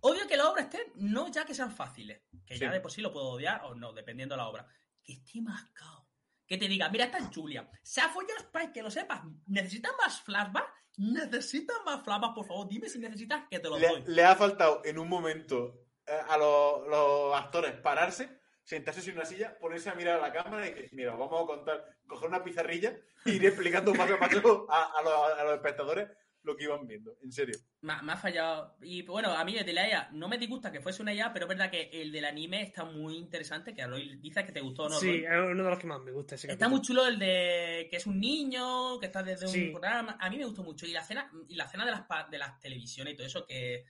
odio 0.01 0.27
que 0.27 0.37
las 0.37 0.47
obras 0.47 0.65
estén, 0.67 0.93
no 0.97 1.29
ya 1.31 1.45
que 1.45 1.55
sean 1.55 1.71
fáciles, 1.71 2.23
que 2.47 2.57
ya 2.59 2.71
de 2.73 2.81
por 2.81 2.91
sí 2.91 3.03
lo 3.03 3.13
puedo 3.13 3.27
odiar 3.29 3.63
o 3.65 3.75
no, 3.75 3.93
dependiendo 3.93 4.35
de 4.35 4.39
la 4.39 4.49
obra. 4.49 4.67
Que 5.05 5.13
esté 5.15 5.41
mascado. 5.43 6.09
Que 6.47 6.57
te 6.59 6.69
diga, 6.69 6.89
mira, 6.89 7.05
esta 7.07 7.19
es 7.19 7.29
Julia. 7.35 7.69
Se 7.83 8.01
ha 8.01 8.09
follado 8.09 8.39
Spike, 8.41 8.73
que 8.73 8.83
lo 8.83 8.91
sepas. 8.91 9.23
¿Necesitas 9.47 9.93
más 9.99 10.21
flashbacks? 10.23 10.73
¿Necesitas 10.99 11.77
más 11.85 12.03
flashbacks? 12.05 12.35
Por 12.35 12.47
favor, 12.47 12.69
dime 12.69 12.89
si 12.89 12.99
necesitas 12.99 13.45
que 13.51 13.59
te 13.59 13.71
Le, 13.71 13.89
doy. 13.89 14.05
le 14.07 14.25
ha 14.25 14.35
faltado 14.37 14.83
en 14.85 14.99
un 14.99 15.09
momento 15.09 15.87
eh, 16.07 16.13
a 16.29 16.37
los, 16.37 16.87
los 16.89 17.35
actores 17.35 17.73
pararse, 17.81 18.42
sentarse 18.63 19.09
en 19.11 19.17
una 19.17 19.25
silla, 19.25 19.59
ponerse 19.59 19.91
a 19.91 19.95
mirar 19.95 20.19
a 20.19 20.23
la 20.23 20.33
cámara 20.33 20.67
y 20.69 20.73
decir, 20.75 20.91
mira, 20.93 21.13
os 21.15 21.19
vamos 21.19 21.43
a 21.43 21.47
contar, 21.47 21.85
coger 22.07 22.29
una 22.29 22.45
pizarrilla 22.45 22.97
e 23.25 23.31
ir 23.33 23.45
explicando 23.45 23.93
paso 23.95 24.15
a 24.15 24.19
paso 24.19 24.67
a, 24.71 24.93
a 24.99 25.03
los, 25.03 25.39
a 25.39 25.45
los 25.45 25.55
espectadores 25.55 26.09
lo 26.45 26.57
que 26.57 26.65
iban 26.65 26.85
viendo. 26.89 27.17
En 27.23 27.31
serio. 27.31 27.55
Me, 27.83 27.93
ha- 27.93 28.03
me 28.03 28.13
ha 28.13 28.17
fallado. 28.17 28.77
Y 28.83 29.03
bueno, 29.03 29.31
a 29.31 29.45
mí 29.45 29.57
el 29.57 29.65
de 29.65 29.73
la 29.73 29.89
IA 29.89 30.09
no 30.13 30.27
me 30.29 30.39
disgusta 30.39 30.73
que 30.73 30.81
fuese 30.81 31.01
una 31.01 31.15
IA, 31.15 31.33
pero 31.33 31.45
es 31.45 31.49
verdad 31.51 31.71
que 31.71 31.89
el 31.93 32.11
del 32.11 32.25
anime 32.25 32.63
está 32.63 32.85
muy 32.85 33.17
interesante. 33.17 33.73
Que 33.75 33.83
Aloy 33.83 34.17
dices 34.17 34.45
que 34.45 34.51
te 34.51 34.61
gustó, 34.61 34.89
¿no? 34.89 34.99
sí, 34.99 35.07
Roy? 35.07 35.25
es 35.25 35.51
uno 35.53 35.63
de 35.63 35.71
los 35.71 35.79
que 35.79 35.87
más 35.87 36.01
me 36.01 36.11
gusta 36.11 36.35
ese 36.35 36.49
Está 36.51 36.67
capítulo. 36.67 36.77
muy 36.79 36.85
chulo 36.85 37.07
el 37.07 37.19
de 37.21 37.87
que 37.89 37.97
es 37.97 38.07
un 38.09 38.19
niño, 38.19 38.99
que 38.99 39.07
está 39.07 39.23
desde 39.23 39.47
Sí. 39.47 39.67
un 39.67 39.71
programa. 39.73 40.17
A 40.21 40.29
mí 40.31 40.37
me 40.39 40.45
gustó 40.45 40.65
mucho. 40.65 40.85
Y 40.85 40.91
la 40.93 41.01
escena, 41.03 41.31
y 41.49 41.55
la 41.55 41.65
escena 41.65 41.85
de 41.85 41.93
las 41.93 42.03
pa- 42.03 42.27
de 42.29 42.39
las 42.39 42.59
televisiones 42.59 43.15
y 43.15 43.17
todo 43.17 43.27
eso, 43.29 43.47
que, 43.47 43.85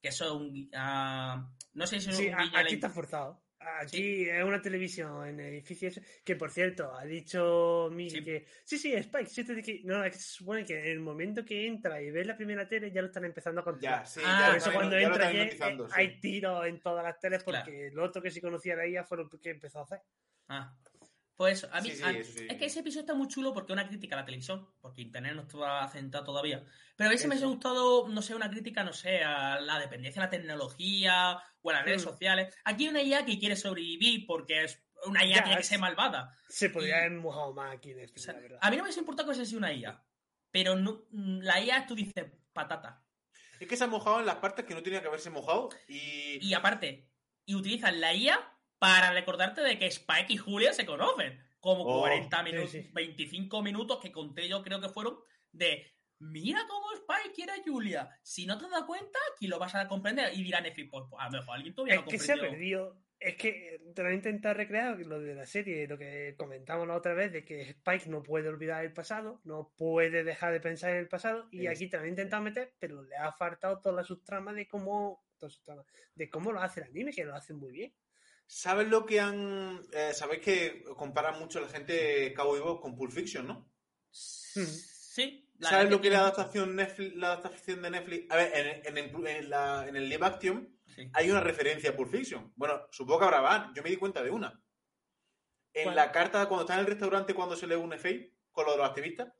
que 0.00 0.08
eso 0.08 0.24
es 0.24 0.30
un 0.32 0.70
ah, 0.74 1.48
no 1.74 1.86
sé 1.86 2.00
si 2.00 2.10
es 2.10 2.16
Sí, 2.16 2.26
un 2.26 2.34
a- 2.34 2.38
a 2.38 2.46
la 2.46 2.58
aquí 2.62 2.74
está 2.74 2.90
forzado. 2.90 3.41
Aquí 3.80 4.28
es 4.28 4.44
una 4.44 4.60
televisión 4.60 5.26
en 5.26 5.40
el 5.40 5.46
edificio 5.54 5.88
ese, 5.88 6.02
que 6.24 6.36
por 6.36 6.50
cierto, 6.50 6.94
ha 6.94 7.04
dicho 7.04 7.90
Sí. 7.96 8.22
que 8.24 8.46
sí, 8.64 8.78
sí, 8.78 8.92
Spike, 8.94 9.26
sí 9.30 9.44
te 9.44 9.54
dije- 9.54 9.80
no, 9.84 10.04
es 10.04 10.12
que 10.12 10.18
se 10.18 10.28
supone 10.38 10.64
que 10.64 10.78
en 10.78 10.86
el 10.86 11.00
momento 11.00 11.44
que 11.44 11.66
entra 11.66 12.00
y 12.02 12.10
ves 12.10 12.26
la 12.26 12.36
primera 12.36 12.68
tele 12.68 12.90
ya 12.92 13.00
lo 13.00 13.06
están 13.08 13.24
empezando 13.24 13.60
a 13.60 13.64
contar. 13.64 14.00
Ya, 14.00 14.04
sí, 14.06 14.20
Ah, 14.24 14.38
ya 14.40 14.46
por 14.48 14.56
eso 14.56 14.72
cuando 14.72 14.96
entra 14.96 15.32
ya, 15.32 15.42
eh, 15.44 15.78
hay 15.92 16.20
tiros 16.20 16.66
en 16.66 16.80
todas 16.80 17.04
las 17.04 17.18
teles 17.18 17.42
porque 17.44 17.62
Claro. 17.62 17.94
lo 17.94 18.04
otro 18.04 18.22
que 18.22 18.30
sí 18.30 18.40
conocía 18.40 18.76
de 18.76 18.88
ella 18.88 19.04
fue 19.04 19.18
lo 19.18 19.28
que 19.28 19.50
empezó 19.50 19.80
a 19.80 19.82
hacer. 19.82 20.00
Ah, 20.48 20.76
pues 21.36 21.64
a 21.64 21.80
mí, 21.80 21.90
Sí, 21.90 21.96
sí, 21.96 22.02
a- 22.04 22.10
es 22.12 22.56
que 22.58 22.66
ese 22.66 22.80
episodio 22.80 23.00
está 23.00 23.14
muy 23.14 23.26
chulo 23.26 23.52
porque 23.52 23.72
es 23.72 23.74
una 23.78 23.88
crítica 23.88 24.14
a 24.14 24.20
la 24.20 24.24
televisión, 24.24 24.68
porque 24.80 25.02
internet 25.02 25.34
no 25.34 25.42
estaba 25.42 25.88
centrado 25.88 26.26
todavía. 26.26 26.64
Pero 26.96 27.08
a 27.08 27.12
mí 27.12 27.18
se 27.18 27.26
me 27.26 27.34
ha 27.36 27.40
gustado, 27.40 28.06
no 28.08 28.22
sé, 28.22 28.34
una 28.34 28.50
crítica, 28.50 28.84
no 28.84 28.92
sé, 28.92 29.24
a 29.24 29.60
la 29.60 29.78
dependencia 29.80 30.20
de 30.22 30.26
la 30.26 30.30
tecnología 30.30 31.42
o 31.62 31.70
a 31.70 31.74
las 31.74 31.84
redes 31.84 32.02
Mm. 32.02 32.04
sociales. 32.04 32.54
Aquí 32.64 32.84
hay 32.84 32.90
una 32.90 33.02
IA 33.02 33.24
que 33.24 33.38
quiere 33.38 33.56
sobrevivir 33.56 34.26
porque 34.26 34.64
es 34.64 34.82
una 35.06 35.24
IA 35.24 35.36
Ya, 35.36 35.42
tiene 35.44 35.58
que 35.58 35.64
ser 35.64 35.78
malvada. 35.78 36.36
Se 36.48 36.70
podría 36.70 36.98
haber 36.98 37.12
mojado 37.12 37.52
más 37.54 37.76
aquí 37.76 37.90
en 37.92 38.00
este, 38.00 38.20
O 38.20 38.22
sea, 38.22 38.34
la 38.34 38.40
verdad. 38.40 38.58
a 38.60 38.70
mí 38.70 38.76
no 38.76 38.84
me 38.84 38.90
importado 38.90 39.28
que 39.30 39.34
fuese 39.36 39.56
una 39.56 39.72
IA, 39.72 40.04
pero 40.50 40.76
no, 40.76 41.06
mm, 41.10 41.40
la 41.40 41.60
IA 41.60 41.86
tú 41.86 41.94
dices 41.94 42.26
patata. 42.52 43.04
Es 43.58 43.68
que 43.68 43.76
se 43.76 43.84
ha 43.84 43.86
mojado 43.86 44.20
en 44.20 44.26
las 44.26 44.36
partes 44.36 44.64
que 44.64 44.74
no 44.74 44.82
tenía 44.82 45.00
que 45.00 45.08
haberse 45.08 45.30
mojado 45.30 45.70
y... 45.88 46.38
Y 46.44 46.54
aparte, 46.54 47.08
y 47.46 47.54
utilizan 47.54 48.00
la 48.00 48.14
IA 48.14 48.58
para 48.78 49.12
recordarte 49.12 49.60
de 49.60 49.78
que 49.78 49.86
Spike 49.86 50.32
y 50.32 50.36
Julia 50.36 50.72
se 50.72 50.84
conocen. 50.84 51.40
Como 51.60 51.84
Oh, 51.84 52.00
40 52.00 52.38
sí, 52.38 52.44
minutos, 52.44 52.70
sí. 52.72 52.90
25 52.92 53.62
minutos 53.62 54.00
que 54.00 54.10
conté 54.10 54.48
yo, 54.48 54.62
creo 54.64 54.80
que 54.80 54.88
fueron, 54.88 55.18
de 55.52 55.94
mira 56.22 56.66
cómo 56.68 56.92
Spike 56.92 57.34
quiere 57.34 57.52
a 57.52 57.62
Julia. 57.64 58.08
Si 58.22 58.46
no 58.46 58.58
te 58.58 58.68
das 58.68 58.84
cuenta, 58.84 59.18
aquí 59.34 59.46
lo 59.46 59.58
vas 59.58 59.74
a 59.74 59.88
comprender. 59.88 60.32
Y 60.34 60.42
dirá 60.42 60.60
Netflix, 60.60 60.90
pues, 60.90 61.04
pues, 61.10 61.22
a 61.22 61.26
lo 61.26 61.38
mejor 61.38 61.54
alguien 61.56 61.74
todavía 61.74 61.94
Es 61.94 62.00
no 62.02 62.06
que 62.06 62.18
se 62.18 62.32
ha 62.32 62.36
perdido. 62.36 63.02
Es 63.18 63.36
que 63.36 63.80
te 63.94 64.02
lo 64.02 64.08
he 64.08 64.14
intentado 64.14 64.54
recrear 64.54 64.98
lo 64.98 65.20
de 65.20 65.36
la 65.36 65.46
serie, 65.46 65.86
lo 65.86 65.96
que 65.96 66.34
comentamos 66.36 66.88
la 66.88 66.96
otra 66.96 67.14
vez, 67.14 67.32
de 67.32 67.44
que 67.44 67.60
Spike 67.70 68.08
no 68.08 68.20
puede 68.20 68.48
olvidar 68.48 68.84
el 68.84 68.92
pasado, 68.92 69.40
no 69.44 69.72
puede 69.76 70.24
dejar 70.24 70.52
de 70.52 70.58
pensar 70.58 70.90
en 70.90 70.96
el 70.96 71.08
pasado, 71.08 71.46
y 71.52 71.68
aquí 71.68 71.88
te 71.88 71.98
lo 71.98 72.04
he 72.04 72.08
intentado 72.08 72.42
meter, 72.42 72.74
pero 72.80 73.00
le 73.02 73.14
ha 73.16 73.30
faltado 73.30 73.80
toda 73.80 73.94
la 73.94 74.02
subtrama 74.02 74.52
de 74.52 74.66
cómo, 74.66 75.24
toda 75.38 75.50
subtrama, 75.50 75.84
de 76.16 76.30
cómo 76.30 76.50
lo 76.50 76.60
hace 76.60 76.80
el 76.80 76.86
anime, 76.86 77.12
que 77.12 77.24
lo 77.24 77.36
hace 77.36 77.54
muy 77.54 77.70
bien. 77.70 77.94
¿Sabes 78.44 78.88
lo 78.88 79.06
que 79.06 79.20
han...? 79.20 79.80
eh, 79.92 80.12
Sabéis 80.12 80.42
que 80.42 80.82
comparan 80.96 81.38
mucho 81.38 81.60
la 81.60 81.68
gente 81.68 82.34
Cowboy 82.34 82.58
Bebop 82.58 82.82
con 82.82 82.96
Pulp 82.96 83.12
Fiction, 83.12 83.46
¿no? 83.46 83.70
Sí. 84.10 85.41
La 85.62 85.70
¿Sabes 85.70 85.90
lo 85.90 86.00
que 86.00 86.08
es 86.08 86.12
la 86.12 86.20
adaptación, 86.20 86.76
Netflix, 86.76 87.16
la 87.16 87.26
adaptación 87.32 87.82
de 87.82 87.90
Netflix? 87.90 88.30
A 88.30 88.36
ver, 88.36 88.52
en, 88.84 88.98
en- 88.98 88.98
en- 89.16 89.26
en 89.26 89.50
la- 89.50 89.86
en 89.88 89.96
el 89.96 90.08
live 90.08 90.26
action. 90.26 90.68
Sí. 90.94 91.08
hay 91.14 91.30
una 91.30 91.40
referencia 91.40 91.88
a 91.90 91.96
Pulp 91.96 92.10
Fiction. 92.10 92.52
Bueno, 92.54 92.86
supongo 92.90 93.20
que 93.20 93.24
habrá 93.24 93.40
más. 93.40 93.70
Yo 93.74 93.82
me 93.82 93.88
di 93.88 93.96
cuenta 93.96 94.22
de 94.22 94.30
una. 94.30 94.60
En 95.72 95.84
¿Cuál? 95.84 95.96
la 95.96 96.12
carta, 96.12 96.46
cuando 96.48 96.64
está 96.64 96.74
en 96.74 96.80
el 96.80 96.86
restaurante, 96.86 97.32
cuando 97.32 97.56
se 97.56 97.66
lee 97.66 97.76
un 97.76 97.94
FA 97.94 98.10
con 98.50 98.66
lo 98.66 98.72
de 98.72 98.76
los 98.78 98.86
activistas, 98.88 99.32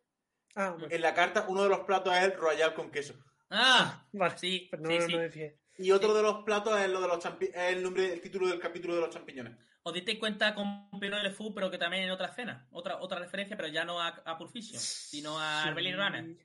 Ah, 0.55 0.71
bueno, 0.71 0.89
en 0.91 1.01
la 1.03 1.13
carta 1.15 1.45
uno 1.49 1.63
de 1.63 1.69
los 1.69 1.81
platos 1.81 2.15
es 2.17 2.23
el 2.25 2.33
royal 2.35 2.73
con 2.75 2.91
queso. 2.91 3.15
Ah, 3.51 4.07
vale, 4.13 4.39
sí, 4.39 4.69
pero 4.71 4.83
no, 4.83 4.89
sí, 4.91 4.99
no 4.99 5.07
sí. 5.07 5.17
me 5.17 5.31
fijé. 5.31 5.59
Y 5.79 5.91
otro 5.91 6.15
de 6.15 6.23
los 6.23 6.43
platos 6.45 6.79
es 6.81 6.89
lo 6.89 7.01
de 7.03 7.09
los 7.09 7.23
champi- 7.23 7.51
es 7.55 7.73
el 7.75 7.83
nombre, 7.83 8.11
el 8.13 8.21
título 8.23 8.47
del 8.49 8.59
capítulo 8.61 8.95
de 8.95 9.01
los 9.03 9.11
champiñones. 9.11 9.55
¿Os 9.85 9.93
disteis 9.93 10.19
cuenta 10.19 10.55
con 10.55 10.89
Pino 11.01 11.17
del 11.21 11.33
Fu, 11.33 11.53
pero 11.53 11.71
que 11.71 11.79
también 11.79 12.05
en 12.05 12.11
otra 12.11 12.29
escena? 12.29 12.69
Otra, 12.71 12.99
otra 13.01 13.19
referencia, 13.19 13.57
pero 13.57 13.69
ya 13.69 13.85
no 13.85 14.01
a, 14.01 14.09
a 14.09 14.39
Pulp 14.39 14.53
Fiction, 14.53 14.81
sino 14.81 15.39
a 15.41 15.65
Sí. 15.65 15.75
Belly 15.75 15.93
Runner. 15.93 16.37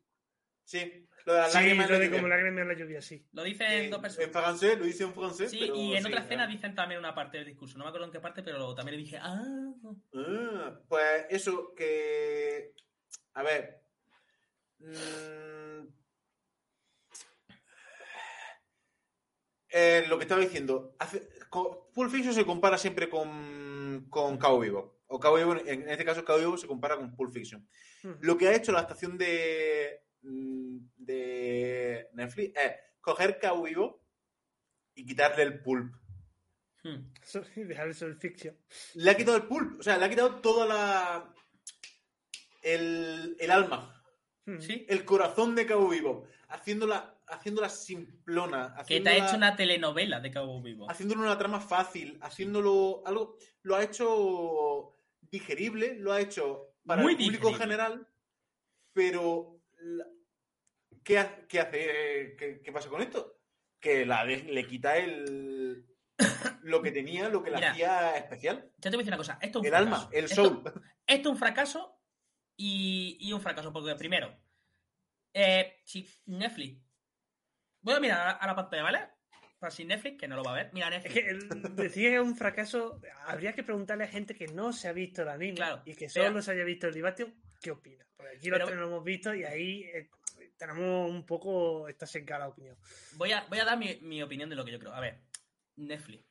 Sí, 0.64 1.08
lo 1.26 1.34
de 1.34 1.40
las 1.40 1.52
Sí, 1.52 1.58
lágrimas 1.60 1.86
en 1.86 1.92
lo 1.92 1.94
la 1.94 2.00
de 2.00 2.06
lluvia. 2.08 2.18
como 2.20 2.28
lágrimas 2.28 2.62
en 2.64 2.68
la 2.68 2.74
lluvia, 2.74 3.02
sí. 3.02 3.26
Lo 3.32 3.44
dicen 3.44 3.72
En, 3.72 3.90
dos 3.92 3.98
en 4.00 4.02
personas. 4.02 4.32
francés, 4.32 4.78
lo 4.80 4.86
dice 4.86 5.04
en 5.04 5.14
francés. 5.14 5.52
Sí, 5.52 5.60
pero 5.62 5.76
y 5.76 5.96
en 5.96 6.02
sí, 6.04 6.08
otra 6.10 6.22
escena 6.24 6.48
dicen 6.48 6.76
también 6.76 7.00
una 7.00 7.14
parte 7.16 7.38
del 7.38 7.46
discurso. 7.48 7.78
No 7.78 7.84
me 7.86 7.90
acuerdo 7.90 8.08
en 8.08 8.12
qué 8.12 8.20
parte, 8.20 8.42
pero 8.44 8.74
también 8.76 8.98
le 8.98 9.04
dije, 9.04 9.18
ah. 9.22 9.44
Ah, 10.16 10.80
pues 10.90 11.26
eso, 11.30 11.74
que. 11.76 12.74
A 13.34 13.44
ver. 13.44 13.82
Mm, 14.80 15.88
eh, 19.70 20.06
lo 20.08 20.18
que 20.18 20.24
estaba 20.24 20.42
diciendo. 20.42 20.96
Hace, 21.00 21.30
Pulp 21.50 22.12
Fiction 22.12 22.34
se 22.34 22.46
compara 22.46 22.78
siempre 22.78 23.10
con, 23.10 24.08
con 24.10 24.38
Cowboy 24.38 24.68
Bebop. 24.70 24.94
O 25.08 25.20
Cowboy 25.20 25.42
Bebop, 25.42 25.68
en 25.68 25.90
este 25.90 26.06
caso, 26.06 26.24
Cowboy 26.26 26.42
Bebop 26.42 26.58
se 26.58 26.68
compara 26.68 26.98
con 26.98 27.16
Pulp 27.16 27.32
Fiction. 27.34 27.68
Hmm. 28.04 28.14
Lo 28.22 28.38
que 28.38 28.48
ha 28.48 28.56
hecho 28.56 28.72
la 28.72 28.82
estación 28.82 29.18
de, 29.18 30.02
mm, 30.22 30.78
de 30.98 32.10
Netflix 32.14 32.58
es 32.58 32.72
coger 33.02 33.40
Cowboy 33.40 33.74
Bebop 33.74 34.02
y 34.96 35.06
quitarle 35.06 35.44
el 35.44 35.62
pulp. 35.62 35.94
Hmm. 36.84 37.12
Dejar 37.56 37.90
eso 37.90 38.06
en 38.08 38.20
ficción. 38.20 38.58
Le 38.96 39.12
ha 39.12 39.18
quitado 39.18 39.38
el 39.38 39.44
pulp, 39.44 39.80
o 39.80 39.84
sea, 39.84 39.98
le 39.98 40.06
ha 40.06 40.10
quitado 40.10 40.36
toda 40.42 40.66
la. 40.66 41.34
el, 42.62 43.36
el 43.40 43.52
alma, 43.52 43.94
Hmm. 44.48 44.62
Sí. 44.62 44.86
el 44.88 45.04
corazón 45.04 45.56
de 45.56 45.66
Cabo 45.66 45.90
Vivo, 45.90 46.26
haciéndola, 46.48 47.17
haciéndola 47.28 47.70
simplona, 47.70 48.68
Que 48.88 49.00
te 49.02 49.10
ha 49.10 49.12
haciéndola- 49.14 49.28
hecho 49.28 49.36
una 49.38 49.56
telenovela 49.56 50.20
de 50.20 50.32
Cabo 50.32 50.62
Vivo. 50.62 50.90
haciéndolo 50.90 51.22
una 51.24 51.38
trama 51.38 51.60
fácil, 51.60 52.18
haciéndolo 52.22 53.04
algo. 53.06 53.38
Lo 53.64 53.76
ha 53.76 53.84
hecho 53.84 54.94
digerible, 55.22 55.96
lo 55.96 56.14
ha 56.14 56.22
hecho 56.22 56.76
para 56.86 57.02
Muy 57.02 57.14
el 57.14 57.18
público 57.18 57.48
digerible. 57.50 57.64
general, 57.76 58.08
pero. 58.94 59.62
la- 59.80 60.08
¿Qué, 61.04 61.20
ha- 61.20 61.48
qué 61.48 61.60
hace? 61.62 62.36
¿Qué, 62.38 62.62
qué 62.64 62.72
pasa 62.72 62.90
con 62.90 63.02
esto? 63.02 63.40
Que 63.80 64.06
la 64.06 64.26
de- 64.26 64.44
le 64.44 64.66
quita 64.68 64.98
el. 64.98 65.86
lo 66.64 66.82
que 66.82 66.92
tenía, 66.92 67.30
lo 67.30 67.44
que 67.44 67.52
la 67.52 67.58
Mira, 67.58 67.72
hacía 67.72 68.18
especial. 68.18 68.72
Ya 68.78 68.90
te 68.90 68.98
voy 68.98 68.98
a 68.98 69.00
decir 69.00 69.10
una 69.14 69.18
cosa. 69.18 69.40
Esto 69.42 69.60
es 69.60 69.62
un 69.62 69.66
El 69.66 69.72
fracaso. 69.72 69.96
alma, 69.96 70.10
el 70.14 70.26
Esto- 70.26 70.36
soul. 70.44 70.64
Esto 71.08 71.30
es 71.30 71.34
un 71.34 71.38
fracaso 71.38 72.02
y, 72.58 73.18
y 73.22 73.32
un 73.34 73.40
fracaso, 73.42 73.72
porque 73.72 73.96
primero, 73.96 74.36
eh, 75.34 75.80
si 75.86 76.10
Netflix. 76.26 76.82
Voy 77.88 77.96
a 77.96 78.00
mirar 78.02 78.38
a, 78.40 78.46
la 78.48 78.56
pantalla, 78.56 78.84
¿vale? 78.84 79.00
Para 79.60 79.72
si 79.72 79.86
Netflix, 79.86 80.20
que 80.20 80.28
no 80.28 80.36
lo 80.36 80.44
va 80.44 80.52
a 80.52 80.56
ver. 80.56 80.70
Mira 80.74 80.88
Es 80.96 81.04
Netflix. 81.04 81.14
que 81.14 81.30
el- 81.30 81.76
decir 81.76 82.10
que 82.10 82.16
es 82.16 82.22
un 82.22 82.36
fracaso, 82.36 83.00
habría 83.26 83.54
que 83.54 83.64
preguntarle 83.64 84.04
a 84.04 84.08
gente 84.08 84.36
que 84.36 84.48
no 84.48 84.74
se 84.74 84.88
ha 84.88 84.94
visto 84.94 85.22
el 85.24 85.30
anime 85.30 85.56
Claro, 85.56 85.82
y 85.86 85.96
que 85.96 86.08
pero- 86.14 86.28
solo 86.28 86.42
se 86.42 86.52
haya 86.52 86.64
visto 86.64 86.88
el 86.88 86.94
Divatio, 86.94 87.34
¿qué 87.62 87.72
opina? 87.72 88.06
Porque 88.16 88.36
aquí 88.38 88.50
Pero- 88.50 88.60
los 88.60 88.68
tres 88.68 88.80
lo 88.80 88.88
hemos 88.88 89.04
visto 89.04 89.34
y 89.34 89.44
ahí 89.46 89.84
eh, 89.84 90.10
tenemos 90.58 91.10
un 91.10 91.26
poco, 91.26 91.88
está 91.88 92.06
secada 92.06 92.42
la 92.42 92.48
opinión. 92.50 92.78
Voy 93.14 93.32
a, 93.32 93.46
voy 93.46 93.60
a 93.60 93.66
dar 93.66 93.78
mi, 93.78 93.98
mi 94.02 94.22
opinión 94.22 94.50
de 94.50 94.56
lo 94.56 94.66
que 94.66 94.72
yo 94.74 94.80
creo. 94.80 94.94
A 94.94 95.00
ver, 95.00 95.22
Netflix. 95.78 96.26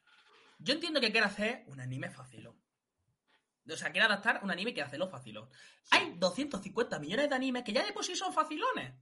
Yo 0.59 0.75
entiendo 0.75 1.01
que 1.01 1.11
quiere 1.11 1.27
hacer 1.27 1.65
un 1.69 1.81
anime 1.81 2.11
fácil. 2.11 2.47
O 2.49 3.77
sea, 3.77 3.91
quiere 3.91 4.07
adaptar 4.07 4.41
un 4.45 4.51
anime 4.51 4.73
que 4.73 4.83
hace 4.83 4.97
lo 4.99 5.09
facilón. 5.09 5.49
Hay 5.91 6.15
250 6.17 6.99
millones 7.01 7.29
de 7.29 7.35
animes 7.35 7.65
que 7.65 7.73
ya 7.73 7.85
de 7.85 7.93
por 7.93 8.05
sí 8.05 8.15
son 8.15 8.33
facilones. 8.33 8.93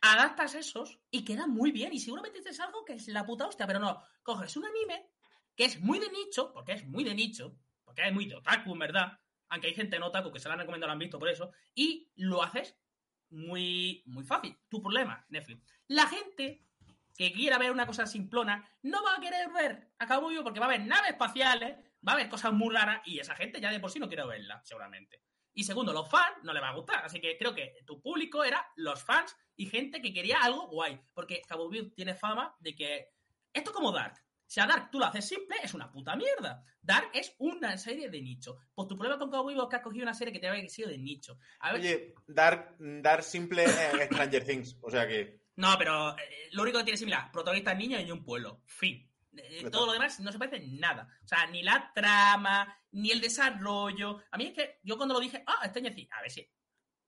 Adaptas 0.00 0.54
esos 0.54 1.00
y 1.10 1.24
quedan 1.24 1.50
muy 1.50 1.72
bien. 1.72 1.92
Y 1.92 1.98
seguramente 1.98 2.40
es 2.44 2.60
algo 2.60 2.84
que 2.84 2.94
es 2.94 3.08
la 3.08 3.26
puta 3.26 3.46
hostia. 3.46 3.66
Pero 3.66 3.80
no, 3.80 4.02
coges 4.22 4.56
un 4.56 4.66
anime 4.66 5.10
que 5.54 5.64
es 5.64 5.80
muy 5.80 5.98
de 5.98 6.10
nicho, 6.10 6.52
porque 6.52 6.72
es 6.72 6.86
muy 6.86 7.02
de 7.04 7.14
nicho, 7.14 7.56
porque 7.84 8.06
es 8.06 8.12
muy 8.12 8.26
de 8.26 8.36
otaku, 8.36 8.72
en 8.72 8.78
verdad. 8.78 9.18
Aunque 9.48 9.68
hay 9.68 9.74
gente 9.74 9.98
no 9.98 10.06
otaku 10.06 10.30
que 10.30 10.38
se 10.38 10.48
la 10.48 10.54
han 10.54 10.60
recomendado, 10.60 10.88
lo 10.88 10.92
han 10.92 10.98
visto 10.98 11.18
por 11.18 11.28
eso. 11.28 11.52
Y 11.74 12.12
lo 12.16 12.42
haces 12.42 12.76
muy, 13.30 14.02
muy 14.06 14.24
fácil. 14.24 14.56
Tu 14.68 14.80
problema, 14.80 15.24
Netflix. 15.28 15.62
La 15.88 16.06
gente 16.06 16.68
que 17.16 17.32
quiera 17.32 17.58
ver 17.58 17.72
una 17.72 17.86
cosa 17.86 18.06
simplona 18.06 18.64
no 18.82 19.02
va 19.02 19.16
a 19.16 19.20
querer 19.20 19.50
ver 19.52 19.90
a 19.98 20.20
Vivo 20.20 20.44
porque 20.44 20.60
va 20.60 20.66
a 20.66 20.68
haber 20.68 20.86
naves 20.86 21.10
espaciales, 21.10 21.76
va 22.06 22.12
a 22.12 22.14
haber 22.14 22.28
cosas 22.28 22.52
muy 22.52 22.72
raras 22.72 23.02
y 23.04 23.18
esa 23.18 23.34
gente 23.34 23.60
ya 23.60 23.72
de 23.72 23.80
por 23.80 23.90
sí 23.90 23.98
no 23.98 24.06
quiere 24.06 24.24
verla, 24.24 24.60
seguramente. 24.64 25.20
Y 25.58 25.64
segundo, 25.64 25.92
los 25.92 26.08
fans 26.08 26.36
no 26.44 26.52
le 26.52 26.60
va 26.60 26.68
a 26.68 26.74
gustar. 26.76 27.04
Así 27.04 27.20
que 27.20 27.36
creo 27.36 27.52
que 27.52 27.78
tu 27.84 28.00
público 28.00 28.44
era 28.44 28.64
los 28.76 29.02
fans 29.02 29.34
y 29.56 29.66
gente 29.66 30.00
que 30.00 30.12
quería 30.12 30.38
algo 30.40 30.68
guay. 30.68 31.00
Porque 31.12 31.42
Cabo 31.48 31.68
Vivo 31.68 31.90
tiene 31.96 32.14
fama 32.14 32.54
de 32.60 32.76
que 32.76 33.08
esto 33.52 33.70
es 33.70 33.74
como 33.76 33.90
Dark. 33.90 34.14
Si 34.46 34.60
a 34.60 34.66
Dark 34.66 34.88
tú 34.92 35.00
lo 35.00 35.06
haces 35.06 35.26
simple, 35.26 35.56
es 35.60 35.74
una 35.74 35.90
puta 35.90 36.14
mierda. 36.14 36.64
Dark 36.80 37.10
es 37.12 37.34
una 37.38 37.76
serie 37.76 38.08
de 38.08 38.22
nicho. 38.22 38.56
Pues 38.72 38.86
tu 38.86 38.96
problema 38.96 39.18
con 39.18 39.32
Cabo 39.32 39.48
Vivo 39.48 39.64
es 39.64 39.68
que 39.68 39.74
has 39.74 39.82
cogido 39.82 40.04
una 40.04 40.14
serie 40.14 40.32
que 40.32 40.38
te 40.38 40.46
había 40.46 40.68
sido 40.68 40.90
de 40.90 40.98
nicho. 40.98 41.40
A 41.58 41.72
ver, 41.72 41.80
Oye, 41.80 42.14
Dark, 42.28 42.76
Dark 42.78 43.24
simple 43.24 43.64
es 43.64 44.06
Stranger 44.12 44.44
Things. 44.44 44.78
O 44.80 44.92
sea 44.92 45.08
que. 45.08 45.40
No, 45.56 45.74
pero 45.76 46.16
eh, 46.16 46.50
lo 46.52 46.62
único 46.62 46.78
que 46.78 46.84
tiene 46.84 46.98
similar, 46.98 47.32
protagonistas 47.32 47.76
niños 47.76 48.00
y 48.06 48.12
un 48.12 48.22
pueblo. 48.22 48.62
Fin. 48.64 49.07
Eh, 49.36 49.68
todo 49.70 49.86
lo 49.86 49.92
demás 49.92 50.18
no 50.20 50.32
se 50.32 50.38
parece 50.38 50.56
en 50.56 50.80
nada. 50.80 51.08
O 51.24 51.28
sea, 51.28 51.46
ni 51.46 51.62
la 51.62 51.92
trama, 51.94 52.76
ni 52.92 53.10
el 53.10 53.20
desarrollo. 53.20 54.22
A 54.30 54.36
mí 54.36 54.46
es 54.46 54.52
que 54.54 54.80
yo 54.82 54.96
cuando 54.96 55.14
lo 55.14 55.20
dije, 55.20 55.42
ah, 55.46 55.66
Stranger 55.68 55.94
Things, 55.94 56.12
a 56.12 56.20
ver 56.22 56.30
si. 56.30 56.50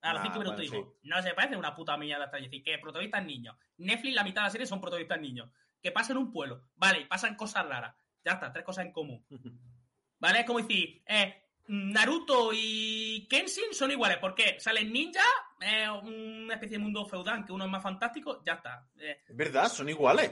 A 0.02 0.12
los 0.12 0.20
Ah, 0.20 0.24
cinco 0.24 0.38
minutos 0.38 0.56
bueno, 0.60 0.72
digo, 0.72 0.98
no 1.02 1.22
se 1.22 1.34
parece 1.34 1.56
una 1.56 1.74
puta 1.74 1.96
mierda 1.96 2.26
Stranger 2.28 2.50
Things, 2.50 2.64
que 2.64 2.78
protagonistas 2.78 3.24
niños. 3.24 3.56
Netflix, 3.78 4.14
la 4.14 4.24
mitad 4.24 4.42
de 4.42 4.46
la 4.46 4.50
serie 4.50 4.66
son 4.66 4.80
protagonistas 4.80 5.20
niños. 5.20 5.50
Que 5.82 5.92
pasan 5.92 6.16
un 6.18 6.30
pueblo, 6.32 6.68
vale, 6.76 7.00
y 7.00 7.04
pasan 7.06 7.34
cosas 7.36 7.66
raras. 7.66 7.94
Ya 8.24 8.32
está, 8.32 8.52
tres 8.52 8.64
cosas 8.64 8.84
en 8.86 8.92
común. 8.92 9.26
¿Vale? 10.18 10.40
Es 10.40 10.46
como 10.46 10.60
decir, 10.60 11.02
eh, 11.06 11.42
Naruto 11.68 12.50
y 12.52 13.26
Kenshin 13.30 13.72
son 13.72 13.90
iguales. 13.90 14.18
¿Por 14.18 14.34
qué? 14.34 14.58
Salen 14.60 14.92
ninjas, 14.92 15.24
eh, 15.60 15.88
una 15.88 16.54
especie 16.54 16.76
de 16.78 16.82
mundo 16.82 17.06
feudal, 17.06 17.44
que 17.44 17.52
uno 17.52 17.64
es 17.64 17.70
más 17.70 17.82
fantástico, 17.82 18.42
ya 18.44 18.54
está. 18.54 18.86
Eh, 18.98 19.22
Es 19.28 19.36
verdad, 19.36 19.68
son 19.70 19.88
iguales. 19.88 20.30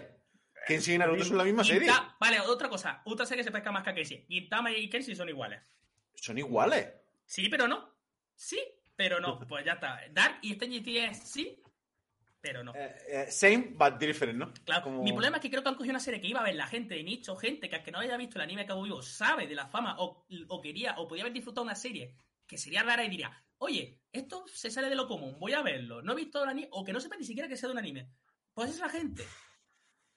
Kenshin 0.66 0.94
y 0.94 0.98
Naruto 0.98 1.24
son 1.24 1.38
la 1.38 1.44
misma 1.44 1.64
serie. 1.64 1.90
Vale, 2.20 2.40
otra 2.40 2.68
cosa. 2.68 3.02
Otra 3.04 3.24
serie 3.26 3.40
que 3.42 3.44
se 3.48 3.52
pesca 3.52 3.70
más 3.72 3.82
que 3.84 3.94
Kenshin. 3.94 4.26
Gintama 4.26 4.70
y 4.72 4.88
Kenshin 4.90 5.16
son 5.16 5.28
iguales. 5.28 5.60
Son 6.14 6.36
iguales. 6.36 6.88
Sí, 7.24 7.48
pero 7.48 7.66
no. 7.68 7.94
Sí, 8.34 8.58
pero 8.96 9.20
no. 9.20 9.38
Pues 9.48 9.64
ya 9.64 9.72
está. 9.74 10.00
Dark 10.10 10.38
y 10.42 10.54
Stranger 10.54 10.82
Things 10.82 11.10
es 11.22 11.30
sí, 11.30 11.62
pero 12.40 12.62
no. 12.62 12.74
Eh, 12.74 12.96
eh, 13.08 13.26
same, 13.30 13.68
but 13.74 13.98
different, 13.98 14.38
¿no? 14.38 14.52
Claro, 14.64 14.82
como- 14.84 15.02
mi 15.02 15.12
problema 15.12 15.36
es 15.38 15.42
que 15.42 15.50
creo 15.50 15.62
que 15.62 15.68
han 15.68 15.74
cogido 15.74 15.92
una 15.92 16.00
serie 16.00 16.20
que 16.20 16.28
iba 16.28 16.40
a 16.40 16.44
ver 16.44 16.54
la 16.54 16.66
gente 16.66 16.94
de 16.94 17.02
nicho, 17.02 17.36
gente 17.36 17.68
que 17.68 17.76
aunque 17.76 17.90
no 17.92 17.98
haya 18.00 18.16
visto 18.16 18.36
el 18.38 18.42
anime 18.42 18.66
Cabo 18.66 18.82
Vivo 18.82 19.02
sabe 19.02 19.46
de 19.46 19.54
la 19.54 19.66
fama 19.66 19.96
o, 19.98 20.26
o 20.48 20.60
quería 20.60 20.94
o 20.98 21.08
podía 21.08 21.22
haber 21.24 21.32
disfrutado 21.32 21.64
una 21.64 21.74
serie 21.74 22.14
que 22.46 22.56
sería 22.58 22.82
rara 22.82 23.04
y 23.04 23.08
diría, 23.10 23.30
oye, 23.58 24.00
esto 24.12 24.44
se 24.48 24.70
sale 24.70 24.88
de 24.88 24.94
lo 24.94 25.06
común, 25.06 25.36
voy 25.38 25.52
a 25.52 25.62
verlo, 25.62 26.00
no 26.02 26.12
he 26.12 26.16
visto 26.16 26.42
el 26.42 26.48
anime 26.48 26.68
o 26.72 26.84
que 26.84 26.92
no 26.92 27.00
sepa 27.00 27.16
ni 27.16 27.24
siquiera 27.24 27.48
que 27.48 27.56
sea 27.56 27.68
de 27.68 27.72
un 27.72 27.78
anime. 27.78 28.08
Pues 28.54 28.70
es 28.70 28.78
la 28.78 28.88
gente. 28.88 29.24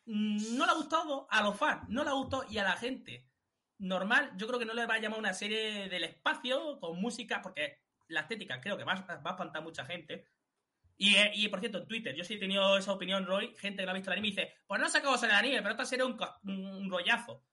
No 0.06 0.66
le 0.66 0.72
ha 0.72 0.76
gustado 0.76 1.28
a 1.30 1.42
los 1.42 1.58
fans, 1.58 1.88
no 1.90 2.04
le 2.04 2.10
ha 2.10 2.14
gustado 2.14 2.46
y 2.50 2.58
a 2.58 2.64
la 2.64 2.76
gente 2.76 3.32
normal, 3.78 4.32
yo 4.38 4.48
creo 4.48 4.60
que 4.60 4.66
no 4.66 4.74
le 4.74 4.86
va 4.86 4.96
a 4.96 5.00
llamar 5.00 5.20
una 5.20 5.34
serie 5.34 5.90
del 5.90 6.04
espacio 6.04 6.80
con 6.80 7.00
música, 7.00 7.42
porque 7.42 7.80
la 8.08 8.22
estética 8.22 8.62
creo 8.62 8.78
que 8.78 8.84
va, 8.84 8.94
a- 8.94 8.96
espantar 8.96 9.58
a 9.58 9.62
mucha 9.62 9.86
gente. 9.86 10.28
Y, 10.98 11.16
eh, 11.16 11.32
y, 11.34 11.48
por 11.50 11.60
cierto, 11.60 11.80
en 11.80 11.88
Twitter, 11.88 12.16
yo 12.16 12.24
sí 12.24 12.36
he 12.36 12.40
tenido 12.40 12.78
esa 12.78 12.94
opinión, 12.94 13.26
Roy, 13.26 13.56
gente 13.58 13.82
que 13.82 13.86
no 13.86 13.92
ha 13.92 13.96
visto 13.96 14.12
el 14.12 14.14
anime 14.14 14.28
y 14.28 14.32
dice, 14.32 14.54
pues 14.68 14.80
no 14.80 14.88
se 14.88 15.00
acabó 15.00 15.16
el 15.16 15.32
anime, 15.32 15.58
pero 15.62 15.72
esta 15.72 15.86
serie 15.86 16.06
es 16.06 16.12
un, 16.44 16.90
rollazo. 16.90 17.44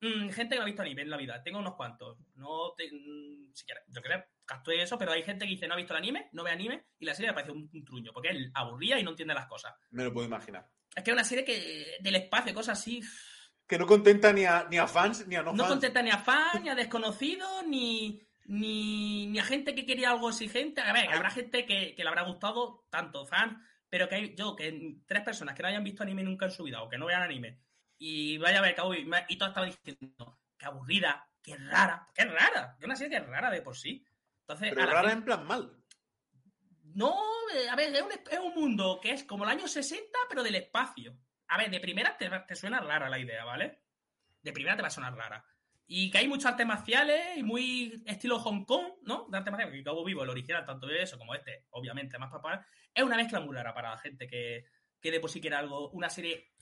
Mm, 0.00 0.28
gente 0.30 0.54
que 0.54 0.56
no 0.56 0.62
ha 0.62 0.66
visto 0.66 0.82
anime 0.82 1.02
en 1.02 1.10
la 1.10 1.16
vida, 1.16 1.42
tengo 1.42 1.58
unos 1.58 1.74
cuantos. 1.74 2.18
No 2.34 2.72
te, 2.76 2.88
mm, 2.92 3.52
yo 3.88 4.02
creo 4.02 4.24
que 4.46 4.54
estoy 4.54 4.80
eso, 4.80 4.98
pero 4.98 5.12
hay 5.12 5.22
gente 5.22 5.44
que 5.44 5.52
dice 5.52 5.66
no 5.66 5.74
ha 5.74 5.76
visto 5.76 5.92
el 5.92 5.98
anime, 5.98 6.28
no 6.32 6.44
ve 6.44 6.50
anime, 6.50 6.86
y 6.98 7.04
la 7.04 7.14
serie 7.14 7.30
le 7.30 7.34
parece 7.34 7.52
un, 7.52 7.70
un 7.72 7.84
truño, 7.84 8.12
porque 8.12 8.30
él 8.30 8.50
aburría 8.54 8.98
y 8.98 9.02
no 9.02 9.10
entiende 9.10 9.34
las 9.34 9.46
cosas. 9.46 9.74
Me 9.90 10.04
lo 10.04 10.12
puedo 10.12 10.26
imaginar. 10.26 10.68
Es 10.94 11.02
que 11.02 11.10
es 11.10 11.14
una 11.14 11.24
serie 11.24 11.44
que 11.44 11.96
del 12.00 12.16
espacio, 12.16 12.54
cosas 12.54 12.78
así, 12.78 13.00
Que 13.66 13.78
no 13.78 13.86
contenta 13.86 14.32
ni 14.32 14.44
a, 14.44 14.66
ni 14.70 14.78
a 14.78 14.86
fans 14.86 15.26
ni 15.26 15.36
a 15.36 15.42
no, 15.42 15.52
no 15.52 15.58
fans. 15.58 15.70
contenta 15.70 16.02
ni 16.02 16.10
a 16.10 16.18
fans, 16.18 16.62
ni 16.62 16.68
a 16.68 16.74
desconocidos, 16.74 17.66
ni, 17.66 18.20
ni, 18.44 19.26
ni 19.28 19.38
a 19.38 19.44
gente 19.44 19.74
que 19.74 19.86
quería 19.86 20.10
algo 20.10 20.28
exigente. 20.28 20.80
A 20.80 20.92
ver, 20.92 21.08
Ay. 21.08 21.16
habrá 21.16 21.30
gente 21.30 21.64
que, 21.64 21.94
que 21.94 22.02
le 22.02 22.08
habrá 22.08 22.22
gustado, 22.22 22.86
tanto 22.90 23.26
fans, 23.26 23.58
pero 23.88 24.08
que 24.08 24.14
hay, 24.16 24.34
yo, 24.34 24.54
que 24.56 24.96
tres 25.06 25.22
personas 25.22 25.54
que 25.54 25.62
no 25.62 25.68
hayan 25.68 25.84
visto 25.84 26.02
anime 26.02 26.22
nunca 26.22 26.46
en 26.46 26.52
su 26.52 26.64
vida 26.64 26.82
o 26.82 26.88
que 26.88 26.98
no 26.98 27.06
vean 27.06 27.22
anime 27.22 27.60
y 28.04 28.36
vaya 28.38 28.58
a 28.58 28.62
ver 28.62 28.74
Cowboy 28.74 29.08
y, 29.28 29.38
todos 29.38 29.50
estaban 29.50 29.70
diciendo 29.70 30.40
que 30.58 30.66
aburrida, 30.66 31.28
que 31.40 31.56
rara, 31.56 32.08
que 32.12 32.22
es 32.22 32.32
rara, 32.32 32.74
que 32.76 32.80
es 32.80 32.84
una 32.84 32.96
serie 32.96 33.16
que 33.16 33.24
es 33.24 33.30
rara 33.30 33.48
de 33.48 33.62
por 33.62 33.76
sí. 33.76 34.04
Entonces, 34.52 34.72
Pero 34.74 34.90
rara 34.90 35.12
en 35.12 35.24
plan 35.24 35.46
mal. 35.46 35.76
no, 36.94 37.14
eh, 37.54 37.68
a 37.68 37.76
ver, 37.76 37.94
es 37.94 38.02
un, 38.02 38.10
es 38.12 38.38
un 38.38 38.54
mundo 38.54 38.98
que 39.02 39.12
es 39.12 39.24
como 39.24 39.44
el 39.44 39.50
año 39.50 39.66
60, 39.68 40.04
pero 40.28 40.42
del 40.42 40.54
espacio. 40.56 41.16
A 41.48 41.58
ver, 41.58 41.70
de 41.70 41.80
primera 41.80 42.16
te, 42.16 42.28
te 42.46 42.54
suena 42.56 42.80
rara 42.80 43.08
la 43.08 43.18
idea, 43.18 43.44
¿vale? 43.44 43.82
De 44.42 44.52
primera 44.52 44.76
te 44.76 44.82
va 44.82 44.88
a 44.88 44.92
sonar 44.92 45.14
rara. 45.14 45.44
Y 45.86 46.10
que 46.10 46.18
hay 46.18 46.28
muchos 46.28 46.46
artes 46.46 46.66
marciales 46.66 47.36
y 47.36 47.42
muy 47.42 48.02
estilo 48.06 48.38
Hong 48.38 48.64
Kong, 48.64 48.94
¿no? 49.02 49.26
De 49.30 49.36
artes 49.38 49.50
marciales, 49.50 49.74
que 49.76 49.84
Cabo 49.84 50.04
Vivo, 50.04 50.22
el 50.22 50.30
original, 50.30 50.64
tanto 50.64 50.86
de 50.86 51.02
eso 51.02 51.18
como 51.18 51.34
este, 51.34 51.66
obviamente, 51.70 52.18
más 52.18 52.30
papá. 52.30 52.66
Es 52.94 53.02
una 53.02 53.16
mezcla 53.16 53.40
muy 53.40 53.54
rara 53.54 53.74
para 53.74 53.90
la 53.90 53.98
gente 53.98 54.26
que, 54.26 54.64
que 55.00 55.10
de 55.10 55.20
por 55.20 55.30
sí 55.30 55.40
quiere 55.40 55.56
algo, 55.56 55.90
una 55.90 56.08
serie 56.08 56.52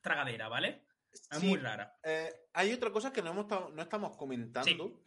tragadera, 0.00 0.48
¿vale? 0.48 0.86
Es 1.12 1.28
Sí, 1.40 1.46
muy 1.48 1.58
rara. 1.58 1.98
eh, 2.04 2.32
hay 2.54 2.72
otra 2.72 2.90
cosa 2.90 3.12
que 3.12 3.22
no, 3.22 3.30
hemos 3.30 3.46
no 3.48 3.82
estamos 3.82 4.16
comentando, 4.16 5.02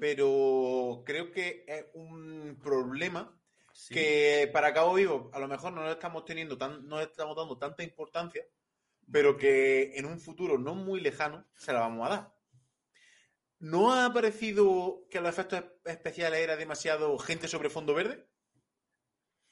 Pero 0.00 1.02
creo 1.04 1.30
que 1.32 1.64
es 1.68 1.86
un 1.94 2.58
problema 2.62 3.32
Sí. 3.72 3.92
que 3.92 4.50
para 4.54 4.72
Cabo 4.72 4.94
Vivo 4.94 5.30
a 5.34 5.38
lo 5.38 5.48
mejor 5.48 5.72
no 5.74 5.84
le 5.84 5.90
estamos 5.92 6.24
teniendo 6.24 6.56
tan, 6.56 6.88
no 6.88 6.98
estamos 6.98 7.36
dando 7.36 7.58
tanta 7.58 7.82
importancia, 7.82 8.42
pero 9.12 9.36
que 9.36 9.96
en 9.98 10.06
un 10.06 10.18
futuro 10.18 10.56
no 10.56 10.74
muy 10.74 11.00
lejano 11.00 11.46
se 11.56 11.74
la 11.74 11.80
vamos 11.80 12.06
a 12.06 12.10
dar. 12.10 12.36
¿No 13.58 13.92
ha 13.92 14.12
parecido 14.14 15.06
que 15.10 15.20
los 15.20 15.30
efectos 15.30 15.60
espe- 15.60 15.90
especiales 15.90 16.40
era 16.40 16.56
demasiado 16.56 17.18
gente 17.18 17.48
sobre 17.48 17.68
fondo 17.70 17.92
verde? 17.94 18.26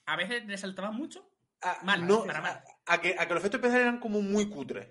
A 0.06 0.16
veces 0.16 0.46
resaltaban 0.46 0.94
mucho, 0.94 1.30
A, 1.60 1.82
Mal, 1.84 2.06
no, 2.06 2.24
para 2.26 2.40
mal. 2.42 2.64
a- 2.86 2.94
a 2.94 3.00
que, 3.00 3.14
a 3.18 3.26
que 3.26 3.34
los 3.34 3.40
efectos 3.42 3.58
especiales 3.58 3.86
eran 3.86 4.00
como 4.00 4.20
muy 4.22 4.48
cutres. 4.48 4.88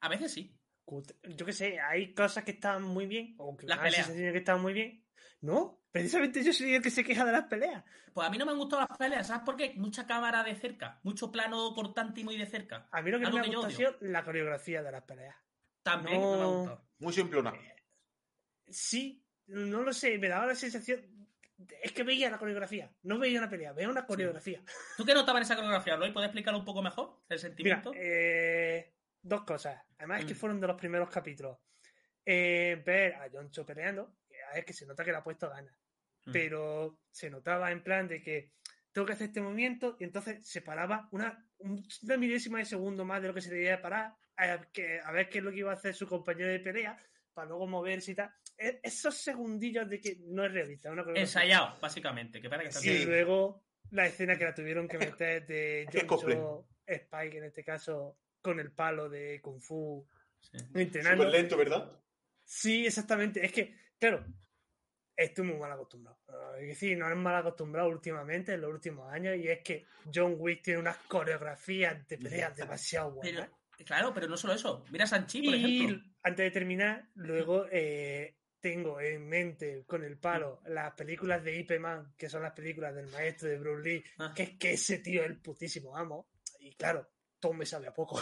a 0.00 0.08
veces 0.08 0.32
sí. 0.32 0.55
Yo 0.86 1.46
qué 1.46 1.52
sé, 1.52 1.80
hay 1.80 2.14
cosas 2.14 2.44
que 2.44 2.52
están 2.52 2.82
muy 2.82 3.06
bien, 3.06 3.34
o 3.38 3.56
que 3.56 3.66
Las 3.66 3.78
la 3.78 3.84
peleas. 3.84 4.08
que 4.10 4.36
están 4.38 4.60
muy 4.62 4.72
bien. 4.72 5.04
No, 5.40 5.82
precisamente 5.92 6.42
yo 6.42 6.52
soy 6.52 6.74
el 6.74 6.82
que 6.82 6.90
se 6.90 7.04
queja 7.04 7.24
de 7.24 7.32
las 7.32 7.44
peleas. 7.44 7.84
Pues 8.14 8.26
a 8.26 8.30
mí 8.30 8.38
no 8.38 8.46
me 8.46 8.52
han 8.52 8.58
gustado 8.58 8.86
las 8.88 8.96
peleas, 8.96 9.26
¿sabes 9.26 9.42
por 9.44 9.56
qué? 9.56 9.74
Mucha 9.76 10.06
cámara 10.06 10.42
de 10.42 10.54
cerca, 10.54 11.00
mucho 11.02 11.30
plano 11.30 11.74
cortante 11.74 12.20
y 12.20 12.24
muy 12.24 12.36
de 12.36 12.46
cerca. 12.46 12.88
A 12.90 13.02
mí 13.02 13.10
lo 13.10 13.18
que 13.18 13.22
no 13.24 13.28
Algo 13.28 13.38
me 13.40 13.44
ha 13.44 13.48
gustado 13.48 13.66
ha 13.66 13.76
sido 13.76 13.96
la 14.00 14.24
coreografía 14.24 14.82
de 14.82 14.92
las 14.92 15.02
peleas. 15.02 15.36
También 15.82 16.20
no, 16.20 16.36
me 16.36 16.42
ha 16.42 16.46
gustado. 16.46 16.88
Muy 16.98 17.12
simplona. 17.12 17.52
Sí, 18.68 19.24
no 19.46 19.82
lo 19.82 19.92
sé, 19.92 20.18
me 20.18 20.28
daba 20.28 20.46
la 20.46 20.54
sensación. 20.54 21.28
Es 21.82 21.92
que 21.92 22.02
veía 22.02 22.28
la 22.30 22.38
coreografía, 22.38 22.92
no 23.02 23.18
veía 23.18 23.38
una 23.38 23.48
pelea, 23.48 23.72
veía 23.72 23.88
una 23.88 24.04
coreografía. 24.06 24.62
¿Tú 24.96 25.04
qué 25.04 25.14
notabas 25.14 25.40
en 25.40 25.44
esa 25.44 25.56
coreografía, 25.56 25.96
Roy? 25.96 26.12
¿Puedes 26.12 26.28
explicar 26.28 26.54
un 26.54 26.64
poco 26.64 26.82
mejor 26.82 27.22
el 27.28 27.36
Mira, 27.36 27.40
sentimiento? 27.40 27.92
eh, 27.94 28.95
dos 29.26 29.44
cosas. 29.44 29.82
Además, 29.98 30.20
es 30.20 30.26
que 30.26 30.34
Mm. 30.34 30.36
fueron 30.36 30.60
de 30.60 30.66
los 30.66 30.76
primeros 30.76 31.08
capítulos. 31.10 31.58
Eh, 32.24 32.82
ver 32.84 33.14
a 33.14 33.28
Joncho 33.30 33.64
peleando, 33.64 34.16
es 34.54 34.64
que 34.64 34.72
se 34.72 34.86
nota 34.86 35.04
que 35.04 35.12
le 35.12 35.18
ha 35.18 35.22
puesto 35.24 35.48
ganas. 35.48 35.76
Mm. 36.24 36.32
Pero 36.32 36.98
se 37.10 37.30
notaba 37.30 37.70
en 37.70 37.82
plan 37.82 38.08
de 38.08 38.20
que 38.22 38.52
tengo 38.92 39.06
que 39.06 39.12
hacer 39.12 39.28
este 39.28 39.40
movimiento 39.40 39.96
y 40.00 40.04
entonces 40.04 40.46
se 40.48 40.62
paraba 40.62 41.08
una, 41.12 41.46
una 41.60 42.16
milésima 42.16 42.58
de 42.58 42.64
segundo 42.64 43.04
más 43.04 43.20
de 43.22 43.28
lo 43.28 43.34
que 43.34 43.42
se 43.42 43.50
debía 43.54 43.72
de 43.72 43.78
parar 43.78 44.14
a, 44.36 44.60
que, 44.72 45.00
a 45.04 45.12
ver 45.12 45.28
qué 45.28 45.38
es 45.38 45.44
lo 45.44 45.50
que 45.50 45.58
iba 45.58 45.70
a 45.70 45.74
hacer 45.74 45.94
su 45.94 46.06
compañero 46.08 46.48
de 46.50 46.60
pelea 46.60 46.98
para 47.32 47.48
luego 47.48 47.66
moverse 47.66 48.12
y 48.12 48.14
tal. 48.14 48.32
E- 48.56 48.80
Esos 48.82 49.14
segundillos 49.16 49.88
de 49.88 50.00
que 50.00 50.16
no 50.26 50.44
es 50.44 50.52
realista, 50.52 50.90
una. 50.90 51.04
Ensayado, 51.14 51.78
básicamente, 51.80 52.40
que 52.40 52.48
parece 52.48 52.80
que 52.80 52.96
Sí. 52.96 53.02
Y 53.02 53.04
luego 53.04 53.62
la 53.90 54.06
escena 54.06 54.36
que 54.36 54.44
la 54.44 54.54
tuvieron 54.54 54.88
que 54.88 54.98
meter 54.98 55.46
de. 55.46 55.86
Joncho 56.08 56.66
Spike, 56.86 57.38
en 57.38 57.44
este 57.44 57.62
caso, 57.62 58.18
con 58.46 58.60
el 58.60 58.72
palo 58.72 59.08
de 59.08 59.40
Kung 59.42 59.60
Fu 59.60 60.06
Sí. 60.40 60.58
entrenando. 60.74 61.24
Súper 61.24 61.40
lento, 61.40 61.56
¿verdad? 61.56 61.92
Sí, 62.44 62.86
exactamente. 62.86 63.44
Es 63.44 63.52
que, 63.52 63.74
claro, 63.98 64.24
estoy 65.16 65.44
muy 65.46 65.56
mal 65.58 65.72
acostumbrado. 65.72 66.18
Es 66.60 66.68
decir, 66.68 66.96
no 66.96 67.10
es 67.10 67.16
mal 67.16 67.34
acostumbrado 67.36 67.88
últimamente, 67.88 68.52
en 68.54 68.60
los 68.60 68.70
últimos 68.72 69.12
años, 69.12 69.36
y 69.36 69.48
es 69.48 69.60
que 69.62 69.86
John 70.14 70.36
Wick 70.38 70.62
tiene 70.62 70.78
unas 70.80 70.96
coreografías 71.08 72.06
de 72.06 72.18
peleas 72.18 72.56
demasiado 72.56 73.10
buenas. 73.12 73.48
Pero, 73.76 73.84
claro, 73.86 74.14
pero 74.14 74.28
no 74.28 74.36
solo 74.36 74.52
eso. 74.54 74.84
Mira 74.90 75.06
Sanchi, 75.06 75.42
por 75.42 75.54
y 75.54 75.82
ejemplo. 75.84 76.12
antes 76.22 76.44
de 76.44 76.50
terminar, 76.52 77.08
luego 77.14 77.66
eh, 77.72 78.36
tengo 78.60 79.00
en 79.00 79.26
mente 79.26 79.84
con 79.86 80.04
el 80.04 80.18
palo 80.18 80.60
las 80.66 80.92
películas 80.94 81.42
de 81.42 81.56
Ip 81.58 81.78
Man, 81.80 82.14
que 82.16 82.28
son 82.28 82.42
las 82.42 82.52
películas 82.52 82.94
del 82.94 83.08
maestro 83.08 83.48
de 83.48 83.58
Bruce 83.58 83.88
Lee, 83.88 84.04
Ah. 84.18 84.32
que 84.34 84.42
es 84.44 84.50
que 84.58 84.72
ese 84.74 84.98
tío 85.00 85.22
es 85.22 85.26
el 85.28 85.40
putísimo 85.40 85.96
amo. 85.96 86.28
Y 86.60 86.74
claro, 86.76 87.08
todo 87.46 87.54
me 87.54 87.66
sabe 87.66 87.86
a 87.88 87.94
poco. 87.94 88.20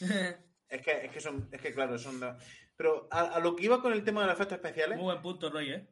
Es 0.68 0.82
que, 0.82 1.06
es 1.06 1.12
que 1.12 1.20
son, 1.20 1.48
es 1.52 1.60
que 1.60 1.72
claro, 1.72 1.96
son. 1.96 2.18
la- 2.18 2.36
Pero 2.76 3.06
a, 3.12 3.36
a 3.36 3.38
lo 3.40 3.54
que 3.54 3.64
iba 3.66 3.80
con 3.80 3.92
el 3.92 4.02
tema 4.02 4.22
de 4.22 4.26
los 4.26 4.34
efectos 4.34 4.56
especiales, 4.56 4.96
Muy 4.98 5.04
buen 5.04 5.22
punto, 5.22 5.48
Roy, 5.48 5.70
¿eh? 5.72 5.86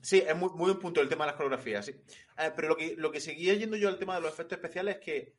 Sí, 0.00 0.22
es 0.24 0.36
muy, 0.36 0.48
muy 0.50 0.70
buen 0.70 0.78
punto 0.78 1.00
el 1.00 1.08
tema 1.08 1.24
de 1.24 1.30
las 1.32 1.36
coreografías, 1.36 1.86
sí. 1.86 2.00
Eh, 2.38 2.52
pero 2.54 2.68
lo 2.68 2.76
que, 2.76 2.94
lo 2.96 3.10
que 3.10 3.20
seguía 3.20 3.54
yendo 3.54 3.76
yo 3.76 3.88
al 3.88 3.98
tema 3.98 4.14
de 4.14 4.20
los 4.20 4.32
efectos 4.32 4.58
especiales 4.58 4.96
es 4.98 5.00
que 5.04 5.34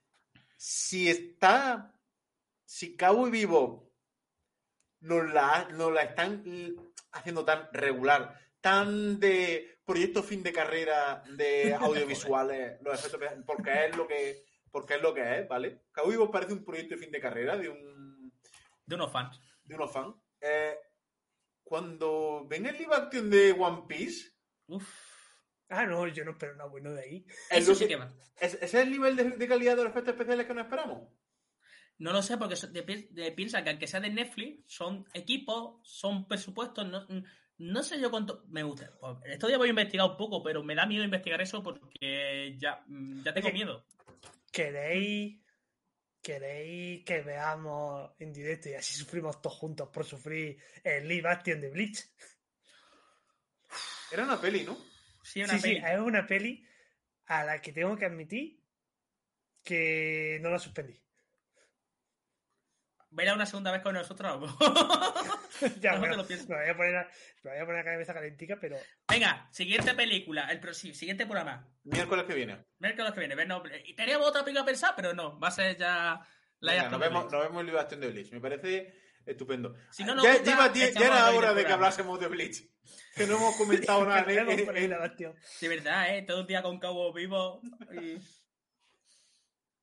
si 0.58 1.10
está. 1.10 1.94
Si 2.66 2.96
Cabo 2.98 3.26
y 3.28 3.32
Vivo 3.32 3.90
nos 5.00 5.32
la, 5.34 5.70
nos 5.72 5.92
la 5.94 6.02
están 6.04 6.44
haciendo 7.14 7.44
tan 7.46 7.70
regular, 7.72 8.38
tan 8.60 9.18
de 9.20 9.80
proyecto 9.86 10.24
fin 10.24 10.44
de 10.44 10.52
carrera 10.54 11.24
de 11.38 11.74
audiovisuales, 11.80 12.82
los 12.82 12.94
efectos 13.00 13.14
especiales, 13.14 13.46
porque 13.46 13.86
es 13.88 13.96
lo 13.98 14.06
que, 14.08 14.44
porque 14.72 14.96
es 14.96 15.02
lo 15.02 15.14
que 15.14 15.40
es, 15.40 15.48
¿vale? 15.48 15.84
Cabo 15.92 16.08
y 16.10 16.12
Vivo 16.12 16.32
parece 16.32 16.54
un 16.54 16.64
proyecto 16.66 16.96
de 16.96 17.02
fin 17.02 17.12
de 17.12 17.20
carrera 17.20 17.58
de 17.58 17.70
un 17.70 18.32
De 18.86 18.96
unos 18.96 19.12
fans. 19.12 19.40
de 19.64 19.76
unos 19.76 19.92
fans. 19.92 20.16
Eh, 20.40 20.76
cuando 21.64 22.46
ven 22.48 22.66
el 22.66 22.78
live 22.78 22.94
action 22.96 23.30
de 23.30 23.52
One 23.54 23.84
Piece, 23.88 24.32
Uf. 24.68 24.88
Ah, 25.70 25.86
no, 25.86 26.06
yo 26.08 26.26
no 26.26 26.32
espero 26.32 26.56
nada 26.56 26.70
bueno 26.70 26.92
de 26.92 27.02
ahí. 27.02 27.26
es 27.50 27.60
Eso 27.64 27.74
sí 27.76 27.86
que- 27.86 27.90
que 27.90 27.96
va. 27.98 28.12
¿es- 28.40 28.56
¿ese 28.56 28.66
es 28.66 28.74
el 28.76 28.92
nivel 28.92 29.16
de, 29.16 29.24
de 29.32 29.48
calidad 29.48 29.76
de 29.78 29.84
los 29.84 29.92
efectos 29.92 30.14
especiales 30.14 30.46
que 30.46 30.54
nos 30.54 30.64
esperamos? 30.66 31.08
No 31.98 32.12
lo 32.12 32.22
sé, 32.22 32.38
porque 32.38 32.56
so- 32.58 32.68
de- 32.68 33.08
de- 33.12 33.32
piensa 33.32 33.64
que 33.64 33.70
aunque 33.70 33.88
sea 33.88 34.00
de 34.02 34.10
Netflix, 34.10 34.64
son 34.68 35.06
equipos, 35.14 35.80
son 35.84 36.28
presupuestos, 36.28 36.86
no, 36.88 37.06
no 37.58 37.84
sé 37.84 38.02
yo 38.02 38.10
cuánto 38.12 38.44
me 38.50 38.64
gusta. 38.64 38.92
Pues, 39.00 39.18
Estos 39.26 39.48
días 39.50 39.60
voy 39.60 39.68
a 39.68 39.72
investigar 39.72 40.10
un 40.10 40.18
poco, 40.18 40.42
pero 40.44 40.62
me 40.64 40.76
da 40.76 40.86
miedo 40.86 41.04
investigar 41.06 41.42
eso 41.42 41.62
porque 41.64 42.58
ya, 42.60 42.84
ya 43.24 43.34
tengo 43.34 43.52
miedo. 43.52 43.86
¿Queréis, 44.52 45.42
¿Queréis 46.22 47.04
que 47.04 47.22
veamos 47.22 48.12
en 48.20 48.32
directo 48.34 48.70
y 48.70 48.74
así 48.74 48.94
sufrimos 48.94 49.42
todos 49.42 49.58
juntos 49.58 49.90
por 49.90 50.06
sufrir 50.06 50.62
el 50.84 51.08
live 51.08 51.28
action 51.30 51.60
de 51.60 51.70
Bleach? 51.70 52.06
Era 54.12 54.24
una 54.24 54.40
peli, 54.40 54.64
¿no? 54.64 54.78
Sí, 55.24 55.42
una 55.42 55.54
Sí, 55.54 55.60
sí, 55.60 55.62
peli. 55.62 55.78
es 55.86 56.00
una 56.00 56.28
peli 56.28 56.66
a 57.28 57.44
la 57.46 57.62
que 57.62 57.72
tengo 57.72 57.96
que 57.98 58.06
admitir 58.06 58.62
que 59.64 60.38
no 60.42 60.50
la 60.50 60.60
suspendí. 60.60 61.01
¿Verá 63.14 63.34
una 63.34 63.46
segunda 63.46 63.72
vez 63.74 63.82
con 63.82 63.94
nosotros? 63.94 64.56
ya, 65.82 65.98
No 65.98 66.02
te 66.10 66.16
lo 66.16 66.26
pienses. 66.26 66.48
me 66.48 66.56
voy 66.56 66.70
a 66.70 66.78
poner, 66.78 66.96
a- 66.96 67.10
me 67.44 67.52
voy 67.52 67.60
a 67.60 67.66
poner 67.66 67.86
la 67.86 67.92
cabeza 67.92 68.14
calentica, 68.14 68.58
pero 68.60 68.78
Venga, 69.10 69.50
siguiente 69.52 69.94
película, 69.94 70.48
el 70.50 70.60
pro- 70.62 70.74
sí, 70.74 70.94
siguiente 70.94 71.26
programa. 71.26 71.68
Miércoles 71.84 72.24
que 72.26 72.34
viene. 72.34 72.66
Miércoles 72.80 73.12
que 73.12 73.20
viene. 73.20 73.46
No, 73.46 73.62
y 73.86 73.94
teníamos 73.96 74.28
otra 74.28 74.44
película 74.46 74.66
pensada, 74.66 74.96
pero 74.96 75.14
no, 75.14 75.38
va 75.40 75.50
a 75.50 75.52
ser 75.52 75.76
ya 75.78 76.22
la 76.62 76.72
Venga, 76.72 76.84
ya 76.86 76.90
nos, 76.90 77.00
vemos, 77.02 77.32
nos 77.32 77.42
vemos 77.44 77.60
en 77.62 77.66
live 77.68 77.80
action 77.80 78.00
de 78.00 78.08
Bleach. 78.12 78.32
Me 78.32 78.40
parece 78.40 78.94
estupendo. 79.26 79.76
Si 79.92 80.04
no 80.06 80.16
nos 80.16 80.24
ya, 80.24 80.32
gusta, 80.38 80.50
lleva 80.50 80.74
ya 80.74 81.06
era 81.06 81.32
hora 81.32 81.54
de 81.54 81.66
que 81.66 81.72
hablásemos 81.74 82.18
de 82.20 82.28
Bleach. 82.28 82.64
Que 83.16 83.28
no 83.28 83.36
hemos 83.36 83.56
comentado 83.58 84.06
nada. 84.08 84.22
action. 85.04 85.36
De 85.60 85.68
verdad, 85.68 86.16
¿eh? 86.16 86.22
Todo 86.22 86.42
el 86.42 86.48
día 86.48 86.62
con 86.64 86.80
Cabo 86.80 87.12
Vivo. 87.12 87.62
y- 87.92 88.18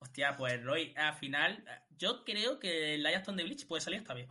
Hostia, 0.00 0.36
pues 0.36 0.62
Roy, 0.62 0.94
al 0.96 1.14
final, 1.16 1.64
yo 1.98 2.24
creo 2.24 2.58
que 2.58 2.94
el 2.94 3.02
Live 3.02 3.22
de 3.26 3.44
Bleach 3.44 3.66
puede 3.66 3.80
salir 3.82 4.00
hasta 4.00 4.14
bien. 4.14 4.28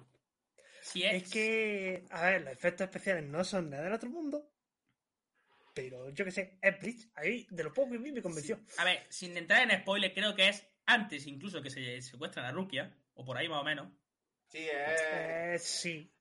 Si 0.82 1.04
es, 1.04 1.24
Es 1.24 1.30
que, 1.30 2.06
a 2.12 2.22
ver, 2.24 2.42
los 2.42 2.54
efectos 2.54 2.86
especiales 2.86 3.24
no 3.26 3.44
son 3.44 3.70
nada 3.70 3.84
del 3.84 3.94
otro 3.94 4.10
mundo, 4.10 4.50
pero 5.74 6.10
yo 6.10 6.26
que 6.26 6.32
sé, 6.32 6.58
es 6.62 6.80
Bleach. 6.80 7.10
Ahí, 7.16 7.46
de 7.50 7.64
lo 7.64 7.74
poco 7.74 7.92
que 7.92 7.98
vi, 7.98 8.12
me 8.12 8.22
convenció. 8.22 8.60
A 8.78 8.86
ver, 8.86 9.06
sin 9.10 9.36
entrar 9.38 9.70
en 9.70 9.80
spoiler, 9.82 10.14
creo 10.14 10.34
que 10.34 10.48
es 10.50 10.66
antes 10.86 11.28
incluso 11.28 11.62
que 11.62 11.70
se 11.70 12.02
secuestran 12.02 12.46
a 12.46 12.52
Rukia, 12.52 12.96
o 13.14 13.26
por 13.26 13.38
ahí 13.38 13.50
más 13.50 13.62
o 13.62 13.66
menos. 13.66 13.92
Sí, 14.48 14.60
es... 14.60 15.02
Eh, 15.12 15.60
sí. 15.60 16.14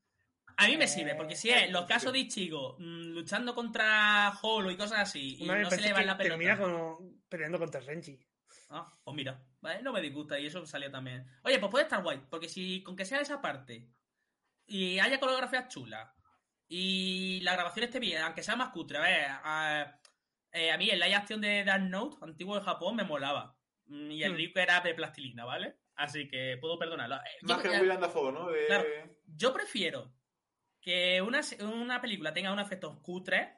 A 0.58 0.66
mí 0.68 0.76
me 0.76 0.84
Eh, 0.84 0.88
sirve, 0.88 1.14
porque 1.14 1.36
si 1.36 1.50
es 1.50 1.70
los 1.70 1.86
casos 1.86 2.12
de 2.12 2.20
Ichigo 2.20 2.76
mm, 2.78 3.12
luchando 3.12 3.54
contra 3.54 4.32
Holo 4.42 4.70
y 4.70 4.76
cosas 4.76 5.00
así, 5.00 5.36
y 5.38 5.44
no 5.46 5.70
se 5.70 5.80
le 5.80 5.92
va 5.92 6.02
la 6.02 6.16
pelota. 6.16 6.28
termina 6.30 6.58
con, 6.58 7.22
peleando 7.28 7.58
contra 7.58 7.80
Renji. 7.80 8.18
Ah, 8.68 8.90
pues 9.04 9.14
mira, 9.16 9.40
¿vale? 9.60 9.82
no 9.82 9.92
me 9.92 10.00
disgusta 10.00 10.38
y 10.38 10.46
eso 10.46 10.64
salió 10.66 10.90
también. 10.90 11.26
Oye, 11.44 11.58
pues 11.58 11.70
puede 11.70 11.84
estar 11.84 12.02
guay, 12.02 12.20
porque 12.30 12.48
si 12.48 12.82
con 12.82 12.96
que 12.96 13.04
sea 13.04 13.20
esa 13.20 13.40
parte 13.40 13.86
y 14.66 14.98
haya 14.98 15.20
coreografías 15.20 15.68
chulas 15.68 16.08
y 16.68 17.40
la 17.42 17.52
grabación 17.54 17.84
esté 17.84 18.00
bien, 18.00 18.22
aunque 18.22 18.42
sea 18.42 18.56
más 18.56 18.70
cutre, 18.70 18.98
a 18.98 19.02
ver, 19.02 19.26
a, 19.28 20.00
eh, 20.52 20.72
a 20.72 20.78
mí 20.78 20.90
el 20.90 20.98
live 20.98 21.14
action 21.14 21.40
de 21.40 21.62
Dark 21.64 21.84
Note, 21.84 22.16
antiguo 22.22 22.56
de 22.58 22.64
Japón, 22.64 22.96
me 22.96 23.04
molaba. 23.04 23.56
Mm, 23.86 24.10
Y 24.10 24.22
el 24.24 24.32
Hmm. 24.32 24.36
Ryuko 24.36 24.58
era 24.58 24.80
de 24.80 24.94
plastilina, 24.94 25.44
¿vale? 25.44 25.76
Así 25.94 26.26
que 26.28 26.58
puedo 26.60 26.76
perdonarlo. 26.78 27.16
Eh, 27.16 27.20
yo- 27.42 27.54
Más 27.54 27.62
que 27.62 27.68
eh, 27.68 27.80
William 27.80 28.00
Dafoe, 28.00 28.32
¿no? 28.32 28.48
De... 28.48 28.66
Claro. 28.66 28.84
yo 29.26 29.52
prefiero 29.54 30.12
que 30.80 31.22
una, 31.22 31.40
una 31.60 32.00
película 32.00 32.32
tenga 32.32 32.52
unos 32.52 32.66
efectos 32.66 32.98
cutres, 33.00 33.48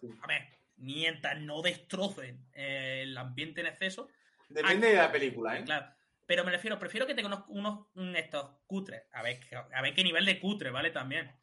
Sí. 0.00 0.08
a 0.22 0.26
ver, 0.28 0.48
mientras 0.76 1.38
no 1.40 1.62
destrocen 1.62 2.48
eh, 2.54 3.00
el 3.02 3.16
ambiente 3.18 3.60
en 3.60 3.66
exceso, 3.68 4.08
Depende 4.52 4.88
de 4.88 4.96
la 4.96 5.10
película, 5.12 5.58
¿eh? 5.58 5.64
Claro. 5.64 5.86
Pero 6.26 6.44
me 6.44 6.50
refiero, 6.52 6.78
prefiero 6.78 7.06
que 7.06 7.14
tenga 7.14 7.44
unos, 7.48 7.86
unos 7.94 8.16
estos 8.16 8.58
cutres. 8.66 9.02
A 9.12 9.22
ver, 9.22 9.40
a 9.74 9.82
ver 9.82 9.94
qué 9.94 10.04
nivel 10.04 10.24
de 10.24 10.38
cutre, 10.40 10.70
¿vale? 10.70 10.90
También. 10.90 11.36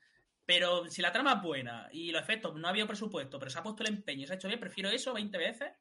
Pero 0.45 0.89
si 0.89 1.01
la 1.01 1.12
trama 1.12 1.34
es 1.34 1.41
buena 1.43 1.89
y 1.91 2.12
los 2.12 2.22
efectos 2.24 2.55
no 2.55 2.68
ha 2.68 2.72
habido 2.72 2.88
presupuesto, 2.88 3.38
pero 3.38 3.51
se 3.51 3.60
ha 3.60 3.64
puesto 3.64 3.84
el 3.84 3.89
empeño 3.89 4.24
y 4.24 4.28
se 4.28 4.34
ha 4.34 4.36
hecho 4.38 4.47
bien, 4.47 4.60
prefiero 4.60 4.89
eso 4.89 5.14
20 5.14 5.38
veces 5.38 5.72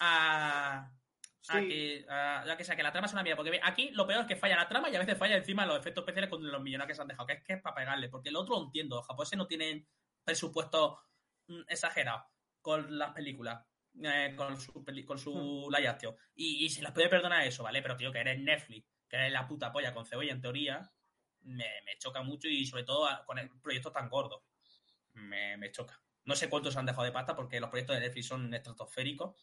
a, 0.00 0.78
a 0.80 0.92
Sí. 1.40 1.68
que, 1.68 2.06
a, 2.08 2.42
a 2.42 2.56
que 2.56 2.64
sea 2.64 2.76
que 2.76 2.82
la 2.82 2.92
trama 2.92 3.08
sea 3.08 3.16
una 3.16 3.22
mierda. 3.22 3.36
Porque 3.42 3.60
aquí 3.62 3.90
lo 3.92 4.06
peor 4.06 4.20
es 4.22 4.26
que 4.26 4.36
falla 4.36 4.56
la 4.56 4.68
trama 4.68 4.90
y 4.90 4.96
a 4.96 4.98
veces 4.98 5.16
falla 5.16 5.36
encima 5.36 5.64
los 5.64 5.78
efectos 5.78 6.02
especiales 6.02 6.28
con 6.28 6.46
los 6.46 6.60
millones 6.60 6.86
que 6.86 6.94
se 6.94 7.00
han 7.00 7.08
dejado. 7.08 7.26
Que 7.26 7.34
es 7.34 7.42
que 7.44 7.54
es 7.54 7.62
para 7.62 7.76
pegarle. 7.76 8.08
Porque 8.10 8.28
el 8.28 8.36
otro 8.36 8.56
lo 8.56 8.64
entiendo. 8.64 8.96
Los 8.96 9.06
japoneses 9.06 9.38
no 9.38 9.46
tienen 9.46 9.88
presupuesto 10.22 11.00
mm, 11.46 11.60
exagerado 11.68 12.26
con 12.60 12.98
las 12.98 13.12
películas. 13.14 13.64
Eh, 14.02 14.34
con 14.36 14.56
su, 14.60 14.84
con 15.06 15.18
su 15.18 15.68
live 15.74 15.88
action. 15.88 16.14
Y, 16.34 16.64
y 16.64 16.68
se 16.70 16.82
las 16.82 16.92
puede 16.92 17.08
perdonar 17.08 17.46
eso, 17.46 17.62
¿vale? 17.62 17.82
Pero, 17.82 17.96
tío, 17.96 18.12
que 18.12 18.18
eres 18.20 18.38
Netflix, 18.40 18.86
que 19.08 19.16
eres 19.16 19.32
la 19.32 19.46
puta 19.46 19.72
polla 19.72 19.92
con 19.94 20.04
cebolla, 20.06 20.32
en 20.32 20.40
teoría, 20.40 20.90
me, 21.42 21.64
me 21.84 21.96
choca 21.98 22.22
mucho 22.22 22.48
y 22.48 22.66
sobre 22.66 22.84
todo 22.84 23.06
a- 23.06 23.24
con 23.24 23.38
el 23.38 23.48
proyecto 23.60 23.90
tan 23.92 24.08
gordo. 24.08 24.44
Me, 25.14 25.56
me 25.56 25.70
choca. 25.72 26.00
No 26.24 26.36
sé 26.36 26.48
cuántos 26.50 26.76
han 26.76 26.86
dejado 26.86 27.04
de 27.04 27.12
pasta 27.12 27.34
porque 27.34 27.58
los 27.60 27.70
proyectos 27.70 27.96
de 27.96 28.00
Netflix 28.02 28.26
son 28.26 28.52
estratosféricos. 28.52 29.34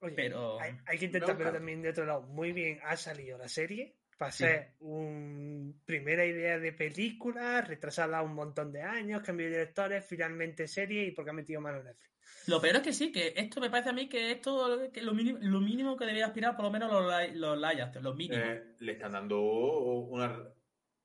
Oye, 0.00 0.14
Pero- 0.14 0.58
hay, 0.60 0.76
hay 0.86 0.98
que 0.98 1.04
intentar 1.04 1.30
No, 1.30 1.36
claro. 1.36 1.52
también 1.52 1.82
de 1.82 1.90
otro 1.90 2.06
lado. 2.06 2.22
Muy 2.22 2.52
bien 2.52 2.80
ha 2.82 2.96
salido 2.96 3.36
la 3.36 3.48
serie 3.48 3.98
para 4.20 4.32
ser 4.32 4.74
una 4.80 5.72
primera 5.86 6.26
idea 6.26 6.58
de 6.58 6.74
película, 6.74 7.62
retrasarla 7.62 8.20
un 8.20 8.34
montón 8.34 8.70
de 8.70 8.82
años, 8.82 9.22
cambio 9.22 9.46
de 9.46 9.52
directores, 9.52 10.04
finalmente 10.04 10.68
serie 10.68 11.06
y 11.06 11.12
porque 11.12 11.30
ha 11.30 11.32
metido 11.32 11.62
mano 11.62 11.78
en 11.78 11.84
Netflix. 11.86 12.10
Lo 12.46 12.60
peor 12.60 12.76
es 12.76 12.82
que 12.82 12.92
sí, 12.92 13.12
que 13.12 13.32
esto 13.34 13.62
me 13.62 13.70
parece 13.70 13.88
a 13.88 13.92
mí 13.94 14.10
que 14.10 14.32
esto 14.32 14.92
que 14.92 15.00
lo 15.00 15.14
mínimo, 15.14 15.38
lo 15.40 15.60
mínimo 15.60 15.96
que 15.96 16.04
debería 16.04 16.26
aspirar 16.26 16.54
por 16.54 16.66
lo 16.66 16.70
menos 16.70 16.92
los, 16.92 17.34
los 17.34 17.56
live 17.56 17.82
action, 17.82 18.04
los 18.04 18.14
mínimos. 18.14 18.44
Eh, 18.44 18.62
le 18.80 18.92
están 18.92 19.12
dando 19.12 19.40
una, 19.40 20.52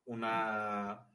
una 0.03 1.07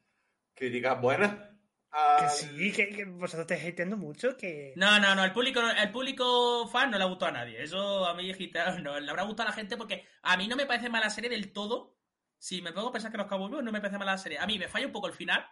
crítica 0.54 0.94
buena. 0.94 1.49
Que 1.92 2.28
sí, 2.28 2.72
que, 2.72 2.88
que 2.90 3.04
vosotros 3.04 3.50
estáis 3.50 3.72
hateando 3.72 3.96
mucho, 3.96 4.36
que... 4.36 4.72
No, 4.76 5.00
no, 5.00 5.14
no, 5.14 5.24
el 5.24 5.32
público, 5.32 5.60
el 5.60 5.90
público 5.90 6.68
fan 6.68 6.90
no 6.90 6.98
le 6.98 7.02
ha 7.02 7.08
gustado 7.08 7.30
a 7.30 7.38
nadie. 7.38 7.60
Eso 7.62 8.06
a 8.06 8.14
mí, 8.14 8.32
no, 8.82 9.00
le 9.00 9.10
habrá 9.10 9.24
gustado 9.24 9.48
a 9.48 9.50
la 9.50 9.56
gente 9.56 9.76
porque 9.76 10.06
a 10.22 10.36
mí 10.36 10.46
no 10.46 10.54
me 10.54 10.66
parece 10.66 10.88
mala 10.88 11.10
serie 11.10 11.30
del 11.30 11.52
todo. 11.52 11.96
Si 12.38 12.62
me 12.62 12.72
pongo 12.72 12.88
a 12.88 12.92
pensar 12.92 13.10
que 13.10 13.18
los 13.18 13.26
Cowboys 13.26 13.64
no 13.64 13.72
me 13.72 13.80
parece 13.80 13.98
mala 13.98 14.16
serie. 14.18 14.38
A 14.38 14.46
mí 14.46 14.58
me 14.58 14.68
falla 14.68 14.86
un 14.86 14.92
poco 14.92 15.08
el 15.08 15.14
final. 15.14 15.44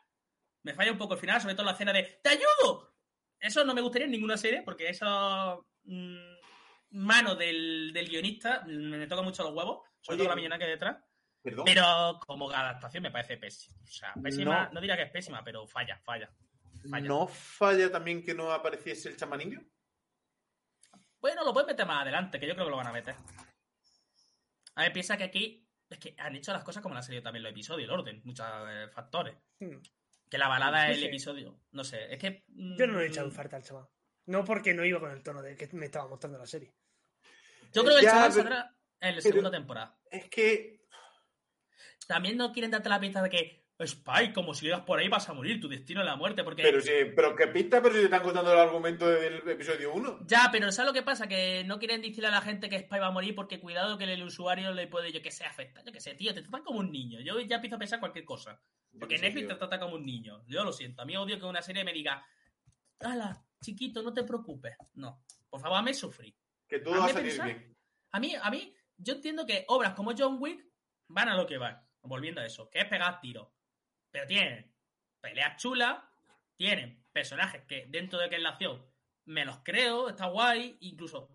Me 0.62 0.74
falla 0.74 0.92
un 0.92 0.98
poco 0.98 1.14
el 1.14 1.20
final, 1.20 1.40
sobre 1.40 1.54
todo 1.54 1.66
la 1.66 1.72
escena 1.72 1.92
de 1.92 2.20
¡Te 2.22 2.30
ayudo! 2.30 2.94
Eso 3.40 3.64
no 3.64 3.74
me 3.74 3.80
gustaría 3.80 4.06
en 4.06 4.12
ninguna 4.12 4.36
serie 4.36 4.62
porque 4.62 4.88
eso. 4.88 5.66
mm, 5.84 6.38
mano 6.90 7.34
del, 7.34 7.92
del 7.92 8.08
guionista 8.08 8.64
me 8.66 9.06
toca 9.06 9.22
mucho 9.22 9.42
los 9.42 9.52
huevos, 9.52 9.86
sobre 10.00 10.14
Oye, 10.14 10.24
todo 10.24 10.30
la 10.30 10.36
millona 10.36 10.58
que 10.58 10.64
hay 10.64 10.70
detrás. 10.70 10.96
Perdón. 11.42 11.64
Pero 11.64 12.20
como 12.26 12.50
adaptación 12.50 13.02
me 13.02 13.10
parece 13.10 13.36
pésima. 13.36 13.76
O 13.82 13.86
sea, 13.86 14.12
pésima, 14.22 14.64
no, 14.66 14.72
No. 14.74 14.80
diría 14.80 14.96
que 14.96 15.04
es 15.04 15.10
pésima, 15.10 15.42
pero 15.44 15.66
falla, 15.66 15.98
falla. 15.98 16.30
falla. 16.90 17.08
¿No 17.08 17.26
falla 17.26 17.90
también 17.90 18.24
que 18.24 18.34
no 18.34 18.50
apareciese 18.52 19.08
el 19.10 19.16
chamaninio? 19.16 19.62
Bueno, 21.20 21.44
lo 21.44 21.52
pueden 21.52 21.68
meter 21.68 21.86
más 21.86 22.02
adelante, 22.02 22.38
que 22.38 22.46
yo 22.46 22.54
creo 22.54 22.66
que 22.66 22.70
lo 22.70 22.76
van 22.76 22.86
a 22.88 22.92
meter. 22.92 23.14
A 24.76 24.82
ver, 24.82 24.92
piensa 24.92 25.16
que 25.16 25.24
aquí 25.24 25.68
es 25.90 25.98
que 25.98 26.14
han 26.18 26.36
hecho 26.36 26.52
las 26.52 26.62
cosas 26.62 26.82
como 26.82 26.94
han 26.94 27.02
salido 27.02 27.22
también 27.22 27.42
los 27.42 27.50
episodios, 27.52 27.88
el 27.88 27.94
orden, 27.98 28.20
muchos 28.24 28.46
eh, 28.68 28.88
factores. 28.92 29.36
Hmm. 29.58 29.78
Que 30.30 30.38
la 30.38 30.46
balada 30.48 30.84
No 30.84 30.90
es 30.92 30.96
el 30.96 31.02
sé. 31.02 31.06
episodio. 31.08 31.60
No 31.72 31.82
sé, 31.84 32.12
es 32.12 32.18
que. 32.18 32.44
Yo 32.48 32.86
no 32.86 32.98
le 32.98 33.06
he 33.06 33.08
mm, 33.08 33.12
echado 33.12 33.26
en 33.28 33.32
falta 33.32 33.56
al 33.56 33.62
chaval. 33.64 33.88
No 34.26 34.44
porque 34.44 34.74
no 34.74 34.84
iba 34.84 35.00
con 35.00 35.10
el 35.10 35.22
tono 35.22 35.40
del 35.42 35.56
que 35.56 35.68
me 35.72 35.86
estaba 35.86 36.06
mostrando 36.06 36.38
la 36.38 36.46
serie. 36.46 36.74
Yo 37.72 37.82
creo 37.82 37.94
que 37.96 38.04
el 38.04 38.10
chaval 38.10 38.32
saldrá 38.32 38.76
en 39.00 39.16
la 39.16 39.20
segunda 39.22 39.50
temporada. 39.50 39.98
Es 40.10 40.28
que 40.28 40.77
También 42.08 42.36
no 42.36 42.52
quieren 42.52 42.70
darte 42.70 42.88
la 42.88 42.98
pista 42.98 43.22
de 43.22 43.30
que. 43.30 43.68
Spike, 43.80 44.32
como 44.32 44.54
si 44.54 44.66
ibas 44.66 44.80
por 44.80 44.98
ahí 44.98 45.08
vas 45.08 45.28
a 45.28 45.34
morir, 45.34 45.60
tu 45.60 45.68
destino 45.68 46.00
es 46.00 46.06
la 46.06 46.16
muerte, 46.16 46.42
porque. 46.42 46.62
Pero 46.62 46.80
sí, 46.80 46.90
pero 47.14 47.36
qué 47.36 47.46
pista, 47.46 47.80
pero 47.80 47.94
si 47.94 48.00
te 48.00 48.06
están 48.06 48.24
contando 48.24 48.52
el 48.52 48.58
argumento 48.58 49.06
del 49.06 49.48
episodio 49.48 49.94
1. 49.94 50.26
Ya, 50.26 50.48
pero 50.50 50.72
¿sabes 50.72 50.88
lo 50.88 50.92
que 50.92 51.04
pasa? 51.04 51.28
Que 51.28 51.62
no 51.62 51.78
quieren 51.78 52.02
decirle 52.02 52.26
a 52.26 52.32
la 52.32 52.40
gente 52.40 52.68
que 52.68 52.80
Spy 52.80 52.98
va 52.98 53.06
a 53.06 53.12
morir 53.12 53.36
porque 53.36 53.60
cuidado 53.60 53.96
que 53.96 54.12
el 54.12 54.22
usuario 54.24 54.72
le 54.72 54.88
puede, 54.88 55.12
yo 55.12 55.22
que 55.22 55.30
sé, 55.30 55.44
afectar. 55.44 55.84
Yo 55.84 55.92
que 55.92 56.00
sé, 56.00 56.16
tío, 56.16 56.34
te 56.34 56.42
tratan 56.42 56.64
como 56.64 56.80
un 56.80 56.90
niño. 56.90 57.20
Yo 57.20 57.38
ya 57.38 57.56
empiezo 57.56 57.76
a 57.76 57.78
pensar 57.78 58.00
cualquier 58.00 58.24
cosa. 58.24 58.60
Porque 58.98 59.18
Netflix 59.18 59.46
te 59.46 59.54
trata 59.54 59.78
como 59.78 59.94
un 59.94 60.04
niño. 60.04 60.42
Yo 60.48 60.64
lo 60.64 60.72
siento. 60.72 61.02
A 61.02 61.04
mí 61.04 61.16
odio 61.16 61.38
que 61.38 61.44
una 61.44 61.62
serie 61.62 61.84
me 61.84 61.92
diga, 61.92 62.26
¡Hala! 62.98 63.44
chiquito, 63.60 64.02
no 64.02 64.12
te 64.12 64.24
preocupes. 64.24 64.76
No, 64.94 65.22
por 65.48 65.60
favor, 65.60 65.78
hazme 65.78 65.94
sufrir. 65.94 66.34
Que 66.66 66.80
todo 66.80 66.94
Hazme 66.94 67.00
va 67.00 67.06
a 67.06 67.30
salir 67.30 67.42
bien. 67.42 67.76
A 68.10 68.20
mí, 68.20 68.34
a 68.40 68.50
mí, 68.50 68.74
yo 68.96 69.14
entiendo 69.14 69.46
que 69.46 69.64
obras 69.68 69.94
como 69.94 70.12
John 70.16 70.36
Wick 70.40 70.64
van 71.08 71.28
a 71.28 71.36
lo 71.36 71.46
que 71.46 71.58
van, 71.58 71.87
volviendo 72.08 72.40
a 72.40 72.46
eso, 72.46 72.70
que 72.70 72.80
es 72.80 72.86
pegar 72.86 73.20
tiros. 73.20 73.48
Pero 74.10 74.26
tienen 74.26 74.74
peleas 75.20 75.60
chulas, 75.60 75.98
tienen 76.56 77.04
personajes 77.12 77.62
que 77.64 77.86
dentro 77.88 78.18
de 78.18 78.28
que 78.28 78.36
es 78.36 78.42
la 78.42 78.50
acción 78.50 78.84
me 79.26 79.44
los 79.44 79.58
creo, 79.58 80.08
está 80.08 80.26
guay, 80.26 80.78
incluso 80.80 81.28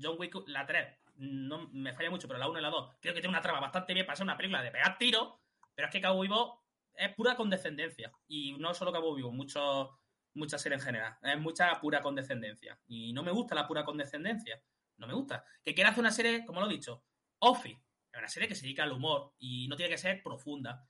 John 0.00 0.16
Wick, 0.18 0.34
la 0.46 0.66
3, 0.66 0.98
no 1.16 1.68
me 1.68 1.92
falla 1.92 2.10
mucho, 2.10 2.26
pero 2.26 2.38
la 2.38 2.48
1 2.48 2.58
y 2.58 2.62
la 2.62 2.70
2, 2.70 2.96
creo 3.00 3.14
que 3.14 3.20
tiene 3.20 3.34
una 3.34 3.42
trama 3.42 3.60
bastante 3.60 3.94
bien 3.94 4.04
para 4.04 4.16
ser 4.16 4.24
una 4.24 4.36
película 4.36 4.62
de 4.62 4.70
pegar 4.70 4.98
tiros, 4.98 5.34
pero 5.74 5.86
es 5.86 5.92
que 5.92 6.00
Cabo 6.00 6.20
Vivo 6.20 6.64
es 6.94 7.14
pura 7.14 7.36
condescendencia. 7.36 8.12
Y 8.26 8.54
no 8.58 8.74
solo 8.74 8.92
Cabo 8.92 9.14
Vivo, 9.14 9.30
muchos 9.30 9.90
muchas 10.34 10.62
series 10.62 10.80
en 10.80 10.86
general. 10.86 11.16
Es 11.22 11.38
mucha 11.38 11.80
pura 11.80 12.02
condescendencia. 12.02 12.78
Y 12.86 13.12
no 13.12 13.22
me 13.22 13.32
gusta 13.32 13.54
la 13.54 13.66
pura 13.66 13.84
condescendencia. 13.84 14.62
No 14.96 15.06
me 15.06 15.14
gusta. 15.14 15.44
Que 15.64 15.74
quiera 15.74 15.90
hacer 15.90 16.00
una 16.00 16.10
serie, 16.10 16.44
como 16.44 16.60
lo 16.60 16.66
he 16.66 16.74
dicho, 16.74 17.04
Office. 17.38 17.82
Una 18.20 18.28
serie 18.28 18.48
que 18.48 18.54
se 18.54 18.62
dedica 18.62 18.82
al 18.84 18.92
humor 18.92 19.34
y 19.38 19.66
no 19.68 19.76
tiene 19.76 19.90
que 19.90 19.98
ser 19.98 20.22
profunda. 20.22 20.86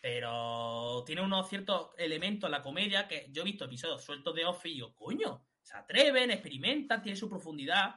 Pero 0.00 1.02
tiene 1.06 1.22
unos 1.22 1.48
ciertos 1.48 1.90
elementos 1.98 2.46
en 2.48 2.52
la 2.52 2.62
comedia 2.62 3.08
que 3.08 3.26
yo 3.30 3.42
he 3.42 3.44
visto 3.44 3.64
episodios 3.64 4.04
sueltos 4.04 4.34
de 4.34 4.44
Office 4.44 4.68
y 4.68 4.74
digo, 4.74 4.94
coño, 4.94 5.44
se 5.62 5.76
atreven, 5.76 6.30
experimentan, 6.30 7.02
tiene 7.02 7.16
su 7.16 7.28
profundidad. 7.28 7.96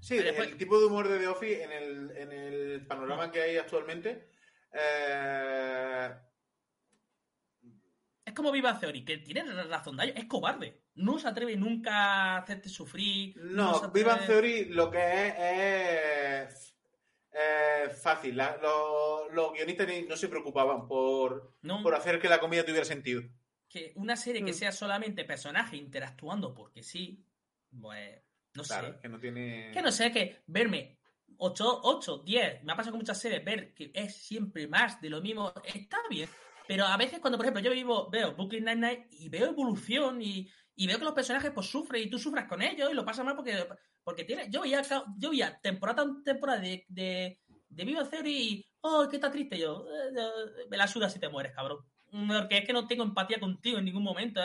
Sí, 0.00 0.16
después- 0.18 0.48
el 0.48 0.56
tipo 0.56 0.78
de 0.80 0.86
humor 0.86 1.08
de 1.08 1.18
The 1.18 1.28
Office 1.28 1.62
en 1.62 1.72
el, 1.72 2.10
en 2.16 2.32
el 2.32 2.86
panorama 2.86 3.30
que 3.30 3.42
hay 3.42 3.56
actualmente. 3.58 4.30
eh, 4.72 6.10
Es 8.24 8.34
como 8.34 8.52
Viva 8.52 8.78
Theory, 8.78 9.04
que 9.04 9.18
tiene 9.18 9.42
razón 9.64 10.00
ello, 10.00 10.12
es 10.14 10.24
cobarde. 10.26 10.82
No 10.94 11.18
se 11.18 11.28
atreve 11.28 11.56
nunca 11.56 11.92
a 11.94 12.36
hacerte 12.38 12.68
sufrir. 12.68 13.36
no, 13.36 13.74
atreve- 13.76 13.92
Big 13.92 14.04
Bang 14.04 14.26
Theory 14.26 14.64
lo 14.66 14.90
que 14.90 14.98
es 15.28 15.34
es 16.52 16.69
eh, 17.32 17.88
fácil. 17.90 18.36
La- 18.36 18.56
los, 18.60 19.32
los 19.32 19.52
guionistas 19.52 19.86
ni- 19.88 20.02
no 20.02 20.16
se 20.16 20.28
preocupaban 20.28 20.86
por, 20.88 21.56
No. 21.62 21.82
por 21.82 21.94
hacer 21.94 22.20
que 22.20 22.28
la 22.28 22.40
comida 22.40 22.64
tuviera 22.64 22.84
sentido. 22.84 23.22
que 23.68 23.92
una 23.94 24.16
serie 24.16 24.44
que 24.44 24.50
Mm. 24.50 24.54
sea 24.54 24.72
solamente 24.72 25.24
personajes 25.24 25.78
interactuando 25.78 26.52
porque 26.54 26.82
sí, 26.82 27.24
pues 27.80 28.20
no 28.54 28.64
Claro, 28.64 28.94
sé. 28.94 28.98
que 29.00 29.08
no 29.08 29.20
tiene. 29.20 29.70
Que 29.72 29.80
no 29.80 29.92
sé, 29.92 30.10
que 30.10 30.42
verme 30.48 30.98
8, 31.36 31.80
8, 31.84 32.18
10, 32.24 32.64
me 32.64 32.72
ha 32.72 32.76
pasado 32.76 32.94
con 32.94 32.98
muchas 33.00 33.20
series, 33.20 33.44
ver 33.44 33.72
que 33.72 33.92
es 33.94 34.16
siempre 34.16 34.66
más 34.66 35.00
de 35.00 35.08
lo 35.08 35.20
mismo, 35.20 35.52
está 35.64 35.98
bien. 36.10 36.28
Pero 36.66 36.84
a 36.84 36.96
veces 36.96 37.20
cuando, 37.20 37.38
por 37.38 37.46
ejemplo, 37.46 37.62
yo 37.62 37.70
vivo, 37.70 38.10
veo 38.10 38.34
Brooklyn 38.34 38.64
Nine-Nine 38.64 39.06
y 39.12 39.28
veo 39.28 39.46
evolución 39.50 40.20
y, 40.20 40.50
y 40.74 40.86
veo 40.88 40.98
que 40.98 41.04
los 41.04 41.14
personajes 41.14 41.52
pues 41.52 41.66
sufren 41.68 42.02
y 42.02 42.10
tú 42.10 42.18
sufras 42.18 42.48
con 42.48 42.62
ellos 42.62 42.90
y 42.90 42.94
lo 42.94 43.04
pasas 43.04 43.24
mal 43.24 43.36
porque, 43.36 43.66
porque 44.02 44.24
tiene... 44.24 44.48
Yo 44.50 44.62
veía, 44.62 44.82
yo 45.18 45.30
veía 45.30 45.58
temporada 45.60 46.06
temporada 46.24 46.60
de, 46.60 46.84
de, 46.88 47.40
de 47.68 47.84
Viva 47.84 48.08
Theory 48.08 48.32
y, 48.32 48.66
oh, 48.80 49.08
que 49.08 49.16
está 49.16 49.30
triste 49.30 49.58
yo. 49.58 49.86
eh, 49.90 50.12
eh, 50.16 50.66
me 50.70 50.76
la 50.76 50.86
suda 50.86 51.08
si 51.08 51.18
te 51.18 51.28
mueres, 51.28 51.52
cabrón. 51.54 51.78
Porque 52.10 52.58
es 52.58 52.64
que 52.64 52.72
no 52.72 52.86
tengo 52.86 53.04
empatía 53.04 53.38
contigo 53.38 53.78
en 53.78 53.84
ningún 53.84 54.02
momento. 54.02 54.40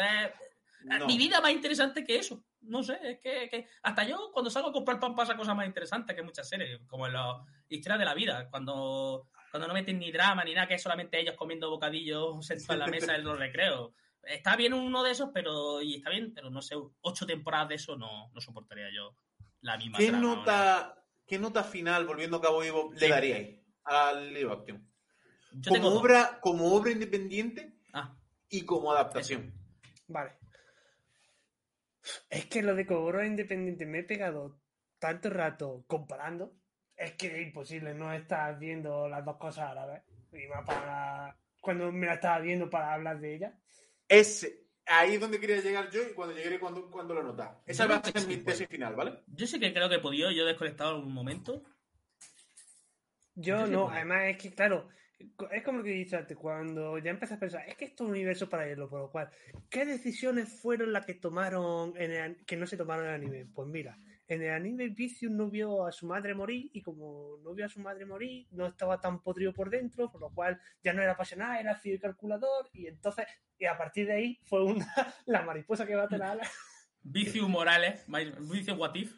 No. 0.83 1.07
mi 1.07 1.17
vida 1.17 1.37
es 1.37 1.41
más 1.41 1.51
interesante 1.51 2.03
que 2.03 2.17
eso. 2.17 2.43
No 2.61 2.83
sé, 2.83 2.97
es 3.01 3.19
que, 3.19 3.47
que 3.49 3.67
hasta 3.83 4.03
yo 4.07 4.31
cuando 4.33 4.49
salgo 4.49 4.69
a 4.69 4.73
comprar 4.73 4.99
pan 4.99 5.15
pasa 5.15 5.37
cosas 5.37 5.55
más 5.55 5.67
interesantes 5.67 6.15
que 6.15 6.23
muchas 6.23 6.47
series, 6.49 6.79
como 6.87 7.05
en 7.05 7.13
las 7.13 7.37
historias 7.69 7.99
de 7.99 8.05
la 8.05 8.15
vida, 8.15 8.49
cuando, 8.49 9.27
cuando 9.51 9.67
no 9.67 9.73
meten 9.73 9.99
ni 9.99 10.11
drama 10.11 10.43
ni 10.43 10.53
nada, 10.53 10.67
que 10.67 10.75
es 10.75 10.81
solamente 10.81 11.19
ellos 11.19 11.35
comiendo 11.35 11.69
bocadillos 11.69 12.45
sentados 12.45 12.73
en 12.73 12.79
la 12.79 12.87
mesa 12.87 13.15
en 13.15 13.23
los 13.23 13.37
recreos. 13.37 13.91
Está 14.23 14.55
bien 14.55 14.73
uno 14.73 15.03
de 15.03 15.11
esos, 15.11 15.29
pero 15.31 15.81
y 15.81 15.95
está 15.95 16.09
bien, 16.09 16.33
pero 16.33 16.49
no 16.49 16.61
sé, 16.61 16.75
ocho 17.01 17.25
temporadas 17.27 17.69
de 17.69 17.75
eso 17.75 17.95
no, 17.95 18.31
no 18.33 18.41
soportaría 18.41 18.89
yo 18.91 19.15
la 19.65 19.77
misma 19.77 19.97
¿Qué 19.97 20.07
trama, 20.07 20.21
¿no? 20.21 20.35
nota, 20.37 21.03
¿Qué 21.27 21.39
nota 21.39 21.63
final, 21.63 22.05
volviendo 22.05 22.37
a 22.37 22.41
Cabo 22.41 22.59
Vivo, 22.61 22.91
le 22.93 22.99
Sí. 22.99 23.07
daríais 23.09 23.59
al 23.83 24.33
Live 24.33 24.51
Action? 24.51 24.91
Yo 25.51 25.71
Como 25.71 25.87
tengo 25.89 25.99
obra, 25.99 26.39
como 26.41 26.73
obra 26.73 26.91
independiente 26.91 27.79
Ah, 27.93 28.15
y 28.49 28.63
como 28.65 28.91
adaptación. 28.91 29.53
Vale. 30.07 30.33
Es 32.29 32.45
que 32.45 32.61
lo 32.61 32.75
de 32.75 32.85
Cobro 32.85 33.25
Independiente 33.25 33.85
me 33.85 33.99
he 33.99 34.03
pegado 34.03 34.61
tanto 34.99 35.29
rato 35.29 35.83
comparando. 35.87 36.53
Es 36.95 37.13
que 37.13 37.27
es 37.27 37.47
imposible 37.47 37.93
no 37.93 38.13
estar 38.13 38.57
viendo 38.59 39.07
las 39.09 39.25
dos 39.25 39.37
cosas 39.37 39.71
a 39.71 39.73
la 39.73 39.85
vez. 39.87 40.03
Y 40.31 40.47
más 40.47 40.63
para. 40.65 41.37
Cuando 41.61 41.91
me 41.91 42.05
la 42.05 42.15
estaba 42.15 42.39
viendo 42.39 42.69
para 42.69 42.93
hablar 42.93 43.19
de 43.19 43.35
ella. 43.35 43.59
Ese, 44.07 44.64
ahí 44.87 45.15
es 45.15 45.19
donde 45.19 45.39
quería 45.39 45.61
llegar 45.61 45.89
yo 45.89 46.01
y 46.03 46.13
cuando 46.13 46.35
llegué 46.35 46.59
cuando, 46.59 46.89
cuando 46.91 47.13
lo 47.13 47.23
nota. 47.23 47.61
Esa 47.65 47.87
va 47.87 47.97
a 47.97 48.03
ser 48.03 48.27
mi 48.27 48.35
pues. 48.37 48.45
tesis 48.57 48.67
final, 48.67 48.95
¿vale? 48.95 49.23
yo 49.27 49.47
sí 49.47 49.59
que 49.59 49.73
creo 49.73 49.89
que 49.89 49.95
he 49.95 49.99
podido, 49.99 50.31
yo 50.31 50.43
he 50.43 50.47
desconectado 50.47 50.91
en 50.91 50.97
algún 50.97 51.13
momento. 51.13 51.63
Yo 53.35 53.67
no, 53.67 53.89
además 53.89 54.23
es 54.29 54.37
que, 54.37 54.53
claro, 54.53 54.87
es 55.51 55.63
como 55.63 55.79
lo 55.79 55.83
que 55.83 55.91
he 55.91 55.97
dicho 55.97 56.17
antes, 56.17 56.37
cuando 56.37 56.97
ya 56.99 57.11
empiezas 57.11 57.37
a 57.37 57.39
pensar, 57.39 57.67
es 57.67 57.75
que 57.75 57.85
esto 57.85 58.03
es 58.03 58.07
un 58.07 58.11
universo 58.15 58.49
paralelo, 58.49 58.89
por 58.89 59.01
lo 59.01 59.11
cual, 59.11 59.29
¿qué 59.69 59.85
decisiones 59.85 60.61
fueron 60.61 60.93
las 60.93 61.05
que 61.05 61.15
tomaron 61.15 61.93
en 61.97 62.11
el 62.11 62.21
an- 62.21 62.37
que 62.45 62.55
no 62.55 62.65
se 62.65 62.77
tomaron 62.77 63.05
en 63.05 63.09
el 63.11 63.15
anime? 63.15 63.45
Pues 63.53 63.67
mira, 63.67 63.97
en 64.27 64.41
el 64.41 64.51
anime 64.51 64.89
Vicious 64.89 65.31
no 65.31 65.49
vio 65.49 65.85
a 65.85 65.91
su 65.91 66.07
madre 66.07 66.33
morir 66.33 66.69
y 66.73 66.81
como 66.81 67.37
no 67.43 67.53
vio 67.53 67.65
a 67.65 67.69
su 67.69 67.79
madre 67.79 68.05
morir, 68.05 68.47
no 68.51 68.67
estaba 68.67 68.99
tan 68.99 69.21
podrido 69.21 69.53
por 69.53 69.69
dentro, 69.69 70.11
por 70.11 70.21
lo 70.21 70.29
cual 70.31 70.59
ya 70.83 70.93
no 70.93 71.01
era 71.01 71.11
apasionada, 71.11 71.59
era 71.59 71.79
y 71.83 71.99
calculador, 71.99 72.69
y 72.73 72.87
entonces, 72.87 73.25
y 73.57 73.65
a 73.65 73.77
partir 73.77 74.07
de 74.07 74.13
ahí 74.13 74.39
fue 74.45 74.63
una, 74.63 74.85
la 75.25 75.43
mariposa 75.43 75.85
que 75.85 75.95
bate 75.95 76.17
la 76.17 76.31
ala. 76.31 76.49
Vicius 77.03 77.47
Morales, 77.47 78.03
Vicius 78.49 78.77
Watif. 78.77 79.13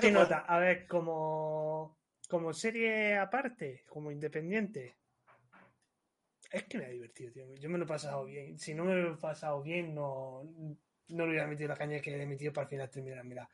¿Qué 0.00 0.10
nota? 0.12 0.38
A 0.38 0.58
ver, 0.58 0.88
como, 0.88 1.96
como 2.28 2.52
serie 2.52 3.16
aparte, 3.16 3.84
como 3.88 4.10
independiente. 4.10 4.96
Es 6.50 6.64
que 6.64 6.78
me 6.78 6.86
ha 6.86 6.88
divertido, 6.88 7.32
tío. 7.32 7.54
Yo 7.54 7.68
me 7.68 7.78
lo 7.78 7.84
he 7.84 7.88
pasado 7.88 8.24
bien. 8.24 8.58
Si 8.58 8.74
no 8.74 8.84
me 8.84 8.94
lo 8.94 9.14
he 9.14 9.16
pasado 9.18 9.62
bien, 9.62 9.94
no, 9.94 10.42
no 11.08 11.24
le 11.24 11.30
hubiera 11.30 11.46
metido 11.46 11.68
la 11.68 11.76
caña 11.76 12.00
que 12.00 12.10
le 12.10 12.22
he 12.22 12.26
metido 12.26 12.52
para 12.52 12.64
el 12.64 12.70
final 12.70 12.90
terminar. 12.90 13.24
Mira. 13.24 13.48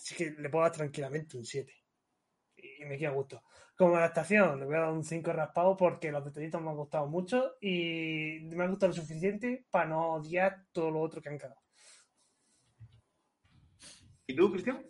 Así 0.00 0.14
que 0.14 0.30
le 0.30 0.48
puedo 0.48 0.64
dar 0.64 0.72
tranquilamente 0.72 1.36
un 1.36 1.44
7. 1.44 1.72
Y 2.56 2.84
me 2.86 2.96
queda 2.96 3.10
gusto. 3.10 3.42
Como 3.76 3.96
adaptación, 3.96 4.58
le 4.58 4.66
voy 4.66 4.76
a 4.76 4.80
dar 4.80 4.92
un 4.92 5.04
5 5.04 5.32
raspado 5.32 5.76
porque 5.76 6.10
los 6.10 6.24
detallitos 6.24 6.60
me 6.60 6.70
han 6.70 6.76
gustado 6.76 7.06
mucho 7.06 7.56
y 7.60 8.40
me 8.42 8.64
ha 8.64 8.68
gustado 8.68 8.88
lo 8.88 9.00
suficiente 9.00 9.66
para 9.70 9.86
no 9.86 10.14
odiar 10.14 10.66
todo 10.72 10.90
lo 10.90 11.00
otro 11.00 11.20
que 11.20 11.28
han 11.28 11.38
cagado. 11.38 11.60
¿Y 14.26 14.34
tú, 14.34 14.50
Cristian? 14.52 14.86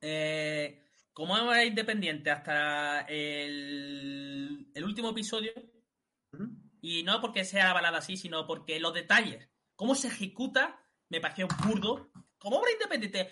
Eh, 0.00 0.84
como 1.12 1.36
era 1.36 1.64
independiente 1.64 2.30
hasta 2.30 3.00
el, 3.02 4.70
el 4.74 4.84
último 4.84 5.10
episodio, 5.10 5.52
y 6.80 7.02
no 7.02 7.20
porque 7.20 7.44
sea 7.44 7.72
balada 7.72 7.98
así, 7.98 8.16
sino 8.16 8.46
porque 8.46 8.78
los 8.80 8.92
detalles, 8.92 9.48
cómo 9.74 9.94
se 9.94 10.08
ejecuta, 10.08 10.78
me 11.08 11.20
pareció 11.20 11.48
burdo. 11.66 12.10
Como 12.38 12.58
obra 12.58 12.70
independiente, 12.70 13.30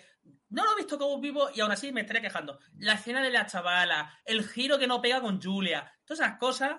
no 0.49 0.63
lo 0.63 0.73
he 0.73 0.77
visto 0.77 0.97
como 0.97 1.19
vivo 1.19 1.49
y 1.53 1.61
aún 1.61 1.71
así 1.71 1.91
me 1.91 2.01
estaría 2.01 2.21
quejando. 2.21 2.59
La 2.77 2.93
escena 2.93 3.21
de 3.21 3.31
la 3.31 3.45
chavala, 3.45 4.19
el 4.25 4.47
giro 4.47 4.77
que 4.77 4.87
no 4.87 5.01
pega 5.01 5.21
con 5.21 5.41
Julia, 5.41 5.91
todas 6.05 6.19
esas 6.19 6.37
cosas, 6.37 6.77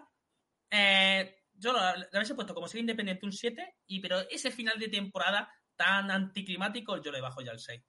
eh, 0.71 1.43
yo 1.55 1.73
lo, 1.73 1.81
lo 1.81 2.07
hubiese 2.13 2.35
puesto 2.35 2.55
como 2.55 2.69
serie 2.69 2.83
independiente 2.83 3.27
un 3.27 3.33
7, 3.33 3.77
y, 3.87 4.01
pero 4.01 4.21
ese 4.31 4.51
final 4.51 4.79
de 4.79 4.89
temporada 4.89 5.53
tan 5.77 6.11
anticlimático, 6.11 7.01
yo 7.01 7.13
le 7.13 7.21
bajo 7.21 7.43
ya 7.43 7.53
el 7.53 7.61
6. 7.61 7.83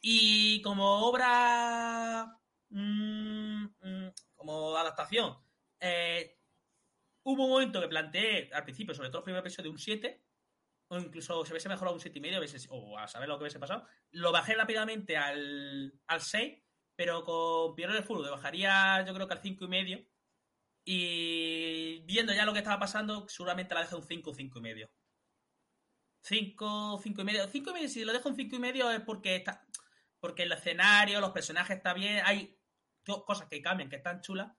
Y 0.00 0.62
como 0.62 1.06
obra, 1.06 2.26
mm, 2.70 3.64
mm, 3.80 4.12
como 4.34 4.76
adaptación, 4.76 5.36
eh, 5.80 6.38
hubo 7.24 7.44
un 7.44 7.50
momento 7.50 7.80
que 7.80 7.88
planteé 7.88 8.50
al 8.52 8.64
principio, 8.64 8.94
sobre 8.94 9.10
todo 9.10 9.18
el 9.18 9.24
primer 9.24 9.40
episodio, 9.40 9.70
un 9.70 9.78
7, 9.78 10.22
o 10.92 10.98
incluso 10.98 11.44
se 11.44 11.52
hubiese 11.52 11.68
mejorado 11.68 11.94
un 11.96 12.02
7,5, 12.02 12.36
a 12.36 12.40
veces, 12.40 12.66
o 12.70 12.98
a 12.98 13.06
saber 13.06 13.28
lo 13.28 13.38
que 13.38 13.44
hubiese 13.44 13.60
pasado. 13.60 13.86
Lo 14.10 14.32
bajé 14.32 14.54
rápidamente 14.54 15.16
al, 15.16 15.92
al 16.08 16.20
6, 16.20 16.62
pero 16.96 17.22
con 17.24 17.74
Piero 17.76 17.92
del 17.92 18.02
Fútbol 18.02 18.24
le 18.24 18.30
bajaría 18.30 19.04
yo 19.06 19.14
creo 19.14 19.28
que 19.28 19.34
al 19.34 19.42
5,5. 19.42 20.08
Y 20.84 22.00
viendo 22.06 22.32
ya 22.32 22.44
lo 22.44 22.52
que 22.52 22.58
estaba 22.58 22.80
pasando, 22.80 23.28
seguramente 23.28 23.72
la 23.74 23.82
dejé 23.82 23.94
un 23.94 24.02
5, 24.02 24.34
5,5. 24.34 24.90
5, 26.22 27.00
5 27.02 27.20
y 27.20 27.24
medio. 27.24 27.46
5 27.48 27.70
y 27.70 27.72
medio, 27.72 27.88
si 27.88 28.04
lo 28.04 28.12
dejo 28.12 28.28
en 28.28 28.36
5 28.36 28.56
y 28.56 28.58
medio 28.58 28.90
es 28.90 29.00
porque 29.00 29.36
está. 29.36 29.64
Porque 30.18 30.42
el 30.42 30.52
escenario, 30.52 31.20
los 31.20 31.30
personajes 31.30 31.76
está 31.76 31.94
bien. 31.94 32.20
Hay 32.24 32.58
co- 33.06 33.24
cosas 33.24 33.48
que 33.48 33.62
cambian, 33.62 33.88
que 33.88 33.96
están 33.96 34.20
chulas. 34.20 34.52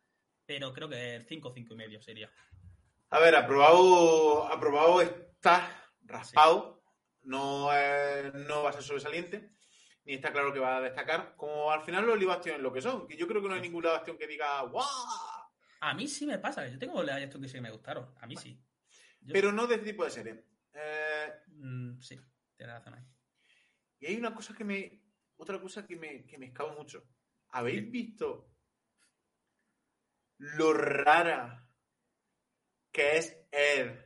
Pero 0.45 0.73
creo 0.73 0.87
que 0.89 1.15
el 1.15 1.25
5, 1.27 1.51
5 1.53 1.73
y 1.73 1.77
medio 1.77 2.01
sería. 2.01 2.31
A 3.09 3.19
ver, 3.19 3.35
aprobado, 3.35 4.47
aprobado 4.47 5.01
está 5.01 5.80
raspado. 6.11 6.83
No, 7.23 7.71
es- 7.73 8.33
no 8.33 8.63
va 8.63 8.69
a 8.69 8.73
ser 8.73 8.83
sobresaliente. 8.83 9.51
Ni 10.05 10.13
está 10.15 10.31
claro 10.31 10.51
que 10.51 10.59
va 10.59 10.77
a 10.77 10.81
destacar. 10.81 11.35
Como 11.35 11.71
al 11.71 11.81
final 11.83 12.05
los 12.05 12.17
live 12.19 12.31
action 12.33 12.55
es 12.55 12.61
lo 12.61 12.73
que 12.73 12.81
son. 12.81 13.07
Que 13.07 13.15
yo 13.17 13.27
creo 13.27 13.41
que 13.41 13.47
no 13.47 13.53
hay 13.53 13.61
ningún 13.61 13.83
live 13.83 13.95
action 13.95 14.17
que 14.17 14.25
diga 14.27 14.61
¡guau! 14.63 14.87
A 15.81 15.93
mí 15.93 16.07
sí 16.07 16.25
me 16.25 16.39
pasa. 16.39 16.67
Yo 16.67 16.77
tengo 16.79 17.01
live 17.03 17.23
action 17.23 17.41
que 17.41 17.47
sí 17.47 17.55
que 17.55 17.61
me 17.61 17.71
gustaron. 17.71 18.13
A 18.19 18.25
mí 18.27 18.35
sí. 18.35 18.59
Yo- 19.21 19.33
Pero 19.33 19.51
no 19.51 19.67
de 19.67 19.75
este 19.75 19.91
tipo 19.91 20.03
de 20.03 20.09
serie. 20.11 20.45
Eh, 20.73 21.31
Mm, 21.47 21.99
sí, 21.99 22.19
tienes 22.55 22.75
razón 22.75 22.95
ahí. 22.95 23.03
Y 23.99 24.07
hay 24.07 24.15
una 24.17 24.33
cosa 24.33 24.55
que 24.55 24.63
me. 24.63 25.03
Otra 25.37 25.59
cosa 25.61 25.85
que 25.85 25.95
me, 25.95 26.25
que 26.25 26.37
me 26.39 26.47
escapa 26.47 26.73
mucho. 26.73 27.03
¿Habéis 27.49 27.91
visto 27.91 28.47
lo 30.37 30.73
rara 30.73 31.67
que 32.91 33.17
es 33.17 33.37
Ed 33.51 34.00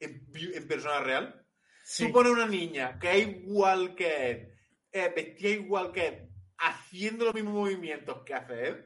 en, 0.00 0.66
persona 0.68 1.00
real? 1.00 1.46
Sí. 1.84 2.06
Tú 2.06 2.12
pones 2.12 2.32
una 2.32 2.46
niña 2.46 2.98
que 2.98 3.18
es 3.18 3.28
igual 3.28 3.94
que 3.94 4.30
Ed, 4.30 4.48
eh, 4.92 5.12
vestida 5.14 5.50
igual 5.50 5.92
que 5.92 6.06
Ed, 6.06 6.28
haciendo 6.58 7.24
los 7.26 7.34
mismos 7.34 7.54
movimientos 7.54 8.22
que 8.24 8.34
hace 8.34 8.68
Ed, 8.68 8.76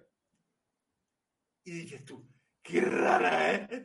y 1.64 1.70
dices 1.72 2.04
tú, 2.04 2.28
qué 2.62 2.80
rara 2.80 3.52
es. 3.54 3.82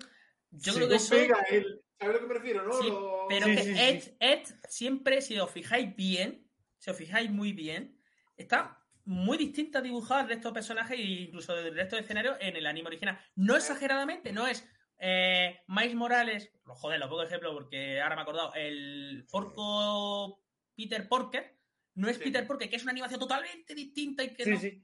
Yo 0.51 0.73
Si 0.73 0.77
creo 0.79 0.89
que 0.89 0.95
eso. 0.95 1.15
pega 1.15 1.41
él. 1.49 1.81
¿Sabes 1.99 2.15
a 2.15 2.19
lo 2.21 2.27
que 2.27 2.33
me 2.33 2.39
refiero, 2.39 2.63
no? 2.65 2.73
Sí, 2.81 2.87
Lo- 2.89 3.25
pero 3.29 3.45
Sí, 3.47 3.55
que. 3.55 3.89
Ed, 3.89 4.03
Ed 4.19 4.43
siempre, 4.67 5.21
si 5.21 5.37
os 5.39 5.51
fijáis 5.51 5.95
bien, 5.95 6.49
si 6.77 6.89
os 6.89 6.97
fijáis 6.97 7.29
muy 7.29 7.51
bien, 7.53 8.01
está 8.37 8.81
muy 9.05 9.37
distinta 9.37 9.81
dibujada 9.81 10.21
del 10.21 10.29
resto 10.29 10.49
de 10.49 10.53
personajes 10.53 10.97
e 10.97 11.01
incluso 11.01 11.55
del 11.55 11.73
resto 11.75 11.95
de 11.95 12.03
escenarios 12.03 12.37
en 12.39 12.55
el 12.55 12.65
anime 12.67 12.87
original. 12.87 13.19
No 13.35 13.55
exageradamente, 13.55 14.31
no 14.31 14.47
es 14.47 14.67
eh, 14.99 15.61
Miles 15.67 15.95
Morales, 15.95 16.51
joder, 16.65 16.99
lo 16.99 17.09
pongo 17.09 17.23
ejemplo 17.23 17.53
porque 17.53 18.01
ahora 18.01 18.15
me 18.15 18.21
he 18.21 18.23
acordado, 18.23 18.53
el 18.55 19.25
porco 19.31 20.43
Peter 20.75 21.07
Porker, 21.07 21.57
no 21.95 22.09
es 22.09 22.17
Sí. 22.17 22.23
Peter 22.25 22.45
Porker, 22.45 22.69
que 22.69 22.75
es 22.75 22.83
una 22.83 22.91
animación 22.91 23.19
totalmente 23.19 23.73
distinta 23.75 24.23
y 24.23 24.33
que 24.33 24.43
Sí, 24.45 24.49
no, 24.51 24.59
sí. 24.59 24.83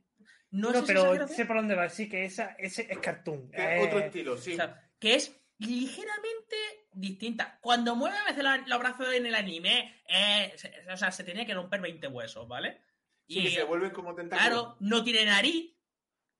no 0.51 0.71
No, 0.71 0.79
es 0.79 0.85
pero 0.85 1.27
sé 1.27 1.45
por 1.45 1.57
dónde 1.57 1.75
va. 1.75 1.89
Sí, 1.89 2.09
que 2.09 2.25
esa, 2.25 2.55
ese 2.57 2.87
es 2.91 2.97
cartoon. 2.99 3.49
Eh, 3.53 3.79
otro 3.85 3.99
estilo, 3.99 4.37
sí. 4.37 4.53
O 4.53 4.55
sea, 4.55 4.89
que 4.99 5.15
es 5.15 5.35
ligeramente 5.57 6.55
distinta. 6.91 7.57
Cuando 7.61 7.95
mueve 7.95 8.17
a 8.17 8.25
veces 8.25 8.43
los 8.67 8.79
brazos 8.79 9.13
en 9.13 9.25
el 9.25 9.35
anime, 9.35 10.01
eh, 10.07 10.53
se- 10.57 10.73
o 10.91 10.97
sea, 10.97 11.11
se 11.11 11.23
tenía 11.23 11.45
que 11.45 11.53
romper 11.53 11.81
20 11.81 12.07
huesos, 12.07 12.47
¿vale? 12.47 12.81
Sí, 13.27 13.39
Y 13.39 13.51
se 13.51 13.63
vuelven 13.63 13.91
como 13.91 14.13
tentáculos. 14.15 14.47
claro, 14.47 14.77
no 14.79 15.03
tiene 15.03 15.25
nariz, 15.25 15.73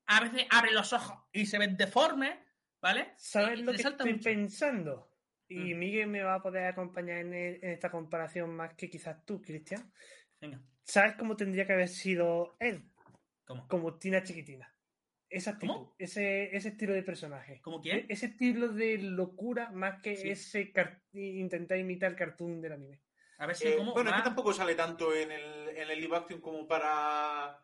a 0.06 0.20
veces 0.20 0.46
abre 0.50 0.72
los 0.72 0.92
ojos 0.92 1.16
y 1.32 1.46
se 1.46 1.58
ven 1.58 1.76
deformes, 1.76 2.38
¿vale? 2.86 3.12
¿Sabes 3.16 3.60
lo 3.60 3.72
que 3.72 3.82
estoy 3.82 4.12
mucho. 4.12 4.24
pensando? 4.24 5.10
Y 5.48 5.74
Mm. 5.74 5.78
Miguel 5.78 6.06
me 6.08 6.22
va 6.22 6.34
a 6.36 6.42
poder 6.42 6.66
acompañar 6.66 7.18
en, 7.18 7.34
e- 7.34 7.58
en 7.62 7.70
esta 7.70 7.90
comparación 7.90 8.50
más 8.54 8.74
que 8.74 8.88
quizás 8.88 9.24
tú, 9.24 9.40
Cristian. 9.42 9.92
Venga, 10.40 10.60
¿Sabes 10.84 11.14
cómo 11.18 11.34
tendría 11.36 11.66
que 11.66 11.72
haber 11.72 11.88
sido 11.88 12.56
él? 12.60 12.84
¿cómo? 13.44 13.66
Como 13.68 13.98
Tina 13.98 14.22
Chiquitina. 14.22 14.72
Esa 15.28 15.50
actitud, 15.52 15.74
¿Cómo? 15.74 15.94
ese, 15.98 16.54
ese 16.56 16.68
estilo 16.68 16.94
de 16.94 17.02
personaje. 17.02 17.60
¿Cómo 17.60 17.78
E- 17.78 17.82
quién? 17.82 18.06
Ese 18.08 18.26
estilo 18.26 18.68
de 18.68 18.98
locura 18.98 19.70
más 19.72 20.00
que 20.00 20.14
Sí. 20.16 20.30
ese 20.30 20.72
intentar 21.12 21.78
imitar 21.78 22.10
el 22.12 22.16
cartoon 22.16 22.60
del 22.60 22.72
anime. 22.72 23.00
A 23.38 23.46
ver 23.46 23.56
si 23.56 23.66
Eh, 23.68 23.76
cómo 23.76 23.92
bueno, 23.94 24.10
es 24.10 24.16
que 24.16 24.22
tampoco 24.22 24.52
sale 24.52 24.74
tanto 24.76 25.12
en 25.14 25.30
el, 25.32 25.68
en 25.70 25.90
el 25.90 26.00
live 26.00 26.16
action 26.16 26.40
como 26.40 26.66
para. 26.68 27.58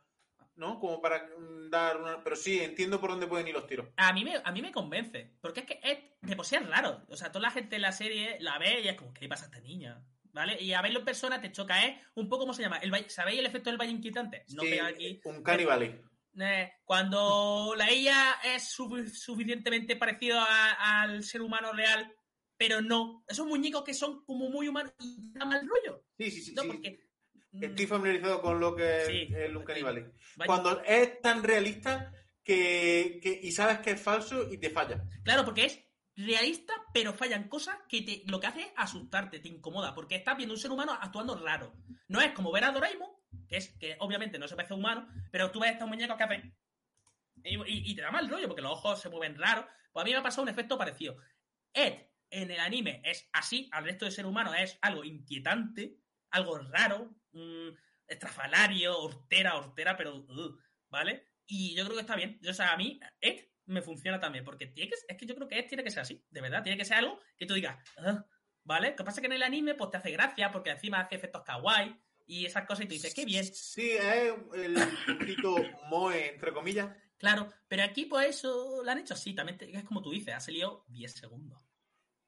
¿No? 0.54 0.78
Como 0.78 1.00
para 1.00 1.26
dar 1.70 1.96
una. 2.00 2.22
Pero 2.22 2.36
sí, 2.36 2.60
entiendo 2.60 3.00
por 3.00 3.10
dónde 3.10 3.26
pueden 3.26 3.48
ir 3.48 3.54
los 3.54 3.66
tiros. 3.66 3.88
A 3.96 4.12
mí, 4.12 4.22
me, 4.24 4.34
a 4.44 4.52
mí 4.52 4.60
me 4.60 4.70
convence, 4.72 5.32
porque 5.40 5.60
es 5.60 5.66
que 5.66 5.80
Ed 5.82 5.98
de 6.20 6.36
por 6.36 6.44
sí 6.44 6.56
es 6.56 6.66
raro. 6.68 7.02
O 7.08 7.16
sea, 7.16 7.32
toda 7.32 7.42
la 7.42 7.50
gente 7.50 7.76
en 7.76 7.82
la 7.82 7.92
serie 7.92 8.36
la 8.40 8.58
ve 8.58 8.80
y 8.82 8.88
es 8.88 8.96
como, 8.96 9.14
¿qué 9.14 9.22
le 9.22 9.28
pasa 9.28 9.44
a 9.44 9.48
esta 9.48 9.60
niña? 9.60 10.04
¿Vale? 10.34 10.60
Y 10.62 10.72
a 10.72 10.80
verlo 10.82 11.00
en 11.00 11.04
persona 11.04 11.40
te 11.40 11.52
choca, 11.52 11.84
¿eh? 11.86 12.00
Un 12.14 12.28
poco, 12.28 12.42
¿cómo 12.42 12.54
se 12.54 12.62
llama? 12.62 12.78
El 12.78 13.10
¿Sabéis 13.10 13.38
el 13.38 13.46
efecto 13.46 13.70
del 13.70 13.78
valle 13.78 13.92
inquietante? 13.92 14.44
No 14.54 14.62
Sí, 14.62 14.70
pega 14.70 14.86
aquí. 14.86 15.20
Un 15.24 15.42
cannibale. 15.42 16.02
Eh, 16.40 16.72
cuando 16.84 17.74
la 17.76 17.90
ella 17.90 18.36
es 18.42 18.74
sufi- 18.78 19.08
suficientemente 19.10 19.96
parecido 19.96 20.38
a- 20.40 21.02
al 21.02 21.22
ser 21.24 21.42
humano 21.42 21.72
real, 21.72 22.10
pero 22.56 22.80
no. 22.80 23.24
Esos 23.28 23.46
muñecos 23.46 23.84
que 23.84 23.92
son 23.92 24.24
como 24.24 24.48
muy 24.48 24.68
humanos 24.68 24.94
y 25.00 25.16
da 25.32 25.44
mal 25.44 25.66
rollo. 25.68 26.04
Sí, 26.16 26.30
sí, 26.30 26.40
sí. 26.42 26.54
No, 26.54 26.62
sí. 26.62 26.68
porque. 26.68 27.11
Mm, 27.52 27.64
Estoy 27.64 27.86
familiarizado 27.86 28.40
con 28.42 28.58
lo 28.60 28.74
que 28.74 28.98
es 29.02 29.06
Sí. 29.06 29.28
el 29.34 29.56
un 29.56 29.64
cannibale. 29.64 30.12
vaya- 30.36 30.46
Cuando 30.46 30.82
es 30.84 31.20
tan 31.20 31.42
realista 31.42 32.12
que, 32.44 33.20
que- 33.22 33.40
y 33.42 33.52
sabes 33.52 33.78
que 33.78 33.92
es 33.92 34.00
falso 34.00 34.50
y 34.52 34.58
te 34.58 34.70
falla. 34.70 35.04
Claro, 35.24 35.44
porque 35.44 35.64
es 35.66 35.84
realista, 36.16 36.74
pero 36.92 37.12
fallan 37.14 37.48
cosas 37.48 37.76
que 37.88 38.02
te, 38.02 38.22
lo 38.26 38.38
que 38.40 38.46
hace 38.48 38.60
es 38.62 38.72
asustarte, 38.76 39.38
te 39.38 39.48
incomoda, 39.48 39.94
porque 39.94 40.16
estás 40.16 40.36
viendo 40.36 40.54
un 40.54 40.60
ser 40.60 40.70
humano 40.70 40.92
actuando 41.00 41.36
raro. 41.38 41.72
No 42.08 42.20
es 42.20 42.32
como 42.32 42.52
ver 42.52 42.64
a 42.64 42.72
Doraemon, 42.72 43.10
que 43.48 43.56
es 43.56 43.70
que 43.78 43.96
obviamente 44.00 44.38
no 44.38 44.46
se 44.48 44.56
parece 44.56 44.74
a 44.74 44.76
humano, 44.76 45.08
pero 45.30 45.50
tú 45.50 45.60
ves 45.60 45.72
estos 45.72 45.88
muñecos 45.88 46.16
que 46.16 46.24
hacen. 46.24 46.54
Y, 47.44 47.54
y- 47.56 47.90
y 47.92 47.94
te 47.94 48.02
da 48.02 48.10
mal 48.10 48.28
rollo, 48.28 48.46
porque 48.48 48.62
los 48.62 48.72
ojos 48.72 49.00
se 49.00 49.08
mueven 49.08 49.38
raros. 49.38 49.64
Pues 49.92 50.02
a 50.02 50.04
mí 50.04 50.10
me 50.12 50.18
ha 50.18 50.22
pasado 50.22 50.42
un 50.42 50.48
efecto 50.48 50.76
parecido. 50.76 51.16
Ed 51.72 51.94
en 52.30 52.50
el 52.50 52.60
anime 52.60 53.00
es 53.04 53.28
así, 53.32 53.68
al 53.72 53.84
resto 53.84 54.04
de 54.04 54.10
ser 54.10 54.26
humano 54.26 54.54
es 54.54 54.78
algo 54.82 55.04
inquietante, 55.04 55.96
algo 56.30 56.58
raro, 56.58 57.14
mm, 57.32 57.68
estrafalario, 58.06 58.98
hortera, 58.98 59.56
hortera, 59.56 59.96
pero. 59.96 60.16
uh, 60.16 60.58
¿Vale? 60.88 61.24
Y 61.46 61.74
yo 61.74 61.84
creo 61.84 61.96
que 61.96 62.02
está 62.02 62.16
bien. 62.16 62.38
Yo, 62.42 62.50
o 62.50 62.54
sea, 62.54 62.72
a 62.72 62.76
mí, 62.76 63.00
Ed 63.20 63.46
me 63.66 63.80
funciona 63.82 64.20
también, 64.20 64.44
porque 64.44 64.66
tiene 64.66 64.90
que, 64.90 64.96
es 65.08 65.16
que 65.16 65.24
yo 65.26 65.34
creo 65.34 65.48
que 65.48 65.58
Ed 65.58 65.66
tiene 65.68 65.82
que 65.84 65.90
ser 65.90 66.00
así, 66.00 66.22
de 66.30 66.40
verdad, 66.40 66.62
tiene 66.62 66.76
que 66.78 66.84
ser 66.84 66.98
algo 66.98 67.18
que 67.38 67.46
tú 67.46 67.54
digas, 67.54 67.78
"Ah", 67.96 68.24
¿vale? 68.64 68.90
Lo 68.90 68.96
que 68.96 69.04
pasa 69.04 69.18
es 69.18 69.22
que 69.22 69.26
en 69.26 69.32
el 69.32 69.42
anime 69.42 69.74
pues 69.74 69.90
te 69.90 69.96
hace 69.96 70.10
gracia, 70.10 70.50
porque 70.52 70.70
encima 70.70 71.00
hace 71.00 71.14
efectos 71.14 71.42
kawaii 71.44 71.96
y 72.26 72.44
esas 72.46 72.66
cosas 72.66 72.84
y 72.84 72.88
tú 72.88 72.94
dices, 72.94 73.14
qué 73.14 73.24
bien. 73.24 73.44
Sí, 73.44 73.90
es 73.92 74.34
el 74.54 74.74
puntito 75.06 75.56
moe, 75.88 76.28
entre 76.34 76.52
comillas. 76.52 76.94
Claro, 77.18 77.48
pero 77.68 77.84
aquí 77.84 78.04
pues 78.06 78.28
eso 78.36 78.82
lo 78.84 78.90
han 78.90 78.98
hecho 78.98 79.14
así, 79.14 79.32
también 79.34 79.56
te- 79.58 79.70
es 79.74 79.84
como 79.84 80.02
tú 80.02 80.10
dices, 80.10 80.34
ha 80.34 80.40
salido 80.40 80.84
10 80.88 81.12
segundos. 81.14 81.62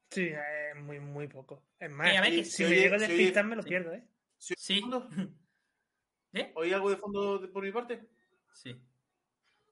Sí, 0.09 0.29
es 0.29 0.75
muy, 0.81 0.99
muy 0.99 1.27
poco. 1.27 1.67
Es 1.77 1.89
más, 1.91 2.13
Eh, 2.13 2.17
a 2.17 2.21
ver, 2.21 2.31
sí, 2.31 2.35
que 2.37 2.45
si 2.45 2.51
se 2.51 2.63
me 2.63 2.69
oye- 2.69 2.81
llego 2.81 2.95
a 2.95 2.99
despistar 2.99 3.45
me 3.45 3.55
lo 3.57 3.61
sí. 3.63 3.69
pierdo, 3.69 3.93
¿eh? 3.93 4.07
¿Se 4.45 4.53
oye 4.53 4.61
Sí. 4.61 4.81
fondo? 4.81 5.09
¿Eh? 6.33 6.51
¿Oí 6.55 6.73
algo 6.73 6.89
de 6.89 6.97
fondo 6.97 7.39
de- 7.39 7.47
por 7.47 7.63
mi 7.63 7.71
parte? 7.71 8.09
Sí. 8.53 8.75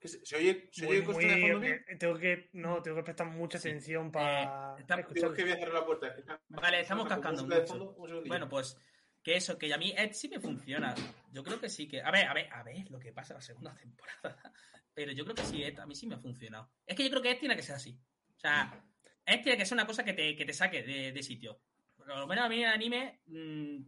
¿Que 0.00 0.08
se, 0.08 0.24
se 0.24 0.36
oye, 0.36 0.68
se 0.72 0.84
Muy, 0.86 0.96
oye 0.96 1.06
cosas 1.06 1.22
de 1.22 1.40
fondo 1.40 1.60
mío? 1.60 1.74
eh, 1.74 1.96
tengo 1.98 2.18
que, 2.18 2.50
no, 2.54 2.82
tengo 2.82 2.96
que 2.98 3.02
prestar 3.04 3.26
mucha 3.28 3.58
Sí. 3.58 3.68
atención 3.68 4.10
para 4.10 4.76
Eh, 4.76 4.80
está- 4.80 4.96
Digo, 4.96 5.08
escuchar. 5.08 5.30
es 5.30 5.36
que 5.36 5.42
voy 5.44 5.52
a 5.52 5.56
cerrar 5.56 5.74
la 5.74 5.86
puerta. 5.86 6.08
Está- 6.08 6.42
Vale, 6.48 6.80
estamos 6.80 7.06
cascando 7.08 7.44
mucho. 7.44 7.66
fondo. 7.66 7.94
Bueno, 8.26 8.48
pues 8.48 8.76
que 9.22 9.36
eso, 9.36 9.56
que 9.58 9.72
a 9.72 9.78
mí 9.78 9.94
Ed 9.96 10.12
sí 10.12 10.28
me 10.28 10.40
funciona. 10.40 10.94
Yo 11.32 11.42
creo 11.44 11.60
que 11.60 11.68
sí 11.68 11.86
que. 11.88 12.02
A 12.02 12.10
ver, 12.10 12.26
a 12.26 12.34
ver, 12.34 12.52
a 12.52 12.62
ver 12.62 12.90
lo 12.90 12.98
que 12.98 13.12
pasa 13.12 13.32
en 13.34 13.38
la 13.38 13.42
segunda 13.42 13.74
temporada. 13.74 14.12
Pero 14.94 15.12
yo 15.12 15.24
creo 15.24 15.34
que 15.36 15.44
sí, 15.44 15.62
Ed, 15.62 15.78
a 15.78 15.86
mí 15.86 15.94
sí 15.94 16.06
me 16.06 16.14
ha 16.16 16.18
funcionado. 16.18 16.70
Es 16.86 16.96
que 16.96 17.04
yo 17.04 17.10
creo 17.10 17.22
que 17.22 17.30
Ed 17.30 17.38
tiene 17.38 17.56
que 17.56 17.62
ser 17.62 17.76
así. 17.76 17.98
O 18.36 18.38
sea, 18.38 18.84
Ed 19.26 19.42
tiene 19.42 19.56
que 19.58 19.64
ser 19.66 19.76
una 19.76 19.86
cosa 19.86 20.04
que 20.04 20.12
te, 20.12 20.36
que 20.36 20.44
te 20.44 20.52
saque 20.52 20.82
de, 20.82 21.12
de 21.12 21.22
sitio. 21.22 21.60
Por 21.96 22.06
lo 22.08 22.26
menos 22.26 22.44
a 22.44 22.48
mí 22.48 22.62
el 22.62 22.68
anime. 22.70 23.20
mm, 23.26 23.78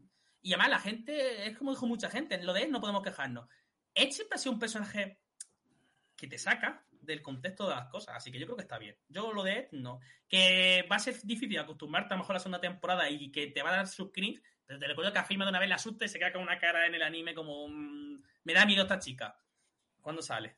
y 0.42 0.52
además 0.52 0.70
la 0.70 0.78
gente, 0.78 1.46
es 1.46 1.56
como 1.56 1.72
dijo 1.72 1.86
mucha 1.86 2.10
gente, 2.10 2.36
en 2.36 2.46
lo 2.46 2.52
de 2.52 2.62
Ed 2.62 2.68
no 2.68 2.80
podemos 2.80 3.02
quejarnos. 3.02 3.48
Ed 3.94 4.10
siempre 4.10 4.36
ha 4.36 4.38
sido 4.38 4.52
un 4.52 4.58
personaje 4.58 5.20
que 6.16 6.26
te 6.26 6.38
saca 6.38 6.86
del 6.90 7.22
contexto 7.22 7.68
de 7.68 7.74
las 7.74 7.88
cosas, 7.88 8.16
así 8.16 8.30
que 8.30 8.38
yo 8.38 8.46
creo 8.46 8.56
que 8.56 8.62
está 8.62 8.78
bien. 8.78 8.96
Yo 9.08 9.32
lo 9.32 9.42
de 9.42 9.58
Ed, 9.58 9.68
no. 9.72 10.00
Que 10.28 10.86
va 10.90 10.96
a 10.96 11.00
ser 11.00 11.20
difícil 11.22 11.58
acostumbrarte 11.58 12.14
a 12.14 12.16
lo 12.16 12.22
mejor 12.22 12.34
a 12.34 12.36
la 12.36 12.40
segunda 12.40 12.60
temporada 12.60 13.08
y 13.08 13.30
que 13.30 13.48
te 13.48 13.62
va 13.62 13.70
a 13.70 13.76
dar 13.76 13.86
sus 13.86 14.12
cringe, 14.12 14.42
pero 14.66 14.78
te 14.78 14.86
recuerdo 14.86 15.12
que 15.12 15.18
a 15.18 15.24
Fima 15.24 15.44
de 15.44 15.50
una 15.50 15.60
vez 15.60 15.68
le 15.68 15.74
asusta 15.74 16.04
y 16.04 16.08
se 16.08 16.18
queda 16.18 16.32
con 16.32 16.42
una 16.42 16.58
cara 16.58 16.86
en 16.86 16.94
el 16.94 17.02
anime 17.02 17.34
como... 17.34 17.68
mm, 17.68 18.22
me 18.44 18.52
da 18.52 18.66
miedo 18.66 18.82
esta 18.82 18.98
chica. 18.98 19.38
¿Cuándo 20.00 20.22
sale? 20.22 20.56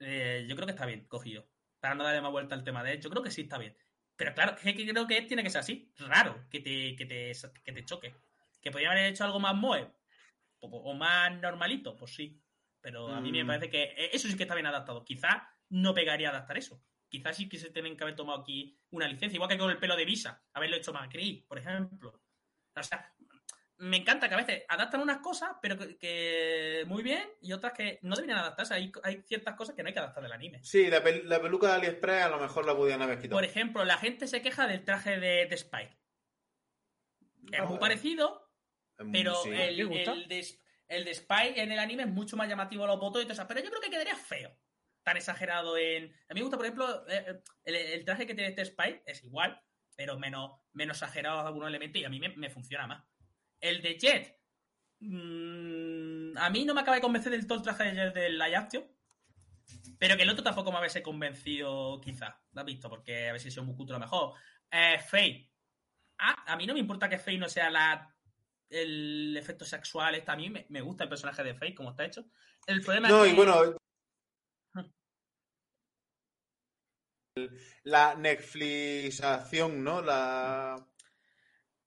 Eh, 0.00 0.44
yo 0.48 0.56
creo 0.56 0.66
que 0.66 0.72
está 0.72 0.86
bien 0.86 1.06
cogido. 1.06 1.48
Para 1.80 1.94
no 1.94 2.04
darle 2.04 2.20
más 2.20 2.32
vuelta 2.32 2.54
al 2.54 2.64
tema 2.64 2.82
de 2.82 2.94
Ed, 2.94 3.00
yo 3.00 3.10
creo 3.10 3.22
que 3.22 3.30
sí 3.30 3.42
está 3.42 3.58
bien. 3.58 3.76
Pero 4.16 4.34
claro, 4.34 4.56
que 4.56 4.74
creo 4.74 5.06
que 5.06 5.18
Ed 5.18 5.26
tiene 5.26 5.42
que 5.42 5.50
ser 5.50 5.60
así. 5.60 5.92
Raro 5.98 6.46
que 6.50 6.60
te, 6.60 6.94
que 6.96 7.06
te, 7.06 7.32
que 7.64 7.72
te 7.72 7.84
choque. 7.84 8.14
Que 8.62 8.70
podría 8.70 8.92
haber 8.92 9.06
hecho 9.06 9.24
algo 9.24 9.40
más 9.40 9.54
moe 9.54 9.92
o, 10.60 10.68
o 10.68 10.94
más 10.94 11.32
normalito, 11.40 11.96
pues 11.96 12.14
sí. 12.14 12.40
Pero 12.80 13.08
a 13.08 13.20
mí 13.20 13.30
me 13.30 13.44
Mm. 13.44 13.46
parece 13.46 13.68
que 13.70 13.82
eh, 13.82 14.10
eso 14.12 14.26
sí 14.28 14.36
que 14.36 14.44
está 14.44 14.54
bien 14.54 14.66
adaptado. 14.66 15.04
Quizá 15.04 15.48
no 15.68 15.92
pegaría 15.92 16.30
adaptar 16.30 16.56
eso. 16.56 16.82
Quizás 17.08 17.36
sí 17.36 17.48
que 17.48 17.58
se 17.58 17.70
tienen 17.70 17.96
que 17.96 18.04
haber 18.04 18.16
tomado 18.16 18.40
aquí 18.40 18.78
una 18.90 19.06
licencia, 19.06 19.36
igual 19.36 19.50
que 19.50 19.58
con 19.58 19.70
el 19.70 19.78
pelo 19.78 19.96
de 19.96 20.04
Visa, 20.06 20.42
haberlo 20.54 20.76
hecho 20.76 20.92
Macri, 20.92 21.44
por 21.46 21.58
ejemplo. 21.58 22.22
O 22.74 22.82
sea, 22.82 23.12
me 23.78 23.98
encanta 23.98 24.28
que 24.28 24.34
a 24.34 24.38
veces 24.38 24.62
adaptan 24.68 25.00
unas 25.00 25.18
cosas, 25.18 25.50
pero 25.60 25.76
que, 25.76 25.98
que 25.98 26.84
muy 26.86 27.02
bien, 27.02 27.22
y 27.42 27.52
otras 27.52 27.72
que 27.74 27.98
no 28.02 28.14
deberían 28.16 28.38
adaptarse. 28.38 28.74
Hay, 28.74 28.90
hay 29.02 29.22
ciertas 29.22 29.54
cosas 29.56 29.74
que 29.74 29.82
no 29.82 29.88
hay 29.88 29.92
que 29.92 29.98
adaptar 30.00 30.22
del 30.22 30.32
anime. 30.32 30.62
Sí, 30.64 30.88
la, 30.88 31.02
pel- 31.04 31.24
la 31.24 31.40
peluca 31.42 31.66
de 31.68 31.72
AliExpress 31.74 32.22
a 32.24 32.28
lo 32.30 32.38
mejor 32.40 32.64
la 32.64 32.74
podían 32.76 33.02
haber 33.02 33.18
quitado. 33.18 33.36
Por 33.36 33.44
ejemplo, 33.44 33.84
la 33.84 33.98
gente 33.98 34.26
se 34.26 34.40
queja 34.40 34.66
del 34.66 34.84
traje 34.84 35.18
de, 35.20 35.46
de 35.46 35.54
Spike. 35.54 35.98
Es 37.52 37.58
Ah, 37.58 37.62
muy 37.62 37.66
bueno. 37.66 37.80
parecido, 37.80 38.41
pero 39.12 39.34
sí. 39.42 39.50
el, 39.50 39.80
el 39.80 40.28
de, 40.28 40.46
el 40.88 41.04
de 41.04 41.10
Spike 41.10 41.60
en 41.60 41.72
el 41.72 41.78
anime 41.78 42.04
es 42.04 42.08
mucho 42.08 42.36
más 42.36 42.48
llamativo 42.48 42.84
a 42.84 42.88
los 42.88 43.00
votos 43.00 43.22
y 43.22 43.24
todo 43.24 43.32
eso. 43.32 43.48
Pero 43.48 43.60
yo 43.60 43.70
creo 43.70 43.80
que 43.80 43.90
quedaría 43.90 44.16
feo. 44.16 44.56
Tan 45.02 45.16
exagerado 45.16 45.76
en. 45.76 46.04
A 46.28 46.34
mí 46.34 46.40
me 46.40 46.42
gusta, 46.42 46.56
por 46.56 46.66
ejemplo, 46.66 47.04
eh, 47.08 47.42
el, 47.64 47.74
el 47.74 48.04
traje 48.04 48.26
que 48.26 48.34
tiene 48.34 48.50
este 48.50 48.62
Spike 48.62 49.02
es 49.06 49.24
igual, 49.24 49.60
pero 49.96 50.18
menos, 50.18 50.60
menos 50.72 50.96
exagerado 50.96 51.40
en 51.40 51.46
algunos 51.46 51.68
elementos 51.68 52.00
y 52.00 52.04
a 52.04 52.08
mí 52.08 52.20
me, 52.20 52.28
me 52.36 52.50
funciona 52.50 52.86
más. 52.86 53.04
El 53.60 53.82
de 53.82 53.98
Jet. 53.98 54.38
mm, 55.00 56.38
a 56.38 56.50
mí 56.50 56.64
no 56.64 56.74
me 56.74 56.80
acaba 56.82 56.96
de 56.96 57.02
convencer 57.02 57.32
del 57.32 57.46
todo 57.46 57.58
el 57.58 57.64
traje 57.64 57.84
de 57.84 57.94
Jet 57.94 58.14
del 58.14 58.38
live 58.38 58.56
action. 58.56 58.84
Pero 59.98 60.16
que 60.16 60.22
el 60.22 60.30
otro 60.30 60.42
tampoco 60.44 60.70
me 60.72 60.78
habese 60.78 61.02
convencido, 61.02 62.00
quizá. 62.00 62.40
Lo 62.52 62.60
has 62.60 62.66
visto, 62.66 62.88
porque 62.90 63.28
a 63.28 63.32
ver 63.32 63.40
si 63.40 63.50
soy 63.50 63.64
muy 63.64 63.74
culto 63.74 63.92
lo 63.92 64.00
mejor. 64.00 64.34
Eh, 64.70 64.98
Faye. 64.98 65.50
Ah, 66.18 66.44
a 66.46 66.56
mí 66.56 66.66
no 66.66 66.74
me 66.74 66.80
importa 66.80 67.08
que 67.08 67.18
Faye 67.18 67.38
no 67.38 67.48
sea 67.48 67.70
la 67.70 68.12
el 68.72 69.36
efecto 69.36 69.64
sexual 69.64 70.14
está 70.14 70.32
a 70.32 70.36
mí 70.36 70.50
me, 70.50 70.66
me 70.68 70.80
gusta 70.80 71.04
el 71.04 71.10
personaje 71.10 71.42
de 71.44 71.54
Faye 71.54 71.74
como 71.74 71.90
está 71.90 72.04
hecho. 72.04 72.24
El 72.66 72.80
problema 72.82 73.08
No, 73.08 73.24
es 73.24 73.32
y 73.32 73.34
que 73.34 73.36
bueno. 73.44 73.76
La 77.84 78.14
Netflixación, 78.14 79.82
¿no? 79.82 80.02
La. 80.02 80.76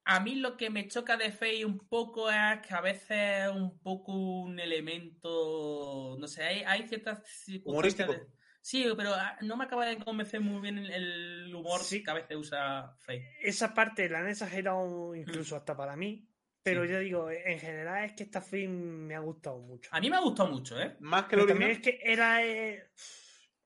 a 0.05 0.19
mí 0.19 0.35
lo 0.35 0.57
que 0.57 0.69
me 0.69 0.87
choca 0.87 1.17
de 1.17 1.31
Faye 1.31 1.65
un 1.65 1.87
poco 1.87 2.29
es 2.31 2.61
que 2.67 2.73
a 2.73 2.81
veces 2.81 3.45
es 3.45 3.49
un 3.49 3.79
poco 3.79 4.11
un 4.13 4.59
elemento, 4.59 6.17
no 6.19 6.27
sé, 6.27 6.43
hay, 6.43 6.63
hay 6.63 6.87
ciertas 6.87 7.19
circunstancias 7.27 8.07
Humorístico. 8.09 8.11
de- 8.13 8.35
Sí, 8.61 8.83
pero 8.97 9.13
ah, 9.13 9.37
no 9.41 9.55
me 9.57 9.65
acaba 9.65 9.85
de 9.85 10.03
convencer 10.03 10.41
muy 10.41 10.59
bien 10.59 10.79
el, 10.79 10.89
el 10.91 11.53
humor 11.53 11.79
Sí. 11.81 12.03
que 12.03 12.09
a 12.09 12.15
veces 12.15 12.35
usa 12.35 12.95
Faye. 12.97 13.37
Esa 13.41 13.71
parte 13.75 14.09
la 14.09 14.19
han 14.21 14.27
exagerado 14.29 15.13
incluso 15.13 15.55
hasta 15.55 15.77
para 15.77 15.95
mí. 15.95 16.27
Pero. 16.65 16.83
Sí. 16.85 16.91
yo 16.91 16.99
digo, 16.99 17.29
en 17.31 17.59
general 17.59 18.05
es 18.05 18.13
que 18.13 18.23
esta 18.23 18.41
film 18.41 18.73
me 19.05 19.15
ha 19.15 19.19
gustado 19.19 19.59
mucho. 19.59 19.89
A 19.93 20.01
mí 20.01 20.09
me 20.09 20.15
ha 20.17 20.21
gustado 20.21 20.49
mucho, 20.51 20.77
¿eh? 20.81 20.97
Más 20.99 21.25
que 21.25 21.35
lo 21.37 21.45
también 21.45 21.69
original. 21.71 21.93
es 21.93 21.99
que 22.03 22.11
era. 22.11 22.43
eh, 22.45 22.89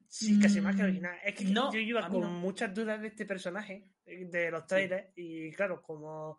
sí, 0.08 0.40
casi 0.40 0.60
más 0.62 0.76
que 0.76 0.82
el 0.82 0.88
Mm, 0.88 0.92
original. 0.92 1.18
Es 1.24 1.34
que 1.36 1.44
no, 1.46 1.72
yo 1.74 1.80
iba 1.80 2.08
con 2.10 2.22
no. 2.22 2.30
muchas 2.30 2.74
dudas 2.74 3.02
de 3.02 3.08
este 3.08 3.26
personaje, 3.26 3.88
eh, 4.06 4.26
de 4.26 4.52
los 4.52 4.68
trailers, 4.68 5.14
y 5.16 5.52
claro, 5.54 5.82
como 5.82 6.38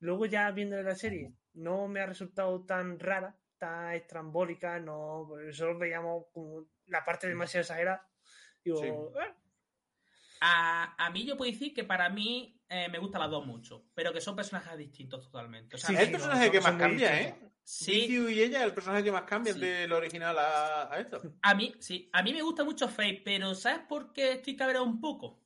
luego 0.00 0.26
ya 0.26 0.50
viendo 0.50 0.80
la 0.82 0.94
serie, 0.94 1.32
no 1.54 1.88
me 1.88 2.00
ha 2.00 2.06
resultado 2.06 2.64
tan 2.66 2.98
rara, 2.98 3.34
tan 3.58 3.92
estrambólica, 3.94 4.78
no, 4.80 5.28
solo 5.52 5.78
veíamos 5.78 6.26
como 6.32 6.66
la 6.86 7.04
parte 7.04 7.26
demasiado 7.28 7.62
exagerada. 7.62 8.06
Digo, 8.64 8.80
Sí. 8.82 8.88
"Ah, 10.40 10.94
A, 10.98 11.06
a 11.06 11.10
mí 11.10 11.24
yo 11.24 11.36
puedo 11.36 11.50
decir 11.50 11.72
que 11.72 11.84
para 11.84 12.10
mí 12.10 12.60
eh, 12.72 12.88
me 12.88 12.98
gustan 12.98 13.20
las 13.20 13.30
dos 13.30 13.44
mucho, 13.46 13.84
pero 13.94 14.12
que 14.12 14.20
son 14.20 14.34
personajes 14.34 14.76
distintos 14.78 15.22
totalmente. 15.24 15.76
O 15.76 15.78
sea, 15.78 15.88
Sí, 15.90 15.94
Es 15.94 16.00
me- 16.00 16.04
el 16.06 16.10
personaje 16.12 16.50
que 16.50 16.60
más 16.60 16.74
cambia, 16.76 17.20
¿eh? 17.20 17.34
sí, 17.62 18.06
y 18.08 18.40
ella, 18.40 18.64
el 18.64 18.72
personaje 18.74 19.04
que 19.04 19.12
más 19.12 19.22
cambia 19.22 19.52
Sí. 19.52 19.60
del 19.60 19.92
original 19.92 20.38
a, 20.38 20.92
a 20.92 20.98
esto. 21.00 21.20
A 21.42 21.54
mí, 21.54 21.74
sí, 21.78 22.08
a 22.12 22.22
mí 22.22 22.32
me 22.32 22.42
gusta 22.42 22.64
mucho 22.64 22.88
Faye, 22.88 23.22
pero 23.24 23.54
¿sabes 23.54 23.80
por 23.88 24.12
qué 24.12 24.32
estoy 24.32 24.56
cabreado 24.56 24.84
un 24.86 25.00
poco? 25.00 25.40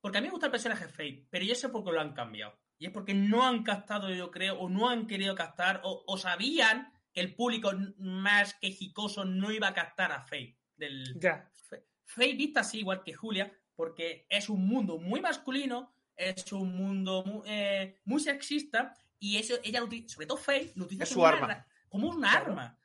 Porque 0.00 0.18
a 0.18 0.20
mí 0.20 0.26
me 0.28 0.32
gusta 0.32 0.46
el 0.46 0.52
personaje 0.52 0.88
Faye, 0.88 1.26
pero 1.30 1.44
yo 1.44 1.54
sé 1.54 1.68
por 1.68 1.84
qué 1.84 1.92
lo 1.92 2.00
han 2.00 2.14
cambiado. 2.14 2.58
Y 2.78 2.86
es 2.86 2.92
porque 2.92 3.12
no 3.12 3.46
han 3.46 3.62
captado, 3.62 4.08
yo 4.10 4.30
creo, 4.30 4.58
o 4.58 4.68
no 4.70 4.88
han 4.88 5.06
querido 5.06 5.34
captar, 5.34 5.82
o, 5.84 6.02
o 6.06 6.16
sabían 6.16 6.90
que 7.12 7.20
el 7.20 7.34
público 7.34 7.72
más 7.98 8.54
quejicoso 8.54 9.24
no 9.26 9.52
iba 9.52 9.68
a 9.68 9.74
captar 9.74 10.12
a 10.12 10.22
Faye. 10.22 10.56
Del... 10.76 11.18
Ya, 11.20 11.50
Fe- 11.68 11.84
Faye 12.04 12.34
vista 12.34 12.60
así, 12.60 12.78
igual 12.78 13.02
que 13.04 13.12
Julia, 13.12 13.52
porque 13.76 14.26
es 14.30 14.48
un 14.48 14.66
mundo 14.66 14.96
muy 14.98 15.20
masculino, 15.20 15.94
es 16.20 16.52
un 16.52 16.74
mundo 16.76 17.24
muy, 17.24 17.42
eh, 17.46 17.98
muy 18.04 18.20
sexista, 18.20 18.94
y 19.18 19.36
eso 19.38 19.58
ella 19.64 19.80
lo 19.80 19.86
utiliza, 19.86 20.14
sobre 20.14 20.26
todo 20.26 20.38
Faye, 20.38 20.72
lo 20.76 20.84
utiliza 20.84 21.04
Es 21.04 21.10
su 21.10 21.16
como, 21.16 21.26
una 21.26 21.36
arma. 21.36 21.46
ra- 21.48 21.66
como 21.88 22.08
un 22.08 22.18
Claro. 22.20 22.46
arma. 22.52 22.76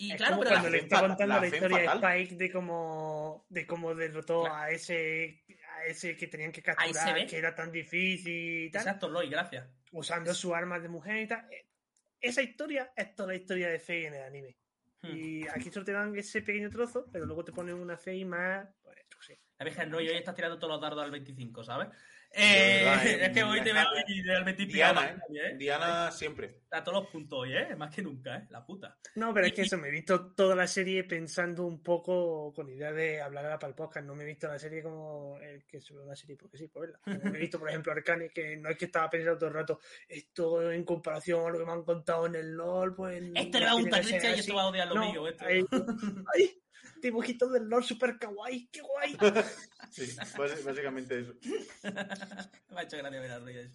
Y 0.00 0.12
es 0.12 0.16
claro, 0.16 0.32
como 0.36 0.42
pero 0.44 0.54
la- 0.54 0.60
cuando 0.60 0.76
le 0.76 0.82
está 0.84 1.00
contando 1.00 1.40
la 1.40 1.46
historia 1.46 1.78
fatal. 1.90 2.04
a 2.04 2.16
Spike 2.16 2.34
de 2.36 2.52
cómo, 2.52 3.46
de 3.48 3.66
cómo 3.66 3.94
derrotó 3.94 4.40
Claro. 4.42 4.54
a 4.56 4.70
ese 4.70 5.44
a 5.76 5.84
ese 5.86 6.16
que 6.16 6.26
tenían 6.26 6.50
que 6.52 6.62
capturar, 6.62 7.26
que 7.26 7.36
era 7.36 7.54
tan 7.54 7.70
difícil 7.70 8.64
y 8.66 8.70
tal. 8.70 8.82
Exacto, 8.82 9.08
Loy, 9.08 9.28
gracias. 9.28 9.68
usando 9.92 10.34
su 10.34 10.54
arma 10.54 10.78
de 10.80 10.88
mujer 10.88 11.16
y 11.22 11.26
tal. 11.26 11.46
Eh, 11.52 11.66
Esa 12.20 12.42
historia 12.42 12.92
es 12.96 13.14
toda 13.14 13.28
la 13.28 13.36
historia 13.36 13.68
de 13.68 13.78
Faye 13.78 14.08
en 14.08 14.14
el 14.14 14.22
anime. 14.24 14.56
Hmm. 15.02 15.16
Y 15.16 15.46
aquí 15.48 15.70
solo 15.70 15.84
te 15.84 15.92
dan 15.92 16.16
ese 16.16 16.42
pequeño 16.42 16.68
trozo, 16.68 17.06
pero 17.12 17.24
luego 17.26 17.44
te 17.44 17.52
ponen 17.52 17.76
una 17.76 17.96
Faye 17.96 18.24
más. 18.24 18.68
Pues, 18.82 18.96
yo 19.08 19.22
sé. 19.22 19.40
La 19.56 19.64
Virgen 19.64 19.90
Roy 19.92 20.08
hoy 20.08 20.16
estás 20.16 20.34
tirando 20.34 20.58
todos 20.58 20.72
los 20.72 20.80
dardos 20.80 21.04
al 21.04 21.12
25, 21.12 21.62
¿sabes? 21.62 21.88
Eh, 22.30 22.82
verdad, 22.84 23.06
eh, 23.06 23.18
es 23.26 23.30
que 23.30 23.42
hoy 23.42 23.58
te 23.62 23.72
veo 23.72 23.82
Diana, 23.84 24.04
y 24.06 24.22
realmente 24.22 24.66
Diana, 24.66 25.10
¿eh? 25.10 25.16
¿eh? 25.34 25.56
Diana 25.56 26.10
siempre. 26.12 26.60
A 26.70 26.84
todos 26.84 27.02
los 27.02 27.10
puntos 27.10 27.38
hoy, 27.40 27.54
¿eh? 27.56 27.74
Más 27.76 27.94
que 27.94 28.02
nunca, 28.02 28.36
¿eh? 28.36 28.46
La 28.50 28.64
puta. 28.64 28.98
No, 29.14 29.32
pero 29.32 29.46
es 29.46 29.52
Y- 29.52 29.54
que 29.56 29.62
eso, 29.62 29.78
me 29.78 29.88
he 29.88 29.90
visto 29.90 30.32
toda 30.34 30.54
la 30.54 30.66
serie 30.66 31.04
pensando 31.04 31.64
un 31.64 31.82
poco 31.82 32.52
con 32.52 32.68
idea 32.68 32.92
de 32.92 33.20
hablar 33.22 33.58
para 33.58 33.68
el 33.70 33.74
podcast. 33.74 34.06
No 34.06 34.14
me 34.14 34.24
he 34.24 34.26
visto 34.26 34.46
la 34.46 34.58
serie 34.58 34.82
como 34.82 35.38
el 35.40 35.64
que 35.66 35.80
se 35.80 35.94
ve 35.94 36.00
una 36.02 36.14
serie 36.14 36.36
porque 36.36 36.58
sí, 36.58 36.68
por 36.68 36.82
verla. 36.82 37.00
Como 37.02 37.18
me 37.32 37.38
he 37.38 37.40
visto, 37.40 37.58
por 37.58 37.70
ejemplo, 37.70 37.92
Arcane, 37.92 38.28
que 38.30 38.56
no 38.58 38.68
es 38.68 38.76
que 38.76 38.84
estaba 38.84 39.08
pensando 39.08 39.38
todo 39.38 39.48
el 39.48 39.54
rato, 39.54 39.80
esto 40.06 40.70
en 40.70 40.84
comparación 40.84 41.46
a 41.46 41.50
lo 41.50 41.58
que 41.58 41.64
me 41.64 41.72
han 41.72 41.82
contado 41.84 42.26
en 42.26 42.34
el 42.36 42.52
LOL, 42.54 42.94
pues. 42.94 43.22
Esto 43.34 43.58
le 43.58 43.64
va 43.64 43.70
a 43.72 43.74
gustar 43.74 44.00
que 44.02 44.06
Richard 44.06 44.24
y 44.24 44.32
así. 44.32 44.40
esto 44.40 44.54
va 44.54 44.62
a 44.62 44.66
odiar 44.68 44.88
lo 44.88 44.94
No, 44.96 45.10
mío. 45.12 45.26
Esto. 45.28 45.44
ay, 45.46 45.64
dibujitos 47.02 47.52
del 47.52 47.68
LOL 47.68 47.84
super 47.84 48.18
kawaii, 48.18 48.68
qué 48.70 48.80
guay. 48.80 49.16
Sí, 49.90 50.02
bás- 50.36 50.64
básicamente 50.64 51.18
eso. 51.20 51.34
me 52.70 52.80
ha 52.80 52.82
hecho 52.82 52.96
gracia 52.98 53.20
ver 53.20 53.30
a 53.30 53.38
Roy 53.38 53.56
eso. 53.56 53.74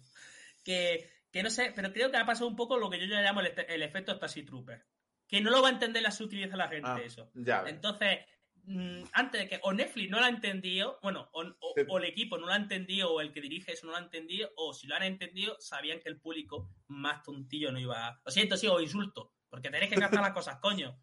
Que, 0.62 1.10
que 1.32 1.42
no 1.42 1.50
sé, 1.50 1.72
pero 1.74 1.92
creo 1.92 2.10
que 2.10 2.16
ha 2.16 2.26
pasado 2.26 2.48
un 2.48 2.56
poco 2.56 2.78
lo 2.78 2.88
que 2.88 2.98
yo 3.00 3.06
ya 3.06 3.20
llamo 3.20 3.40
el, 3.40 3.52
el 3.68 3.82
efecto 3.82 4.12
Stasi 4.14 4.44
Trooper. 4.44 4.84
Que 5.26 5.40
no 5.40 5.50
lo 5.50 5.62
va 5.62 5.68
a 5.68 5.72
entender 5.72 6.02
la 6.02 6.10
sutileza 6.10 6.56
la 6.56 6.68
gente, 6.68 6.88
Ah, 6.88 7.00
eso. 7.02 7.30
ya. 7.34 7.64
Entonces, 7.66 8.18
mm, 8.64 9.02
antes 9.12 9.40
de 9.40 9.48
que 9.48 9.58
o 9.62 9.72
Netflix 9.72 10.10
no 10.10 10.20
lo 10.20 10.26
ha 10.26 10.28
entendido, 10.28 10.98
bueno, 11.02 11.28
o, 11.32 11.42
o- 11.42 11.74
o 11.88 11.98
el 11.98 12.04
equipo 12.04 12.38
no 12.38 12.46
lo 12.46 12.52
ha 12.52 12.56
entendido, 12.56 13.10
o 13.12 13.20
el 13.20 13.32
que 13.32 13.40
dirige 13.40 13.72
eso 13.72 13.86
no 13.86 13.92
lo 13.92 13.98
ha 13.98 14.02
entendido, 14.02 14.50
o 14.56 14.72
si 14.72 14.86
lo 14.86 14.94
han 14.94 15.02
entendido, 15.02 15.56
sabían 15.60 15.98
que 16.00 16.08
el 16.10 16.20
público 16.20 16.70
más 16.88 17.22
tontillo 17.22 17.72
no 17.72 17.80
iba 17.80 18.06
a. 18.08 18.20
Lo 18.24 18.30
siento, 18.30 18.56
sí, 18.56 18.68
os 18.68 18.80
insulto, 18.82 19.34
porque 19.48 19.70
tenéis 19.70 19.90
que 19.92 19.98
captar 20.00 20.20
las 20.22 20.32
cosas, 20.32 20.58
coño. 20.60 20.96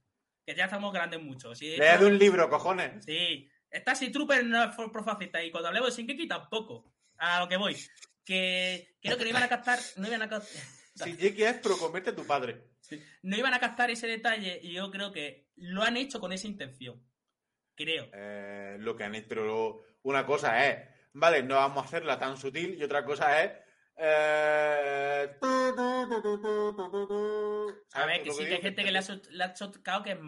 Que 0.46 0.56
ya 0.56 0.66
estamos 0.66 0.94
grandes 0.94 1.22
mucho. 1.22 1.54
Si 1.56 1.78
Lea 1.78 1.98
de 1.98 2.06
un 2.06 2.18
libro, 2.18 2.50
cojones. 2.50 3.06
Sí, 3.06 3.50
está 3.70 3.96
si 3.96 4.12
Trooper 4.12 4.46
no 4.46 4.64
es 4.64 4.76
profacista, 4.92 5.44
y 5.44 5.52
cuando 5.52 5.68
hablemos 5.70 5.96
de 5.96 6.02
Shingeki 6.02 6.28
tampoco. 6.28 6.94
A 7.18 7.40
lo 7.40 7.48
que 7.48 7.58
voy. 7.58 7.78
Que 8.26 8.98
creo 9.02 9.18
que 9.18 9.24
no 9.24 9.30
iban 9.30 9.44
a 9.44 9.50
captar. 9.50 9.80
No 9.98 10.08
iban 10.08 10.22
a 10.22 10.30
captar. 10.30 10.64
Si 10.96 11.16
Jackie 11.16 11.44
es 11.44 11.56
pro 11.56 11.78
convierte 11.78 12.10
a 12.10 12.16
tu 12.16 12.26
padre. 12.26 12.72
No 13.22 13.38
iban 13.38 13.54
a 13.54 13.60
captar 13.60 13.90
ese 13.92 14.08
detalle 14.08 14.60
y 14.62 14.74
yo 14.74 14.92
creo 14.92 15.12
que 15.12 15.50
lo 15.56 15.84
han 15.84 15.98
hecho 15.98 16.20
con 16.20 16.34
esa 16.34 16.48
intención. 16.48 17.02
Creo. 17.76 18.10
Eh, 18.14 18.78
lo 18.80 18.96
que 18.96 19.04
han 19.04 19.16
hecho, 19.16 19.28
pero 19.30 19.84
una 20.04 20.26
cosa 20.26 20.68
es, 20.68 20.90
vale, 21.14 21.44
no 21.44 21.56
vamos 21.56 21.84
a 21.84 21.88
hacerla 21.88 22.20
tan 22.20 22.38
sutil 22.38 22.76
y 22.78 22.84
otra 22.84 23.06
cosa 23.06 23.44
es... 23.44 23.52
Eh, 24.04 25.38
a 27.94 28.06
ver, 28.08 28.24
que 28.24 28.32
sí 28.32 28.46
que 28.46 28.56
hay 28.56 28.62
gente 28.62 28.84
que 28.84 28.92
le 28.92 28.98
ha, 29.44 29.54
chocado 29.54 30.02
que. 30.02 30.20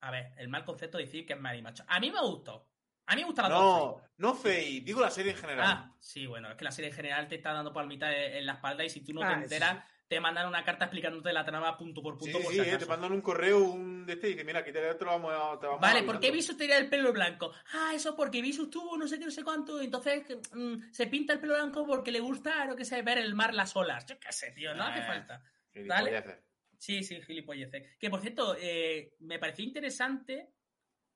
A 0.00 0.10
ver, 0.10 0.32
el 0.36 0.48
mal 0.48 0.66
concepto 0.66 0.98
de 0.98 1.04
decir 1.04 1.24
que 1.24 1.32
es 1.32 1.40
Mary 1.40 1.62
Macho. 1.62 1.82
A 1.86 1.98
mí 1.98 2.10
me 2.10 2.20
gustó. 2.20 2.68
A 3.06 3.14
mí 3.14 3.22
me 3.22 3.26
gusta 3.26 3.42
la 3.44 3.48
No, 3.48 4.02
no 4.18 4.34
Fey, 4.34 4.80
digo 4.80 5.00
la 5.00 5.10
serie 5.10 5.32
en 5.32 5.38
general. 5.38 5.66
Ah, 5.66 5.96
sí, 5.98 6.26
bueno, 6.26 6.50
es 6.50 6.56
que 6.56 6.64
la 6.64 6.72
serie 6.72 6.90
en 6.90 6.96
general 6.96 7.26
te 7.26 7.36
está 7.36 7.52
dando 7.52 7.72
palmita 7.72 8.14
en 8.14 8.44
la 8.44 8.52
espalda 8.54 8.84
y 8.84 8.90
si 8.90 9.02
tú 9.02 9.14
no 9.14 9.20
te 9.20 9.26
ah, 9.26 9.40
enteras, 9.42 9.84
te 10.12 10.20
mandan 10.20 10.46
una 10.46 10.62
carta 10.62 10.84
explicándote 10.84 11.32
la 11.32 11.42
trama 11.42 11.74
punto 11.74 12.02
por 12.02 12.18
punto. 12.18 12.36
sí, 12.36 12.44
por 12.44 12.52
sí, 12.52 12.62
si 12.62 12.68
eh, 12.68 12.76
te 12.76 12.84
mandan 12.84 13.12
un 13.12 13.22
correo 13.22 13.60
un 13.60 14.04
de 14.04 14.12
este 14.12 14.26
y 14.28 14.32
dice, 14.32 14.44
mira, 14.44 14.58
aquí 14.58 14.70
te, 14.70 14.94
te 14.94 15.04
lo 15.06 15.12
vamos 15.12 15.32
a... 15.32 15.58
Te 15.58 15.66
vamos 15.66 15.80
Vale. 15.80 16.02
¿por 16.02 16.20
qué 16.20 16.30
Visus 16.30 16.54
tenía 16.54 16.76
el 16.76 16.90
pelo 16.90 17.14
blanco? 17.14 17.50
Ah, 17.72 17.92
eso 17.94 18.14
porque 18.14 18.42
Visus 18.42 18.68
tuvo 18.68 18.98
no 18.98 19.08
sé 19.08 19.18
qué, 19.18 19.24
no 19.24 19.30
sé 19.30 19.42
cuánto, 19.42 19.80
entonces 19.80 20.24
mm, 20.52 20.90
se 20.90 21.06
pinta 21.06 21.32
el 21.32 21.40
pelo 21.40 21.54
blanco 21.54 21.86
porque 21.86 22.12
le 22.12 22.20
gusta, 22.20 22.66
no 22.66 22.76
que 22.76 22.84
sé, 22.84 23.00
ver 23.00 23.16
el 23.16 23.34
mar, 23.34 23.54
las 23.54 23.74
olas. 23.74 24.04
Yo 24.04 24.20
qué 24.20 24.30
sé, 24.32 24.50
tío, 24.50 24.74
no 24.74 24.82
hace 24.84 25.00
Eh. 25.00 25.06
falta. 25.06 25.42
Gilipolleces. 25.72 26.44
Sí, 26.76 27.02
sí, 27.02 27.22
gilipolleces. 27.22 27.96
Que 27.98 28.10
por 28.10 28.20
cierto, 28.20 28.54
eh, 28.60 29.14
me 29.20 29.38
pareció 29.38 29.64
interesante, 29.64 30.50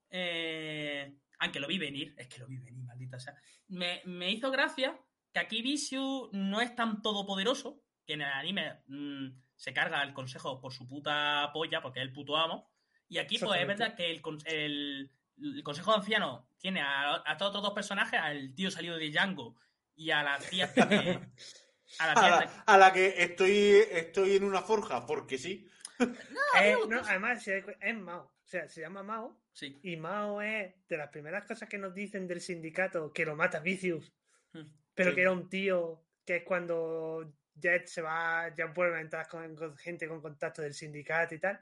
eh, 0.09 1.19
aunque 1.41 1.61
lo 1.61 1.67
vi 1.69 1.77
venir, 1.79 2.15
es 2.17 2.29
que 2.29 2.39
lo 2.41 2.47
vi 2.47 2.57
venir, 2.57 2.83
maldita 2.83 3.19
sea. 3.19 3.35
Me, 3.69 4.01
me 4.07 4.31
hizo 4.31 4.51
gracia 4.51 4.99
que 5.35 5.39
aquí 5.41 5.61
Vicious 5.61 6.31
no 6.33 6.63
es 6.63 6.75
tan 6.75 7.03
todopoderoso, 7.03 7.83
que 8.07 8.15
en 8.15 8.23
el 8.23 8.31
anime 8.33 8.81
mm, 8.87 9.29
se 9.57 9.73
carga 9.75 10.03
el 10.03 10.13
consejo 10.15 10.61
por 10.61 10.73
su 10.73 10.87
puta 10.89 11.51
polla, 11.53 11.81
porque 11.83 12.01
es 12.01 12.07
el 12.07 12.13
puto 12.13 12.37
amo. 12.37 12.71
Y 13.09 13.19
aquí, 13.19 13.39
pues 13.39 13.61
es 13.61 13.67
verdad 13.67 13.95
que 13.95 14.11
el, 14.11 14.21
con- 14.23 14.39
el- 14.47 15.11
el 15.39 15.63
consejo 15.63 15.93
de 15.93 15.99
anciano 15.99 16.49
tiene 16.59 16.81
a, 16.81 17.23
a 17.25 17.37
todos 17.37 17.51
otros 17.51 17.63
dos 17.65 17.73
personajes, 17.75 18.19
al 18.19 18.55
tío 18.55 18.71
salido 18.71 18.97
de 18.97 19.11
Django 19.11 19.57
y 19.95 20.11
a 20.11 20.23
la 20.23 20.39
tía 20.39 20.73
que- 20.73 20.81
a 21.99 22.07
la 22.07 22.13
A 22.13 22.15
tía 22.15 22.31
la, 22.31 22.65
a 22.67 22.79
la 22.79 22.93
que 22.93 23.15
estoy, 23.23 23.53
estoy 23.91 24.37
en 24.37 24.45
una 24.45 24.63
forja, 24.63 25.05
porque 25.07 25.39
sí. 25.39 25.69
Eh, 26.61 26.75
no, 26.89 27.01
además, 27.01 27.43
si 27.43 27.51
hay- 27.53 27.65
es 27.81 27.95
Mao. 27.97 28.23
O 28.25 28.49
sea, 28.49 28.69
se 28.69 28.81
llama 28.81 29.03
Mao. 29.03 29.39
Sí. 29.53 29.79
Y 29.83 29.97
Mao 29.97 30.41
es 30.41 30.75
de 30.89 30.97
las 30.97 31.09
primeras 31.11 31.45
cosas 31.47 31.69
que 31.69 31.79
nos 31.79 31.95
dicen 31.95 32.27
del 32.29 32.41
sindicato 32.41 33.13
que 33.13 33.25
lo 33.25 33.35
mata 33.37 33.61
Vicious. 33.61 34.13
Mm. 34.53 34.61
Pero 34.95 35.11
Sí. 35.11 35.15
que 35.17 35.21
era 35.23 35.33
un 35.33 35.49
tío 35.49 36.03
que 36.25 36.37
es 36.37 36.45
cuando 36.45 37.33
Jet 37.57 37.87
se 37.87 38.03
va, 38.03 38.53
ya 38.55 38.67
vuelve 38.67 38.99
a 38.99 39.01
entrar 39.01 39.27
con, 39.29 39.55
con 39.57 39.77
gente 39.77 40.07
con 40.09 40.21
contacto 40.21 40.63
del 40.63 40.75
sindicato 40.75 41.35
y 41.35 41.39
tal. 41.41 41.59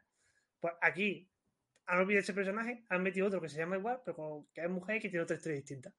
Pues 0.61 0.75
aquí 0.81 1.31
han 1.87 1.99
olvidado 2.01 2.21
ese 2.23 2.35
personaje, 2.35 2.85
han 2.89 3.03
metido 3.03 3.27
otro 3.27 3.41
que 3.41 3.49
se 3.49 3.59
llama 3.59 3.77
igual, 3.77 4.01
pero 4.05 4.17
con- 4.17 4.47
que 4.53 4.63
es 4.63 4.71
mujer 4.71 4.97
y 4.97 5.01
que 5.01 5.09
tiene 5.09 5.23
otra 5.23 5.37
historia 5.37 5.57
distinta. 5.57 5.93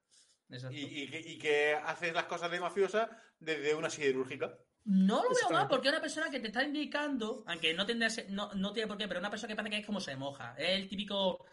Exacto. 0.50 0.76
Y, 0.76 0.84
y 1.04 1.10
que, 1.10 1.20
y 1.20 1.38
que 1.40 1.74
haces 1.74 2.14
las 2.14 2.26
cosas 2.26 2.52
de 2.52 2.60
mafiosa 2.60 3.10
desde 3.40 3.74
una 3.74 3.90
siderúrgica. 3.90 4.58
No 4.84 5.24
lo 5.24 5.30
veo 5.30 5.50
mal 5.50 5.68
porque 5.68 5.88
es 5.88 5.94
una 5.94 6.02
persona 6.02 6.30
que 6.30 6.40
te 6.40 6.48
está 6.48 6.64
indicando, 6.64 7.44
aunque 7.48 7.74
no 7.74 7.86
tendría 7.86 8.10
se- 8.10 8.30
no, 8.30 8.54
no 8.54 8.72
tiene 8.74 8.88
por 8.88 8.98
qué, 8.98 9.08
pero 9.08 9.20
una 9.20 9.32
persona 9.32 9.48
que 9.50 9.56
parece 9.56 9.72
que 9.76 9.80
es 9.82 9.86
como 9.86 10.00
se 10.00 10.16
moja. 10.16 10.54
Es 10.58 10.70
el 10.80 10.88
típico 10.88 11.46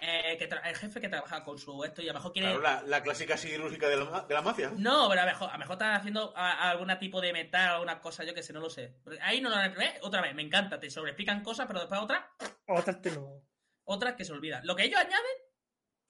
eh, 0.00 0.36
que 0.38 0.44
el 0.44 0.76
jefe 0.76 1.00
que 1.00 1.08
trabaja 1.08 1.42
con 1.44 1.58
su 1.58 1.82
esto 1.84 2.00
y 2.02 2.08
a 2.08 2.12
lo 2.12 2.18
mejor 2.20 2.32
quiere... 2.32 2.48
Claro, 2.48 2.62
la, 2.62 2.82
la 2.82 3.02
clásica 3.02 3.36
siderúrgica 3.36 3.88
de 3.88 3.96
la, 3.96 4.20
de 4.28 4.34
la 4.34 4.42
mafia. 4.42 4.70
No, 4.76 5.08
pero 5.08 5.20
a 5.22 5.24
lo 5.24 5.30
mejor, 5.32 5.48
a 5.50 5.52
lo 5.54 5.58
mejor 5.58 5.72
están 5.74 5.94
haciendo 5.94 6.32
a- 6.36 6.70
algún 6.70 6.88
tipo 7.00 7.20
de 7.20 7.32
metal, 7.32 7.70
alguna 7.74 8.00
cosa, 8.00 8.22
yo 8.24 8.32
que 8.34 8.42
sé, 8.42 8.52
no 8.52 8.60
lo 8.60 8.70
sé. 8.70 8.94
Pero 9.04 9.16
Ahí 9.22 9.40
no 9.40 9.50
lo 9.50 9.56
¿eh? 9.60 9.98
Otra 10.02 10.20
vez, 10.22 10.34
me 10.34 10.42
encanta, 10.42 10.78
te 10.78 10.88
sobreexplican 10.90 11.42
cosas, 11.42 11.66
pero 11.66 11.80
después 11.80 12.00
otras, 12.00 12.24
Otras 12.66 13.02
te 13.02 13.10
lo. 13.10 13.42
otras 13.84 14.14
que 14.14 14.24
se 14.24 14.32
olvidan. 14.32 14.64
Lo 14.66 14.76
que 14.76 14.84
ellos 14.84 15.00
añaden, 15.00 15.36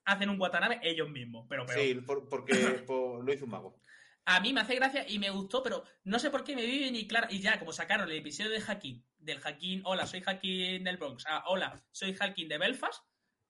hacen 0.05 0.29
un 0.31 0.41
Watanabe 0.41 0.81
ellos 0.83 1.09
mismos, 1.09 1.47
pero 1.49 1.65
peor. 1.67 1.79
Sí, 1.81 1.95
por- 1.95 2.29
porque 2.29 2.53
por- 2.87 3.25
lo 3.25 3.33
hizo 3.33 3.45
un 3.47 3.51
mago. 3.53 3.81
A 4.27 4.41
mí 4.41 4.53
me 4.53 4.61
hace 4.61 4.75
gracia 4.75 5.07
y 5.09 5.19
me 5.19 5.31
gustó, 5.31 5.63
pero 5.63 5.85
no 6.05 6.19
sé 6.19 6.29
por 6.31 6.45
qué 6.45 6.55
me 6.55 6.67
vive 6.67 6.91
ni 6.91 7.07
claro. 7.09 7.29
Y 7.31 7.41
ya, 7.41 7.59
como 7.59 7.73
sacaron 7.73 8.11
el 8.11 8.19
episodio 8.19 8.51
de 8.51 8.61
Hacking, 8.61 9.03
del 9.17 9.41
Hacking, 9.41 9.81
hola, 9.87 10.07
soy 10.07 10.21
Hacking 10.21 10.85
del 10.85 10.99
Bronx, 10.99 11.25
ah, 11.27 11.45
hola, 11.47 11.83
soy 11.93 12.13
Hacking 12.15 12.47
de 12.47 12.59
Belfast, 12.59 13.03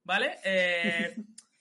¿vale? 0.09 0.39
Eh, 0.45 1.17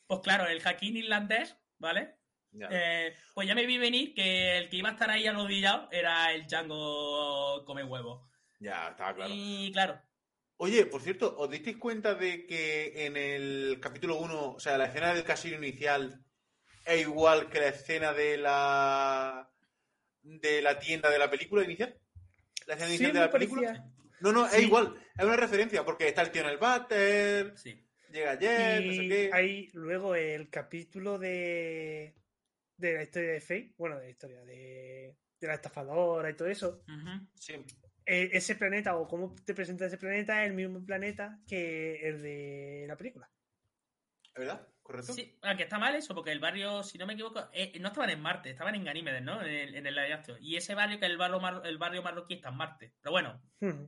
pues 0.07 0.21
claro, 0.21 0.47
el 0.47 0.61
Hacking 0.61 0.95
irlandés, 0.95 1.55
¿vale? 1.79 2.15
Ya. 2.51 2.69
Eh, 2.71 3.13
pues 3.33 3.45
ya 3.45 3.53
me 3.53 3.65
vi 3.65 3.77
venir 3.77 4.13
que 4.15 4.57
el 4.57 4.69
que 4.69 4.77
iba 4.77 4.87
a 4.89 4.93
estar 4.93 5.11
ahí 5.11 5.27
arrodillado 5.27 5.89
era 5.91 6.31
el 6.33 6.47
Django 6.47 7.65
come 7.65 7.83
huevo. 7.83 8.29
Ya, 8.59 8.87
estaba 8.89 9.13
claro. 9.13 9.33
Y 9.35 9.69
claro, 9.73 10.01
Oye, 10.59 10.85
por 10.87 11.01
cierto, 11.01 11.35
¿os 11.37 11.51
disteis 11.51 11.77
cuenta 11.77 12.15
de 12.15 12.47
que 12.47 13.05
en 13.05 13.15
el 13.15 13.79
capítulo 13.79 14.15
1, 14.15 14.53
o 14.53 14.59
sea, 14.59 14.77
la 14.77 14.85
escena 14.85 15.13
del 15.13 15.23
casino 15.23 15.57
inicial 15.57 16.23
es 16.85 17.01
igual 17.01 17.49
que 17.49 17.59
la 17.59 17.67
escena 17.67 18.13
de 18.13 18.37
la 18.37 19.51
de 20.23 20.61
la 20.63 20.79
tienda 20.79 21.11
de 21.11 21.19
la 21.19 21.29
película 21.29 21.63
inicial? 21.63 21.95
La 22.65 22.73
escena 22.75 22.89
Sí, 22.89 22.95
inicial 22.95 23.13
de 23.13 23.19
la 23.19 23.29
película. 23.29 23.61
parecía. 23.67 23.91
No, 24.21 24.31
no, 24.31 24.47
es 24.47 24.63
igual, 24.63 24.95
es 25.15 25.23
una 25.25 25.35
referencia, 25.35 25.85
porque 25.85 26.07
está 26.07 26.23
el 26.23 26.31
tío 26.31 26.41
en 26.41 26.49
el 26.49 26.57
váter, 26.57 27.53
sí. 27.55 27.86
Llega 28.17 28.31
ayer, 28.31 28.85
no 28.85 28.93
sé 28.93 29.03
Y 29.03 29.09
qué. 29.09 29.29
hay 29.33 29.69
luego 29.73 30.15
el 30.15 30.49
capítulo 30.49 31.17
de, 31.17 32.15
de 32.77 32.93
la 32.93 33.03
historia 33.03 33.31
de 33.31 33.41
Faye, 33.41 33.73
bueno, 33.77 33.97
de 33.97 34.03
la 34.05 34.09
historia 34.09 34.43
de, 34.43 35.17
de 35.39 35.47
la 35.47 35.53
estafadora 35.55 36.29
y 36.29 36.35
todo 36.35 36.47
eso. 36.47 36.83
Sí. 37.35 37.53
Eh, 38.05 38.29
ese 38.33 38.55
planeta 38.55 38.95
o 38.95 39.07
cómo 39.07 39.35
te 39.45 39.53
presenta 39.53 39.85
ese 39.85 39.97
planeta 39.97 40.41
es 40.43 40.49
el 40.49 40.55
mismo 40.55 40.85
planeta 40.85 41.39
que 41.47 42.07
el 42.07 42.21
de 42.21 42.85
la 42.87 42.95
película. 42.95 43.29
¿Es 44.23 44.33
verdad? 44.39 44.67
¿Correcto? 44.81 45.11
Sí, 45.11 45.37
ah, 45.41 45.57
que 45.57 45.63
está 45.63 45.77
mal 45.77 45.93
eso, 45.95 46.15
porque 46.15 46.31
el 46.31 46.39
barrio, 46.39 46.81
si 46.83 46.97
no 46.97 47.05
me 47.05 47.13
equivoco, 47.13 47.49
eh, 47.51 47.77
no 47.81 47.89
estaban 47.89 48.09
en 48.09 48.21
Marte, 48.21 48.51
estaban 48.51 48.75
en 48.75 48.85
Ganímedes, 48.85 49.21
¿no? 49.21 49.41
En 49.41 49.49
el, 49.49 49.75
en 49.75 49.85
el. 49.87 49.97
Y 50.39 50.55
ese 50.55 50.75
barrio, 50.75 50.97
que 50.99 51.05
es 51.05 51.11
el 51.11 51.17
barrio, 51.17 51.41
mar- 51.41 51.61
el 51.65 51.77
barrio 51.77 52.01
marroquí, 52.01 52.35
está 52.35 52.49
en 52.49 52.55
Marte. 52.55 52.93
Pero 53.01 53.11
bueno, 53.11 53.41
Hmm. 53.59 53.85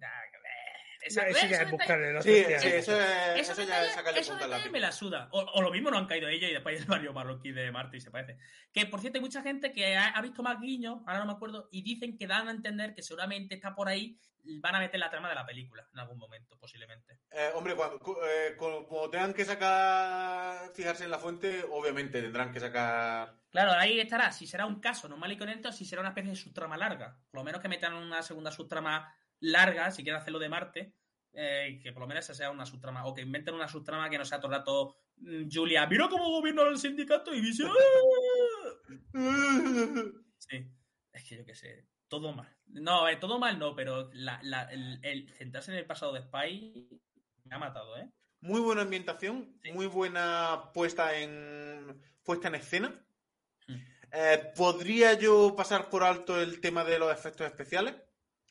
Eso 1.01 1.21
esa- 1.21 1.47
ya 1.47 1.55
eso 1.55 1.63
es 1.65 1.71
buscarle 1.71 2.13
los 2.13 2.23
Sí, 2.23 2.31
sí, 2.45 2.53
eso, 2.53 2.99
es, 2.99 3.39
Eso, 3.39 3.51
eso 3.53 3.63
ya 3.63 3.85
es 3.85 3.93
sacarle 3.93 4.19
eso 4.19 4.31
punta 4.31 4.45
al 4.45 4.49
detalle 4.51 4.63
lápiz. 4.65 4.71
me 4.73 4.79
la 4.81 4.91
suda. 4.91 5.29
O, 5.31 5.39
o 5.39 5.61
lo 5.61 5.71
mismo 5.71 5.89
no 5.91 5.97
han 5.97 6.07
caído 6.07 6.27
ellos 6.27 6.49
y 6.49 6.53
después 6.53 6.77
el 6.81 6.85
barrio 6.85 7.13
marroquí 7.13 7.51
de 7.51 7.71
Marte 7.71 7.97
y 7.97 8.01
se 8.01 8.11
parece. 8.11 8.37
Que 8.73 8.85
por 8.85 8.99
cierto, 8.99 9.17
hay 9.17 9.21
mucha 9.23 9.41
gente 9.41 9.71
que 9.71 9.95
ha, 9.95 10.09
ha 10.09 10.21
visto 10.21 10.43
más 10.43 10.59
guiños, 10.59 10.99
ahora 11.07 11.19
no 11.19 11.25
me 11.27 11.33
acuerdo, 11.33 11.69
y 11.71 11.81
dicen 11.83 12.17
que 12.17 12.27
dan 12.27 12.47
a 12.47 12.51
entender 12.51 12.93
que 12.93 13.01
seguramente 13.01 13.55
está 13.55 13.73
por 13.75 13.87
ahí, 13.87 14.19
van 14.61 14.75
a 14.75 14.79
meter 14.79 14.99
la 14.99 15.09
trama 15.09 15.29
de 15.29 15.35
la 15.35 15.45
película 15.45 15.87
en 15.93 15.99
algún 15.99 16.17
momento, 16.17 16.57
posiblemente. 16.59 17.19
Eh, 17.31 17.49
hombre, 17.55 17.75
cuando, 17.75 17.99
cu- 17.99 18.17
eh, 18.23 18.55
tengan 19.11 19.33
que 19.33 19.45
sacar, 19.45 20.71
fijarse 20.73 21.03
en 21.03 21.11
la 21.11 21.19
fuente, 21.19 21.63
obviamente 21.69 22.21
tendrán 22.21 22.51
que 22.51 22.59
sacar. 22.59 23.35
Claro, 23.51 23.71
ahí 23.73 23.99
estará 23.99 24.31
si 24.31 24.47
será 24.47 24.65
un 24.65 24.79
caso 24.79 25.07
normal 25.07 25.31
y 25.31 25.37
corriente 25.37 25.67
o 25.67 25.71
si 25.71 25.85
será 25.85 26.01
una 26.01 26.09
especie 26.09 26.31
de 26.31 26.35
subtrama 26.37 26.77
larga. 26.77 27.17
Por 27.31 27.39
lo 27.39 27.43
menos 27.43 27.61
que 27.61 27.67
metan 27.67 27.93
una 27.93 28.21
segunda 28.21 28.51
subtrama 28.51 29.13
larga, 29.41 29.91
si 29.91 30.03
quieren 30.03 30.21
hacerlo 30.21 30.39
de 30.39 30.49
Marte, 30.49 30.93
eh, 31.33 31.79
que 31.81 31.91
por 31.93 32.01
lo 32.01 32.07
menos 32.07 32.25
esa 32.25 32.33
sea 32.33 32.51
una 32.51 32.65
subtrama, 32.65 33.05
o 33.05 33.13
que 33.13 33.21
inventen 33.21 33.53
una 33.55 33.67
subtrama 33.67 34.09
que 34.09 34.17
no 34.17 34.25
sea 34.25 34.39
todo 34.39 34.51
el 34.51 34.57
rato 34.59 34.97
mm, 35.17 35.47
Julia, 35.51 35.85
mira 35.87 36.07
cómo 36.09 36.29
gobierna 36.29 36.63
el 36.63 36.77
sindicato 36.77 37.33
y 37.33 37.41
dice... 37.41 37.63
"Ah". 37.67 37.73
Sí, 40.37 40.65
es 41.13 41.23
que 41.23 41.37
yo 41.37 41.45
qué 41.45 41.55
sé, 41.55 41.87
todo 42.07 42.33
mal. 42.33 42.55
No, 42.67 43.07
eh, 43.07 43.17
todo 43.17 43.39
mal 43.39 43.59
no, 43.59 43.75
pero 43.75 44.09
la- 44.13 44.39
la- 44.43 44.71
el, 44.71 44.99
el 45.03 45.29
centrarse 45.29 45.71
en 45.71 45.77
el 45.77 45.85
pasado 45.85 46.13
de 46.13 46.21
Spy 46.21 46.89
me 47.45 47.55
ha 47.55 47.59
matado, 47.59 47.97
¿eh? 47.97 48.09
Muy 48.41 48.61
buena 48.61 48.83
ambientación, 48.83 49.59
Sí. 49.63 49.71
muy 49.73 49.85
buena 49.87 50.71
puesta 50.73 51.17
en 51.19 52.01
puesta 52.23 52.47
en 52.47 52.55
escena. 52.55 53.05
Mm. 53.67 53.75
Eh, 54.13 54.53
¿Podría 54.55 55.13
yo 55.13 55.55
pasar 55.55 55.89
por 55.89 56.03
alto 56.03 56.41
el 56.41 56.61
tema 56.61 56.83
de 56.85 56.99
los 56.99 57.11
efectos 57.11 57.45
especiales? 57.47 57.95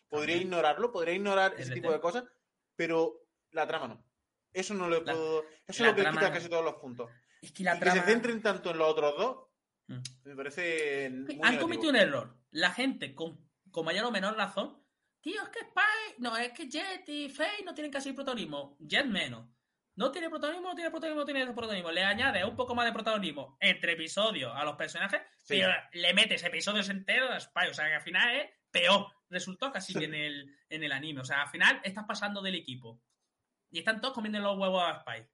Podría 0.09 0.35
También. 0.36 0.43
ignorarlo, 0.43 0.90
podría 0.93 1.14
ignorar 1.14 1.55
ese 1.59 1.74
tipo 1.74 1.93
de 1.93 2.01
cosas, 2.01 2.24
pero 2.76 3.26
la 3.51 3.66
trama 3.66 3.89
no. 3.89 4.05
Eso 4.52 4.74
no 4.74 4.89
lo 4.89 5.02
La- 5.02 5.12
puedo. 5.12 5.44
Eso 5.66 5.82
la 5.85 5.90
es 5.90 5.93
lo 5.93 5.94
que 5.97 6.01
le 6.01 6.02
trama 6.05 6.20
quita 6.20 6.32
casi 6.32 6.48
todos 6.48 6.64
los 6.64 6.74
puntos. 6.74 7.10
Es 7.43 7.52
que 7.52 7.62
la 7.64 7.72
y 7.76 7.78
que 7.78 7.85
trama... 7.85 8.01
se 8.01 8.06
centren 8.10 8.43
tanto 8.43 8.70
en 8.70 8.78
los 8.78 8.89
otros 8.89 9.14
dos, 9.16 9.44
Mm. 9.90 10.02
me 10.24 10.36
parece. 10.36 11.09
muy 11.10 11.16
Han 11.20 11.26
negativo. 11.39 11.60
cometido 11.62 11.89
un 11.90 11.97
error. 11.97 12.36
La 12.51 12.70
gente, 12.72 13.14
con, 13.14 13.48
con 13.70 13.86
mayor 13.86 14.05
o 14.05 14.10
menor 14.10 14.36
razón, 14.36 14.82
tío, 15.22 15.43
es 15.43 15.48
que 15.48 15.60
Spy, 15.60 16.14
no, 16.18 16.36
es 16.36 16.52
que 16.52 16.68
Jet 16.68 17.09
y 17.09 17.30
Faye 17.30 17.64
no 17.64 17.72
tienen 17.74 17.90
casi 17.90 18.12
protagonismo. 18.12 18.76
Jet 18.80 19.06
menos. 19.06 19.47
No 19.97 20.12
tiene 20.12 20.28
protagonismo, 20.28 20.68
no 20.68 20.74
tiene 20.74 20.90
protagonismo, 20.90 21.20
no 21.22 21.24
tiene 21.26 21.47
protagonismo. 21.52 21.90
Le 21.90 22.05
añade 22.05 22.44
un 22.44 22.55
poco 22.55 22.74
más 22.74 22.85
de 22.85 22.93
protagonismo 22.93 23.56
entre 23.60 23.93
episodios 23.93 24.52
a 24.55 24.62
los 24.64 24.76
personajes, 24.76 25.22
Sí. 25.39 25.59
pero 25.59 25.72
le 25.93 26.12
metes 26.14 26.44
episodios 26.44 26.89
enteros 26.90 27.30
a 27.30 27.40
Spy. 27.40 27.68
O 27.70 27.74
sea, 27.74 27.86
que 27.86 27.94
al 27.94 28.02
final 28.02 28.36
es 28.36 28.51
peor. 28.70 29.06
Resultó 29.30 29.70
casi 29.72 29.92
que 29.94 30.04
en 30.06 30.14
el, 30.14 30.56
en 30.68 30.82
el 30.84 30.92
anime. 30.92 31.20
O 31.20 31.24
sea, 31.24 31.42
al 31.42 31.48
final 31.50 31.80
estás 31.84 32.04
pasando 32.06 32.40
del 32.42 32.54
equipo. 32.54 33.00
Y 33.70 33.78
están 33.80 34.00
todos 34.00 34.14
comiendo 34.14 34.38
los 34.38 34.58
huevos 34.58 34.82
a 34.82 35.00
Spy. 35.00 35.26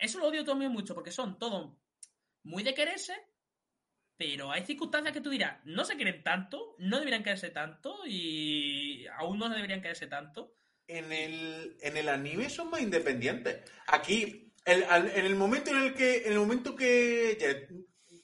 Eso 0.00 0.18
lo 0.18 0.26
odio 0.28 0.44
también 0.44 0.70
mucho, 0.72 0.94
porque 0.94 1.10
son 1.10 1.38
todos 1.38 1.72
muy 2.42 2.62
de 2.62 2.74
quererse, 2.74 3.14
pero 4.16 4.50
hay 4.50 4.64
circunstancias 4.64 5.12
que 5.12 5.20
tú 5.20 5.30
dirás, 5.30 5.58
no 5.64 5.84
se 5.84 5.96
quieren 5.96 6.22
tanto, 6.22 6.74
no 6.78 6.98
deberían 6.98 7.22
quererse 7.22 7.50
tanto 7.50 7.98
y 8.06 9.06
aún 9.18 9.38
no 9.38 9.48
deberían 9.48 9.82
quererse 9.82 10.06
tanto. 10.06 10.54
en 10.88 11.12
el, 11.12 11.76
en 11.80 11.96
el 11.96 12.08
anime 12.08 12.48
son 12.48 12.70
más 12.70 12.80
independientes. 12.80 13.70
Aquí, 13.88 14.52
el- 14.64 14.84
al- 14.84 15.10
en 15.10 15.26
el 15.26 15.34
momento 15.34 15.70
en 15.72 15.78
el 15.82 15.94
que, 15.94 16.18
en 16.26 16.32
el 16.32 16.38
momento 16.38 16.74
que, 16.76 17.66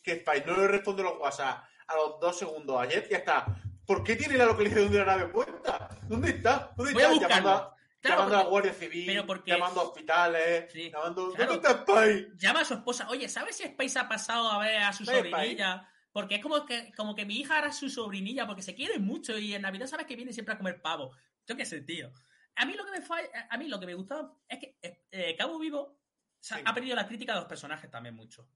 que 0.03 0.13
Spike 0.13 0.47
no 0.47 0.57
le 0.57 0.69
responde 0.69 1.03
los 1.03 1.19
WhatsApp 1.19 1.65
a 1.89 1.97
los 1.97 2.21
dos 2.21 2.39
segundos 2.39 2.81
a 2.81 2.87
Jet, 2.87 3.11
ya 3.11 3.19
está. 3.19 3.47
¿Por 3.87 4.05
qué 4.05 4.17
tiene 4.17 4.37
la 4.37 4.47
localización 4.47 4.91
de 4.93 4.99
la 4.99 5.05
nave 5.05 5.27
puesta? 5.29 5.89
¿Dónde 6.09 6.31
está? 6.31 6.73
¿Dónde 6.77 6.93
Voy 6.93 7.03
a 7.03 7.13
está? 7.13 7.29
Llamando, 7.29 7.51
a, 7.51 7.77
Claro, 8.01 8.17
llamando 8.23 8.37
a 8.39 8.43
la 8.45 8.49
Guardia 8.49 8.73
Civil, 8.75 9.25
porque- 9.27 9.51
llamando 9.53 9.81
a 9.81 9.85
hospitales, 9.85 10.73
Sí, 10.73 10.91
llamando. 10.91 11.33
claro. 11.33 11.53
¿Dónde 11.55 11.69
está 11.69 12.05
Spike? 12.05 12.31
llama 12.37 12.61
a 12.61 12.65
su 12.65 12.75
esposa, 12.75 13.09
oye, 13.09 13.29
¿sabes 13.29 13.57
si 13.57 13.63
Space 13.65 13.99
ha 13.99 14.09
pasado 14.09 14.51
a 14.51 14.59
ver 14.59 14.79
a 14.83 14.93
su 14.93 15.05
sobrinilla? 15.05 15.89
Porque 16.13 16.35
es 16.37 16.43
como 16.43 16.67
que, 16.67 16.93
como 16.97 17.15
que 17.15 17.25
mi 17.25 17.39
hija 17.41 17.59
era 17.59 17.73
su 17.73 17.89
sobrinilla, 17.89 18.47
porque 18.47 18.63
se 18.63 18.75
quieren 18.75 19.05
mucho 19.05 19.39
y 19.39 19.55
en 19.55 19.63
Navidad 19.63 19.87
sabes 19.87 20.07
que 20.07 20.17
viene 20.17 20.33
siempre 20.33 20.55
a 20.55 20.59
comer 20.59 20.83
pavo. 20.83 21.13
Yo 21.47 21.57
qué 21.57 21.65
sé, 21.65 21.81
tío. 21.81 22.13
A 22.57 22.67
mí 22.67 22.75
lo 22.75 22.85
que 22.85 22.91
me 22.91 23.01
falla- 23.03 23.47
a 23.49 23.57
mí 23.57 23.67
lo 23.69 23.81
que 23.81 23.87
me 23.87 23.95
gustaba 23.95 24.33
es 24.49 24.59
que 24.59 24.77
eh, 25.11 25.35
Cabo 25.39 25.59
Vivo 25.59 25.99
Sí. 26.41 26.55
ha 26.65 26.75
perdido 26.75 26.97
la 26.97 27.07
crítica 27.07 27.33
de 27.35 27.39
los 27.41 27.49
personajes 27.49 27.91
también 27.91 28.15
mucho. 28.17 28.47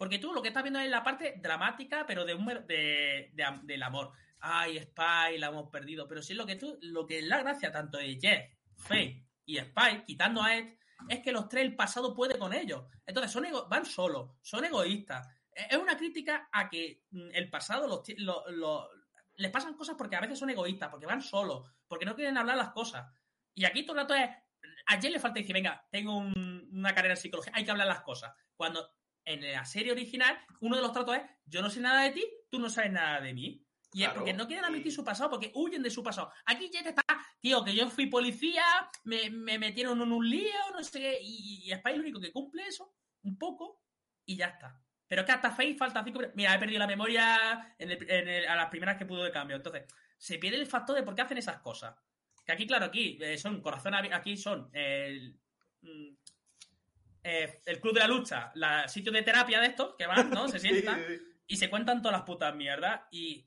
Porque 0.00 0.18
tú 0.18 0.32
lo 0.32 0.40
que 0.40 0.48
estás 0.48 0.62
viendo 0.62 0.80
es 0.80 0.88
la 0.88 1.02
parte 1.04 1.34
dramática, 1.42 2.06
pero 2.06 2.24
de 2.24 2.32
un 2.32 2.46
de, 2.66 3.30
del 3.64 3.82
amor. 3.82 4.12
Ay, 4.38 4.78
Spy, 4.80 5.36
la 5.36 5.48
hemos 5.48 5.68
perdido. 5.68 6.08
Pero 6.08 6.22
sí 6.22 6.32
lo 6.32 6.46
que 6.46 6.56
tú, 6.56 6.78
lo 6.80 7.06
que 7.06 7.18
es 7.18 7.24
la 7.26 7.40
gracia 7.40 7.70
tanto 7.70 7.98
de 7.98 8.18
Jeff, 8.18 8.50
Faye 8.78 9.26
y 9.44 9.58
Spy, 9.58 10.04
quitando 10.06 10.42
a 10.42 10.56
Ed, 10.56 10.78
es 11.06 11.20
que 11.20 11.32
los 11.32 11.50
tres 11.50 11.64
el 11.64 11.76
pasado 11.76 12.14
puede 12.14 12.38
con 12.38 12.54
ellos. 12.54 12.84
Entonces 13.04 13.30
son 13.30 13.44
ego- 13.44 13.68
van 13.68 13.84
solos, 13.84 14.38
son 14.40 14.64
egoístas. 14.64 15.28
E- 15.54 15.66
Es 15.70 15.76
una 15.76 15.98
crítica 15.98 16.48
a 16.50 16.70
que 16.70 17.02
mm, 17.10 17.28
el 17.34 17.50
pasado 17.50 17.86
los, 17.86 18.88
les 19.36 19.50
pasan 19.50 19.74
cosas 19.74 19.96
porque 19.98 20.16
a 20.16 20.20
veces 20.20 20.38
son 20.38 20.48
egoístas, 20.48 20.88
porque 20.88 21.04
van 21.04 21.20
solos, 21.20 21.70
porque 21.86 22.06
no 22.06 22.14
quieren 22.14 22.38
hablar 22.38 22.56
las 22.56 22.70
cosas. 22.70 23.06
Y 23.54 23.66
aquí 23.66 23.84
todo 23.84 23.96
el 23.96 24.02
rato 24.04 24.14
es. 24.14 24.30
A 24.86 24.98
Jen 24.98 25.12
le 25.12 25.18
falta 25.20 25.40
decir, 25.40 25.52
venga, 25.52 25.86
tengo 25.90 26.16
un- 26.16 26.68
una 26.72 26.94
carrera 26.94 27.12
en 27.14 27.20
psicología, 27.20 27.52
hay 27.54 27.66
que 27.66 27.70
hablar 27.70 27.86
las 27.86 28.00
cosas. 28.00 28.32
Cuando 28.56 28.88
en 29.24 29.52
la 29.52 29.64
serie 29.64 29.92
original, 29.92 30.38
uno 30.60 30.76
de 30.76 30.82
los 30.82 30.92
tratos 30.92 31.16
es, 31.16 31.22
yo 31.44 31.62
no 31.62 31.70
sé 31.70 31.80
nada 31.80 32.02
de 32.04 32.10
ti, 32.10 32.24
tú 32.50 32.58
no 32.58 32.68
sabes 32.70 32.92
nada 32.92 33.20
de 33.20 33.34
mí. 33.34 33.64
Y 33.92 34.04
es 34.04 34.10
porque 34.10 34.32
no 34.32 34.46
quieren 34.46 34.64
admitir 34.64 34.92
su 34.92 35.02
pasado, 35.04 35.30
porque 35.30 35.50
huyen 35.54 35.82
de 35.82 35.90
su 35.90 36.02
pasado. 36.02 36.32
Aquí 36.46 36.70
Jet 36.70 36.86
está, 36.86 37.02
tío, 37.40 37.64
que 37.64 37.74
yo 37.74 37.90
fui 37.90 38.06
policía, 38.06 38.62
me, 39.04 39.30
me 39.30 39.58
metieron 39.58 40.00
en 40.00 40.12
un 40.12 40.28
lío, 40.30 40.52
no 40.72 40.82
sé 40.84 41.00
qué, 41.00 41.18
y, 41.20 41.64
y 41.64 41.74
Spy 41.74 41.90
es 41.90 41.94
el 41.96 42.00
único 42.02 42.20
que 42.20 42.32
cumple 42.32 42.66
eso, 42.68 42.94
un 43.22 43.36
poco, 43.36 43.82
y 44.24 44.36
ya 44.36 44.46
está. 44.46 44.80
Pero 45.08 45.22
es 45.22 45.26
que 45.26 45.32
hasta 45.32 45.50
Faye 45.50 45.74
falta 45.74 46.04
cinco... 46.04 46.20
Mira, 46.34 46.54
he 46.54 46.58
perdido 46.60 46.78
la 46.78 46.86
memoria 46.86 47.74
en 47.78 47.90
el- 47.90 48.10
en 48.10 48.28
el- 48.28 48.46
a 48.46 48.54
las 48.54 48.68
primeras 48.70 48.96
que 48.96 49.06
pudo 49.06 49.24
de 49.24 49.32
cambio. 49.32 49.56
Entonces, 49.56 49.84
se 50.16 50.38
pierde 50.38 50.58
el 50.58 50.66
factor 50.68 50.94
de 50.94 51.02
por 51.02 51.16
qué 51.16 51.22
hacen 51.22 51.38
esas 51.38 51.58
cosas. 51.58 51.96
Que 52.46 52.52
aquí, 52.52 52.68
claro, 52.68 52.86
aquí 52.86 53.18
eh, 53.20 53.36
son 53.36 53.60
corazón 53.60 53.94
aquí 53.94 54.36
son 54.36 54.70
el, 54.72 55.36
mm, 55.80 56.14
eh, 57.22 57.60
el 57.66 57.80
club 57.80 57.94
de 57.94 58.00
la 58.00 58.08
lucha, 58.08 58.50
la 58.54 58.88
sitio 58.88 59.12
de 59.12 59.22
terapia 59.22 59.60
de 59.60 59.66
estos 59.68 59.94
que 59.96 60.06
van, 60.06 60.30
¿no? 60.30 60.48
Se 60.48 60.58
sientan 60.60 60.98
sí, 61.06 61.16
sí. 61.16 61.22
y 61.48 61.56
se 61.56 61.70
cuentan 61.70 62.02
todas 62.02 62.18
las 62.18 62.26
putas 62.26 62.54
mierdas. 62.54 63.02
Y 63.10 63.46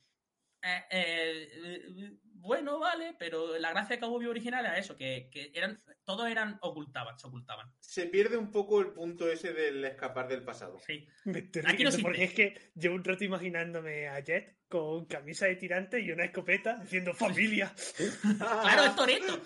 eh, 0.62 0.84
eh, 0.90 2.18
bueno, 2.44 2.78
vale, 2.78 3.16
pero 3.18 3.58
la 3.58 3.72
gracia 3.72 3.96
de 3.96 4.02
Cowboy 4.02 4.26
original 4.26 4.66
era 4.66 4.78
eso, 4.78 4.98
que, 4.98 5.30
que 5.32 5.52
eran, 5.54 5.80
todos 6.04 6.30
eran 6.30 6.58
ocultaban, 6.62 7.18
se 7.18 7.28
ocultaban. 7.28 7.72
Se 7.80 8.08
pierde 8.08 8.36
un 8.36 8.52
poco 8.52 8.82
el 8.82 8.88
punto 8.88 9.30
ese 9.30 9.54
del 9.54 9.84
escapar 9.86 10.28
del 10.28 10.44
pasado. 10.44 10.78
Sí. 10.86 11.08
Me 11.26 11.40
estoy 11.40 11.64
Aquí 11.66 11.86
no 11.86 11.92
porque 12.02 12.26
es 12.26 12.34
que 12.34 12.72
llevo 12.76 12.96
un 12.96 13.04
rato 13.04 13.24
imaginándome 13.24 14.10
a 14.10 14.20
Jet 14.20 14.58
con 14.68 15.06
camisa 15.06 15.46
de 15.46 15.56
tirante 15.56 16.02
y 16.02 16.12
una 16.12 16.26
escopeta 16.26 16.80
diciendo 16.80 17.14
familia. 17.14 17.74
Claro, 18.38 18.84
es 18.84 18.96
Toreto. 18.96 19.42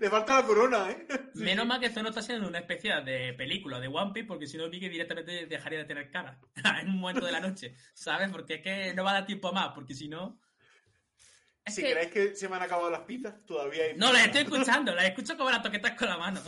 Le 0.00 0.10
falta 0.10 0.40
la 0.40 0.46
corona, 0.46 0.90
¿eh? 0.90 1.06
Sí, 1.34 1.40
Menos 1.42 1.62
sí. 1.64 1.68
mal 1.68 1.80
que 1.80 1.86
esto 1.86 2.02
no 2.02 2.08
está 2.10 2.22
siendo 2.22 2.48
una 2.48 2.58
especie 2.58 2.94
de 3.02 3.32
película 3.34 3.80
de 3.80 3.88
One 3.88 4.12
Piece, 4.12 4.26
porque 4.26 4.46
si 4.46 4.56
no, 4.56 4.68
Vicky 4.68 4.88
directamente 4.88 5.46
dejaría 5.46 5.78
de 5.80 5.84
tener 5.84 6.10
cara 6.10 6.38
en 6.82 6.88
un 6.88 6.98
momento 6.98 7.24
de 7.24 7.32
la 7.32 7.40
noche, 7.40 7.74
¿sabes? 7.94 8.30
Porque 8.30 8.54
es 8.54 8.62
que 8.62 8.94
no 8.94 9.04
va 9.04 9.10
a 9.10 9.14
dar 9.14 9.26
tiempo 9.26 9.52
más, 9.52 9.70
porque 9.74 9.94
si 9.94 10.08
no. 10.08 10.40
Es 11.64 11.74
Si 11.74 11.82
que- 11.82 11.92
creéis 11.92 12.10
que 12.12 12.34
se 12.34 12.48
me 12.48 12.56
han 12.56 12.62
acabado 12.62 12.90
las 12.90 13.02
pizzas, 13.02 13.44
todavía 13.46 13.84
hay 13.84 13.96
No, 13.96 14.12
las 14.12 14.26
estoy 14.26 14.42
escuchando, 14.42 14.94
las 14.94 15.04
escucho 15.04 15.36
como 15.36 15.50
las 15.50 15.62
toquetas 15.62 15.92
con 15.92 16.08
la 16.08 16.18
mano. 16.18 16.40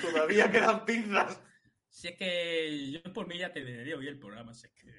Todavía 0.00 0.50
quedan 0.50 0.84
pizzas. 0.84 1.40
Si 1.88 2.08
es 2.08 2.16
que 2.16 2.90
yo 2.90 3.12
por 3.12 3.26
mí 3.26 3.38
ya 3.38 3.52
te 3.52 3.62
daría 3.64 3.96
hoy 3.96 4.06
el 4.08 4.18
programa, 4.18 4.54
si 4.54 4.66
es 4.66 4.72
que. 4.72 4.92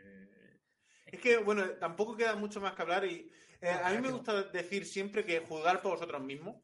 Es 1.05 1.19
que, 1.19 1.37
bueno, 1.37 1.63
tampoco 1.79 2.15
queda 2.17 2.35
mucho 2.35 2.59
más 2.59 2.73
que 2.73 2.81
hablar 2.81 3.05
y 3.05 3.29
eh, 3.63 3.79
a 3.83 3.89
mí 3.91 4.01
me 4.01 4.11
gusta 4.11 4.43
decir 4.43 4.85
siempre 4.85 5.23
que 5.25 5.39
juzgar 5.39 5.81
por 5.81 5.93
vosotros 5.93 6.21
mismos. 6.21 6.57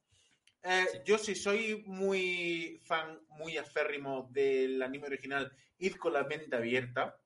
Eh, 0.63 0.85
Sí. 0.91 0.99
Yo 1.05 1.17
si 1.17 1.35
soy 1.35 1.83
muy 1.85 2.81
fan, 2.83 3.21
muy 3.29 3.57
aférrimo 3.57 4.27
del 4.31 4.81
anime 4.81 5.07
original, 5.07 5.51
id 5.77 5.95
con 5.95 6.11
la 6.13 6.25
mente 6.25 6.55
abierta. 6.55 7.17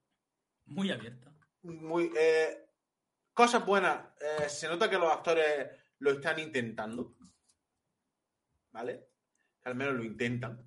Muy 0.66 0.92
abierta. 0.92 1.34
Muy, 1.64 2.12
eh, 2.16 2.70
cosas 3.34 3.66
buenas. 3.66 4.06
eh, 4.22 4.48
se 4.50 4.68
nota 4.68 4.90
que 4.90 5.00
los 5.00 5.12
actores 5.12 5.70
lo 6.00 6.12
están 6.12 6.40
intentando. 6.40 7.16
¿Vale? 8.72 9.08
Al 9.64 9.76
menos 9.76 9.96
lo 9.96 10.04
intentan. 10.04 10.64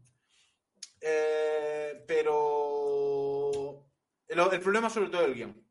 Pero 2.06 3.86
el, 4.28 4.38
el 4.40 4.60
problema 4.60 4.90
sobre 4.90 5.08
todo 5.10 5.22
es 5.22 5.28
el 5.28 5.34
guion. 5.34 5.65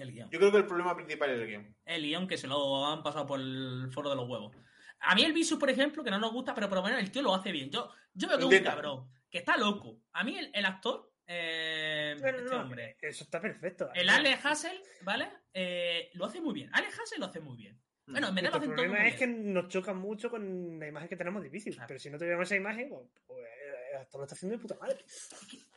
El 0.00 0.12
guion. 0.12 0.30
Yo 0.30 0.38
creo 0.38 0.50
que 0.50 0.58
el 0.58 0.66
problema 0.66 0.96
principal 0.96 1.30
es 1.30 1.40
el 1.40 1.46
guion. 1.46 1.76
El 1.84 2.02
guion 2.02 2.26
que 2.26 2.38
se 2.38 2.46
lo 2.46 2.86
han 2.86 3.02
pasado 3.02 3.26
por 3.26 3.38
el 3.38 3.90
foro 3.92 4.08
de 4.10 4.16
los 4.16 4.28
huevos. 4.28 4.56
A 5.00 5.14
mí 5.14 5.22
el 5.24 5.32
Visu, 5.32 5.58
por 5.58 5.70
ejemplo, 5.70 6.02
que 6.04 6.10
no 6.10 6.18
nos 6.18 6.32
gusta, 6.32 6.54
pero 6.54 6.68
por 6.68 6.78
lo 6.78 6.84
menos 6.84 7.00
el 7.00 7.10
tío 7.10 7.22
lo 7.22 7.34
hace 7.34 7.52
bien. 7.52 7.70
Yo, 7.70 7.90
yo 8.14 8.28
veo 8.28 8.38
que 8.38 8.56
es 8.56 8.60
un 8.60 8.66
cabrón, 8.66 9.10
que 9.30 9.38
está 9.38 9.56
loco. 9.56 10.00
A 10.12 10.24
mí 10.24 10.36
el, 10.38 10.50
el 10.54 10.64
actor, 10.64 11.12
eh, 11.26 12.14
este 12.16 12.42
no, 12.42 12.62
hombre, 12.62 12.96
eso 13.00 13.24
está 13.24 13.40
perfecto. 13.40 13.90
el 13.94 14.08
Ale 14.08 14.38
Hassel, 14.42 14.80
¿vale? 15.02 15.30
Eh, 15.54 16.10
lo 16.14 16.26
hace 16.26 16.40
muy 16.40 16.54
bien. 16.54 16.70
Ale 16.72 16.88
Hassel 16.88 17.20
lo 17.20 17.26
hace 17.26 17.40
muy 17.40 17.56
bien. 17.56 17.80
Bueno, 18.06 18.28
en 18.28 18.34
verdad 18.34 18.52
lo 18.52 18.58
Nuestro 18.58 18.72
hacen 18.74 18.76
todo 18.76 18.84
problema 18.86 19.08
es 19.08 19.16
que 19.16 19.26
nos 19.26 19.68
choca 19.68 19.94
mucho 19.94 20.30
con 20.30 20.78
la 20.80 20.88
imagen 20.88 21.08
que 21.08 21.16
tenemos 21.16 21.42
difícil. 21.42 21.74
Claro. 21.74 21.88
Pero 21.88 22.00
si 22.00 22.10
no 22.10 22.18
tuviéramos 22.18 22.48
esa 22.48 22.56
imagen, 22.56 22.88
pues, 22.88 23.06
lo 24.12 24.22
está 24.24 24.34
haciendo 24.34 24.56
de 24.56 24.62
puta 24.62 24.76
madre. 24.80 25.04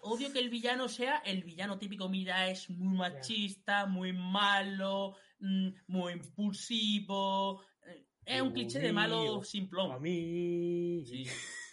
Odio 0.02 0.32
que 0.34 0.40
el 0.40 0.50
villano 0.50 0.88
sea 0.90 1.18
el 1.26 1.44
villano 1.44 1.78
típico, 1.78 2.10
mira, 2.10 2.50
es 2.50 2.70
muy 2.70 2.98
machista, 2.98 3.86
muy 3.86 4.14
malo, 4.14 5.16
mm, 5.40 5.70
muy 5.88 6.14
impulsivo. 6.14 7.64
eh, 7.86 8.06
Es 8.26 8.42
un 8.42 8.52
cliché 8.54 8.80
de 8.80 8.94
malo 8.94 9.22
Mío. 9.24 9.42
A 9.42 9.44
simplón. 9.46 10.02
mí. 10.02 11.04
Sí. 11.06 11.26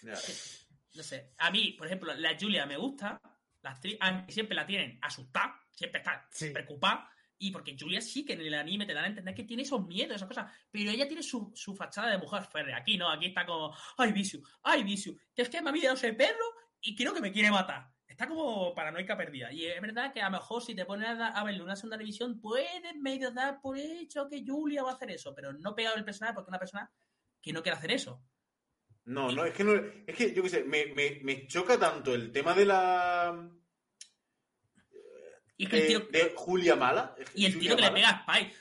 No 0.93 1.05
sé. 1.05 1.35
A 1.39 1.51
mí, 1.53 1.73
por 1.79 1.87
ejemplo, 1.87 2.13
la 2.15 2.37
Julia 2.39 2.67
me 2.67 2.77
gusta. 2.77 3.21
La 3.63 3.71
actriz, 3.71 3.97
aunque 4.01 4.33
siempre 4.33 4.57
la 4.57 4.67
tienen 4.67 4.99
asustada, 5.03 5.55
siempre 5.73 6.01
está 6.01 6.27
Sí. 6.33 6.51
preocupada. 6.51 7.09
Y 7.43 7.51
porque 7.51 7.75
Julia 7.79 8.03
sí 8.03 8.25
que 8.25 8.35
en 8.35 8.43
el 8.43 8.53
anime 8.53 8.85
te 8.85 8.93
dan 8.93 9.05
a 9.05 9.09
entender 9.09 9.35
que 9.35 9.45
tiene 9.45 9.63
esos 9.63 9.87
miedos, 9.87 10.17
esas 10.17 10.29
cosas. 10.29 10.53
Pero 10.71 10.91
ella 10.91 11.09
tiene 11.09 11.23
su, 11.23 11.51
su 11.55 11.75
fachada 11.75 12.11
de 12.11 12.19
mujer 12.19 12.45
férrea. 12.45 12.77
Aquí 12.77 12.99
no, 12.99 13.11
aquí 13.11 13.27
está 13.27 13.47
como, 13.47 13.75
ay, 13.97 14.13
Visu, 14.13 14.43
ay, 14.63 14.85
Visu, 14.85 15.17
que 15.35 15.43
es 15.43 15.49
que 15.49 15.63
me 15.63 15.71
ha 15.71 15.73
mirado 15.73 15.95
ese 15.95 16.13
perro 16.13 16.45
y 16.83 16.95
creo 16.95 17.15
que 17.15 17.23
me 17.23 17.33
quiere 17.33 17.51
matar. 17.51 17.91
Está 18.07 18.29
como 18.29 18.75
paranoica 18.75 19.17
perdida. 19.17 19.51
Y 19.51 19.65
es 19.65 19.81
verdad 19.81 20.13
que 20.13 20.21
a 20.21 20.27
lo 20.27 20.33
mejor 20.33 20.63
si 20.63 20.75
te 20.75 20.85
pones 20.85 21.09
a, 21.09 21.29
a 21.29 21.43
verle 21.43 21.63
una 21.63 21.77
segunda 21.77 21.97
división, 21.97 22.39
puedes 22.43 22.95
medio 22.97 23.31
dar 23.31 23.59
por 23.63 23.79
hecho 23.79 24.29
que 24.29 24.45
Julia 24.47 24.83
va 24.83 24.91
a 24.91 24.95
hacer 24.95 25.11
eso, 25.11 25.35
pero 25.35 25.55
no 25.55 25.75
pegado 25.75 25.97
el 25.97 26.05
personaje 26.05 26.35
porque 26.35 26.49
es 26.49 26.53
una 26.53 26.59
persona 26.59 26.93
que 27.41 27.55
no 27.55 27.63
quiere 27.63 27.79
hacer 27.79 27.93
eso. 27.93 28.23
No, 29.07 29.33
no, 29.33 29.47
es 29.47 29.55
que 29.55 29.65
no, 29.65 29.73
es 29.75 30.15
que 30.15 30.35
yo 30.35 30.43
qué 30.43 30.49
sé, 30.51 30.65
me, 30.65 30.87
me, 30.95 31.21
me 31.23 31.47
choca 31.47 31.79
tanto 31.79 32.15
el 32.15 32.31
tema 32.31 32.53
de 32.53 32.67
la 32.67 33.51
Y 35.63 35.67
que 35.67 35.77
el 35.77 35.83
de, 35.83 35.89
tío, 35.89 36.01
de 36.11 36.33
Julia 36.37 36.77
Mala. 36.77 37.15
Y 37.35 37.47
el 37.47 37.53
Julia 37.55 37.61
tiro 37.71 37.77
que 37.77 37.83
le 37.83 37.91
pega 37.91 38.09
a 38.11 38.33
Spike. 38.33 38.55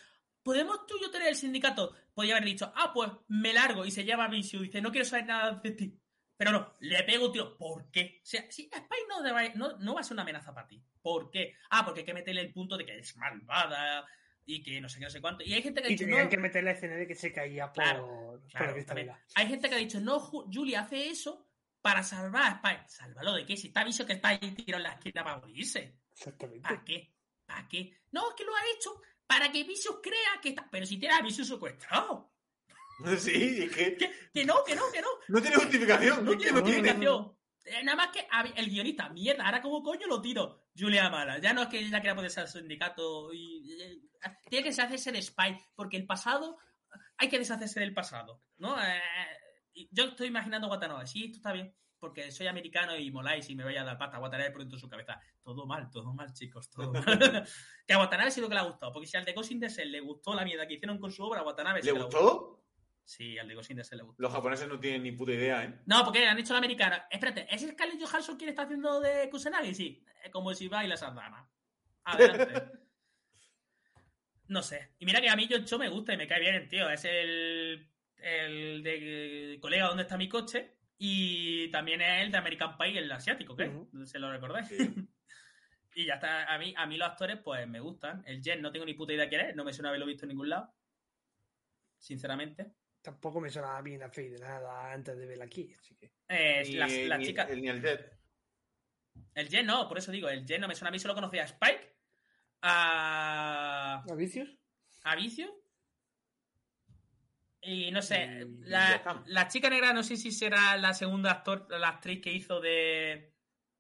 ¿Podemos 0.43 0.85
tú 0.87 0.95
y 0.97 1.01
yo 1.01 1.11
tener 1.11 1.27
el 1.27 1.35
sindicato? 1.35 1.95
Podría 2.13 2.35
haber 2.35 2.45
dicho, 2.49 2.71
ah, 2.75 2.91
pues 2.93 3.11
me 3.27 3.53
largo 3.53 3.85
y 3.85 3.91
se 3.91 4.03
llama 4.05 4.27
Vicio. 4.27 4.61
Dice, 4.61 4.81
no 4.81 4.91
quiero 4.91 5.05
saber 5.05 5.25
nada 5.25 5.51
de 5.63 5.71
ti. 5.71 5.99
Pero 6.37 6.51
no, 6.51 6.73
le 6.79 7.03
pego 7.03 7.27
un 7.27 7.31
tiro. 7.33 7.57
¿Por 7.57 7.91
qué? 7.91 8.19
O 8.23 8.25
sea, 8.25 8.49
si 8.49 8.63
Spike 8.63 9.05
no, 9.09 9.21
deba- 9.21 9.53
no, 9.55 9.77
no 9.77 9.93
va 9.93 9.99
a 10.01 10.03
ser 10.03 10.13
una 10.15 10.21
amenaza 10.23 10.53
para 10.53 10.67
ti. 10.67 10.81
¿Por 11.01 11.29
qué? 11.29 11.55
Ah, 11.69 11.83
porque 11.83 11.99
hay 12.01 12.05
que 12.05 12.13
meterle 12.13 12.41
el 12.41 12.53
punto 12.53 12.77
de 12.77 12.85
que 12.85 12.97
es 12.99 13.15
malvada 13.17 14.05
y 14.45 14.63
que 14.63 14.79
no 14.81 14.87
sé 14.89 14.99
qué, 14.99 15.05
no 15.05 15.09
sé 15.11 15.21
cuánto. 15.21 15.43
Y 15.43 15.53
hay 15.53 15.61
gente 15.61 15.81
que 15.81 15.87
ha 15.87 15.91
Y 15.91 15.93
dicho, 15.95 16.05
tenían 16.05 16.23
no, 16.25 16.29
que 16.29 16.37
meter 16.37 16.63
la 16.63 16.71
escena 16.71 16.95
de 16.95 17.05
que 17.07 17.15
se 17.15 17.31
caía 17.33 17.67
por, 17.71 17.83
Claro, 17.83 18.07
por 18.07 18.47
claro, 18.47 18.75
la. 19.05 19.19
Hay 19.35 19.47
gente 19.47 19.69
que 19.69 19.75
ha 19.75 19.79
dicho, 19.79 19.99
no, 19.99 20.19
Ju- 20.19 20.49
Julia 20.51 20.81
hace 20.81 21.09
eso 21.09 21.45
para 21.81 22.03
salvar 22.03 22.43
a 22.43 22.55
Spike. 22.55 22.87
¿Sálvalo 22.89 23.33
de 23.33 23.45
qué? 23.45 23.55
Si 23.57 23.67
está 23.67 23.83
Vicio 23.83 24.05
que 24.05 24.13
está 24.13 24.29
ahí 24.29 24.39
tirado 24.39 24.83
en 24.83 24.89
la 24.89 24.93
esquina 24.95 25.23
para 25.23 25.37
morirse. 25.37 25.97
Exactamente. 26.19 26.61
¿Para 26.63 26.83
qué? 26.83 27.13
¿Para 27.45 27.67
qué? 27.67 27.97
No, 28.11 28.29
es 28.29 28.35
que 28.35 28.43
lo 28.43 28.53
ha 28.55 28.61
hecho 28.75 29.01
para 29.25 29.51
que 29.51 29.63
Vicious 29.63 29.99
crea 30.03 30.39
que 30.41 30.49
está. 30.49 30.67
Pero 30.69 30.85
si 30.85 30.97
tiene 30.97 31.15
a 31.15 31.21
Vicious 31.21 31.47
secuestrado. 31.47 32.31
Sí, 33.17 33.63
es 33.63 33.73
que 33.73 33.95
Que, 33.95 34.11
que 34.33 34.45
no, 34.45 34.61
que 34.65 34.75
no, 34.75 34.91
que 34.91 35.01
no. 35.01 35.07
no 35.29 35.41
tiene 35.41 35.55
justificación. 35.55 36.25
No 36.25 36.35
tiene 36.37 36.51
no 36.51 36.63
tiene. 36.63 36.79
justificación. 36.89 37.37
Eh, 37.63 37.83
Nada 37.83 37.95
más 37.95 38.09
que 38.09 38.27
el 38.57 38.69
guionista, 38.69 39.07
mierda, 39.09 39.45
ahora 39.45 39.61
como 39.61 39.81
coño 39.81 40.05
lo 40.07 40.21
tiro. 40.21 40.65
Julia 40.77 41.09
Mala. 41.09 41.39
Ya 41.39 41.53
no 41.53 41.61
es 41.61 41.67
que 41.69 41.79
ella 41.79 42.01
quiera 42.01 42.15
poder 42.15 42.29
ser 42.29 42.49
sindicato 42.49 43.33
y. 43.33 43.71
eh, 43.81 44.01
tiene 44.49 44.63
que 44.63 44.69
deshacerse 44.71 45.13
de 45.13 45.21
Spy, 45.21 45.57
porque 45.75 45.95
el 45.95 46.05
pasado. 46.05 46.57
Hay 47.17 47.29
que 47.29 47.39
deshacerse 47.39 47.79
del 47.79 47.93
pasado, 47.93 48.43
¿no? 48.57 48.75
Eh, 48.83 49.01
yo 49.91 50.05
estoy 50.05 50.27
imaginando 50.27 50.67
a 50.67 50.71
Watanabe. 50.71 51.07
Sí, 51.07 51.23
esto 51.25 51.37
está 51.37 51.53
bien, 51.53 51.73
porque 51.99 52.31
soy 52.31 52.47
americano 52.47 52.95
y 52.97 53.11
moláis 53.11 53.49
y 53.49 53.55
me 53.55 53.63
vaya 53.63 53.81
a 53.81 53.85
dar 53.85 53.97
pata 53.97 54.17
a 54.17 54.19
Watanabe 54.19 54.49
dentro 54.49 54.75
de 54.75 54.79
su 54.79 54.89
cabeza. 54.89 55.19
Todo 55.43 55.65
mal, 55.65 55.89
todo 55.89 56.13
mal, 56.13 56.33
chicos, 56.33 56.69
todo 56.69 56.91
mal. 56.93 57.03
que 57.87 57.93
a 57.93 57.99
Watanabe 57.99 58.31
sí 58.31 58.41
lo 58.41 58.47
que 58.47 58.55
le 58.55 58.61
ha 58.61 58.63
gustado, 58.63 58.91
porque 58.91 59.07
si 59.07 59.17
al 59.17 59.25
de 59.25 59.33
Ghost 59.33 59.51
in 59.51 59.59
the 59.59 59.69
Shell 59.69 59.91
le 59.91 59.99
gustó 59.99 60.33
la 60.33 60.43
mierda 60.43 60.67
que 60.67 60.75
hicieron 60.75 60.97
con 60.97 61.11
su 61.11 61.23
obra, 61.23 61.41
a 61.41 61.43
Watanabe 61.43 61.81
¿Le 61.81 61.93
que 61.93 61.99
gustó? 61.99 62.63
Sí, 63.03 63.37
al 63.37 63.47
de 63.47 63.55
Ghost 63.55 63.71
in 63.71 63.77
the 63.77 63.83
Shell 63.83 63.97
le 63.97 64.03
gustó. 64.03 64.21
Los 64.21 64.31
japoneses 64.31 64.67
no 64.67 64.79
tienen 64.79 65.03
ni 65.03 65.11
puta 65.11 65.31
idea, 65.31 65.63
¿eh? 65.63 65.81
No, 65.85 66.03
porque 66.03 66.25
han 66.25 66.37
hecho 66.37 66.53
la 66.53 66.59
americana. 66.59 67.07
Espérate, 67.09 67.47
¿es 67.53 67.61
Scarlett 67.61 68.01
Johansson 68.01 68.37
quien 68.37 68.49
está 68.49 68.63
haciendo 68.63 68.99
de 69.01 69.29
Kusanagi? 69.29 69.73
Sí, 69.73 70.05
como 70.31 70.53
si 70.53 70.67
baila 70.67 70.95
sardana. 70.95 71.49
Adelante. 72.03 72.63
no 74.47 74.63
sé. 74.63 74.93
Y 74.99 75.05
mira 75.05 75.21
que 75.21 75.29
a 75.29 75.35
mí 75.35 75.47
John 75.49 75.65
Cho 75.65 75.77
me 75.77 75.89
gusta 75.89 76.13
y 76.13 76.17
me 76.17 76.27
cae 76.27 76.39
bien 76.39 76.67
tío. 76.67 76.89
Es 76.89 77.05
el, 77.05 77.89
el 78.17 78.83
de 78.83 79.57
colega 79.61 79.87
¿Dónde 79.87 80.03
está 80.03 80.17
mi 80.17 80.27
coche? 80.27 80.78
Y 81.01 81.71
también 81.71 82.01
es 82.01 82.23
el 82.23 82.31
de 82.31 82.37
American 82.37 82.77
Pie, 82.77 82.99
el 82.99 83.09
asiático, 83.11 83.55
¿qué? 83.55 83.71
¿Se 84.05 84.19
lo 84.19 84.29
recordáis? 84.31 84.67
Sí. 84.67 84.77
y 85.95 86.05
ya 86.05 86.15
está. 86.15 86.53
A 86.53 86.59
mí, 86.59 86.73
a 86.75 86.85
mí 86.85 86.97
los 86.97 87.07
actores, 87.07 87.37
pues 87.41 87.65
me 87.67 87.79
gustan. 87.79 88.21
El 88.27 88.43
Jen 88.43 88.61
no 88.61 88.71
tengo 88.71 88.85
ni 88.85 88.93
puta 88.95 89.13
idea 89.13 89.29
quién 89.29 89.41
es. 89.41 89.55
No 89.55 89.63
me 89.63 89.71
suena 89.73 89.89
haberlo 89.89 90.05
visto 90.05 90.25
en 90.25 90.29
ningún 90.29 90.49
lado. 90.49 90.73
Sinceramente. 91.97 92.73
Tampoco 93.01 93.39
me 93.39 93.49
sonaba 93.49 93.81
bien 93.81 94.03
a 94.03 94.09
Faye 94.09 94.29
de 94.31 94.39
nada 94.39 94.91
antes 94.91 95.17
de 95.17 95.25
verla 95.25 95.45
aquí, 95.45 95.73
así 95.79 95.95
que. 95.95 96.11
Eh, 96.27 96.63
Ni, 96.67 96.73
la, 96.73 96.87
la 96.87 97.17
ni- 97.17 97.25
chica. 97.25 97.43
el- 97.43 97.61
ni 97.61 97.69
el 97.69 97.81
Jet. 97.81 98.19
El 99.35 99.47
Jen 99.47 99.65
no, 99.65 99.87
por 99.87 99.97
eso 99.97 100.11
digo, 100.11 100.27
el 100.27 100.45
Jen 100.45 100.59
no 100.59 100.67
me 100.67 100.75
suena 100.75 100.89
a 100.89 100.91
mí, 100.91 100.99
solo 100.99 101.13
conocía 101.15 101.43
a 101.43 101.45
Spike, 101.45 101.95
a, 102.61 104.03
¿A 104.09 104.15
vicios? 104.15 104.49
a 105.03 105.15
Vicio. 105.15 105.49
Y 107.61 107.91
no 107.91 108.01
sé, 108.01 108.45
Y- 108.47 108.69
ya 108.69 109.01
la, 109.05 109.23
la 109.25 109.47
chica 109.47 109.69
negra 109.69 109.91
no 109.93 110.03
sé 110.03 110.15
si 110.17 110.31
será 110.31 110.77
la 110.77 110.93
segunda 110.93 111.31
actor, 111.31 111.67
la 111.69 111.89
actriz 111.89 112.21
que 112.21 112.31
hizo 112.31 112.59
de 112.61 113.33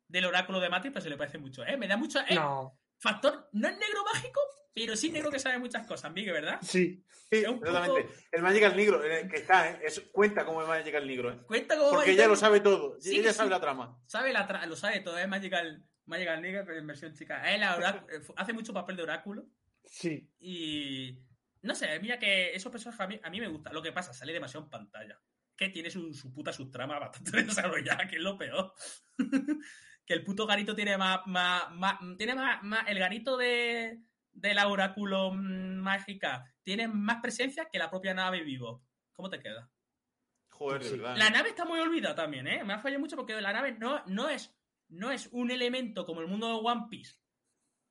del 0.07 0.25
oráculo 0.25 0.59
de 0.59 0.69
Matrix, 0.69 0.91
pero 0.93 1.03
se 1.03 1.09
le 1.09 1.17
parece 1.17 1.37
mucho, 1.37 1.63
¿eh? 1.65 1.77
Me 1.77 1.87
da 1.87 1.95
mucho... 1.95 2.19
eh, 2.27 2.33
No, 2.35 2.79
Factor, 2.97 3.47
no 3.53 3.67
es 3.67 3.77
negro 3.77 4.03
mágico, 4.11 4.39
pero 4.73 4.95
sí 4.95 5.11
negro 5.11 5.29
que 5.29 5.37
sabe 5.37 5.59
muchas 5.59 5.85
cosas, 5.85 6.11
Miguel, 6.11 6.33
¿verdad? 6.33 6.59
sí. 6.61 7.03
Sí, 7.31 7.37
exactamente. 7.45 8.01
poco- 8.05 8.13
El 8.31 8.41
Magical 8.41 8.75
Negro, 8.75 9.03
eh, 9.05 9.27
que 9.29 9.37
está, 9.37 9.69
¿eh? 9.69 9.79
Es- 9.85 9.99
cuenta 10.11 10.43
como 10.45 10.61
el 10.61 10.67
Magical 10.67 11.05
Negro, 11.05 11.31
¿eh? 11.31 11.37
Cuenta 11.45 11.77
cómo 11.77 11.91
Porque 11.91 12.07
va 12.07 12.13
ella 12.13 12.25
a 12.25 12.27
lo 12.29 12.35
sabe 12.35 12.59
todo. 12.59 12.99
Sí, 12.99 13.19
ella 13.19 13.31
sí. 13.33 13.37
sabe 13.37 13.51
la 13.51 13.61
trama. 13.61 14.01
sabe 14.07 14.33
la 14.33 14.47
tra- 14.47 14.65
lo 14.65 14.75
sabe 14.75 15.01
todo, 15.01 15.15
es 15.19 15.27
Magical, 15.27 15.85
Magical 16.05 16.41
Nigga, 16.41 16.63
pero 16.65 16.79
en 16.79 16.87
versión 16.87 17.13
chica. 17.13 17.43
Orá- 17.43 18.03
hace 18.35 18.51
mucho 18.53 18.73
papel 18.73 18.95
de 18.95 19.03
oráculo. 19.03 19.45
Sí. 19.85 20.27
Y 20.39 21.19
no 21.61 21.75
sé, 21.75 21.99
mira 21.99 22.17
que 22.19 22.53
esos 22.53 22.71
personajes 22.71 23.01
a 23.01 23.07
mí, 23.07 23.19
a 23.23 23.29
mí 23.29 23.39
me 23.39 23.47
gustan. 23.47 23.73
Lo 23.73 23.81
que 23.81 23.91
pasa, 23.91 24.13
sale 24.13 24.33
demasiado 24.33 24.65
en 24.65 24.69
pantalla. 24.69 25.19
Que 25.55 25.69
tiene 25.69 25.89
su, 25.89 26.13
su 26.13 26.33
puta 26.33 26.53
subtrama 26.53 26.99
bastante 26.99 27.31
desarrollada, 27.43 28.07
que 28.07 28.15
es 28.15 28.21
lo 28.21 28.37
peor. 28.37 28.73
que 30.05 30.13
el 30.13 30.23
puto 30.23 30.45
garito 30.47 30.75
tiene 30.75 30.97
más. 30.97 31.19
más, 31.27 31.71
más- 31.71 31.99
tiene 32.17 32.35
más, 32.35 32.63
más- 32.63 32.87
El 32.87 32.99
garito 32.99 33.37
de, 33.37 33.99
de 34.31 34.53
la 34.53 34.67
oráculo 34.67 35.31
mágica 35.33 36.45
tienen 36.63 36.95
más 36.97 37.21
presencia 37.21 37.67
que 37.71 37.79
la 37.79 37.89
propia 37.89 38.13
nave 38.13 38.41
vivo. 38.43 38.85
¿Cómo 39.13 39.29
te 39.29 39.39
queda? 39.39 39.69
Joder, 40.49 40.81
de 40.83 40.89
Sí. 40.89 40.97
verdad. 40.97 41.17
La 41.17 41.29
nave 41.29 41.49
está 41.49 41.65
muy 41.65 41.79
olvidada 41.79 42.15
también, 42.15 42.47
¿eh? 42.47 42.63
Me 42.63 42.73
ha 42.73 42.79
fallado 42.79 42.99
mucho 43.01 43.15
porque 43.15 43.39
la 43.39 43.53
nave 43.53 43.73
no, 43.73 44.03
no, 44.07 44.29
es, 44.29 44.55
no 44.89 45.11
es 45.11 45.27
un 45.31 45.51
elemento 45.51 46.05
como 46.05 46.21
el 46.21 46.27
mundo 46.27 46.47
de 46.47 46.53
One 46.67 46.87
Piece 46.89 47.15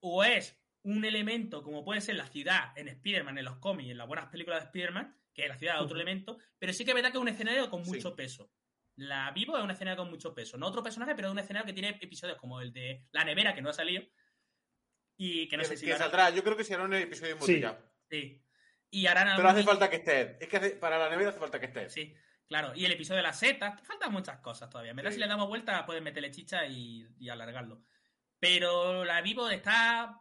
o 0.01 0.25
es 0.25 0.58
un 0.89 1.05
elemento 1.05 1.63
como 1.63 1.85
puede 1.85 2.01
ser 2.01 2.17
la 2.17 2.27
ciudad 2.27 2.77
en 2.77 2.89
Spider-Man, 2.89 3.39
en 3.39 3.45
los 3.45 3.59
cómics, 3.59 3.91
en 3.91 3.99
las 3.99 4.07
buenas 4.07 4.27
películas 4.31 4.61
de 4.61 4.67
Spider-Man, 4.67 5.17
que 5.35 5.47
la 5.49 5.57
ciudad 5.59 5.77
es 5.77 5.83
otro 5.83 5.97
elemento, 5.97 6.39
pero 6.59 6.73
sí 6.73 6.85
que 6.85 6.91
es 6.91 6.95
verdad 6.95 7.11
que 7.11 7.19
es 7.19 7.23
un 7.23 7.29
escenario 7.29 7.71
con 7.71 7.85
Sí. 7.85 7.91
mucho 7.93 8.15
peso. 8.17 8.51
La 8.97 9.31
Vivo 9.31 9.57
es 9.57 9.63
un 9.63 9.71
escenario 9.71 9.97
con 9.99 10.11
mucho 10.11 10.35
peso. 10.35 10.57
No 10.59 10.67
otro 10.67 10.83
personaje, 10.83 11.15
pero 11.15 11.29
es 11.29 11.33
un 11.33 11.39
escenario 11.39 11.67
que 11.67 11.73
tiene 11.73 11.91
episodios 12.01 12.37
como 12.39 12.61
el 12.61 12.73
de 12.73 13.07
La 13.13 13.23
Nevera, 13.25 13.55
que 13.55 13.63
no 13.63 13.71
ha 13.71 13.73
salido. 13.75 14.03
Y 15.17 15.49
que 15.49 15.57
no 15.57 15.63
que, 15.63 15.69
sé 15.69 15.77
si 15.77 15.87
que 15.87 15.97
saldrá, 15.97 16.31
yo 16.31 16.43
creo 16.43 16.57
que 16.57 16.65
será 16.65 16.85
un 16.85 16.95
episodio 16.95 17.33
Sí. 17.37 17.53
embotellado. 17.53 17.93
Sí. 18.11 18.45
Y 18.91 19.07
harán 19.07 19.37
Pero 19.37 19.49
hace 19.49 19.63
falta 19.65 19.91
que 19.91 19.97
esté. 19.97 20.39
Es 20.41 20.49
que 20.49 20.57
hace- 20.57 20.71
para 20.77 20.99
la 20.99 21.11
nevera 21.11 21.31
hace 21.31 21.39
falta 21.39 21.61
que 21.61 21.67
esté. 21.67 21.89
Sí, 21.91 22.15
claro. 22.47 22.73
Y 22.75 22.85
el 22.85 22.93
episodio 22.93 23.19
de 23.19 23.25
las 23.25 23.39
setas, 23.39 23.81
faltan 23.83 24.13
muchas 24.13 24.39
cosas 24.41 24.71
todavía. 24.71 24.91
En 24.91 24.97
verdad, 24.97 25.11
Sí. 25.11 25.17
si 25.17 25.21
le 25.21 25.29
damos 25.29 25.49
vuelta, 25.49 25.85
pueden 25.87 26.03
meterle 26.05 26.31
chicha 26.31 26.67
y, 26.67 27.07
y 27.19 27.29
alargarlo. 27.29 27.85
Pero 28.41 29.05
la 29.05 29.21
Vivo 29.21 29.49
está 29.51 30.21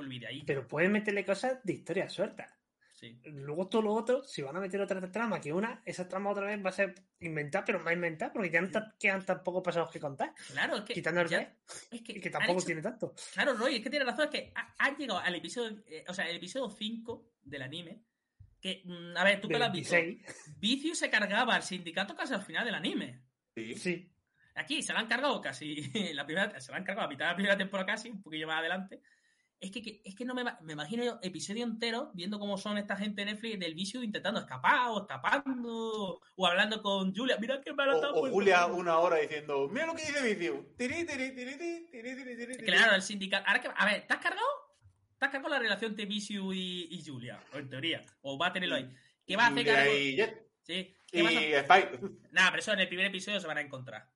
olvidadita. 0.00 0.44
Pero 0.46 0.66
pueden 0.66 0.92
meterle 0.92 1.24
cosas 1.24 1.58
de 1.62 1.72
historia 1.72 2.08
suelta. 2.08 2.54
Sí. 2.92 3.20
Luego 3.26 3.68
todo 3.68 3.82
lo 3.82 3.92
otro, 3.92 4.24
si 4.24 4.42
van 4.42 4.56
a 4.56 4.60
meter 4.60 4.80
otra 4.80 5.00
trama 5.12 5.40
que 5.40 5.52
una, 5.52 5.82
esa 5.84 6.08
trama 6.08 6.30
otra 6.30 6.46
vez 6.46 6.64
va 6.64 6.70
a 6.70 6.72
ser 6.72 6.94
inventada, 7.20 7.64
pero 7.64 7.78
más 7.78 7.92
inventada, 7.94 8.32
porque 8.32 8.50
ya 8.50 8.60
no 8.60 8.70
te 8.70 8.80
quedan 8.98 9.24
tampoco 9.24 9.62
pasados 9.62 9.88
que 9.92 10.00
contar. 10.00 10.34
Claro, 10.50 10.78
es 10.78 10.82
que. 10.82 10.94
Quitando 10.94 11.20
el 11.20 11.28
ya- 11.28 11.38
rey, 11.38 11.46
es 11.92 12.02
que, 12.02 12.12
y 12.14 12.20
que 12.20 12.28
han 12.28 12.32
tampoco 12.32 12.58
hecho- 12.58 12.66
tiene 12.66 12.82
tanto. 12.82 13.14
Claro, 13.34 13.54
Roy, 13.54 13.76
es 13.76 13.82
que 13.82 13.90
tiene 13.90 14.04
razón, 14.04 14.24
es 14.24 14.30
que 14.32 14.52
ha- 14.52 14.74
han 14.78 14.96
llegado 14.96 15.20
al 15.20 15.34
episodio. 15.34 15.80
eh, 15.86 16.04
o 16.08 16.12
sea, 16.14 16.28
el 16.28 16.36
episodio 16.38 16.68
5 16.70 17.30
del 17.42 17.62
anime. 17.62 18.02
Que, 18.60 18.82
mm, 18.84 19.16
a 19.16 19.22
ver, 19.22 19.40
tú 19.40 19.46
que 19.48 19.56
lo 19.60 19.64
has 19.66 19.72
visto. 19.72 19.94
26. 19.94 20.56
Vicious 20.58 20.98
se 20.98 21.08
cargaba 21.08 21.54
al 21.54 21.62
sindicato 21.62 22.16
casi 22.16 22.34
al 22.34 22.42
final 22.42 22.64
del 22.64 22.74
anime. 22.74 23.22
Sí. 23.54 23.74
Sí. 23.76 24.12
Aquí 24.56 24.82
se 24.82 24.92
la 24.92 24.98
han 24.98 25.06
cargado 25.06 25.40
casi 25.40 25.76
la 26.14 26.26
primera, 26.26 26.58
se 26.58 26.72
la 26.72 26.78
han 26.78 26.84
cargado 26.84 27.06
a 27.06 27.10
mitad 27.10 27.26
de 27.26 27.30
la 27.30 27.36
primera 27.36 27.56
temporada 27.56 27.86
casi, 27.86 28.10
un 28.10 28.20
poquillo 28.20 28.48
más 28.48 28.58
adelante. 28.58 29.00
Es 29.60 29.72
que, 29.72 30.00
es 30.04 30.14
que 30.14 30.24
no 30.24 30.34
me, 30.34 30.44
me 30.62 30.72
imagino 30.74 31.02
yo 31.02 31.18
episodio 31.20 31.64
entero 31.64 32.12
viendo 32.14 32.38
cómo 32.38 32.56
son 32.58 32.78
esta 32.78 32.96
gente 32.96 33.22
de 33.24 33.32
Netflix 33.32 33.58
del 33.58 33.74
vicio 33.74 34.04
intentando 34.04 34.38
escapar 34.38 34.90
o 34.90 35.00
escapando 35.00 36.20
o 36.36 36.46
hablando 36.46 36.80
con 36.80 37.12
Julia. 37.12 37.36
Mira 37.40 37.60
qué 37.60 37.72
mal 37.72 37.88
O, 37.88 37.94
está 37.96 38.10
o 38.10 38.20
puesto". 38.20 38.34
Julia 38.34 38.66
una 38.66 38.98
hora 38.98 39.16
diciendo, 39.16 39.68
mira 39.68 39.86
lo 39.86 39.94
que 39.96 40.02
dice 40.02 40.34
Vicio. 40.34 40.64
Tiri, 40.76 41.04
tiri, 41.04 41.34
tiri. 41.34 42.56
Claro, 42.64 42.94
el 42.94 43.02
sindicato. 43.02 43.44
Ahora 43.48 43.60
que, 43.60 43.68
a 43.74 43.84
ver, 43.84 44.06
¿te 44.06 44.14
has 44.14 44.20
cargado? 44.20 44.46
¿Te 45.18 45.26
has 45.26 45.32
cargado 45.32 45.52
la 45.52 45.58
relación 45.58 45.96
de 45.96 46.06
Vicious 46.06 46.54
y, 46.54 46.88
y 46.92 47.04
Julia? 47.04 47.42
O 47.52 47.58
en 47.58 47.68
teoría. 47.68 48.04
O 48.20 48.38
va 48.38 48.46
a 48.48 48.52
tenerlo 48.52 48.76
ahí. 48.76 48.88
¿Qué 49.26 49.36
va 49.36 49.46
a 49.46 49.48
hacer 49.48 49.66
cargo? 49.66 49.92
y. 49.92 50.16
Sí. 50.62 50.94
Y 51.10 51.10
¿Qué 51.10 51.22
vas 51.22 51.34
a- 51.34 51.74
Spike. 51.74 52.00
Nada, 52.30 52.50
pero 52.50 52.60
eso 52.60 52.72
en 52.74 52.80
el 52.80 52.88
primer 52.88 53.06
episodio 53.06 53.40
se 53.40 53.46
van 53.48 53.58
a 53.58 53.62
encontrar. 53.62 54.08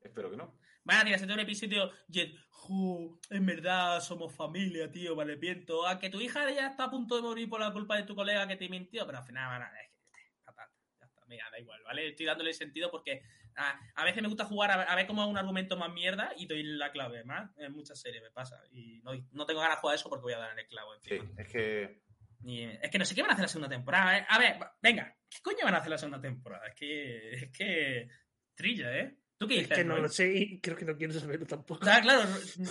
Espero 0.00 0.30
que 0.30 0.36
no. 0.36 0.58
Van 0.84 0.98
a 0.98 1.04
tirarse 1.04 1.24
todo 1.24 1.34
un 1.34 1.40
episodio 1.40 1.90
Jet, 2.08 2.34
"Jo, 2.50 3.18
en 3.30 3.46
verdad 3.46 4.00
somos 4.00 4.34
familia, 4.34 4.90
tío, 4.90 5.14
vale, 5.16 5.36
viento. 5.36 5.86
A 5.86 5.98
que 5.98 6.10
tu 6.10 6.20
hija 6.20 6.50
ya 6.50 6.66
está 6.68 6.84
a 6.84 6.90
punto 6.90 7.16
de 7.16 7.22
morir 7.22 7.48
por 7.48 7.60
la 7.60 7.72
culpa 7.72 7.96
de 7.96 8.02
tu 8.04 8.14
colega 8.14 8.46
que 8.46 8.56
te 8.56 8.68
mintió, 8.68 9.06
pero 9.06 9.18
al 9.18 9.24
final 9.24 9.48
van 9.48 9.62
a. 9.62 9.80
Es 9.80 9.90
que, 10.12 10.32
patata, 10.44 10.72
ya 11.00 11.06
está, 11.06 11.24
mira, 11.26 11.48
da 11.50 11.58
igual, 11.58 11.82
¿vale? 11.84 12.08
Estoy 12.08 12.26
dándole 12.26 12.52
sentido 12.52 12.90
porque 12.90 13.22
a, 13.56 13.78
a 13.94 14.04
veces 14.04 14.20
me 14.22 14.28
gusta 14.28 14.44
jugar 14.44 14.70
a, 14.72 14.76
ver- 14.76 14.88
a 14.88 14.94
ver 14.94 15.06
cómo 15.06 15.22
es 15.22 15.28
un 15.30 15.38
argumento 15.38 15.76
más 15.76 15.92
mierda 15.92 16.32
y 16.36 16.46
doy 16.46 16.62
la 16.62 16.90
clave 16.92 17.24
más. 17.24 17.50
En 17.58 17.72
muchas 17.72 17.98
series 18.00 18.22
me 18.22 18.30
pasa. 18.30 18.60
Y 18.72 19.00
no, 19.02 19.12
no 19.32 19.46
tengo 19.46 19.60
ganas 19.60 19.76
de 19.76 19.80
jugar 19.80 19.94
eso 19.96 20.08
porque 20.10 20.22
voy 20.24 20.32
a 20.34 20.38
dar 20.38 20.52
en 20.52 20.58
el 20.58 20.66
clavo 20.66 20.92
Sí, 21.00 21.14
encima. 21.14 21.40
es 21.42 21.48
que. 21.48 22.02
Y, 22.46 22.62
es 22.64 22.90
que 22.90 22.98
no 22.98 23.04
sé 23.06 23.14
qué 23.14 23.22
van 23.22 23.30
a 23.30 23.34
hacer 23.34 23.44
la 23.44 23.48
segunda 23.48 23.74
temporada. 23.74 24.18
¿eh? 24.18 24.26
A 24.28 24.38
ver, 24.38 24.58
venga, 24.82 25.16
¿qué 25.30 25.38
coño 25.40 25.64
van 25.64 25.74
a 25.74 25.78
hacer 25.78 25.90
la 25.90 25.98
segunda 25.98 26.20
temporada? 26.20 26.66
Es 26.66 26.74
que. 26.74 27.32
Es 27.34 27.50
que. 27.56 28.08
Trilla, 28.54 28.96
¿eh? 28.98 29.16
¿Tú 29.38 29.46
qué 29.48 29.60
Es 29.60 29.68
que 29.68 29.84
no 29.84 29.94
Roy? 29.94 30.02
lo 30.02 30.08
sé 30.08 30.32
y 30.32 30.60
creo 30.60 30.76
que 30.76 30.84
no 30.84 30.96
quiero 30.96 31.12
saberlo 31.12 31.46
tampoco. 31.46 31.84
Ah, 31.88 32.00
claro. 32.00 32.22
eh, 32.60 32.66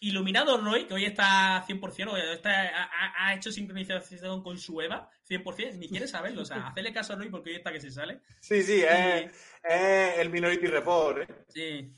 Iluminado 0.00 0.56
Roy, 0.58 0.86
que 0.86 0.94
hoy 0.94 1.04
está 1.04 1.64
100%, 1.66 2.08
hoy 2.12 2.20
está, 2.32 2.50
ha, 2.68 3.26
ha- 3.28 3.34
hecho 3.34 3.50
sincronización 3.50 4.42
con 4.42 4.56
su 4.56 4.80
Eva, 4.80 5.10
100%, 5.28 5.74
ni 5.76 5.88
quiere 5.88 6.06
saberlo. 6.06 6.42
O 6.42 6.44
sea, 6.44 6.66
hacerle 6.68 6.92
caso 6.92 7.12
a 7.12 7.16
Roy 7.16 7.28
porque 7.30 7.50
hoy 7.50 7.56
está 7.56 7.72
que 7.72 7.80
se 7.80 7.90
sale. 7.90 8.20
Sí, 8.40 8.62
sí, 8.62 8.82
es, 8.82 9.32
es 9.62 10.18
el 10.18 10.30
Minority 10.30 10.66
Report, 10.68 11.28
¿eh? 11.28 11.34
Sí. 11.48 11.92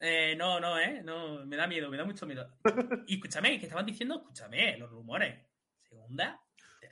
Eh, 0.00 0.34
no, 0.36 0.60
no, 0.60 0.78
¿eh? 0.78 1.00
No, 1.04 1.44
me 1.46 1.56
da 1.56 1.66
miedo, 1.66 1.88
me 1.90 1.96
da 1.96 2.04
mucho 2.04 2.26
miedo. 2.26 2.48
Y 3.06 3.14
escúchame, 3.14 3.58
que 3.58 3.66
estaban 3.66 3.86
diciendo, 3.86 4.16
escúchame, 4.16 4.76
los 4.76 4.90
rumores. 4.90 5.44
Segunda. 5.88 6.40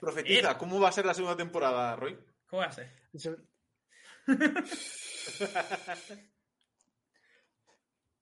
Profetiza, 0.01 0.35
tercera. 0.35 0.59
¿cómo 0.59 0.81
va 0.81 0.89
a 0.89 0.93
ser 0.93 1.07
la 1.07 1.15
segunda 1.15 1.37
temporada, 1.37 1.95
Roy? 1.97 2.19
¿Cómo 2.47 2.63
va 2.63 2.69
a 2.69 2.73
ser? 2.73 2.91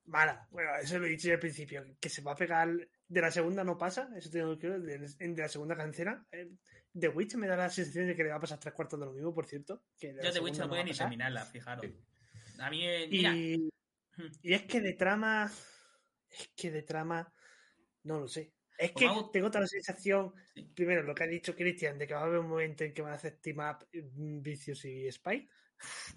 Mala. 0.07 0.47
Bueno, 0.51 0.71
eso 0.83 0.99
lo 0.99 1.07
he 1.07 1.11
dicho 1.11 1.31
al 1.33 1.39
principio. 1.39 1.85
Que 2.01 2.09
se 2.11 2.23
va 2.23 2.33
a 2.33 2.37
pegar 2.37 2.69
de 3.09 3.21
la 3.21 3.31
segunda 3.31 3.65
no 3.65 3.79
pasa. 3.79 4.11
Eso 4.17 4.31
tengo 4.31 4.59
que 4.59 4.69
de, 4.69 4.99
de 4.99 5.37
la 5.37 5.49
segunda 5.49 5.77
cancela. 5.77 6.27
Eh, 6.31 6.51
The 6.99 7.09
Witch 7.09 7.35
me 7.37 7.47
da 7.47 7.57
la 7.57 7.71
sensación 7.71 8.07
de 8.09 8.15
que 8.15 8.23
le 8.23 8.31
va 8.31 8.37
a 8.37 8.41
pasar 8.41 8.59
tres 8.61 8.75
cuartos 8.75 9.01
de 9.01 9.07
lo 9.07 9.13
mismo, 9.13 9.35
por 9.35 9.47
cierto. 9.47 9.83
Que 9.99 10.13
de 10.13 10.23
Yo 10.25 10.33
de 10.33 10.41
Witch 10.41 10.59
no 10.59 10.69
puedo 10.69 10.85
ni 10.85 10.93
terminarla, 10.93 11.45
fijaros. 11.47 11.87
Sí. 11.87 11.97
A 12.59 12.71
mí, 12.71 12.87
eh, 12.87 13.09
mira, 13.11 13.35
Y, 13.35 13.69
y 14.43 14.53
es 14.55 14.63
que 14.63 14.81
de 14.81 14.93
trama. 14.93 15.51
Es 16.31 16.49
que 16.55 16.71
de 16.71 16.83
trama. 16.83 17.33
No 18.05 18.21
lo 18.21 18.29
sé. 18.29 18.53
Es 18.77 18.91
Pues 18.91 19.03
que 19.03 19.07
vamos- 19.07 19.33
tengo 19.33 19.49
toda 19.51 19.63
la 19.63 19.67
sensación. 19.69 20.35
Sí. 20.55 20.65
Primero, 20.75 21.03
lo 21.03 21.15
que 21.15 21.25
ha 21.25 21.29
dicho 21.29 21.55
Christian, 21.57 21.97
de 21.99 22.07
que 22.07 22.15
va 22.15 22.21
a 22.21 22.25
haber 22.25 22.41
un 22.41 22.49
momento 22.49 22.85
en 22.85 22.93
que 22.93 23.03
van 23.03 23.13
a 23.13 23.17
hacer 23.17 23.39
team 23.41 23.59
up 23.61 23.87
mm, 23.93 24.43
Vicious 24.43 24.85
y 24.85 25.07
Spike. 25.07 25.49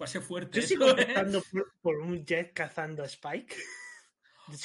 Va 0.00 0.04
a 0.04 0.08
ser 0.08 0.22
fuerte. 0.22 0.56
Yo 0.56 0.60
eso, 0.60 0.68
sigo 0.68 0.88
¿eh? 0.88 1.02
apostando 1.02 1.42
por, 1.50 1.74
por 1.80 1.96
un 2.00 2.24
Jet 2.24 2.52
cazando 2.52 3.02
a 3.02 3.06
Spike. 3.06 3.56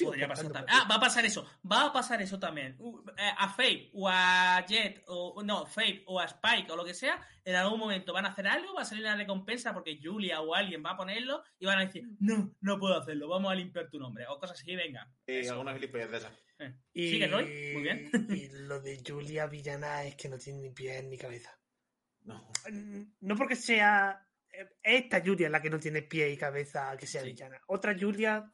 Podría 0.02 0.28
pasar 0.30 0.46
también. 0.50 0.66
Ah, 0.70 0.88
va 0.90 0.96
a 0.96 1.00
pasar 1.00 1.26
eso. 1.26 1.46
Va 1.70 1.88
a 1.88 1.94
pasar 1.94 2.22
eso 2.22 2.40
también. 2.40 2.76
Uh, 2.80 3.00
eh, 3.18 3.32
a 3.38 3.50
Fabe 3.50 3.90
o 3.94 4.08
a 4.08 4.66
Jet 4.66 5.04
o 5.08 5.44
no, 5.44 5.66
Fabe 5.66 6.04
o 6.06 6.20
a 6.22 6.26
Spike 6.26 6.72
o 6.72 6.78
lo 6.78 6.86
que 6.86 6.94
sea, 6.94 7.20
en 7.44 7.56
algún 7.56 7.80
momento 7.80 8.14
van 8.14 8.26
a 8.26 8.30
hacer 8.30 8.48
algo, 8.48 8.74
va 8.74 8.84
a 8.84 8.86
salir 8.86 9.04
una 9.04 9.18
recompensa 9.18 9.74
porque 9.74 10.00
Julia 10.02 10.40
o 10.40 10.56
alguien 10.56 10.82
va 10.86 10.92
a 10.92 10.98
ponerlo 10.98 11.44
y 11.60 11.66
van 11.66 11.80
a 11.80 11.86
decir, 11.86 12.06
no, 12.20 12.56
no 12.62 12.80
puedo 12.80 12.98
hacerlo, 12.98 13.28
vamos 13.28 13.52
a 13.52 13.56
limpiar 13.56 13.90
tu 13.90 14.00
nombre 14.00 14.26
o 14.28 14.40
cosas 14.40 14.58
así, 14.62 14.74
venga. 14.74 15.12
Eh, 15.28 15.42
Eso. 15.42 15.52
algunas 15.52 15.76
gilipollas 15.76 16.12
de 16.12 16.18
esas. 16.18 16.34
Eh. 16.60 16.74
Y, 16.94 17.10
Sigue, 17.10 17.28
Roy. 17.28 17.74
Muy 17.74 17.82
bien. 17.82 18.10
y 18.30 18.48
lo 18.66 18.80
de 18.80 19.04
Julia 19.06 19.48
Villana 19.48 20.06
es 20.06 20.16
que 20.16 20.30
no 20.30 20.38
tiene 20.38 20.60
ni 20.60 20.70
pies 20.70 21.04
ni 21.04 21.18
cabeza. 21.18 21.60
No. 22.22 22.50
Mm, 22.72 23.02
No 23.20 23.36
porque 23.36 23.58
sea. 23.58 24.26
Esta 24.82 25.22
Julia 25.22 25.50
la 25.50 25.62
que 25.62 25.70
no 25.70 25.80
tiene 25.80 26.02
pie 26.04 26.30
y 26.32 26.38
cabeza 26.38 26.96
que 26.98 27.08
sea 27.08 27.22
Sí. 27.22 27.28
villana. 27.30 27.60
Otra 27.68 27.96
Julia, 28.00 28.52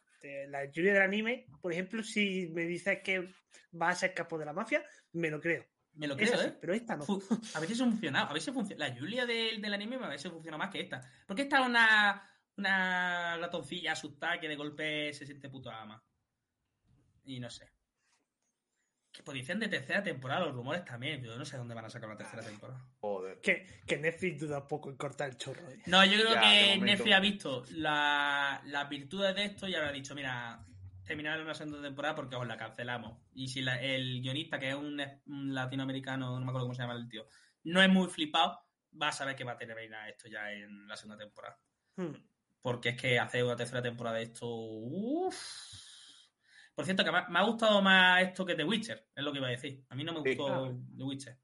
la 0.47 0.69
Julia 0.73 0.93
del 0.93 1.01
anime, 1.01 1.45
por 1.61 1.71
ejemplo, 1.73 2.03
si 2.03 2.47
me 2.53 2.63
dices 2.63 2.99
que 3.03 3.27
va 3.79 3.89
a 3.89 3.95
ser 3.95 4.13
capo 4.13 4.37
de 4.37 4.45
la 4.45 4.53
mafia, 4.53 4.83
me 5.13 5.29
lo 5.29 5.39
creo. 5.41 5.65
Me 5.93 6.07
lo 6.07 6.15
creo, 6.15 6.41
¿eh? 6.41 6.57
pero 6.61 6.73
esta 6.73 6.95
no. 6.95 7.03
A 7.55 7.59
veces 7.59 7.81
ha 7.81 7.85
funcionado, 7.85 8.29
a 8.29 8.33
veces 8.33 8.53
funciona. 8.53 8.87
La 8.87 8.95
Julia 8.97 9.25
del, 9.25 9.61
del 9.61 9.73
anime 9.73 9.97
a 9.97 10.07
veces 10.07 10.31
funciona 10.31 10.57
más 10.57 10.69
que 10.69 10.79
esta. 10.81 11.01
Porque 11.27 11.41
esta 11.41 11.59
es 11.59 11.65
una, 11.65 12.29
una 12.55 13.37
ratoncilla 13.37 13.91
asustada 13.93 14.39
que 14.39 14.47
de 14.47 14.55
golpe 14.55 15.11
se 15.13 15.25
siente 15.25 15.49
puto 15.49 15.69
ama. 15.69 16.01
Y 17.25 17.39
no 17.39 17.49
sé. 17.49 17.69
Que 19.11 19.23
pues 19.23 19.35
dicen 19.35 19.59
de 19.59 19.67
tercera 19.67 20.03
temporada, 20.03 20.45
los 20.45 20.53
rumores 20.55 20.85
también. 20.85 21.23
Yo 21.23 21.35
no 21.35 21.43
sé 21.43 21.57
dónde 21.57 21.73
van 21.75 21.85
a 21.85 21.89
sacar 21.89 22.09
la 22.09 22.15
tercera 22.17 22.43
temporada. 22.43 22.79
Joder. 23.01 23.41
Que, 23.41 23.65
que 23.87 23.97
Netflix 23.97 24.39
duda 24.41 24.67
poco 24.67 24.89
en 24.91 24.97
cortar 24.97 25.29
el 25.29 25.37
chorro. 25.37 25.67
eh. 25.69 25.81
No, 25.87 26.05
yo 26.05 26.13
creo 26.13 26.33
Ya, 26.35 26.41
que. 26.41 26.77
Netflix 26.77 27.15
ha 27.15 27.19
visto 27.19 27.63
la- 27.71 28.61
las 28.65 28.87
virtudes 28.89 29.35
de 29.35 29.45
esto 29.45 29.67
y 29.67 29.73
habrá 29.75 29.91
dicho, 29.91 30.13
mira, 30.13 30.63
terminar 31.03 31.41
una 31.41 31.55
segunda 31.55 31.81
temporada 31.81 32.13
porque 32.15 32.35
os 32.35 32.45
la 32.47 32.55
cancelamos. 32.55 33.17
Y 33.33 33.47
si 33.47 33.61
la- 33.61 33.81
el 33.81 34.21
guionista, 34.21 34.59
que 34.59 34.69
es 34.69 34.75
un, 34.75 35.01
un 35.25 35.53
latinoamericano, 35.55 36.33
no 36.39 36.45
me 36.45 36.51
acuerdo 36.51 36.65
cómo 36.67 36.75
se 36.75 36.83
llama 36.83 36.93
el 36.93 37.09
tío, 37.09 37.25
no 37.63 37.81
es 37.81 37.89
muy 37.89 38.07
flipado, 38.09 38.59
va 39.01 39.07
a 39.09 39.11
saber 39.11 39.35
que 39.35 39.43
va 39.43 39.53
a 39.53 39.57
terminar 39.57 40.07
esto 40.07 40.27
ya 40.29 40.51
en 40.51 40.87
la 40.87 40.95
segunda 40.95 41.17
temporada. 41.23 41.57
Hmm. 41.95 42.13
Porque 42.61 42.89
es 42.89 43.01
que 43.01 43.17
hacer 43.19 43.43
una 43.43 43.55
tercera 43.55 43.81
temporada 43.81 44.17
de 44.17 44.23
esto. 44.23 44.45
Uf. 44.47 45.35
Por 46.79 46.85
cierto, 46.85 47.03
que 47.03 47.11
me 47.11 47.17
ha- 47.39 47.43
gustado 47.43 47.81
más 47.81 48.21
esto 48.23 48.45
que 48.45 48.55
The 48.55 48.63
Witcher, 48.63 49.09
es 49.13 49.21
lo 49.21 49.33
que 49.33 49.39
iba 49.39 49.47
a 49.47 49.51
decir. 49.51 49.83
A 49.89 49.95
mí 49.95 50.05
no 50.05 50.13
me 50.13 50.21
Sí. 50.23 50.37
gustó 50.37 50.65
Ah. 50.65 50.71
The 50.95 51.03
Witcher. 51.03 51.37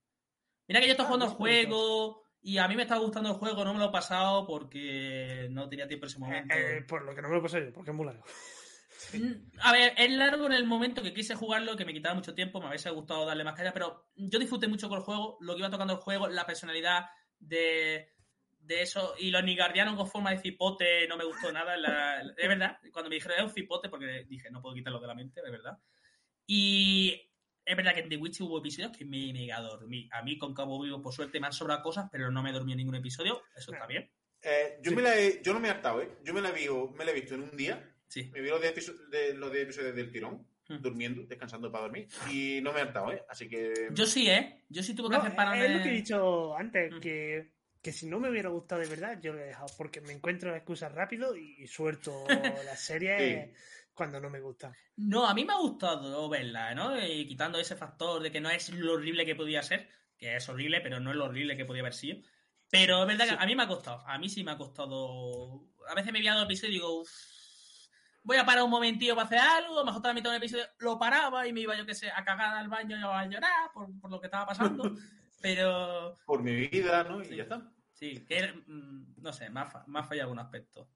Mira 0.66 0.80
que 0.80 0.86
yo 0.88 0.92
estoy 0.94 1.04
Ah, 1.04 1.08
jugando 1.08 1.26
el 1.26 1.32
me 1.32 1.36
juego 1.38 2.24
y 2.42 2.58
a 2.58 2.68
mí 2.70 2.76
me 2.78 2.84
está 2.84 2.96
gustando 2.98 3.32
el 3.32 3.36
juego, 3.36 3.66
no 3.66 3.74
me 3.74 3.80
lo 3.80 3.88
he 3.90 3.92
pasado 3.92 4.48
porque 4.48 5.50
no 5.52 5.68
tenía 5.68 5.90
tiempo 5.90 6.06
en 6.06 6.10
ese 6.10 6.16
Eh, 6.18 6.20
momento. 6.22 6.56
eh, 6.56 6.82
por 6.88 7.02
lo 7.04 7.14
que 7.14 7.22
no 7.22 7.28
me 7.28 7.36
lo 7.36 7.42
paso 7.42 7.60
yo, 7.60 7.74
porque 7.74 7.92
es 7.92 7.98
muy 7.98 8.06
largo. 8.06 8.24
A 9.62 9.72
ver, 9.74 9.94
es 9.98 10.10
largo 10.12 10.46
en 10.46 10.54
el 10.54 10.66
momento 10.66 11.04
que 11.04 11.14
quise 11.14 11.36
jugarlo, 11.36 11.76
que 11.76 11.84
me 11.84 11.92
quitaba 11.94 12.16
mucho 12.16 12.34
tiempo, 12.34 12.62
me 12.62 12.70
hubiese 12.70 12.90
gustado 12.92 13.26
darle 13.26 13.44
más 13.44 13.56
caña, 13.56 13.74
pero 13.74 14.08
yo 14.16 14.40
disfruté 14.40 14.70
mucho 14.70 14.88
con 14.88 15.00
el 15.00 15.04
juego, 15.04 15.38
lo 15.42 15.54
que 15.54 15.60
iba 15.60 15.70
tocando 15.70 15.94
el 15.96 16.00
juego, 16.00 16.30
la 16.30 16.46
personalidad 16.46 17.08
de, 17.40 18.15
de 18.66 18.82
eso, 18.82 19.14
y 19.20 19.30
los 19.32 19.44
nigardianos 19.44 19.96
con 19.96 20.08
forma 20.08 20.32
de 20.32 20.40
cipote 20.40 21.08
no 21.08 21.18
me 21.18 21.24
gustó 21.26 21.52
nada, 21.52 21.78
la- 21.78 22.24
la- 22.24 22.34
es 22.38 22.48
verdad, 22.48 22.78
cuando 22.92 23.10
me 23.10 23.16
dijeron 23.16 23.38
es 23.38 23.44
un 23.46 23.52
cipote, 23.54 23.90
porque 23.90 24.26
dije, 24.28 24.50
no 24.50 24.62
puedo 24.62 24.76
quitarlo 24.76 25.00
de 25.00 25.08
la 25.08 25.16
mente, 25.16 25.42
es 25.44 25.52
verdad. 25.52 25.78
Y 26.48 27.30
es 27.66 27.76
verdad 27.76 27.94
que 27.94 28.02
en 28.02 28.10
The 28.10 28.18
Witch 28.18 28.42
hubo 28.42 28.60
episodios 28.60 28.96
que 28.96 29.06
me 29.06 29.34
mega 29.34 29.60
dormí. 29.62 30.08
A 30.12 30.22
mí 30.22 30.38
con 30.38 30.54
Cabo 30.54 30.82
Vivo, 30.82 31.02
por 31.02 31.14
suerte, 31.14 31.40
me 31.40 31.48
han 31.48 31.54
sobrado 31.54 31.82
cosas, 31.82 32.08
pero 32.12 32.30
no 32.32 32.44
me 32.44 32.52
dormí 32.52 32.74
en 32.74 32.78
ningún 32.80 32.96
episodio. 32.96 33.42
Eso 33.56 33.74
está 33.74 33.88
bien. 33.88 34.10
Eh, 34.42 34.78
yo, 34.84 34.92
Sí. 34.92 34.96
me 34.96 35.02
la 35.02 35.18
he- 35.20 35.42
yo 35.44 35.54
no 35.54 35.60
me 35.60 35.68
he 35.68 35.72
hartado, 35.72 36.02
¿eh? 36.02 36.18
Yo 36.24 36.34
me 36.34 36.42
la, 36.42 36.52
vi, 36.52 36.68
me 36.98 37.04
la 37.06 37.12
he 37.12 37.16
visto 37.16 37.34
en 37.36 37.42
un 37.42 37.58
día. 37.58 37.92
Sí. 38.08 38.30
Me 38.32 38.42
vi 38.42 38.50
los 38.50 38.62
10 38.62 38.74
episo- 38.74 39.10
de, 39.10 39.34
los 39.34 39.52
10 39.52 39.64
episodios 39.64 39.96
del 39.96 40.12
tirón, 40.12 40.48
Hmm. 40.68 40.82
durmiendo, 40.82 41.24
descansando 41.24 41.72
para 41.72 41.86
dormir. 41.86 42.08
Y 42.32 42.60
no 42.62 42.72
me 42.72 42.80
he 42.80 42.84
hartado, 42.84 43.12
¿eh? 43.12 43.24
Así 43.28 43.48
que. 43.50 43.88
Yo 43.92 44.06
sí, 44.06 44.30
¿eh? 44.30 44.64
Yo 44.70 44.84
sí 44.84 44.94
tuve 44.96 45.10
que 45.10 45.16
No, 45.16 45.22
hacer 45.22 45.36
para 45.36 45.66
es 45.66 45.72
lo 45.78 45.82
que 45.84 45.90
he 45.90 45.94
dicho 45.94 46.56
antes, 46.56 46.92
Mm. 46.94 47.00
que, 47.00 47.54
que 47.86 47.92
si 47.92 48.08
no 48.08 48.20
me 48.20 48.32
hubiera 48.32 48.50
gustado 48.50 48.82
de 48.82 48.88
verdad, 48.88 49.20
yo 49.22 49.32
lo 49.32 49.40
he 49.40 49.44
dejado, 49.46 49.68
porque 49.78 50.02
me 50.02 50.12
encuentro 50.12 50.56
excusas 50.56 50.92
rápido 50.92 51.38
y, 51.38 51.54
y 51.60 51.68
suelto 51.68 52.26
las 52.66 52.80
series 52.80 53.56
cuando 53.94 54.20
no 54.20 54.28
me 54.32 54.40
gustan. 54.40 54.74
No, 54.96 55.28
a 55.28 55.36
mí 55.36 55.46
me 55.46 55.54
ha 55.54 55.58
gustado 55.58 56.28
verla, 56.28 56.74
¿no? 56.74 57.00
Y 57.00 57.28
quitando 57.28 57.60
ese 57.60 57.76
factor 57.76 58.24
de 58.24 58.32
que 58.32 58.42
no 58.42 58.50
es 58.50 58.70
lo 58.72 58.94
horrible 58.94 59.24
que 59.24 59.36
podía 59.36 59.62
ser, 59.62 59.88
que 60.18 60.36
es 60.36 60.50
horrible, 60.50 60.82
pero 60.82 61.00
no 61.00 61.12
es 61.12 61.16
lo 61.16 61.26
horrible 61.26 61.56
que 61.56 61.64
podía 61.66 61.84
haber 61.84 61.94
sido. 61.94 62.24
Pero 62.72 63.02
es 63.04 63.08
verdad 63.08 63.38
que 63.38 63.44
a 63.44 63.46
mí 63.46 63.56
me 63.56 63.62
ha 63.62 63.68
costado, 63.68 64.02
a 64.08 64.18
mí 64.18 64.30
sí 64.30 64.44
me 64.44 64.50
ha 64.54 64.58
costado. 64.58 65.68
A 65.88 65.94
veces 65.94 66.12
me 66.12 66.18
veía 66.18 66.34
dos 66.34 66.46
episodios 66.46 66.72
y 66.72 66.74
digo, 66.80 67.02
"Uf, 67.02 67.10
voy 68.24 68.38
a 68.38 68.46
parar 68.48 68.64
un 68.64 68.72
momentillo 68.72 69.14
para 69.14 69.28
hacer 69.28 69.38
algo, 69.38 69.76
a 69.76 69.80
lo 69.82 69.86
mejor 69.86 70.00
estaba 70.00 70.12
a 70.12 70.16
mitad 70.16 70.32
de 70.32 70.38
un 70.38 70.42
episodio, 70.42 70.66
lo 70.80 70.98
paraba 70.98 71.48
y 71.48 71.54
me 71.54 71.60
iba, 71.62 71.78
yo 71.78 71.86
qué 71.86 71.94
sé, 71.94 72.10
a 72.10 72.24
cagar 72.26 72.56
al 72.56 72.68
baño 72.68 72.98
y 72.98 73.04
a 73.04 73.26
llorar 73.28 73.72
por, 73.72 73.88
por 74.00 74.10
lo 74.10 74.20
que 74.20 74.26
estaba 74.26 74.48
pasando. 74.48 74.92
Pero 75.42 76.18
Por 76.26 76.42
mi 76.42 76.56
vida, 76.68 77.04
¿no? 77.04 77.22
Y 77.22 77.26
Sí. 77.26 77.36
ya 77.36 77.44
está. 77.44 77.72
Sí, 77.96 78.26
que 78.28 78.54
mm, 78.68 79.22
no 79.22 79.34
sé, 79.34 79.50
me 79.50 79.62
ha, 79.62 79.84
me 79.88 80.00
ha 80.00 80.04
fallado 80.04 80.28
algún 80.30 80.40
aspecto. 80.40 80.90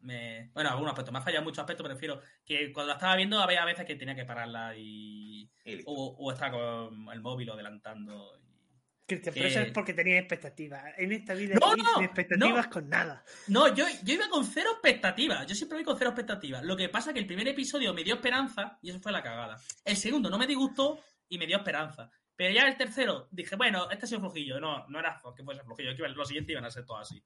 Me, 0.00 0.50
bueno, 0.52 0.68
algún 0.68 0.88
aspecto, 0.88 1.10
me 1.12 1.18
ha 1.18 1.22
fallado 1.22 1.44
muchos 1.44 1.60
aspectos, 1.60 1.86
prefiero 1.86 2.20
que 2.44 2.70
cuando 2.72 2.88
la 2.88 2.94
estaba 2.94 3.16
viendo 3.16 3.40
había 3.40 3.64
veces 3.64 3.86
que 3.86 3.94
tenía 3.96 4.14
que 4.14 4.26
pararla 4.26 4.76
y. 4.76 5.50
O, 5.86 6.16
o 6.18 6.30
estar 6.32 6.50
con 6.50 7.08
el 7.10 7.20
móvil 7.22 7.48
o 7.50 7.54
adelantando. 7.54 8.32
y- 8.38 8.44
Cristian, 9.06 9.34
Que- 9.34 9.40
pero 9.40 9.48
eso 9.50 9.60
es 9.60 9.72
porque 9.72 9.94
tenías 9.94 10.18
expectativas. 10.20 10.82
En 10.98 11.12
esta 11.12 11.34
vida 11.34 11.54
No, 11.60 11.76
no, 11.76 12.00
expectativas 12.02 12.66
no. 12.66 12.70
con 12.72 12.88
nada. 12.88 13.22
No, 13.48 13.74
yo, 13.74 13.84
yo 14.02 14.14
iba 14.14 14.28
con 14.28 14.44
cero 14.44 14.70
expectativas. 14.72 15.46
Yo 15.46 15.54
siempre 15.54 15.76
voy 15.76 15.84
con 15.84 15.96
cero 15.98 16.10
expectativas. 16.10 16.62
Lo 16.64 16.76
que 16.76 16.88
pasa 16.88 17.10
es 17.10 17.14
que 17.14 17.20
el 17.20 17.26
primer 17.26 17.46
episodio 17.48 17.92
me 17.94 18.02
dio 18.02 18.14
esperanza 18.14 18.78
y 18.82 18.90
eso 18.90 19.00
fue 19.00 19.12
la 19.12 19.22
cagada. 19.22 19.56
El 19.84 19.96
segundo 19.96 20.28
no 20.30 20.38
me 20.38 20.46
disgustó 20.46 20.98
y 21.28 21.38
me 21.38 21.46
dio 21.46 21.58
esperanza. 21.58 22.10
Pero 22.36 22.52
ya 22.52 22.66
el 22.68 22.76
tercero 22.76 23.28
dije, 23.30 23.54
bueno, 23.56 23.88
este 23.90 24.06
ha 24.06 24.08
sido 24.08 24.20
flojillo. 24.20 24.58
No, 24.60 24.86
no 24.88 24.98
era 24.98 25.20
que 25.36 25.44
fuese 25.44 25.62
flojillo. 25.62 25.90
que 25.94 25.98
iba- 26.02 26.08
Los 26.08 26.28
siguientes 26.28 26.52
iban 26.52 26.64
a 26.64 26.70
ser 26.70 26.84
todos 26.84 27.02
así. 27.02 27.22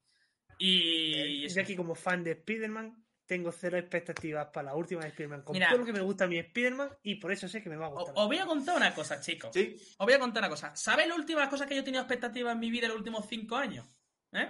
Y. 0.59 1.45
Eh, 1.45 1.49
Yo 1.49 1.63
aquí 1.63 1.77
como 1.77 1.95
fan 1.95 2.23
de 2.25 2.33
Spider-Man 2.33 3.05
tengo 3.27 3.53
cero 3.53 3.77
expectativas 3.79 4.49
para 4.53 4.67
la 4.67 4.75
última 4.75 5.03
de 5.03 5.09
Spider-Man. 5.09 5.43
Con 5.43 5.53
Mira. 5.55 5.69
todo 5.69 5.79
lo 5.79 5.85
que 5.85 5.93
me 5.93 6.01
gusta 6.01 6.25
a 6.25 6.27
mi 6.29 6.39
Spider-Man 6.39 6.91
y 7.03 7.17
por 7.17 7.31
eso 7.33 7.47
sé 7.49 7.63
que 7.63 7.69
me 7.71 7.77
va 7.77 7.87
a 7.87 7.89
gustar. 7.91 8.15
Os 8.17 8.27
voy 8.27 8.39
a 8.39 8.47
contar 8.47 8.77
una 8.77 8.95
cosa, 8.95 9.21
chicos. 9.21 9.51
Sí, 9.53 9.77
Os 9.99 10.05
voy 10.07 10.15
a 10.15 10.19
contar 10.19 10.43
una 10.43 10.49
cosa. 10.51 10.75
¿Sabéis 10.77 11.09
las 11.09 11.19
últimas 11.19 11.49
cosas 11.49 11.67
que 11.67 11.75
yo 11.75 11.81
he 11.81 11.85
tenido 11.85 12.03
expectativas 12.03 12.55
en 12.55 12.61
mi 12.61 12.71
vida 12.71 12.87
en 12.87 12.91
los 12.91 12.99
últimos 12.99 13.27
cinco 13.29 13.57
años? 13.57 13.87
¿Eh? 14.33 14.47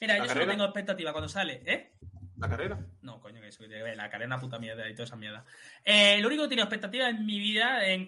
Mira, 0.00 0.16
¿La 0.18 0.26
yo 0.26 0.32
solo 0.32 0.46
tengo 0.46 0.64
expectativas 0.64 1.12
cuando 1.12 1.28
sale, 1.28 1.62
¿eh? 1.66 1.92
La 2.38 2.48
carrera. 2.48 2.86
No, 3.02 3.20
coño, 3.20 3.40
que 3.40 3.48
eso 3.48 3.64
la 3.66 4.08
carrera 4.08 4.26
una 4.26 4.40
puta 4.40 4.58
mierda 4.58 4.88
y 4.88 4.94
toda 4.94 5.04
esa 5.04 5.16
mierda. 5.16 5.44
Eh, 5.84 6.20
lo 6.20 6.28
único 6.28 6.42
que 6.42 6.46
he 6.46 6.48
tenido 6.50 6.64
expectativas 6.64 7.10
en 7.10 7.26
mi 7.26 7.38
vida 7.38 7.86
en, 7.86 8.06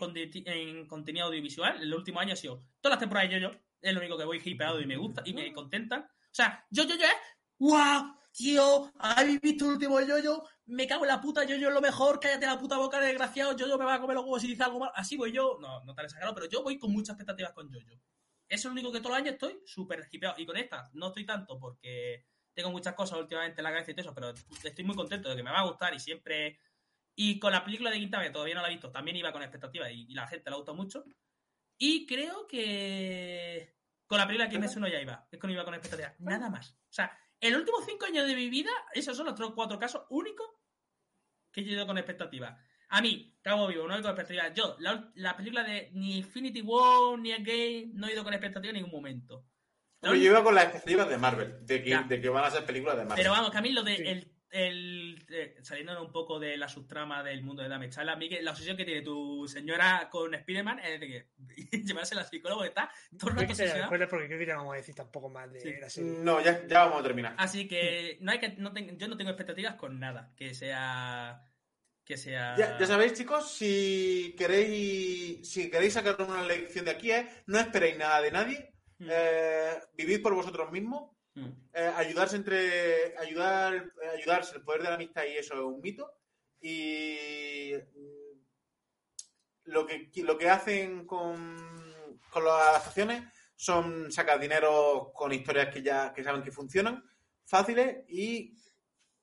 contenido 0.86 1.26
audiovisual, 1.26 1.82
en 1.82 1.90
los 1.90 1.98
últimos 1.98 2.22
años 2.22 2.38
ha 2.38 2.42
sido 2.42 2.64
todas 2.80 2.94
las 2.94 3.00
temporadas 3.00 3.30
de 3.30 3.40
Yo-Yo, 3.40 3.56
es 3.80 3.92
lo 3.92 4.00
único 4.00 4.16
que 4.16 4.24
voy 4.24 4.40
hipeado 4.44 4.80
y 4.80 4.86
me 4.86 4.96
gusta 4.96 5.22
y 5.24 5.32
me 5.32 5.52
contenta. 5.52 6.08
O 6.08 6.34
sea, 6.34 6.64
yo, 6.70 6.84
yo, 6.84 6.96
yo 6.96 7.04
es, 7.04 7.16
¡guau! 7.58 8.16
Tío, 8.32 8.92
¿habéis 8.98 9.40
visto 9.40 9.64
el 9.64 9.72
último 9.72 10.00
Yo-Yo? 10.00 10.44
Me 10.66 10.86
cago 10.86 11.04
en 11.04 11.08
la 11.08 11.20
puta, 11.20 11.42
Yo-Yo 11.42 11.68
es 11.68 11.74
lo 11.74 11.80
mejor, 11.80 12.20
cállate 12.20 12.46
la 12.46 12.58
puta 12.58 12.76
boca, 12.76 13.00
desgraciado, 13.00 13.56
Yo-Yo 13.56 13.76
me 13.76 13.84
va 13.84 13.94
a 13.94 14.00
comer 14.00 14.14
los 14.14 14.24
huevos 14.24 14.42
si 14.42 14.48
dice 14.48 14.62
algo 14.62 14.78
mal. 14.78 14.92
Así 14.94 15.16
voy 15.16 15.32
yo, 15.32 15.58
no, 15.60 15.82
no 15.84 15.94
tan 15.94 16.04
exagerado, 16.04 16.34
pero 16.34 16.48
yo 16.48 16.62
voy 16.62 16.78
con 16.78 16.92
muchas 16.92 17.14
expectativas 17.14 17.52
con 17.52 17.68
Yo-Yo. 17.68 17.96
Eso 18.50 18.62
es 18.62 18.64
lo 18.66 18.72
único 18.72 18.92
que 18.92 18.98
todos 18.98 19.10
los 19.10 19.18
años 19.18 19.34
estoy 19.34 19.60
súper 19.64 20.08
hipeado. 20.10 20.36
Y 20.38 20.46
con 20.46 20.56
esta 20.56 20.90
no 20.92 21.08
estoy 21.08 21.24
tanto 21.24 21.58
porque 21.58 22.26
tengo 22.54 22.70
muchas 22.70 22.94
cosas 22.94 23.18
últimamente 23.18 23.60
en 23.60 23.64
la 23.64 23.70
cabeza 23.70 23.90
y 23.90 23.94
todo 23.94 24.02
eso, 24.02 24.14
pero 24.14 24.30
estoy 24.64 24.84
muy 24.84 24.96
contento 24.96 25.28
de 25.28 25.36
que 25.36 25.42
me 25.42 25.50
va 25.50 25.60
a 25.60 25.66
gustar 25.66 25.94
y 25.94 26.00
siempre... 26.00 26.58
Y 27.16 27.38
con 27.38 27.52
la 27.52 27.64
película 27.64 27.90
de 27.90 27.98
Quintana, 27.98 28.24
que 28.24 28.30
todavía 28.30 28.54
no 28.54 28.62
la 28.62 28.68
he 28.68 28.72
visto, 28.72 28.90
también 28.90 29.16
iba 29.16 29.32
con 29.32 29.42
expectativas 29.42 29.90
y, 29.90 30.06
y 30.08 30.14
la 30.14 30.26
gente 30.26 30.48
la 30.48 30.56
gustó 30.56 30.74
mucho. 30.74 31.04
Y 31.76 32.06
creo 32.06 32.46
que 32.46 33.74
con 34.06 34.18
la 34.18 34.26
película 34.26 34.46
de 34.46 34.52
Kimetsu 34.52 34.80
no 34.80 34.88
ya 34.88 35.00
iba, 35.00 35.26
es 35.30 35.38
que 35.38 35.46
no 35.46 35.52
iba 35.52 35.64
con 35.64 35.74
expectativas, 35.74 36.18
nada 36.20 36.50
más. 36.50 36.72
O 36.72 36.92
sea, 36.92 37.16
en 37.40 37.52
los 37.52 37.60
últimos 37.60 37.84
cinco 37.86 38.06
años 38.06 38.26
de 38.26 38.34
mi 38.34 38.48
vida, 38.50 38.70
esos 38.92 39.16
son 39.16 39.26
los 39.26 39.34
tres 39.34 39.50
cuatro 39.54 39.78
casos 39.78 40.02
únicos 40.10 40.46
que 41.52 41.64
yo 41.64 41.70
he 41.70 41.74
ido 41.74 41.86
con 41.86 41.96
expectativas. 41.96 42.58
A 42.90 43.00
mí, 43.00 43.38
Cabo 43.40 43.68
Vivo, 43.68 43.86
no 43.86 43.94
he 43.94 44.00
ido 44.00 44.08
con 44.08 44.18
expectativas. 44.18 44.52
Yo, 44.54 44.76
la, 44.80 45.10
la 45.14 45.36
película 45.36 45.62
de 45.62 45.90
ni 45.92 46.18
Infinity 46.18 46.60
War 46.60 47.18
ni 47.18 47.32
Endgame, 47.32 47.90
no 47.94 48.08
he 48.08 48.12
ido 48.12 48.24
con 48.24 48.34
expectativas 48.34 48.74
en 48.74 48.82
ningún 48.82 48.98
momento. 48.98 49.46
Yo 50.02 50.14
iba 50.14 50.42
con 50.42 50.54
las 50.54 50.64
expectativas 50.64 51.08
de 51.08 51.18
Marvel, 51.18 51.66
de 51.66 51.82
que, 51.82 51.96
de 52.08 52.20
que 52.20 52.28
van 52.28 52.44
a 52.44 52.50
ser 52.50 52.64
películas 52.64 52.96
de 52.96 53.04
Marvel. 53.04 53.16
Pero 53.22 53.32
vamos, 53.32 53.50
que 53.50 53.58
a 53.58 53.62
mí 53.62 53.70
lo 53.72 53.82
de 53.82 53.96
Sí. 53.96 54.02
el, 54.06 54.32
el 54.52 55.26
eh, 55.30 55.56
saliendo 55.62 56.02
un 56.02 56.10
poco 56.10 56.40
de 56.40 56.56
la 56.56 56.68
subtrama 56.68 57.22
del 57.22 57.42
mundo 57.42 57.62
de 57.62 57.68
Dame 57.68 57.88
Chala, 57.90 58.12
a 58.12 58.16
mí 58.16 58.28
que 58.28 58.42
la 58.42 58.50
obsesión 58.50 58.76
que 58.76 58.84
tiene 58.84 59.02
tu 59.02 59.46
señora 59.46 60.08
con 60.10 60.34
Spider-Man 60.34 60.80
es 60.80 60.98
de 61.00 61.06
que 61.06 61.26
llevarse 61.84 62.14
la 62.16 62.24
psicóloga 62.24 62.62
que 62.62 62.68
está 62.68 62.90
todo 63.18 63.30
el 63.30 63.34
No 63.36 63.40
hay 63.42 63.46
rato 63.46 63.48
que 63.48 63.54
ser 63.54 63.66
obsesionada. 63.66 63.86
spoiler 63.86 64.08
porque 64.08 64.26
creo 64.26 64.38
que 64.40 64.46
ya 64.46 64.54
no 64.54 64.58
vamos 64.60 64.74
a 64.74 64.76
decir 64.78 64.94
tampoco 64.94 65.28
más 65.28 65.52
de 65.52 65.60
Sí. 65.60 65.72
la 65.80 65.88
serie. 65.90 66.10
No, 66.18 66.40
ya, 66.40 66.66
ya 66.66 66.84
vamos 66.86 67.00
a 67.00 67.02
terminar. 67.04 67.34
Así 67.38 67.68
que 67.68 68.16
no 68.22 68.32
hay 68.32 68.38
que 68.40 68.48
no 68.56 68.72
ten- 68.72 68.98
yo 68.98 69.06
no 69.06 69.16
tengo 69.16 69.30
expectativas 69.30 69.74
con 69.76 70.00
nada 70.00 70.32
que 70.36 70.52
sea 70.54 71.42
que 72.04 72.16
sea 72.16 72.56
Ya, 72.56 72.76
ya 72.76 72.86
sabéis, 72.86 73.12
chicos, 73.12 73.52
si 73.52 74.34
queréis, 74.36 75.48
si 75.48 75.70
queréis 75.70 75.92
sacar 75.92 76.16
una 76.20 76.42
lección 76.42 76.84
de 76.86 76.90
aquí 76.90 77.12
es 77.12 77.24
no 77.46 77.58
esperéis 77.60 77.96
nada 77.98 78.20
de 78.20 78.32
nadie, 78.32 78.72
Mm, 79.00 79.08
eh, 79.10 79.80
vivid 79.94 80.22
por 80.22 80.34
vosotros 80.34 80.70
mismos, 80.70 81.10
mm. 81.34 81.46
eh, 81.72 81.92
ayudarse 81.96 82.36
entre 82.36 83.16
ayudar, 83.18 83.74
eh, 83.74 84.08
ayudarse, 84.18 84.56
el 84.56 84.62
poder 84.62 84.82
de 84.82 84.88
la 84.90 84.94
amistad 84.96 85.24
y 85.24 85.36
eso 85.38 85.54
es 85.54 85.60
un 85.60 85.80
mito. 85.80 86.12
Y 86.60 87.72
mm, 87.74 88.40
lo 89.64 89.86
que 89.86 90.10
lo 90.16 90.36
que 90.36 90.48
hacen 90.50 91.06
con, 91.06 91.56
con 92.30 92.44
las 92.44 92.68
adaptaciones 92.68 93.22
son 93.56 94.10
sacar 94.12 94.38
dinero 94.40 95.12
con 95.14 95.32
historias 95.32 95.72
que 95.72 95.82
ya 95.82 96.12
que 96.12 96.22
saben 96.24 96.42
que 96.42 96.50
funcionan, 96.52 97.02
fáciles 97.46 98.04
y 98.08 98.54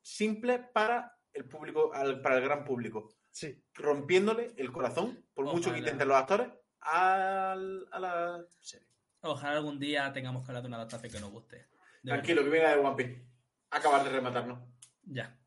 simples 0.02 0.60
para 0.74 1.14
el 1.34 1.46
público, 1.48 1.92
al- 1.94 2.22
para 2.22 2.38
el 2.38 2.44
gran 2.44 2.64
público 2.64 3.10
Sí. 3.32 3.64
rompiéndole 3.76 4.54
el 4.58 4.72
corazón, 4.72 5.24
por 5.36 5.46
mucho 5.46 5.72
que 5.72 5.78
intenten 5.80 6.08
los 6.08 6.18
actores, 6.18 6.48
al- 6.80 7.88
a 7.92 8.00
la 8.00 8.46
serie. 8.60 8.87
Ojalá 9.22 9.58
algún 9.58 9.80
día 9.80 10.12
tengamos 10.14 10.44
que 10.44 10.52
hablar 10.52 10.64
de 10.64 10.68
una 10.68 10.78
adaptación 10.78 11.12
que 11.12 11.20
nos 11.20 11.32
guste. 11.32 11.68
De 12.04 12.12
Tranquilo, 12.12 12.44
que 12.44 12.50
viene 12.50 12.68
de 12.70 12.76
One 12.76 12.96
Piece. 12.96 13.28
Acabar 13.72 14.04
de 14.04 14.10
rematarnos. 14.10 14.60
Ya. 15.04 15.38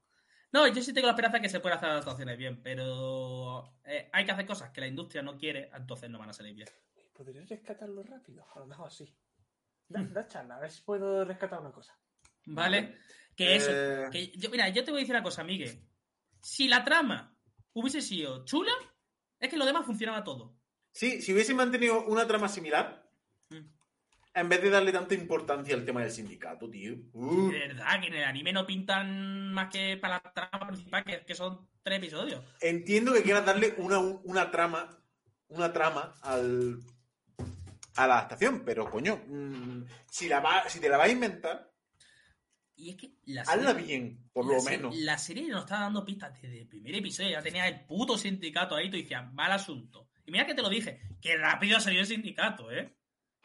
No, 0.53 0.67
yo 0.67 0.83
sí 0.83 0.93
tengo 0.93 1.07
la 1.07 1.13
esperanza 1.13 1.39
de 1.39 1.43
que 1.43 1.49
se 1.49 1.61
pueda 1.61 1.77
hacer 1.77 1.91
adaptaciones 1.91 2.37
bien, 2.37 2.61
pero 2.63 3.79
eh, 3.85 4.11
hay 4.13 4.25
que 4.25 4.33
hacer 4.33 4.47
cosas 4.47 4.71
que 4.71 4.81
la 4.81 4.89
industria 4.89 5.23
no 5.23 5.37
quiere, 5.39 5.71
entonces 5.73 6.11
no 6.11 6.19
van 6.19 6.31
a 6.31 6.33
salir 6.33 6.55
bien. 6.55 6.69
¿Podrías 7.15 7.49
rescatarlo 7.49 8.03
rápido? 8.03 8.45
A 8.55 8.59
lo 8.59 8.67
mejor 8.67 8.91
sí. 8.91 9.15
Da, 9.89 10.03
da 10.03 10.27
charla, 10.27 10.57
a 10.57 10.61
ver 10.61 10.71
si 10.71 10.83
puedo 10.83 11.25
rescatar 11.25 11.61
una 11.61 11.71
cosa. 11.73 11.97
¿Vale? 12.47 12.99
Que 13.37 13.57
eso. 13.57 13.71
Eh, 13.73 14.09
Que 14.11 14.33
yo, 14.33 14.51
mira, 14.51 14.69
yo 14.69 14.83
te 14.85 14.91
voy 14.91 15.01
a 15.01 15.03
decir 15.03 15.15
una 15.15 15.23
cosa, 15.23 15.45
Miguel. 15.45 15.87
Si 16.41 16.67
la 16.69 16.83
trama 16.85 17.37
hubiese 17.73 18.01
sido 18.01 18.45
chula, 18.45 18.73
es 19.39 19.49
que 19.49 19.57
lo 19.57 19.67
demás 19.67 19.87
funcionaba 19.87 20.25
todo. 20.25 20.57
Sí, 20.93 21.23
si 21.23 21.33
hubiesen 21.33 21.57
mantenido 21.57 22.05
una 22.07 22.27
trama 22.27 22.49
similar. 22.49 23.00
En 24.35 24.49
vez 24.49 24.63
de 24.63 24.71
darle 24.71 24.93
tanta 24.93 25.15
importancia 25.15 25.75
al 25.75 25.85
tema 25.85 26.03
del 26.03 26.11
sindicato, 26.11 26.71
tío. 26.71 26.95
Uh, 27.13 27.51
De 27.51 27.59
verdad, 27.59 28.01
que 28.01 28.07
en 28.09 28.15
el 28.15 28.25
anime 28.25 28.53
no 28.53 28.67
pintan 28.67 29.53
más 29.53 29.69
que 29.71 29.97
para 29.97 30.23
la 30.25 30.33
trama 30.33 30.69
principal, 30.69 31.05
que, 31.05 31.25
que 31.25 31.35
son 31.35 31.69
tres 31.83 31.99
episodios. 31.99 32.45
entiendo 32.61 33.13
que 33.13 33.23
quieras 33.23 33.45
darle 33.45 33.75
una, 33.79 33.99
una 33.99 34.51
trama, 34.51 35.03
una 35.49 35.73
trama 35.73 36.15
al, 36.23 36.79
a 37.97 38.07
la 38.07 38.15
adaptación, 38.19 38.63
pero 38.65 38.89
coño, 38.89 39.21
mm, 39.27 39.85
si, 40.11 40.29
la 40.29 40.41
va, 40.41 40.69
si 40.69 40.79
te 40.81 40.89
la 40.89 40.97
vas 40.97 41.09
a 41.09 41.13
inventar, 41.13 41.73
Y 42.77 42.91
es 42.91 42.97
que 42.97 43.13
la 43.27 43.43
hazla 43.43 43.73
serie, 43.73 43.87
bien, 43.87 44.31
por 44.33 44.47
lo 44.47 44.63
menos. 44.63 44.95
La 44.97 45.19
serie 45.19 45.49
nos 45.49 45.63
está 45.65 45.81
dando 45.81 46.05
pistas 46.05 46.33
desde 46.41 46.61
el 46.63 46.69
primer 46.69 46.95
episodio. 46.95 47.31
Ya 47.31 47.43
tenía 47.43 47.67
el 47.69 47.85
puto 47.85 48.17
sindicato 48.17 48.75
ahí. 48.77 48.89
Tú 48.91 48.97
decías, 48.97 49.31
mal 49.33 49.53
asunto. 49.53 50.09
Y 50.25 50.31
mira 50.31 50.47
que 50.47 50.55
te 50.55 50.63
lo 50.63 50.69
dije. 50.71 51.01
Que 51.21 51.37
rápido 51.37 51.79
salió 51.81 52.01
el 52.01 52.07
sindicato, 52.07 52.71
¿eh? 52.71 52.97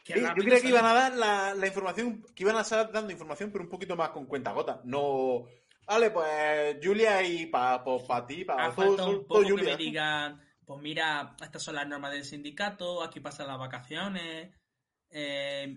Que 0.05 0.21
yo 0.21 0.33
creía 0.35 0.61
que 0.61 0.69
iban 0.69 0.85
a 0.85 0.93
dar 0.93 1.15
la, 1.15 1.55
la 1.55 1.65
información, 1.67 2.23
que 2.35 2.43
iban 2.43 2.55
a 2.55 2.61
estar 2.61 2.91
dando 2.91 3.11
información, 3.11 3.51
pero 3.51 3.63
un 3.63 3.69
poquito 3.71 3.95
más 3.95 4.09
con 4.09 4.27
cuenta 4.27 4.51
gota. 4.51 4.79
No. 4.85 5.45
Vale, 5.87 6.11
pues 6.11 6.77
Julia 6.81 7.23
y 7.23 7.47
para 7.47 7.83
pa, 7.83 8.25
ti, 8.27 8.45
para 8.45 8.67
Ha 8.67 8.71
faltado 8.71 9.09
un 9.09 9.25
poco 9.25 9.41
que 9.41 9.49
Julia. 9.49 9.71
me 9.71 9.77
digan, 9.77 10.41
pues 10.63 10.79
mira, 10.79 11.35
estas 11.41 11.63
son 11.63 11.75
las 11.75 11.87
normas 11.87 12.11
del 12.11 12.23
sindicato, 12.23 13.01
aquí 13.03 13.19
pasan 13.19 13.47
las 13.47 13.57
vacaciones. 13.57 14.51
eh, 15.09 15.75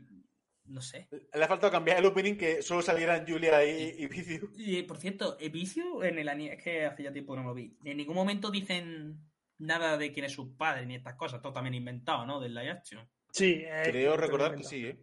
no 0.64 0.82
sé. 0.82 1.08
Le 1.10 1.44
ha 1.44 1.48
faltado 1.48 1.72
cambiar 1.72 1.96
el 1.98 2.04
opening 2.04 2.36
que 2.36 2.60
solo 2.60 2.82
salieran 2.82 3.26
Julia 3.26 3.64
y, 3.64 4.02
y 4.02 4.06
Viciu. 4.06 4.50
Y 4.58 4.82
por 4.82 4.98
cierto, 4.98 5.38
el 5.38 5.48
vicio 5.50 6.04
en 6.04 6.18
el 6.18 6.28
anime, 6.28 6.54
es 6.56 6.62
que 6.62 6.84
hace 6.84 7.04
ya 7.04 7.12
tiempo 7.12 7.32
que 7.34 7.40
no 7.40 7.46
lo 7.48 7.54
vi. 7.54 7.78
En 7.84 7.96
ningún 7.96 8.14
momento 8.14 8.50
dicen 8.50 9.18
nada 9.56 9.96
de 9.96 10.12
quién 10.12 10.26
es 10.26 10.32
su 10.32 10.56
padre 10.56 10.84
ni 10.84 10.94
estas 10.94 11.14
cosas, 11.14 11.40
todo 11.40 11.54
también 11.54 11.74
inventado, 11.74 12.26
¿no? 12.26 12.38
Del 12.38 12.54
live 12.54 12.70
action. 12.70 13.08
Sí, 13.30 13.64
Creo 13.84 14.16
recordar 14.16 14.56
que 14.56 14.64
sí, 14.64 14.86
¿eh? 14.86 14.98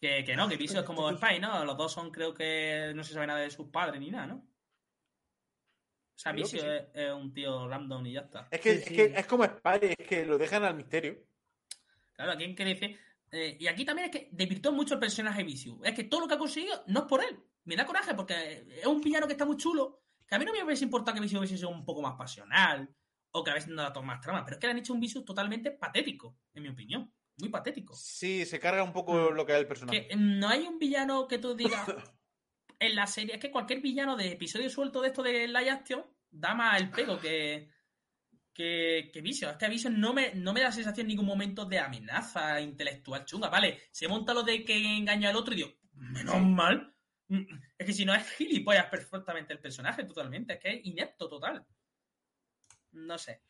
Que, 0.00 0.22
que 0.24 0.36
no, 0.36 0.48
que 0.48 0.56
Visio 0.56 0.80
es 0.80 0.86
como 0.86 1.10
Spy, 1.16 1.40
¿no? 1.40 1.64
Los 1.64 1.76
dos 1.78 1.92
son, 1.92 2.10
creo 2.10 2.34
que 2.34 2.92
no 2.94 3.02
se 3.02 3.14
sabe 3.14 3.26
nada 3.26 3.40
de 3.40 3.50
sus 3.50 3.68
padres 3.68 4.00
ni 4.00 4.10
nada, 4.10 4.26
¿no? 4.26 4.34
O 4.36 6.18
sea, 6.18 6.32
Visio 6.32 6.60
sí. 6.60 6.66
es, 6.66 6.84
es 6.94 7.12
un 7.12 7.32
tío 7.32 7.66
random 7.68 8.06
y 8.06 8.12
ya 8.12 8.20
está. 8.20 8.46
Es 8.50 8.60
que, 8.60 8.72
Sí, 8.74 8.78
es, 8.78 8.84
sí. 8.84 8.94
que 8.94 9.04
es 9.16 9.26
como 9.26 9.44
Spy, 9.44 9.78
es 9.98 10.06
que 10.06 10.24
lo 10.26 10.38
dejan 10.38 10.62
al 10.64 10.74
misterio. 10.76 11.18
Claro, 12.12 12.32
aquí 12.32 12.44
hay 12.44 12.54
que 12.54 12.64
decir. 12.64 12.98
eh, 13.32 13.56
y 13.58 13.66
aquí 13.66 13.84
también 13.84 14.10
es 14.10 14.12
que 14.12 14.28
desvirtuó 14.30 14.72
mucho 14.72 14.94
el 14.94 15.00
personaje 15.00 15.42
Visio. 15.42 15.80
Es 15.82 15.94
que 15.94 16.04
todo 16.04 16.20
lo 16.20 16.28
que 16.28 16.34
ha 16.34 16.38
conseguido 16.38 16.84
no 16.86 17.00
es 17.00 17.06
por 17.06 17.24
él. 17.24 17.38
Me 17.64 17.74
da 17.76 17.86
coraje 17.86 18.14
porque 18.14 18.66
es 18.78 18.86
un 18.86 19.00
villano 19.00 19.26
que 19.26 19.32
está 19.32 19.44
muy 19.46 19.56
chulo. 19.56 20.02
Que 20.28 20.34
a 20.36 20.38
mí 20.38 20.44
no 20.44 20.52
me 20.52 20.62
hubiese 20.62 20.84
importado 20.84 21.14
que 21.14 21.20
Visio 21.22 21.38
hubiese 21.38 21.56
sido 21.56 21.70
un 21.70 21.84
poco 21.84 22.02
más 22.02 22.14
pasional. 22.14 22.94
O 23.32 23.42
que 23.42 23.50
a 23.50 23.54
veces 23.54 23.70
no 23.70 23.82
dado 23.82 24.02
más 24.02 24.20
trama. 24.20 24.44
Pero 24.44 24.56
es 24.56 24.60
que 24.60 24.66
le 24.68 24.72
han 24.72 24.78
hecho 24.78 24.92
un 24.92 25.00
Visio 25.00 25.24
totalmente 25.24 25.72
patético, 25.72 26.36
en 26.52 26.62
mi 26.62 26.68
opinión. 26.68 27.12
Muy 27.38 27.48
patético. 27.48 27.94
Sí, 27.94 28.44
se 28.46 28.60
carga 28.60 28.82
un 28.82 28.92
poco 28.92 29.30
lo 29.30 29.44
que 29.44 29.52
es 29.52 29.58
el 29.58 29.66
personaje. 29.66 30.06
Que 30.08 30.16
no 30.16 30.48
hay 30.48 30.62
un 30.66 30.78
villano 30.78 31.26
que 31.26 31.38
tú 31.38 31.54
digas 31.54 31.84
en 32.78 32.94
la 32.94 33.06
serie. 33.06 33.34
Es 33.34 33.40
que 33.40 33.50
cualquier 33.50 33.80
villano 33.80 34.16
de 34.16 34.32
episodio 34.32 34.70
suelto 34.70 35.00
de 35.00 35.08
esto 35.08 35.22
de 35.22 35.48
live 35.48 35.70
action 35.70 36.04
da 36.30 36.54
más 36.54 36.80
el 36.80 36.90
pego 36.90 37.18
que, 37.18 37.70
que, 38.52 39.10
que 39.12 39.20
Vision. 39.20 39.50
Es 39.50 39.56
que 39.56 39.66
a 39.66 39.68
Vision 39.68 39.98
no 40.00 40.12
me, 40.12 40.34
no 40.34 40.52
me 40.52 40.60
da 40.60 40.70
sensación 40.70 41.04
en 41.04 41.08
ningún 41.08 41.26
momento 41.26 41.64
de 41.64 41.78
amenaza 41.80 42.60
intelectual 42.60 43.24
chunga. 43.24 43.48
Vale, 43.48 43.82
se 43.90 44.06
monta 44.06 44.32
lo 44.34 44.42
de 44.44 44.64
que 44.64 44.96
engaña 44.96 45.30
al 45.30 45.36
otro 45.36 45.54
y 45.54 45.58
digo, 45.58 45.74
menos 45.94 46.40
mal. 46.40 46.94
Mm, 47.28 47.42
Es 47.78 47.86
que 47.86 47.92
si 47.92 48.04
no 48.04 48.14
es 48.14 48.30
gilipollas 48.32 48.86
perfectamente 48.86 49.52
el 49.52 49.58
personaje, 49.58 50.04
totalmente. 50.04 50.52
Es 50.54 50.58
que 50.60 50.68
es 50.70 50.86
inepto 50.86 51.28
total. 51.28 51.66
No 52.92 53.18
sé. 53.18 53.42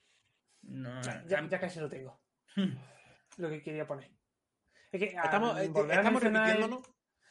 No, 0.63 1.03
Ya, 1.03 1.23
ya- 1.27 1.47
ya 1.49 1.61
casi 1.61 1.81
lo 1.81 1.89
tengo. 1.91 2.19
Lo 3.39 3.49
que 3.49 3.63
quería 3.63 3.87
poner. 3.87 4.11
Es 4.93 5.01
que, 5.01 5.17
ah, 5.19 5.23
Estamos, 5.25 5.61
eh, 5.61 5.69
volver 5.69 5.99
a 5.99 6.01
estamos 6.01 6.23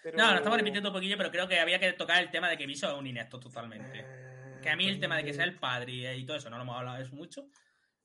pero- 0.03 0.17
No, 0.17 0.31
lo 0.31 0.37
estamos 0.37 0.57
repitiendo 0.57 0.89
un 0.89 0.95
poquillo, 0.95 1.17
pero 1.17 1.31
creo 1.31 1.47
que 1.47 1.59
había 1.59 1.79
que 1.79 1.93
tocar 1.93 2.21
el 2.21 2.29
tema 2.29 2.49
de 2.49 2.57
que 2.57 2.65
Viso 2.67 2.91
es 2.91 2.99
un 2.99 3.07
inepto 3.07 3.39
totalmente. 3.39 4.01
Eh, 4.05 4.59
Que 4.61 4.69
a 4.69 4.75
mí 4.75 4.87
el 4.87 4.99
tema 4.99 5.17
de 5.17 5.23
que 5.25 5.33
sea 5.33 5.43
el 5.45 5.59
padre 5.59 6.15
y 6.15 6.25
todo 6.25 6.37
eso, 6.37 6.49
no 6.49 6.57
lo 6.57 6.63
hemos 6.63 6.77
hablado 6.77 6.97
de 6.97 7.03
eso 7.03 7.15
mucho. 7.15 7.47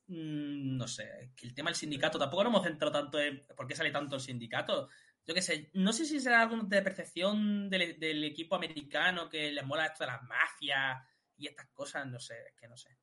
Mm, 0.06 0.76
no 0.76 0.88
sé, 0.88 1.32
que 1.36 1.46
el 1.46 1.54
tema 1.54 1.70
del 1.70 1.76
sindicato 1.76 2.18
tampoco 2.18 2.42
nos 2.44 2.50
hemos 2.52 2.64
centrado 2.64 2.92
tanto 2.92 3.20
en 3.20 3.44
por 3.56 3.66
qué 3.66 3.74
sale 3.76 3.90
tanto 3.90 4.16
el 4.16 4.20
sindicato. 4.22 4.88
Yo 5.26 5.34
qué 5.34 5.42
sé, 5.42 5.70
no 5.74 5.92
sé 5.92 6.04
si 6.06 6.18
será 6.20 6.42
algo 6.42 6.56
de 6.62 6.80
percepción 6.82 7.68
del, 7.68 7.98
del 7.98 8.24
equipo 8.24 8.56
americano 8.56 9.28
que 9.28 9.52
les 9.52 9.64
mola 9.66 9.86
esto 9.86 10.04
de 10.04 10.10
las 10.10 10.22
mafias 10.22 10.98
y 11.36 11.46
estas 11.46 11.68
cosas, 11.68 12.06
no 12.06 12.18
sé, 12.18 12.34
es 12.48 12.54
que 12.58 12.66
no 12.68 12.76
sé. 12.76 12.96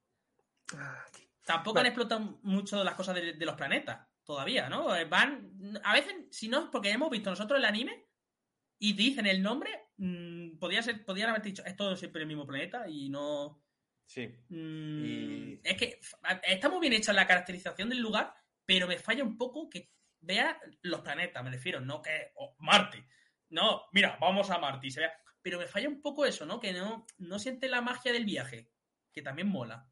Ah. 0.76 1.05
Tampoco 1.43 1.80
han 1.80 1.85
explotado 1.85 2.39
mucho 2.41 2.84
las 2.84 2.95
cosas 2.95 3.13
de, 3.15 3.34
de 3.34 3.45
los 3.45 3.55
planetas, 3.55 4.07
todavía, 4.26 4.68
¿no? 4.69 4.95
Eh, 4.95 5.06
Van, 5.06 5.52
a 5.84 5.93
veces, 5.93 6.15
si 6.31 6.47
no, 6.49 6.69
porque 6.72 6.89
hemos 6.91 7.10
visto 7.10 7.30
nosotros 7.30 7.60
el 7.60 7.65
anime 7.65 8.07
y 8.80 8.93
dicen 8.93 9.26
el 9.27 9.41
nombre, 9.41 9.69
mm, 9.97 10.57
podría 10.57 10.81
ser, 10.81 11.06
podrían 11.06 11.30
haber 11.30 11.41
dicho, 11.41 11.64
es 11.65 11.76
todo 11.76 11.95
siempre 11.95 12.22
el 12.22 12.27
mismo 12.27 12.45
planeta 12.45 12.88
y 12.89 13.10
no... 13.10 13.61
Sí. 14.07 14.27
Mm, 14.49 15.06
Y- 15.06 15.60
Es 15.64 15.77
que 15.77 15.99
está 16.43 16.69
muy 16.69 16.80
bien 16.81 16.93
hecha 16.93 17.14
la 17.14 17.26
caracterización 17.27 17.89
del 17.89 17.99
lugar, 17.99 18.34
pero 18.65 18.88
me 18.88 18.97
falla 18.97 19.23
un 19.23 19.38
poco 19.38 19.69
que 19.69 19.91
vea 20.19 20.60
los 20.81 21.02
planetas, 21.02 21.43
me 21.43 21.52
refiero, 21.52 21.80
no 21.80 22.02
que 22.02 22.31
oh, 22.35 22.56
Marte. 22.60 23.07
No, 23.49 23.84
mira, 23.93 24.18
vamos 24.19 24.49
a 24.49 24.57
Marte 24.57 24.88
y 24.88 24.91
se 24.91 25.02
vea. 25.02 25.14
Pero 25.41 25.60
me 25.60 25.68
falla 25.68 25.88
un 25.88 26.02
poco 26.02 26.26
eso, 26.26 26.45
¿no? 26.47 26.60
Que 26.60 26.73
no, 26.73 27.06
no 27.19 27.38
siente 27.39 27.69
la 27.69 27.81
magia 27.81 28.11
del 28.11 28.26
viaje, 28.26 28.72
que 29.11 29.22
también 29.22 29.47
mola. 29.47 29.88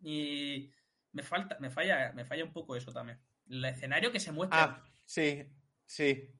Y 0.00 0.70
me 1.12 1.22
falta, 1.22 1.56
me 1.60 1.70
falla, 1.70 2.12
me 2.12 2.24
falla 2.24 2.44
un 2.44 2.52
poco 2.52 2.74
eso 2.76 2.92
también. 2.92 3.20
El 3.50 3.64
escenario 3.64 4.10
que 4.10 4.20
se 4.20 4.32
muestra. 4.32 4.62
Ah, 4.62 4.84
sí, 5.04 5.44
sí. 5.84 6.30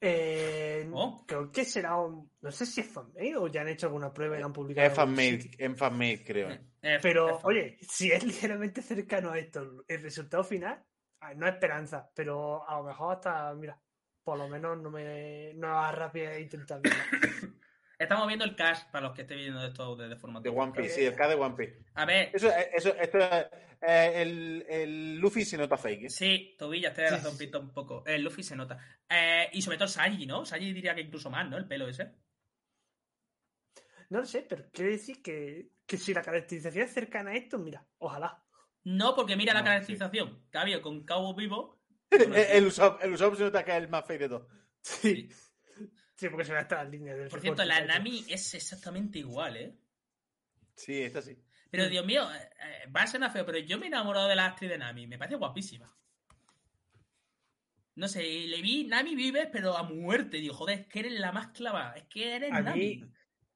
Eh, 0.00 0.64
Oh. 0.92 1.24
Creo 1.26 1.50
que 1.50 1.64
será 1.64 1.96
un. 1.96 2.30
No 2.40 2.52
sé 2.52 2.66
si 2.66 2.80
es 2.80 2.88
fanmade 2.88 3.36
o 3.36 3.48
ya 3.48 3.62
han 3.62 3.68
hecho 3.68 3.86
alguna 3.86 4.12
prueba 4.12 4.38
y 4.38 4.42
han 4.42 4.52
publicado. 4.52 4.86
Es 4.86 4.94
fanmade, 4.94 5.50
en 5.58 5.76
fanmade, 5.76 6.24
creo. 6.24 6.50
Eh, 6.50 6.60
eh, 6.82 6.98
Pero, 7.00 7.38
es 7.38 7.44
oye, 7.44 7.78
si 7.80 8.12
es 8.12 8.24
ligeramente 8.24 8.82
cercano 8.82 9.30
a 9.30 9.38
esto, 9.38 9.84
el 9.88 10.02
resultado 10.02 10.44
final, 10.44 10.82
ah, 11.20 11.34
no 11.34 11.46
es 11.46 11.54
esperanza, 11.54 12.10
pero 12.14 12.68
a 12.68 12.78
lo 12.78 12.84
mejor 12.84 13.16
hasta, 13.16 13.54
mira, 13.54 13.78
por 14.22 14.38
lo 14.38 14.48
menos 14.48 14.78
no 14.78 14.90
me 14.90 15.52
no 15.54 15.68
va 15.68 15.90
rápido 15.92 16.38
intentar. 16.38 16.80
Estamos 17.98 18.26
viendo 18.26 18.44
el 18.44 18.56
cast 18.56 18.90
para 18.90 19.06
los 19.06 19.14
que 19.16 19.22
estén 19.22 19.38
viendo 19.38 19.64
esto 19.64 19.94
de, 19.96 20.08
de 20.08 20.16
forma 20.16 20.40
De 20.40 20.48
One 20.50 20.72
Piece, 20.72 20.94
sí, 20.96 21.04
el 21.04 21.14
K 21.14 21.28
de 21.28 21.34
One 21.36 21.54
Piece. 21.56 21.78
A 21.94 22.04
ver, 22.04 22.30
Eso, 22.32 22.50
eso, 22.72 22.94
esto 22.96 23.18
es, 23.18 23.46
eh, 23.82 24.12
el, 24.22 24.66
el 24.68 25.16
Luffy 25.18 25.44
se 25.44 25.56
nota 25.56 25.76
fake. 25.76 26.04
¿eh? 26.06 26.10
Sí, 26.10 26.56
Tobilla, 26.58 26.92
tienes 26.92 27.12
Sí, 27.12 27.16
razón, 27.18 27.32
sí, 27.32 27.38
sí. 27.38 27.44
pinta 27.44 27.58
un 27.58 27.72
poco. 27.72 28.02
El 28.06 28.22
Luffy 28.22 28.42
se 28.42 28.56
nota. 28.56 28.78
Eh, 29.08 29.48
y 29.52 29.62
sobre 29.62 29.76
todo 29.76 29.84
el 29.86 29.90
Sanji, 29.92 30.26
¿no? 30.26 30.44
Sanji 30.44 30.72
diría 30.72 30.94
que 30.94 31.02
incluso 31.02 31.30
más, 31.30 31.48
¿no? 31.48 31.56
El 31.56 31.66
pelo 31.68 31.88
ese. 31.88 32.10
No 34.10 34.20
lo 34.20 34.26
sé, 34.26 34.42
pero 34.48 34.64
quiero 34.72 34.90
decir 34.90 35.22
que, 35.22 35.70
que 35.86 35.96
si 35.96 36.12
la 36.14 36.22
caracterización 36.22 36.84
es 36.84 36.92
cercana 36.92 37.30
a 37.30 37.34
esto, 37.36 37.58
mira, 37.58 37.86
ojalá. 37.98 38.42
No, 38.84 39.14
porque 39.14 39.36
mira 39.36 39.54
la 39.54 39.64
caracterización 39.64 40.46
que 40.50 40.58
había 40.58 40.82
con 40.82 41.04
Cabo 41.04 41.34
Vivo. 41.34 41.80
El, 42.10 42.34
el 42.34 42.66
Usopp, 42.66 43.02
el 43.02 43.12
Usopp 43.14 43.34
se 43.36 43.44
nota 43.44 43.64
que 43.64 43.72
es 43.72 43.76
el 43.78 43.88
más 43.88 44.04
fake 44.06 44.20
de 44.20 44.28
todos. 44.28 44.46
Sí. 44.82 45.28
Sí, 45.28 45.28
porque 46.30 46.44
se 46.44 46.52
ve 46.52 46.58
hasta 46.58 46.82
las 46.82 46.90
líneas 46.90 47.16
del 47.18 47.28
Por 47.28 47.40
cierto, 47.40 47.64
la. 47.64 47.80
Nami 47.84 48.24
es 48.28 48.54
exactamente 48.54 49.18
igual, 49.18 49.56
¿eh? 49.56 49.74
Sí, 50.76 51.02
esta 51.02 51.22
sí. 51.22 51.36
Pero 51.70 51.88
Dios 51.88 52.06
mío, 52.06 52.22
eh, 52.32 52.50
eh, 52.60 52.88
va 52.94 53.02
a 53.02 53.06
ser 53.06 53.18
una 53.20 53.30
feo, 53.30 53.44
pero 53.44 53.58
yo 53.58 53.78
me 53.78 53.86
he 53.86 53.88
enamorado 53.88 54.28
de 54.28 54.36
la 54.36 54.46
actriz 54.46 54.70
de 54.70 54.78
Nami. 54.78 55.06
Me 55.06 55.18
parece 55.18 55.36
guapísima. 55.36 55.92
No 57.96 58.08
sé, 58.08 58.22
le 58.22 58.60
vi 58.60 58.84
Nami 58.84 59.14
vive, 59.14 59.46
pero 59.46 59.76
a 59.76 59.82
muerte. 59.84 60.38
Digo, 60.38 60.54
joder, 60.54 60.80
es 60.80 60.86
que 60.86 61.00
eres 61.00 61.12
la 61.12 61.32
más 61.32 61.48
clava. 61.48 61.92
Es 61.96 62.04
que 62.04 62.34
eres 62.36 62.52
A 62.52 62.60
Nami. 62.60 62.80
mí, 62.80 63.04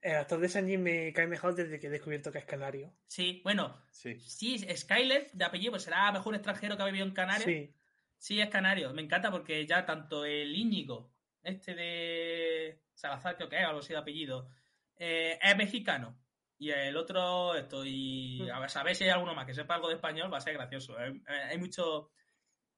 el 0.01 0.16
actor 0.16 0.39
de 0.40 0.48
Sanji 0.48 0.78
me 0.78 1.12
cae 1.12 1.26
mejor 1.26 1.55
desde 1.55 1.78
que 1.80 1.89
he 1.89 1.90
descubierto 1.90 2.30
que 2.30 2.39
es 2.39 2.44
canario. 2.44 2.93
Sí, 3.09 3.40
bueno, 3.43 3.80
Sí. 3.90 4.16
sí, 4.20 4.59
Skyler 4.76 5.30
de 5.32 5.44
apellido, 5.44 5.72
pues 5.72 5.82
será 5.82 6.10
mejor 6.12 6.35
extranjero 6.36 6.76
que 6.76 6.82
ha 6.82 6.86
vivido 6.86 7.05
en 7.06 7.12
Canarias. 7.14 7.44
Sí. 7.44 7.74
Sí, 8.16 8.40
es 8.40 8.48
canario. 8.48 8.93
Me 8.94 9.02
encanta 9.02 9.30
porque 9.30 9.64
ya 9.66 9.85
tanto 9.86 10.24
el 10.24 10.55
Íñigo, 10.55 11.12
este 11.49 11.75
de 11.75 12.81
Salazar, 12.95 13.37
creo 13.37 13.49
que 13.49 13.57
es, 13.59 13.65
algo 13.65 13.81
así 13.81 13.93
de 13.93 13.99
apellido, 13.99 14.49
eh, 14.97 15.39
es 15.43 15.57
mexicano. 15.57 16.19
Y 16.59 16.70
el 16.70 16.97
otro, 16.97 17.55
esto, 17.55 17.85
y 17.85 18.49
a 18.51 18.59
ver, 18.59 18.70
a 18.75 18.83
ver 18.83 18.97
si 18.97 19.05
hay 19.05 19.11
alguno 19.11 19.35
más 19.35 19.47
que 19.47 19.55
sepa 19.55 19.75
algo 19.75 19.89
de 19.89 19.95
español, 19.95 20.33
va 20.33 20.39
a 20.39 20.41
ser 20.41 20.55
gracioso. 20.55 20.99
Eh, 20.99 21.11
eh, 21.29 21.43
Hay 21.51 21.59
mucho, 21.59 22.11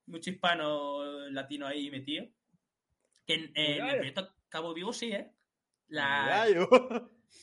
mucho 0.07 0.31
hispano 0.31 1.03
latino 1.31 1.67
ahí 1.67 1.91
metido. 1.91 2.27
Que 3.27 3.35
en, 3.35 3.53
en 3.55 3.73
el 3.77 3.83
Mira. 3.83 3.95
proyecto 3.97 4.35
Cabo 4.51 4.75
Vivo 4.75 4.93
sí, 4.93 5.13
¿eh? 5.13 5.31
La, 5.89 6.47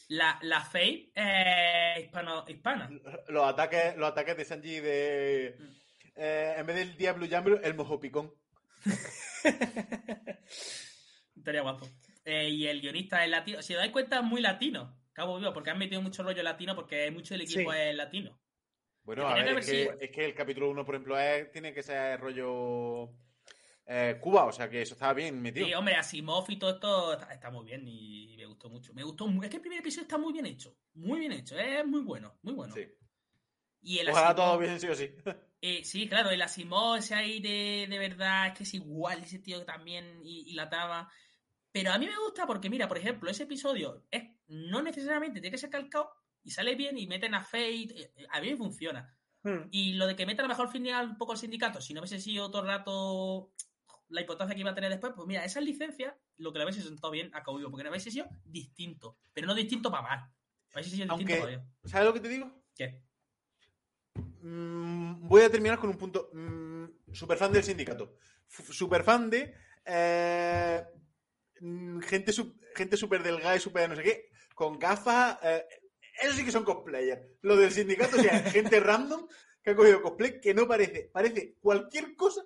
la, 0.10 0.40
la 0.42 2.00
hispano, 2.00 2.46
hispana. 2.48 2.90
Los 3.28 3.46
ataques, 3.46 3.96
los 3.98 4.10
ataques 4.10 4.38
de 4.38 4.46
Sanji 4.46 4.80
de. 4.80 5.58
eh, 6.16 6.56
en 6.58 6.66
vez 6.66 6.76
del 6.76 6.98
Diablo 6.98 7.28
Jambro, 7.30 7.62
el 7.62 7.76
mojo 7.76 8.00
picón. 8.00 8.34
Estaría 11.48 11.62
guapo. 11.62 11.88
Eh, 12.26 12.50
y 12.50 12.68
el 12.68 12.82
guionista 12.82 13.24
es 13.24 13.30
latino. 13.32 13.62
Si 13.62 13.74
os 13.74 13.80
dais 13.80 13.90
cuenta, 13.94 14.18
es 14.18 14.24
muy 14.26 14.42
latino. 14.42 14.94
Cabo 15.14 15.38
Vivo, 15.40 15.54
porque 15.54 15.70
han 15.70 15.78
metido 15.78 16.02
mucho 16.02 16.22
rollo 16.22 16.44
latino, 16.44 16.76
porque 16.76 17.10
mucho 17.10 17.34
del 17.34 17.42
equipo 17.44 17.72
Sí. 17.72 17.78
es 17.80 17.96
latino. 17.96 18.38
Bueno, 19.04 19.26
a 19.26 19.34
ver, 19.36 19.58
es 19.60 19.66
que, 19.66 19.98
es 20.02 20.12
que 20.12 20.26
el 20.26 20.34
capítulo 20.36 20.70
1, 20.70 20.86
por 20.86 20.96
ejemplo, 20.96 21.18
es- 21.18 21.50
tiene 21.50 21.74
que 21.74 21.82
ser 21.82 22.20
rollo 22.20 23.14
eh, 23.86 24.18
Cuba, 24.20 24.44
o 24.44 24.52
sea 24.52 24.70
que 24.70 24.82
eso 24.82 24.96
estaba 24.96 25.14
bien 25.14 25.42
metido. 25.42 25.66
Sí, 25.66 25.74
hombre, 25.74 25.96
Asimov 25.96 26.44
y 26.52 26.58
todo 26.60 26.72
esto 26.72 27.14
está, 27.14 27.34
está 27.34 27.50
muy 27.50 27.64
bien 27.64 27.88
y 27.88 28.36
me 28.36 28.46
gustó 28.46 28.70
mucho. 28.70 28.94
Me 28.94 29.04
gustó 29.04 29.26
Es 29.42 29.50
que 29.50 29.56
el 29.56 29.62
primer 29.62 29.80
episodio 29.80 30.02
está 30.04 30.18
muy 30.18 30.34
bien 30.34 30.46
hecho. 30.48 30.76
Muy 30.96 31.22
bien 31.22 31.32
hecho. 31.32 31.58
Es 31.58 31.86
muy 31.86 32.02
bueno, 32.02 32.38
muy 32.42 32.54
bueno. 32.54 32.74
Sí. 32.76 32.86
Y 33.84 34.00
el 34.00 34.10
Ojalá 34.10 34.32
Asimov- 34.32 34.36
todo 34.36 34.58
hubiesen 34.58 34.82
sido 34.82 34.92
así. 34.92 35.10
eh, 35.62 35.86
sí, 35.86 36.10
claro, 36.10 36.30
el 36.32 36.42
Asimov, 36.42 36.98
ese 36.98 37.16
aire 37.16 37.88
de 37.88 37.98
verdad, 37.98 38.48
es 38.48 38.54
que 38.58 38.64
es 38.64 38.74
igual 38.74 39.24
ese 39.24 39.40
tío 39.40 39.64
también 39.64 40.20
y, 40.26 40.52
y 40.52 40.54
la 40.56 40.70
trama. 40.70 41.10
Pero 41.72 41.92
a 41.92 41.98
mí 41.98 42.06
me 42.08 42.18
gusta 42.18 42.48
porque, 42.48 42.70
mira, 42.70 42.88
por 42.88 42.98
ejemplo, 42.98 43.30
ese 43.30 43.44
episodio 43.44 44.06
es 44.10 44.24
no 44.48 44.82
necesariamente 44.82 45.40
tiene 45.42 45.52
que 45.52 45.58
ser 45.60 45.70
calcado 45.70 46.10
y 46.44 46.52
sale 46.52 46.76
bien 46.76 46.98
y 46.98 47.08
meten 47.08 47.36
a 47.36 47.42
Fate. 47.42 47.90
eh, 47.94 48.14
eh, 48.16 48.28
A 48.32 48.42
mí 48.42 48.50
me 48.52 48.58
funciona. 48.58 49.14
Hmm. 49.44 49.68
Y 49.72 49.94
lo 49.94 50.08
de 50.08 50.16
que 50.16 50.26
metan 50.26 50.46
a 50.46 50.48
lo 50.48 50.54
mejor 50.54 50.70
final 50.70 51.10
un 51.10 51.18
poco 51.18 51.34
al 51.34 51.38
sindicato, 51.38 51.80
si 51.82 51.94
no 51.94 52.02
hubiese 52.02 52.20
sido 52.20 52.50
todo 52.50 52.62
el 52.64 52.68
rato 52.68 53.52
la 54.10 54.22
importancia 54.22 54.56
que 54.56 54.62
iba 54.62 54.72
a 54.72 54.76
tener 54.76 54.90
después, 54.90 55.12
pues 55.16 55.28
mira, 55.28 55.44
esas 55.44 55.64
licencias, 55.64 56.14
lo 56.38 56.54
que 56.54 56.60
le 56.60 56.66
hubiese 56.66 56.82
sentado 56.82 57.12
bien 57.12 57.30
a 57.36 57.44
Vivo, 57.52 57.70
porque 57.70 57.84
no 57.84 57.90
hubiese 57.90 58.10
sido 58.10 58.28
distinto, 58.46 59.18
pero 59.34 59.48
no 59.48 59.54
distinto 59.54 59.92
para 59.92 60.04
mal. 60.04 60.32
Sido 60.70 60.82
distinto 60.84 61.14
Aunque- 61.14 61.36
para 61.36 61.46
bien. 61.50 61.64
¿Sabes 61.84 62.08
lo 62.08 62.14
que 62.14 62.20
te 62.22 62.30
digo? 62.30 62.50
¿Qué? 62.74 63.02
Mm, 64.42 65.28
voy 65.28 65.42
a 65.42 65.50
terminar 65.52 65.78
con 65.80 65.90
un 65.90 65.98
punto. 65.98 66.30
super 67.12 67.38
fan 67.38 67.52
del 67.52 67.64
sindicato. 67.64 68.16
Super 68.48 69.04
fan 69.04 69.30
de. 69.30 69.54
eh, 69.86 70.84
mm, 70.94 71.07
gente, 72.04 72.32
sup- 72.32 72.56
gente 72.76 72.98
súper 72.98 73.24
delgada 73.24 73.56
y 73.56 73.60
súper 73.60 73.90
no 73.90 73.96
sé 73.96 74.04
qué. 74.04 74.30
Con 74.56 74.80
gafas. 74.80 75.38
eh, 75.44 75.66
eso 76.22 76.34
sí 76.34 76.46
que 76.46 76.52
son 76.52 76.64
cosplayers. 76.64 77.22
Lo 77.42 77.56
del 77.56 77.72
sindicato, 77.72 78.18
o 78.18 78.20
sea, 78.22 78.40
gente 78.52 78.80
random 78.80 79.28
que 79.64 79.72
ha 79.72 79.76
cogido 79.76 80.02
cosplay 80.02 80.40
que 80.42 80.54
no 80.54 80.68
parece, 80.68 81.10
parece 81.14 81.56
cualquier 81.60 82.16
cosa 82.16 82.42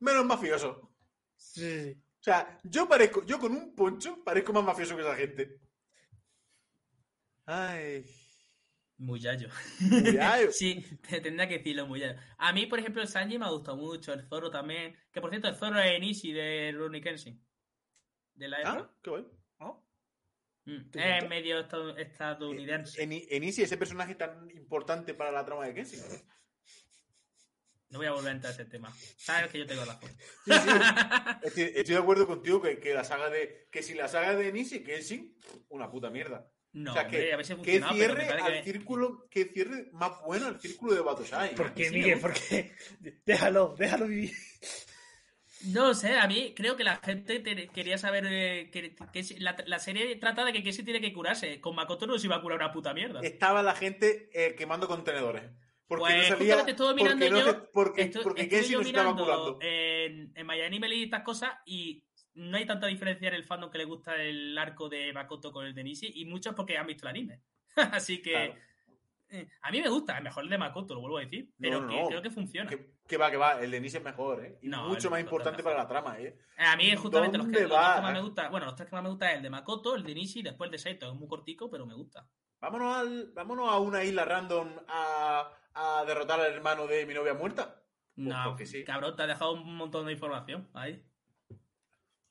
menos 0.00 0.24
mafioso. 0.26 0.92
Sí, 1.36 1.60
sí. 1.84 2.02
O 2.20 2.22
sea, 2.22 2.58
yo 2.64 2.88
parezco, 2.88 3.24
yo 3.24 3.38
con 3.38 3.52
un 3.52 3.74
poncho 3.74 4.22
parezco 4.24 4.52
más 4.52 4.64
mafioso 4.64 4.96
que 4.96 5.02
esa 5.02 5.14
gente. 5.16 5.60
Ay. 7.46 8.04
Muyayo. 8.98 9.48
Muyayo. 9.80 10.50
sí, 10.52 10.82
te 11.08 11.20
tendría 11.20 11.48
que 11.48 11.58
decirlo 11.58 11.86
Muyayo. 11.86 12.18
A 12.38 12.52
mí, 12.52 12.66
por 12.66 12.78
ejemplo, 12.80 13.00
el 13.02 13.08
Sanji 13.08 13.38
me 13.38 13.46
ha 13.46 13.50
gustado 13.50 13.76
mucho, 13.76 14.12
el 14.12 14.26
Zoro 14.28 14.50
también. 14.50 14.96
Que 15.12 15.20
por 15.20 15.30
cierto, 15.30 15.48
el 15.48 15.54
Zoro 15.56 15.78
es 15.80 15.92
Enishi 15.92 16.32
de 16.32 16.72
Ronnie 16.76 17.00
Kenshin. 17.00 17.40
De 18.38 18.48
la 18.48 18.58
Ah, 18.64 18.76
R. 18.78 18.86
qué 19.02 19.10
guay. 19.10 19.24
Mm, 20.64 20.90
¿Te 20.90 20.98
Es 21.00 21.14
gusta? 21.14 21.28
medio 21.28 21.60
estad- 21.60 21.98
estadounidense. 21.98 23.02
En, 23.02 23.10
en 23.12 23.42
Easy, 23.42 23.62
ese 23.62 23.78
personaje 23.78 24.14
tan 24.14 24.50
importante 24.50 25.14
para 25.14 25.32
la 25.32 25.44
trama 25.44 25.66
de. 25.66 25.84
Sí, 25.84 25.96
No 27.88 27.98
voy 27.98 28.06
a 28.06 28.12
volver 28.12 28.28
a 28.32 28.34
entrar 28.34 28.50
a 28.52 28.54
ese 28.54 28.66
tema. 28.66 28.92
Sabes 29.16 29.50
que 29.50 29.58
yo 29.60 29.66
tengo 29.66 29.82
razón. 29.86 30.10
sí. 30.44 30.52
Estoy, 31.42 31.62
estoy 31.74 31.94
de 31.94 32.00
acuerdo 32.00 32.26
contigo 32.26 32.60
que, 32.60 32.78
que 32.78 32.92
la 32.92 33.02
saga 33.02 33.30
de. 33.30 33.68
Que 33.72 33.82
si 33.82 33.94
la 33.94 34.08
saga 34.08 34.36
de 34.36 34.52
Nisi, 34.52 34.82
Kenshin, 34.84 35.34
una 35.70 35.90
puta 35.90 36.10
mierda. 36.10 36.50
No, 36.74 36.90
o 36.90 36.94
sea, 36.94 37.04
hombre, 37.04 37.30
que, 37.30 37.62
que 37.62 37.80
pero 37.80 37.86
me 37.88 37.94
cierre 37.94 38.28
al 38.28 38.52
que- 38.52 38.62
círculo, 38.64 39.26
que 39.30 39.44
cierre 39.46 39.88
más 39.92 40.20
bueno 40.26 40.48
el 40.48 40.60
círculo 40.60 40.92
de 40.94 41.00
Batosai. 41.00 41.54
¿Por 41.54 41.72
qué, 41.72 41.90
Miguel? 41.90 42.20
¿Por 42.20 42.34
qué? 42.34 42.76
Déjalo, 43.24 43.74
déjalo 43.78 44.06
vivir. 44.06 44.32
No 45.66 45.92
sé, 45.94 46.16
a 46.18 46.26
mí 46.28 46.52
creo 46.54 46.76
que 46.76 46.84
la 46.84 46.96
gente 46.96 47.40
te- 47.40 47.68
quería 47.68 47.98
saber 47.98 48.24
eh, 48.28 48.70
que, 48.70 48.94
la, 49.38 49.56
la 49.66 49.78
serie 49.78 50.14
trata 50.16 50.44
de 50.44 50.52
que 50.52 50.62
Casey 50.62 50.84
tiene 50.84 51.00
que 51.00 51.12
curarse. 51.12 51.60
Con 51.60 51.74
Makoto 51.74 52.06
no 52.06 52.18
se 52.18 52.26
iba 52.26 52.36
a 52.36 52.40
curar 52.42 52.58
una 52.58 52.72
puta 52.72 52.94
mierda. 52.94 53.20
Estaba 53.22 53.62
la 53.62 53.74
gente 53.74 54.30
eh, 54.32 54.54
quemando 54.56 54.86
contenedores. 54.86 55.42
Porque 55.88 56.02
Pues 56.04 56.30
no 56.30 56.36
sabía. 56.36 56.60
estuve 56.66 56.94
mirando 56.94 57.26
porque 57.26 57.30
no 57.30 57.38
yo- 57.40 57.70
porque, 57.72 58.08
yo 58.68 58.80
no 58.80 58.86
estaba 58.86 59.16
curando. 59.16 59.58
en, 59.62 60.32
en 60.34 60.46
MyAnimal 60.46 60.92
y 60.92 61.04
estas 61.04 61.22
cosas 61.22 61.54
y 61.66 62.04
no 62.34 62.56
hay 62.56 62.66
tanta 62.66 62.86
diferencia 62.86 63.26
en 63.28 63.34
el 63.34 63.44
fandom 63.44 63.70
que 63.70 63.78
le 63.78 63.84
gusta 63.84 64.14
el 64.22 64.56
arco 64.56 64.88
de 64.88 65.12
Makoto 65.12 65.50
con 65.50 65.66
el 65.66 65.74
de 65.74 65.82
Nishi 65.82 66.12
y 66.14 66.24
muchos 66.26 66.54
porque 66.54 66.76
han 66.78 66.86
visto 66.86 67.06
el 67.06 67.10
anime. 67.10 67.40
Así 67.76 68.20
que 68.22 68.30
Claro. 68.32 68.54
eh, 69.30 69.48
a 69.62 69.70
mí 69.72 69.80
me 69.80 69.88
gusta, 69.88 70.16
es 70.18 70.22
mejor 70.22 70.44
el 70.44 70.50
de 70.50 70.58
Makoto, 70.58 70.94
lo 70.94 71.00
vuelvo 71.00 71.18
a 71.18 71.22
decir, 71.22 71.48
pero 71.58 71.80
no, 71.80 71.88
que 71.88 71.96
no. 72.02 72.06
creo 72.08 72.22
que 72.22 72.30
funciona. 72.30 72.68
Que, 72.70 72.86
que 73.08 73.16
va, 73.16 73.30
que 73.30 73.36
va. 73.36 73.60
El 73.60 73.70
de 73.72 73.80
Nisi 73.80 73.96
es 73.96 74.04
mejor, 74.04 74.44
¿eh? 74.44 74.58
Y 74.62 74.68
No, 74.68 74.88
mucho 74.88 75.10
más 75.10 75.20
importante 75.20 75.62
para 75.62 75.76
la 75.78 75.88
trama, 75.88 76.18
¿eh? 76.20 76.38
Eh, 76.56 76.64
A 76.64 76.76
mí 76.76 76.94
justamente 76.96 77.38
los 77.38 77.48
que, 77.48 77.62
¿Dónde 77.62 77.68
los 77.68 77.70
dos 77.70 77.78
va? 77.78 77.94
que 77.96 78.00
más 78.02 78.12
me 78.12 78.20
gusta, 78.20 78.48
bueno, 78.50 78.66
los 78.66 78.76
tres 78.76 78.88
que 78.88 78.94
más 78.96 79.02
me 79.02 79.08
gusta 79.10 79.30
es 79.30 79.36
el 79.38 79.42
de 79.42 79.50
Makoto, 79.50 79.96
el 79.96 80.04
de 80.04 80.14
Nishi 80.14 80.40
y 80.40 80.42
después 80.42 80.68
el 80.68 80.72
de 80.72 80.78
Saito, 80.78 81.08
es 81.10 81.14
muy 81.18 81.26
cortico, 81.28 81.70
pero 81.70 81.86
me 81.86 81.94
gusta. 81.94 82.28
Vámonos, 82.60 82.96
al, 82.96 83.32
vámonos 83.34 83.68
a 83.68 83.78
una 83.78 84.02
isla 84.04 84.24
random 84.24 84.68
a, 84.88 85.50
a 85.74 86.04
derrotar 86.06 86.40
al 86.40 86.52
hermano 86.52 86.86
de 86.86 87.06
mi 87.06 87.14
novia 87.14 87.34
muerta. 87.34 87.82
No, 88.16 88.34
Pues 88.34 88.44
porque 88.44 88.66
sí. 88.66 88.84
cabrón, 88.84 89.14
te 89.16 89.22
ha 89.22 89.26
dejado 89.26 89.52
un 89.52 89.76
montón 89.76 90.06
de 90.06 90.12
información 90.12 90.68
ahí. 90.74 91.07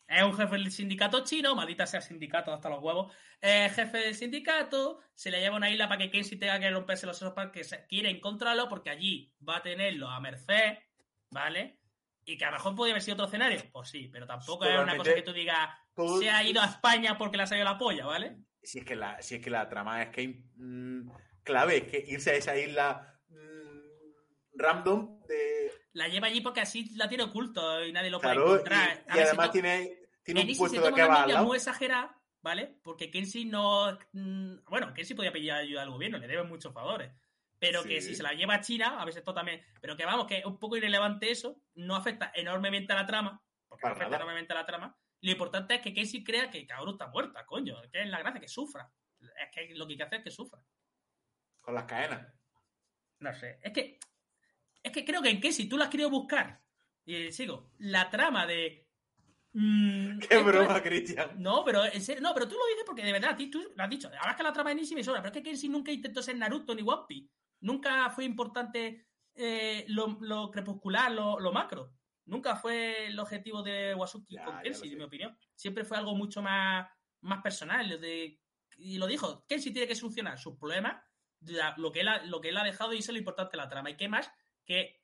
Es 0.08 0.24
un 0.24 0.34
jefe 0.36 0.56
del 0.56 0.72
sindicato 0.72 1.24
chino, 1.26 1.54
maldita 1.54 1.86
sea 1.86 2.00
sindicato 2.02 2.54
hasta 2.54 2.70
los 2.70 2.82
huevos. 2.82 3.14
Es 3.42 3.74
jefe 3.74 3.98
del 3.98 4.16
sindicato, 4.16 5.02
se 5.14 5.30
le 5.32 5.40
lleva 5.42 5.56
a 5.56 5.58
una 5.58 5.70
isla 5.70 5.88
para 5.90 6.00
que 6.00 6.10
Kenshi 6.12 6.38
tenga 6.38 6.60
que 6.60 6.72
romperse 6.72 7.06
los 7.06 7.22
ojos 7.22 7.34
para 7.36 7.52
que 7.52 7.64
se 7.66 7.86
quiere 7.88 8.10
encontrarlo, 8.10 8.70
porque 8.70 8.90
allí 8.90 9.34
va 9.48 9.58
a 9.58 9.62
tenerlo 9.62 10.10
a 10.10 10.20
merced, 10.22 10.78
¿vale? 11.30 11.80
Y 12.24 12.38
que 12.38 12.46
a 12.46 12.52
lo 12.52 12.58
mejor 12.58 12.76
podría 12.76 12.94
haber 12.94 13.02
sido 13.04 13.16
otro 13.16 13.26
escenario. 13.28 13.62
Pues 13.72 13.90
sí, 13.90 14.08
pero 14.12 14.26
tampoco 14.26 14.66
es 14.66 14.80
una 14.80 14.96
cosa 14.98 15.14
que 15.14 15.22
tú 15.22 15.34
digas, 15.34 15.70
Todo- 15.94 16.20
se 16.20 16.30
ha 16.30 16.44
ido 16.44 16.62
a 16.62 16.66
España 16.66 17.18
porque 17.18 17.36
le 17.38 17.44
ha 17.44 17.48
salido 17.48 17.66
la 17.66 17.78
polla, 17.78 18.06
¿vale? 18.06 18.38
Si 18.64 18.80
es 18.80 18.86
que 18.86 18.96
la, 18.96 19.22
si 19.22 19.36
es 19.36 19.42
que 19.42 19.50
la 19.50 19.68
trama 19.70 20.02
es 20.04 20.10
que 20.10 20.42
mm, 20.56 21.10
clave, 21.44 21.78
es 21.78 21.84
que 21.84 22.04
irse 22.08 22.32
a 22.32 22.36
esa 22.36 22.58
isla 22.58 23.20
mm, 23.30 23.90
random 24.56 25.20
de. 25.28 25.57
La 25.98 26.08
lleva 26.08 26.28
allí 26.28 26.42
porque 26.42 26.62
así 26.62 26.90
la 26.96 27.08
tiene 27.10 27.24
oculto 27.24 27.84
y 27.84 27.92
nadie 27.92 28.10
lo 28.10 28.20
Claro, 28.20 28.42
puede 28.44 28.50
y, 28.50 28.54
encontrar. 28.60 29.04
y 29.08 29.12
si 29.14 29.20
además 29.20 29.46
to- 29.48 29.52
tiene, 29.52 30.00
tiene 30.24 30.42
un 30.42 30.58
puesto 30.58 30.82
de 30.82 30.94
que 30.94 31.38
muy 31.38 31.58
exagerada, 31.58 32.22
¿vale? 32.42 32.78
Porque 32.84 33.10
Kenshi 33.10 33.46
no. 33.46 33.98
mm, 34.14 34.64
Bueno, 34.66 34.94
Kenshi 34.94 35.14
podía 35.16 35.32
pedir 35.32 35.52
ayuda 35.52 35.82
al 35.82 35.90
gobierno, 35.90 36.18
le 36.18 36.28
deben 36.28 36.48
muchos 36.48 36.74
favores. 36.74 37.12
Pero 37.60 37.84
que 37.84 38.02
si 38.02 38.14
se 38.16 38.22
la 38.22 38.34
lleva 38.34 38.54
a 38.56 38.62
China, 38.62 39.02
a 39.02 39.06
veces 39.06 39.20
esto 39.20 39.34
también. 39.34 39.66
Pero 39.82 39.98
que 39.98 40.06
vamos, 40.06 40.28
que 40.28 40.38
es 40.38 40.46
un 40.46 40.60
poco 40.60 40.78
irrelevante 40.78 41.32
eso, 41.32 41.60
no 41.74 41.96
afecta 41.96 42.32
enormemente 42.36 42.94
a 42.94 42.98
la 42.98 43.06
trama. 43.08 43.42
Porque 43.68 43.82
Para 43.82 43.96
no 43.96 43.98
afecta 43.98 44.10
nada. 44.12 44.24
enormemente 44.24 44.54
a 44.54 44.56
la 44.58 44.66
trama. 44.68 44.98
Lo 45.22 45.32
importante 45.32 45.74
es 45.74 45.82
que 45.82 45.92
Kenshi 45.96 46.24
crea 46.24 46.52
que 46.52 46.68
cabrón 46.68 46.92
está 46.94 47.08
muerta, 47.08 47.44
coño. 47.48 47.82
Que 47.92 48.04
es 48.04 48.08
la 48.10 48.20
gracia, 48.20 48.40
que 48.40 48.48
sufra. 48.48 48.88
Es 49.20 49.50
que 49.52 49.74
lo 49.74 49.88
que 49.88 49.94
hay 49.94 49.98
que 49.98 50.04
hacer 50.04 50.20
es 50.20 50.24
que 50.26 50.30
sufra. 50.32 50.62
Con 51.62 51.74
las 51.74 51.86
cadenas. 51.86 52.32
No 53.20 53.34
sé. 53.34 53.58
Es 53.64 53.74
que. 53.74 53.98
Que 54.98 55.06
creo 55.06 55.22
que 55.22 55.30
en 55.30 55.40
Kenshi 55.40 55.70
tú 55.70 55.78
la 55.78 55.84
has 55.86 55.90
querido 55.92 56.10
buscar. 56.10 56.60
Y 57.06 57.32
sigo. 57.32 57.72
La 57.78 58.10
trama 58.10 58.48
de. 58.48 58.88
mm, 59.54 60.20
Qué 60.20 60.38
broma, 60.42 60.78
es- 60.78 60.82
Cristian. 60.82 61.32
no, 61.42 61.64
pero 61.64 61.86
en 61.86 62.02
serio, 62.02 62.22
no, 62.22 62.34
pero 62.34 62.48
tú 62.48 62.56
lo 62.56 62.66
dices 62.68 62.84
porque 62.86 63.04
de 63.04 63.12
verdad, 63.12 63.38
tú 63.52 63.62
lo 63.76 63.84
has 63.84 63.90
dicho. 63.90 64.10
Ahora 64.20 64.32
es 64.32 64.38
que 64.38 64.44
la 64.44 64.54
trama 64.54 64.70
de 64.72 64.76
Nishi 64.78 64.96
me 64.96 65.04
sobra, 65.04 65.22
pero 65.22 65.32
es 65.34 65.38
que 65.38 65.44
Kenshi 65.44 65.70
nunca 65.70 65.92
intentó 65.92 66.22
ser 66.22 66.36
Naruto 66.38 66.74
ni 66.74 66.82
One 66.82 67.04
Piece. 67.08 67.30
Nunca 67.62 68.10
fue 68.10 68.26
importante 68.26 69.08
eh, 69.36 69.86
lo, 69.90 70.18
lo 70.22 70.50
crepuscular, 70.50 71.12
lo, 71.12 71.40
lo 71.40 71.52
macro. 71.54 71.94
Nunca 72.26 72.56
fue 72.56 73.06
el 73.08 73.20
objetivo 73.20 73.62
de 73.64 73.94
Wasuki 73.96 74.34
Ya, 74.36 74.44
con 74.46 74.60
Kenshi, 74.62 74.92
en 74.92 74.98
mi 74.98 75.04
opinión. 75.04 75.38
Siempre 75.56 75.86
fue 75.86 75.98
algo 75.98 76.16
mucho 76.16 76.42
más, 76.42 76.88
más 77.22 77.42
personal. 77.44 78.02
de- 78.02 78.40
y 78.80 78.98
lo 78.98 79.06
dijo, 79.08 79.46
Kenshi 79.48 79.72
tiene 79.72 79.88
que 79.88 79.96
solucionar 79.96 80.38
sus 80.40 80.58
problemas, 80.58 81.02
la- 81.42 81.76
lo, 81.78 81.92
que 81.92 82.02
él 82.02 82.08
ha, 82.08 82.24
lo 82.26 82.42
que 82.42 82.50
él 82.50 82.58
ha 82.58 82.64
dejado 82.64 82.94
y 82.94 82.98
eso 82.98 83.12
es 83.12 83.14
lo 83.14 83.20
importante 83.20 83.52
de 83.56 83.64
la 83.64 83.70
trama. 83.70 83.90
¿Y 83.92 83.96
qué 83.96 84.08
más? 84.10 84.30
Que 84.68 85.02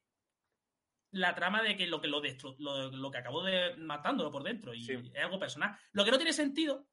la 1.11 1.33
trama 1.35 1.61
de 1.63 1.75
que 1.75 1.87
lo 1.87 2.01
que 2.01 2.07
lo, 2.07 2.21
destru- 2.21 2.55
lo, 2.59 2.91
lo 2.91 3.09
que 3.11 3.17
acabó 3.17 3.43
de 3.43 3.75
matándolo 3.77 4.29
por 4.31 4.43
dentro 4.43 4.73
y 4.73 4.83
Sí. 4.83 4.93
es 5.13 5.23
algo 5.23 5.39
personal. 5.39 5.75
Lo 5.91 6.03
que 6.05 6.11
no 6.11 6.17
tiene 6.17 6.33
sentido 6.33 6.87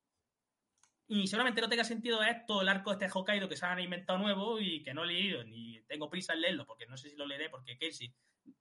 y 1.09 1.27
seguramente 1.27 1.61
no 1.61 1.69
tenga 1.69 1.83
sentido 1.85 2.23
es 2.23 2.47
todo 2.47 2.63
el 2.63 2.69
arco 2.69 2.93
este 2.93 3.09
Hokkaido 3.13 3.49
que 3.49 3.57
se 3.57 3.67
han 3.67 3.81
inventado 3.81 4.19
nuevo 4.19 4.61
y 4.61 4.83
que 4.83 4.95
no 4.95 5.03
he 5.03 5.09
leído 5.09 5.43
ni 5.43 5.81
tengo 5.89 6.09
prisa 6.09 6.35
en 6.35 6.43
leerlo 6.43 6.65
porque 6.67 6.87
no 6.87 6.97
sé 6.97 7.11
si 7.11 7.17
lo 7.17 7.27
leeré 7.27 7.49
porque 7.51 7.77
Casey 7.77 8.15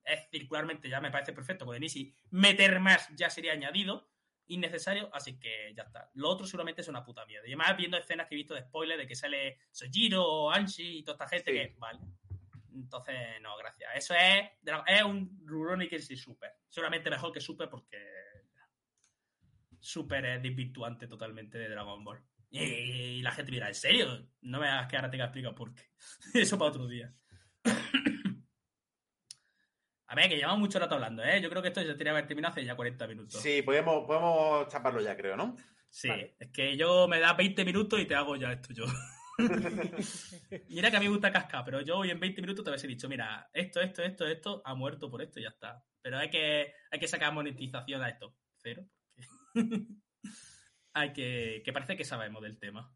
es 0.03 0.27
circularmente 0.31 0.89
ya 0.89 0.99
me 0.99 1.11
parece 1.11 1.31
perfecto 1.33 1.65
con 1.65 1.75
Enishi 1.75 2.11
meter 2.31 2.79
más 2.79 3.07
ya 3.15 3.29
sería 3.29 3.51
añadido 3.53 4.09
innecesario 4.47 5.11
así 5.13 5.37
que 5.39 5.73
ya 5.75 5.83
está 5.83 6.09
lo 6.15 6.27
otro 6.29 6.47
seguramente 6.47 6.81
es 6.81 6.87
una 6.87 7.03
puta 7.05 7.23
mierda 7.27 7.45
y 7.47 7.51
además 7.51 7.77
viendo 7.77 7.97
escenas 7.97 8.27
que 8.27 8.33
he 8.33 8.37
visto 8.37 8.55
de 8.55 8.61
spoiler 8.63 8.97
de 8.97 9.05
que 9.05 9.15
sale 9.15 9.59
Sojiro 9.69 10.25
o 10.25 10.49
Anshi 10.49 10.97
y 10.99 11.03
toda 11.03 11.13
esta 11.23 11.27
gente 11.27 11.51
Sí. 11.51 11.57
que 11.57 11.75
vale 11.77 11.99
entonces 12.73 13.15
no 13.41 13.57
gracias 13.57 13.91
eso 13.95 14.13
es 14.13 14.49
es 14.87 15.03
un 15.03 15.41
Rurouni 15.45 15.87
Kenshin 15.87 16.17
Super 16.17 16.51
seguramente 16.67 17.09
mejor 17.09 17.31
que 17.31 17.41
Super 17.41 17.69
porque 17.69 17.97
Super 19.79 20.25
es 20.25 20.41
desvirtuante 20.43 21.07
totalmente 21.07 21.57
de 21.57 21.69
Dragon 21.69 22.03
Ball. 22.03 22.21
Y, 22.51 22.59
y 22.59 23.21
la 23.21 23.31
gente 23.31 23.51
mira, 23.51 23.67
¿en 23.67 23.75
serio? 23.75 24.27
No 24.41 24.59
me 24.59 24.67
hagas 24.67 24.87
que 24.87 24.95
ahora 24.97 25.09
te 25.09 25.17
explicar 25.17 25.55
por 25.55 25.73
qué. 25.73 25.83
Eso 26.33 26.57
para 26.57 26.71
otro 26.71 26.87
día. 26.87 27.13
A 30.07 30.15
ver, 30.15 30.27
que 30.27 30.37
llevamos 30.37 30.59
mucho 30.59 30.79
rato 30.79 30.95
hablando, 30.95 31.23
¿eh? 31.23 31.39
Yo 31.39 31.51
creo 31.51 31.61
que 31.61 31.67
esto 31.67 31.81
ya 31.81 31.89
tenía 31.89 32.05
que 32.05 32.09
haber 32.09 32.25
terminado 32.27 32.51
hace 32.51 32.65
ya 32.65 32.75
40 32.75 33.07
minutos. 33.07 33.39
Sí, 33.39 33.61
podemos, 33.61 34.07
podemos 34.07 34.67
chaparlo 34.67 35.01
ya, 35.01 35.15
creo, 35.15 35.37
¿no? 35.37 35.55
Sí, 35.87 36.07
Vale. 36.07 36.35
es 36.39 36.49
que 36.51 36.75
yo 36.75 37.07
me 37.07 37.19
da 37.19 37.33
20 37.33 37.63
minutos 37.63 37.99
y 37.99 38.05
te 38.05 38.15
hago 38.15 38.35
ya 38.35 38.51
esto 38.51 38.73
yo. 38.73 38.85
mira 40.69 40.91
que 40.91 40.97
a 40.97 40.99
mí 40.99 41.05
me 41.05 41.11
gusta 41.11 41.31
cascar, 41.31 41.63
pero 41.65 41.81
yo 41.81 41.97
hoy 41.97 42.09
en 42.09 42.19
20 42.19 42.41
minutos 42.41 42.63
te 42.63 42.71
hubiese 42.71 42.87
dicho, 42.87 43.07
mira, 43.07 43.49
esto, 43.53 43.81
esto, 43.81 44.03
esto, 44.03 44.27
esto, 44.27 44.61
ha 44.65 44.75
muerto 44.75 45.09
por 45.09 45.21
esto 45.21 45.39
y 45.39 45.43
ya 45.43 45.49
está. 45.49 45.83
Pero 46.01 46.17
hay 46.17 46.29
que, 46.29 46.73
hay 46.91 46.99
que 46.99 47.07
sacar 47.07 47.33
monetización 47.33 48.01
a 48.01 48.09
esto. 48.09 48.35
Cero. 48.57 48.85
hay 50.93 51.13
que, 51.13 51.61
que 51.63 51.73
parece 51.73 51.97
que 51.97 52.05
sabemos 52.05 52.41
del 52.41 52.59
tema. 52.59 52.93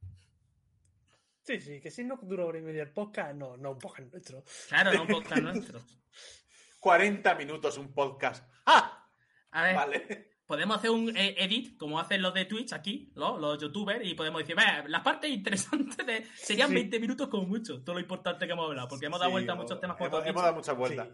Sí, 1.43 1.59
sí, 1.59 1.81
que 1.81 1.91
si 1.91 2.05
no 2.05 2.17
dura 2.21 2.45
hora 2.45 2.59
y 2.59 2.61
media 2.61 2.83
el 2.83 2.93
podcast, 2.93 3.35
no, 3.35 3.57
no, 3.57 3.71
un 3.71 3.79
podcast 3.79 4.11
nuestro. 4.11 4.43
Claro, 4.69 4.93
no 4.93 5.01
un 5.01 5.07
podcast 5.07 5.41
nuestro. 5.41 5.81
40 6.79 7.35
minutos 7.35 7.77
un 7.77 7.93
podcast. 7.93 8.49
¡Ah! 8.65 9.09
A 9.51 9.63
ver, 9.63 9.75
Vale. 9.75 10.32
Podemos 10.53 10.77
hacer 10.77 10.89
un 10.89 11.15
eh, 11.17 11.35
edit, 11.37 11.77
como 11.77 11.99
hacen 11.99 12.21
los 12.21 12.33
de 12.33 12.45
Twitch 12.45 12.73
aquí, 12.73 13.11
¿no? 13.15 13.37
los 13.37 13.59
youtubers, 13.61 14.05
y 14.05 14.13
podemos 14.13 14.41
decir, 14.41 14.55
"Ve, 14.55 14.63
las 14.87 15.01
partes 15.01 15.29
interesantes 15.29 16.05
de... 16.05 16.25
serían 16.35 16.69
Sí. 16.69 16.75
20 16.75 16.99
minutos 16.99 17.27
como 17.27 17.45
mucho, 17.47 17.81
todo 17.83 17.95
lo 17.95 17.99
importante 18.01 18.45
que 18.45 18.53
hemos 18.53 18.67
hablado, 18.69 18.87
porque 18.87 19.05
hemos 19.07 19.19
dado 19.19 19.29
Sí, 19.29 19.33
vuelta 19.33 19.53
a 19.53 19.55
muchos 19.55 19.79
temas 19.79 19.97
tú 19.97 20.03
Hemos, 20.05 20.19
hemos 20.19 20.25
dicho. 20.33 20.41
dado 20.41 20.55
muchas 20.55 20.77
vueltas. 20.77 21.07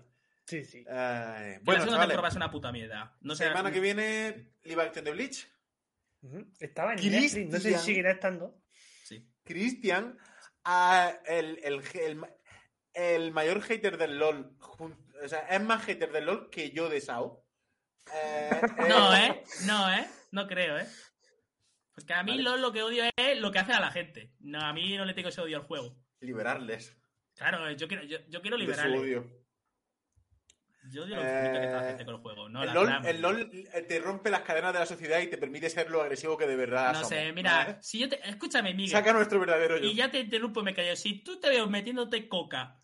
Sí, 0.45 0.65
sí. 0.65 0.79
Ay, 0.79 0.85
la 0.87 1.59
bueno, 1.63 1.81
segunda 1.81 1.85
chavales, 1.91 2.07
temporada 2.07 2.27
es 2.29 2.35
una 2.35 2.51
puta 2.51 2.71
mierda. 2.71 3.17
No 3.21 3.35
sé, 3.35 3.43
semana 3.47 3.71
que 3.71 3.79
viene, 3.79 4.53
Live 4.63 4.81
Action 4.81 5.05
de 5.05 5.11
Bleach. 5.11 5.47
Ujú. 6.21 6.45
Estaba 6.59 6.93
en. 6.93 7.11
Netflix, 7.11 7.49
no 7.51 7.59
sé 7.59 7.77
si 7.77 7.85
seguirá 7.85 8.11
estando. 8.11 8.59
Sí. 9.03 9.29
Cristian, 9.43 10.17
ah, 10.65 11.13
el, 11.27 11.59
el, 11.63 11.81
el, 11.93 12.19
el 12.93 13.31
mayor 13.31 13.61
hater 13.61 13.97
del 13.97 14.17
LOL, 14.17 14.57
o 15.23 15.27
sea, 15.27 15.39
es 15.49 15.61
más 15.61 15.83
hater 15.85 16.11
del 16.11 16.25
LOL 16.25 16.49
que 16.49 16.71
yo 16.71 16.89
de 16.89 16.99
SAO. 17.01 17.45
Eh, 18.13 18.61
No, 18.87 19.15
eh, 19.15 19.27
¿eh? 19.27 19.43
No, 19.65 19.93
¿eh? 19.93 20.07
No 20.31 20.47
creo, 20.47 20.77
¿eh? 20.79 20.87
Porque 21.93 22.13
a 22.13 22.23
mí 22.23 22.31
Vale. 22.31 22.43
lo, 22.43 22.57
lo 22.57 22.71
que 22.71 22.83
odio 22.83 23.03
es 23.15 23.39
lo 23.39 23.51
que 23.51 23.59
hace 23.59 23.73
a 23.73 23.79
la 23.79 23.91
gente. 23.91 24.31
No, 24.39 24.59
a 24.61 24.71
mí 24.73 24.95
no 24.97 25.05
le 25.05 25.13
tengo 25.13 25.29
ese 25.29 25.41
odio 25.41 25.57
al 25.57 25.63
juego. 25.63 25.95
Liberarles. 26.21 26.95
Claro, 27.35 27.69
yo 27.71 27.87
quiero, 27.87 28.03
yo, 28.03 28.17
yo 28.27 28.41
quiero 28.41 28.57
de 28.57 28.63
su 28.63 28.69
liberarle. 28.71 28.97
odio. 28.99 29.39
Yo 30.91 31.03
odio 31.03 31.17
lo 31.17 31.21
que 31.21 31.27
está 31.27 31.51
la 31.51 31.85
Eh, 31.85 31.87
gente 31.89 32.05
con 32.05 32.15
el 32.15 32.21
juego. 32.21 32.49
No, 32.49 32.61
el, 32.63 32.67
la 32.69 32.73
LOL, 32.73 33.05
el 33.05 33.21
LOL, 33.21 33.51
te 33.87 33.99
rompe 33.99 34.29
las 34.29 34.41
cadenas 34.41 34.73
de 34.73 34.79
la 34.79 34.85
sociedad 34.85 35.19
y 35.19 35.27
te 35.27 35.37
permite 35.37 35.69
ser 35.69 35.89
lo 35.91 36.01
agresivo 36.01 36.37
que 36.37 36.47
de 36.47 36.55
verdad 36.55 36.87
No 36.89 36.93
somos, 36.95 37.09
sé, 37.09 37.31
mira, 37.33 37.57
¿vale? 37.57 37.77
si 37.81 37.99
yo 37.99 38.09
te. 38.09 38.27
Escúchame, 38.27 38.73
Miguel. 38.73 38.91
Saca 38.91 39.13
nuestro 39.13 39.39
verdadero 39.39 39.77
yo. 39.77 39.85
Y 39.87 39.93
ya 39.93 40.09
te 40.09 40.19
interrumpo, 40.21 40.63
me 40.63 40.73
callo. 40.73 40.95
Si 40.95 41.21
tú 41.21 41.39
te 41.39 41.49
veo 41.49 41.67
metiéndote 41.67 42.27
coca 42.29 42.81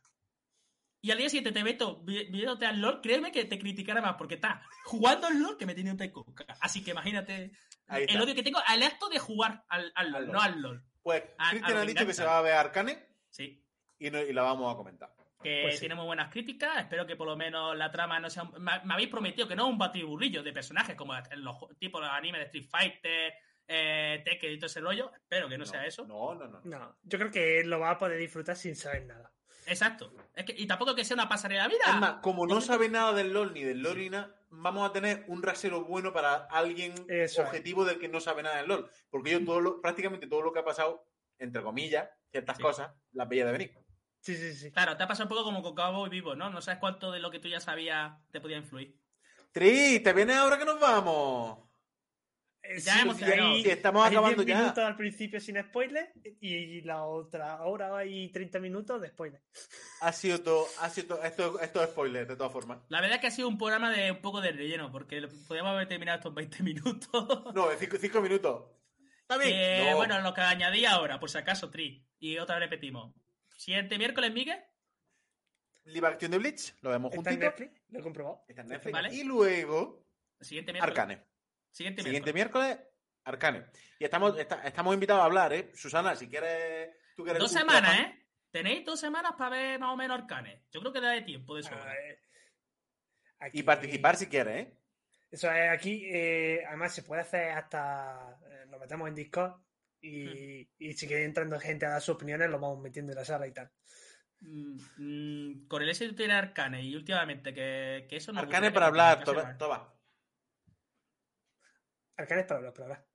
y 1.05 1.11
al 1.11 1.17
día 1.19 1.29
siguiente 1.29 1.51
te 1.51 1.63
meto 1.63 2.01
vi- 2.03 2.25
viéndote 2.31 2.65
al 2.65 2.79
LOL, 2.81 2.99
créeme 3.01 3.31
que 3.31 3.45
te 3.45 3.59
criticará 3.59 4.01
más 4.01 4.15
porque 4.15 4.35
está 4.35 4.61
jugando 4.85 5.27
al 5.27 5.39
LOL 5.39 5.57
que 5.57 5.65
metiéndote 5.65 6.11
coca. 6.11 6.45
Así 6.61 6.83
que 6.83 6.91
imagínate 6.91 7.51
el 7.89 8.19
odio 8.21 8.33
que 8.33 8.43
tengo 8.43 8.59
al 8.65 8.81
acto 8.83 9.07
de 9.09 9.19
jugar 9.19 9.63
al, 9.69 9.91
al 9.95 10.11
LOL, 10.11 10.31
no 10.31 10.41
al 10.41 10.61
LOL. 10.61 10.83
Pues 11.03 11.23
a- 11.37 11.51
Cristian 11.51 11.77
ha 11.77 11.85
dicho 11.85 12.05
que 12.07 12.13
se 12.13 12.25
va 12.25 12.39
a 12.39 12.41
ver 12.41 12.53
Arcane 12.53 13.05
Sí. 13.29 13.63
y, 13.99 14.09
no- 14.09 14.21
y 14.21 14.33
la 14.33 14.41
vamos 14.41 14.73
a 14.73 14.77
comentar. 14.77 15.11
Que 15.43 15.59
Pues 15.61 15.75
sí. 15.75 15.81
tiene 15.81 15.93
muy 15.93 16.05
buenas 16.05 16.31
críticas. 16.31 16.79
Espero 16.79 17.05
que 17.05 17.15
por 17.15 17.27
lo 17.27 17.35
menos 17.37 17.77
la 17.77 17.91
trama 17.91 18.19
no 18.19 18.29
sea. 18.31 18.41
un- 18.43 18.53
Me, 18.63 18.71
me 18.83 18.93
habéis 18.95 19.09
prometido 19.09 19.47
que 19.47 19.55
no 19.55 19.67
es 19.67 19.71
un 19.73 19.77
batiburrillo 19.77 20.41
de 20.41 20.51
personajes 20.51 20.95
como 20.95 21.15
en 21.15 21.43
los 21.43 21.55
tipos 21.77 22.01
de 22.01 22.07
anime 22.07 22.39
de 22.39 22.45
Street 22.45 22.65
Fighter, 22.67 23.33
eh, 23.67 24.21
Tekken 24.25 24.53
y 24.53 24.57
todo 24.57 24.65
ese 24.65 24.79
rollo. 24.79 25.11
Espero 25.13 25.47
que 25.47 25.57
no, 25.59 25.65
sea 25.67 25.85
eso. 25.85 26.07
No, 26.07 26.33
no, 26.33 26.47
no. 26.47 26.61
No, 26.63 26.97
yo 27.03 27.19
creo 27.19 27.29
que 27.31 27.63
lo 27.63 27.79
va 27.79 27.91
a 27.91 27.97
poder 27.99 28.17
disfrutar 28.17 28.55
sin 28.55 28.75
saber 28.75 29.05
nada. 29.05 29.31
Exacto. 29.65 30.13
Es 30.35 30.45
que, 30.45 30.53
y 30.57 30.67
tampoco 30.67 30.95
que 30.95 31.03
sea 31.05 31.15
una 31.15 31.27
pasarela. 31.29 31.67
Mira, 31.67 31.85
Es 31.87 31.95
más, 31.99 32.11
como 32.21 32.45
no 32.45 32.61
sabe 32.61 32.89
nada 32.89 33.13
del 33.13 33.33
LOL 33.33 33.53
ni 33.53 33.63
del 33.63 33.81
LOL 33.81 33.97
ni 33.97 34.09
nada, 34.09 34.35
vamos 34.49 34.87
a 34.89 34.93
tener 34.93 35.25
un 35.27 35.41
rasero 35.43 35.83
bueno 35.83 36.13
para 36.13 36.45
alguien 36.51 36.93
Eso 37.09 37.41
es. 37.41 37.47
objetivo 37.47 37.83
del 37.85 37.99
que 37.99 38.07
no 38.07 38.19
sabe 38.19 38.43
nada 38.43 38.57
del 38.57 38.67
LOL. 38.67 38.89
Porque 39.09 39.31
yo 39.31 39.43
todo 39.43 39.61
lo- 39.61 39.81
prácticamente 39.81 40.27
todo 40.27 40.41
lo 40.41 40.53
que 40.53 40.59
ha 40.59 40.65
pasado, 40.65 41.07
entre 41.39 41.61
comillas, 41.63 42.09
ciertas 42.31 42.57
Sí. 42.57 42.63
cosas, 42.63 42.91
las 43.13 43.27
veía 43.27 43.45
de 43.45 43.51
venir. 43.51 43.77
Sí, 44.21 44.35
sí, 44.35 44.53
sí. 44.55 44.71
Claro, 44.71 44.97
te 44.97 45.03
ha 45.03 45.07
pasado 45.07 45.25
un 45.25 45.29
poco 45.29 45.43
como 45.43 45.61
con 45.61 45.75
Cowboy 45.75 46.09
Vivo, 46.09 46.35
¿no? 46.35 46.49
No 46.49 46.61
sabes 46.61 46.79
cuánto 46.79 47.11
de 47.11 47.19
lo 47.19 47.29
que 47.31 47.39
tú 47.39 47.47
ya 47.47 47.59
sabías 47.59 48.13
te 48.31 48.41
podía 48.41 48.57
influir. 48.57 48.99
Tri, 49.51 49.99
¿te 49.99 50.13
vienes 50.13 50.35
ahora 50.35 50.57
que 50.57 50.65
nos 50.65 50.79
vamos? 50.79 51.64
Eh, 52.67 52.79
Ya 52.79 53.01
hemos 53.01 53.17
sí, 53.17 53.25
Sí, 53.63 53.69
estamos 53.69 54.03
hay 54.05 54.11
acabando 54.13 54.43
10 54.43 54.47
ya. 54.57 54.61
minutos 54.63 54.83
al 54.83 54.95
principio 54.97 55.39
sin 55.39 55.61
spoiler 55.61 56.11
y 56.41 56.81
la 56.81 57.03
otra 57.03 57.63
hora 57.63 58.03
y 58.05 58.29
30 58.29 58.59
minutos 58.59 59.01
de 59.01 59.09
spoiler. 59.09 59.41
Ha 60.01 60.11
sido 60.11 60.41
todo, 60.41 60.67
ha 60.79 60.89
sido 60.89 61.07
todo, 61.15 61.23
esto, 61.23 61.59
esto 61.59 61.83
es 61.83 61.89
spoiler, 61.89 62.27
de 62.27 62.35
todas 62.35 62.51
formas. 62.51 62.79
La 62.89 63.01
verdad 63.01 63.15
es 63.15 63.21
que 63.21 63.27
ha 63.27 63.31
sido 63.31 63.47
un 63.47 63.57
programa 63.57 63.91
de 63.91 64.11
un 64.11 64.21
poco 64.21 64.41
de 64.41 64.51
relleno, 64.51 64.91
porque 64.91 65.27
podríamos 65.47 65.73
haber 65.73 65.87
terminado 65.87 66.17
estos 66.17 66.33
20 66.33 66.63
minutos. 66.63 67.53
No, 67.53 67.71
en 67.71 67.77
cinco, 67.79 67.97
cinco 67.99 68.21
minutos. 68.21 68.63
¿Está 69.21 69.37
bien? 69.37 69.51
Eh, 69.53 69.87
No. 69.91 69.97
Bueno, 69.97 70.19
lo 70.21 70.33
que 70.33 70.41
añadí 70.41 70.85
ahora, 70.85 71.19
por 71.19 71.29
si 71.29 71.37
acaso, 71.37 71.69
Tri. 71.69 72.05
Y 72.19 72.37
otra 72.37 72.55
vez 72.59 72.69
repetimos. 72.69 73.13
Siguiente 73.57 73.97
miércoles, 73.97 74.31
Miguel. 74.33 74.59
Live 75.85 76.07
Action 76.07 76.31
de 76.31 76.37
Bleach, 76.39 76.73
lo 76.81 76.89
vemos 76.89 77.13
¿Está 77.13 77.29
en 77.31 77.35
juntito. 77.39 77.45
Netflix? 77.63 77.81
Lo 77.89 77.99
he 77.99 78.01
comprobado. 78.03 78.43
Está 78.47 78.61
en 78.63 78.67
Netflix. 78.69 78.91
Vale. 78.93 79.13
Y 79.15 79.23
luego, 79.23 80.03
Siguiente 80.41 80.73
miércoles. 80.73 80.99
Arcane. 80.99 81.23
Siguiente, 81.75 82.03
Siguiente 82.03 82.31
miércoles. 82.31 82.67
miércoles, 82.69 82.93
Arcane. 83.25 83.65
Y 83.99 84.05
estamos, 84.05 84.37
esta- 84.39 84.61
estamos 84.63 84.93
invitados 84.93 85.21
a 85.23 85.25
hablar, 85.25 85.51
¿eh? 85.51 85.71
Susana, 85.75 86.15
si 86.15 86.29
quieres. 86.29 86.95
Tú 87.17 87.25
Dos 87.25 87.51
semanas. 87.51 87.99
¿eh? 87.99 88.25
Tenéis 88.49 88.85
dos 88.85 88.97
semanas 88.97 89.33
para 89.37 89.49
ver 89.57 89.79
más 89.79 89.89
o 89.93 89.97
menos 89.97 90.17
Arcane. 90.17 90.63
Yo 90.71 90.79
creo 90.79 90.93
que 90.93 91.01
da 91.01 91.11
de 91.11 91.23
tiempo 91.23 91.53
de 91.55 91.61
Ah, 91.65 91.69
sobra. 91.69 91.93
eh, 91.95 92.19
aquí- 93.39 93.59
Y 93.59 93.63
participar 93.63 94.15
si 94.15 94.27
quieres, 94.27 94.67
¿eh? 94.67 94.77
Eso 95.29 95.51
es, 95.51 95.69
aquí 95.69 96.05
eh, 96.09 96.63
además 96.65 96.93
se 96.95 97.03
puede 97.03 97.23
hacer 97.23 97.51
hasta. 97.51 98.39
eh, 98.49 98.65
nos 98.69 98.79
metemos 98.79 99.09
en 99.09 99.15
Discord 99.15 99.59
y, 99.99 100.63
Hmm. 100.63 100.67
y 100.79 100.93
si 100.93 101.07
quiere 101.07 101.25
entrando 101.25 101.59
gente 101.59 101.85
a 101.85 101.89
dar 101.89 102.01
sus 102.01 102.15
opiniones, 102.15 102.49
lo 102.49 102.57
vamos 102.59 102.79
metiendo 102.79 103.11
en 103.11 103.17
la 103.17 103.25
sala 103.25 103.47
y 103.47 103.51
tal. 103.51 103.69
Mm, 104.39 104.77
mm, 104.97 105.67
con 105.67 105.81
el 105.81 105.89
éxito 105.89 106.11
que 106.11 106.17
tiene 106.17 106.33
Arcane 106.35 106.81
y 106.83 106.95
últimamente 106.95 107.53
que, 107.53 108.05
que 108.09 108.15
eso 108.17 108.31
no 108.31 108.39
Arcane 108.39 108.71
para 108.71 108.85
hablar, 108.85 109.23
toba. 109.25 109.93
Es 112.17 112.45
para 112.45 112.57
hablar, 112.57 112.73
para 112.73 112.83
hablar. 112.85 113.07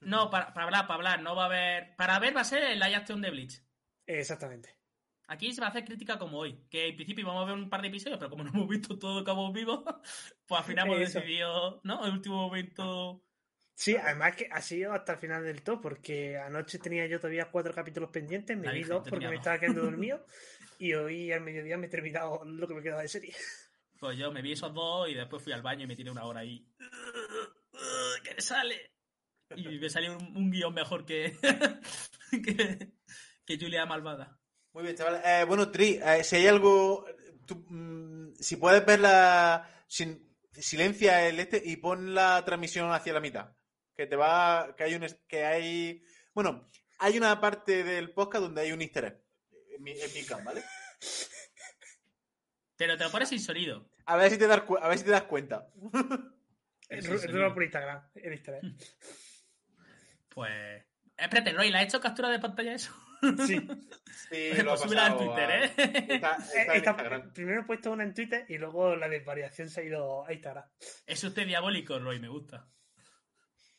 No, 0.00 0.30
para, 0.30 0.52
para 0.52 0.64
hablar, 0.66 0.86
para 0.86 0.94
hablar, 0.94 1.22
no 1.22 1.34
va 1.34 1.44
a 1.44 1.46
haber. 1.46 1.96
Para 1.96 2.18
ver 2.18 2.36
va 2.36 2.42
a 2.42 2.44
ser 2.44 2.62
el 2.62 2.78
live 2.78 2.94
action 2.94 3.20
de 3.20 3.30
Bleach. 3.30 3.62
Exactamente. 4.06 4.76
Aquí 5.28 5.52
se 5.52 5.60
va 5.60 5.68
a 5.68 5.70
hacer 5.70 5.84
crítica 5.84 6.18
como 6.18 6.38
hoy, 6.38 6.66
que 6.70 6.86
en 6.86 6.94
principio 6.94 7.22
íbamos 7.22 7.42
a 7.42 7.46
ver 7.46 7.54
un 7.54 7.68
par 7.68 7.82
de 7.82 7.88
episodios, 7.88 8.18
pero 8.18 8.30
como 8.30 8.44
no 8.44 8.50
hemos 8.50 8.68
visto 8.68 8.96
todo 8.96 9.24
Cabo 9.24 9.52
Vivo, 9.52 9.84
pues 10.46 10.60
al 10.60 10.64
final 10.64 10.86
hemos 10.86 11.00
decidido, 11.00 11.80
¿no? 11.82 12.06
El 12.06 12.12
último 12.12 12.36
momento. 12.36 13.22
Sí, 13.74 13.96
además 13.96 14.36
que 14.36 14.48
ha 14.50 14.62
sido 14.62 14.92
hasta 14.92 15.14
el 15.14 15.18
final 15.18 15.44
del 15.44 15.62
todo, 15.62 15.80
porque 15.80 16.38
anoche 16.38 16.78
tenía 16.78 17.06
yo 17.06 17.18
todavía 17.18 17.50
cuatro 17.50 17.74
capítulos 17.74 18.10
pendientes, 18.10 18.56
me 18.56 18.66
La 18.66 18.72
vi 18.72 18.84
dos 18.84 19.06
porque 19.08 19.28
me 19.28 19.34
estaba 19.34 19.58
quedando 19.58 19.82
dormido 19.84 20.24
y 20.78 20.94
hoy 20.94 21.32
al 21.32 21.40
mediodía 21.40 21.76
me 21.76 21.86
he 21.86 21.90
terminado 21.90 22.44
lo 22.44 22.66
que 22.68 22.74
me 22.74 22.82
quedaba 22.82 23.02
de 23.02 23.08
serie. 23.08 23.34
Pues 23.98 24.16
yo 24.16 24.30
me 24.30 24.42
vi 24.42 24.52
esos 24.52 24.72
dos 24.72 25.08
y 25.08 25.14
después 25.14 25.42
fui 25.42 25.52
al 25.52 25.62
baño 25.62 25.84
y 25.84 25.86
me 25.86 25.96
tiré 25.96 26.10
una 26.10 26.24
hora 26.24 26.40
ahí. 26.40 26.66
¿Qué 28.26 28.34
me 28.34 28.40
sale? 28.40 28.92
Y 29.54 29.78
me 29.78 29.88
salió 29.90 30.16
un, 30.18 30.36
un 30.36 30.50
guion 30.50 30.74
mejor 30.74 31.04
que, 31.06 31.36
que, 32.30 32.92
que 33.44 33.58
Julia 33.58 33.86
Malvada. 33.86 34.38
Muy 34.72 34.82
bien, 34.82 34.96
chavales. 34.96 35.22
Eh, 35.24 35.44
bueno, 35.46 35.70
Tri, 35.70 36.00
eh, 36.02 36.24
si 36.24 36.36
hay 36.36 36.46
algo. 36.48 37.06
tú, 37.46 37.64
mm, 37.68 38.34
si 38.34 38.56
puedes 38.56 38.84
ver 38.84 39.00
la. 39.00 39.84
sin- 39.86 40.26
silencia 40.52 41.28
el 41.28 41.38
este 41.38 41.62
y 41.64 41.76
pon 41.76 42.14
la 42.14 42.42
transmisión 42.44 42.90
hacia 42.92 43.12
la 43.12 43.20
mitad. 43.20 43.52
Que 43.94 44.06
te 44.06 44.16
va. 44.16 44.74
Que 44.76 44.84
hay 44.84 44.94
un. 44.94 45.06
Que 45.28 45.44
hay. 45.44 46.02
Bueno, 46.34 46.66
hay 46.98 47.16
una 47.16 47.40
parte 47.40 47.84
del 47.84 48.12
podcast 48.12 48.42
donde 48.44 48.62
hay 48.62 48.72
un 48.72 48.82
easter 48.82 49.04
egg. 49.04 49.22
En 49.76 49.82
mi, 49.82 49.92
en 49.92 50.12
mi 50.14 50.24
cam, 50.24 50.44
¿vale? 50.44 50.62
Pero 52.76 52.96
te 52.96 53.04
lo 53.04 53.10
pones 53.10 53.28
sin 53.28 53.40
sonido. 53.40 53.88
A 54.06 54.16
ver 54.16 54.30
si 54.30 54.38
te 54.38 54.46
das, 54.46 54.62
a 54.80 54.88
ver 54.88 54.98
si 54.98 55.04
te 55.04 55.10
das 55.10 55.22
cuenta. 55.24 55.68
Rulo 56.88 57.52
por 57.54 57.62
Instagram, 57.62 58.08
en 58.14 58.32
Instagram. 58.32 58.76
Pues. 60.28 60.84
Espérate, 61.16 61.52
Roy, 61.52 61.70
¿le 61.70 61.78
ha 61.78 61.82
hecho 61.82 62.00
captura 62.00 62.28
de 62.28 62.38
pantalla 62.38 62.74
eso? 62.74 62.92
Sí. 63.46 63.66
Sí, 64.28 64.48
Pues 64.50 64.64
lo 64.64 64.72
ha 64.72 64.76
súbela 64.76 65.06
en 65.08 65.12
pasado 65.12 65.30
Twitter, 65.34 65.50
a- 65.50 65.64
¿eh? 65.64 65.72
Está, 66.08 66.36
Eh, 66.36 66.60
está 66.60 66.72
en 66.72 66.76
Instagram. 66.78 67.32
primero 67.32 67.60
he 67.60 67.64
puesto 67.64 67.92
una 67.92 68.02
en 68.02 68.12
Twitter 68.14 68.44
y 68.48 68.56
luego 68.58 68.96
la 68.96 69.08
desvariación 69.08 69.68
se 69.68 69.80
ha 69.82 69.84
ido 69.84 70.26
a 70.26 70.32
Instagram. 70.32 70.64
Es 71.06 71.22
usted 71.22 71.46
diabólico, 71.46 71.98
Roy, 71.98 72.18
me 72.18 72.28
gusta. 72.28 72.66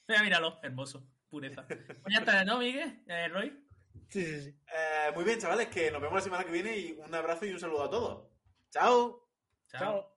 Mira, 0.07 0.23
míralo, 0.23 0.59
hermoso, 0.63 1.09
pureza. 1.27 1.65
Pues 1.67 1.97
ya 2.09 2.19
está, 2.19 2.45
¿no, 2.45 2.59
Miguel? 2.59 3.03
Eh, 3.07 3.27
Roy. 3.29 3.67
Sí, 4.09 4.23
sí, 4.25 4.41
sí. 4.41 4.49
Eh, 4.73 5.11
muy 5.15 5.23
bien, 5.25 5.39
chavales, 5.39 5.67
que 5.67 5.91
nos 5.91 6.01
vemos 6.01 6.15
la 6.15 6.21
semana 6.21 6.43
que 6.45 6.51
viene 6.51 6.77
y 6.77 6.91
un 6.93 7.13
abrazo 7.13 7.45
y 7.45 7.51
un 7.51 7.59
saludo 7.59 7.83
a 7.83 7.89
todos. 7.89 8.29
¡Chao! 8.71 9.27
Chao. 9.69 9.79
Chao. 9.81 10.16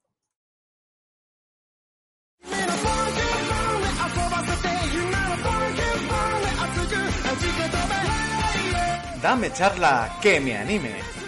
Dame 9.22 9.52
charla 9.52 10.18
que 10.22 10.40
me 10.40 10.56
anime. 10.56 11.19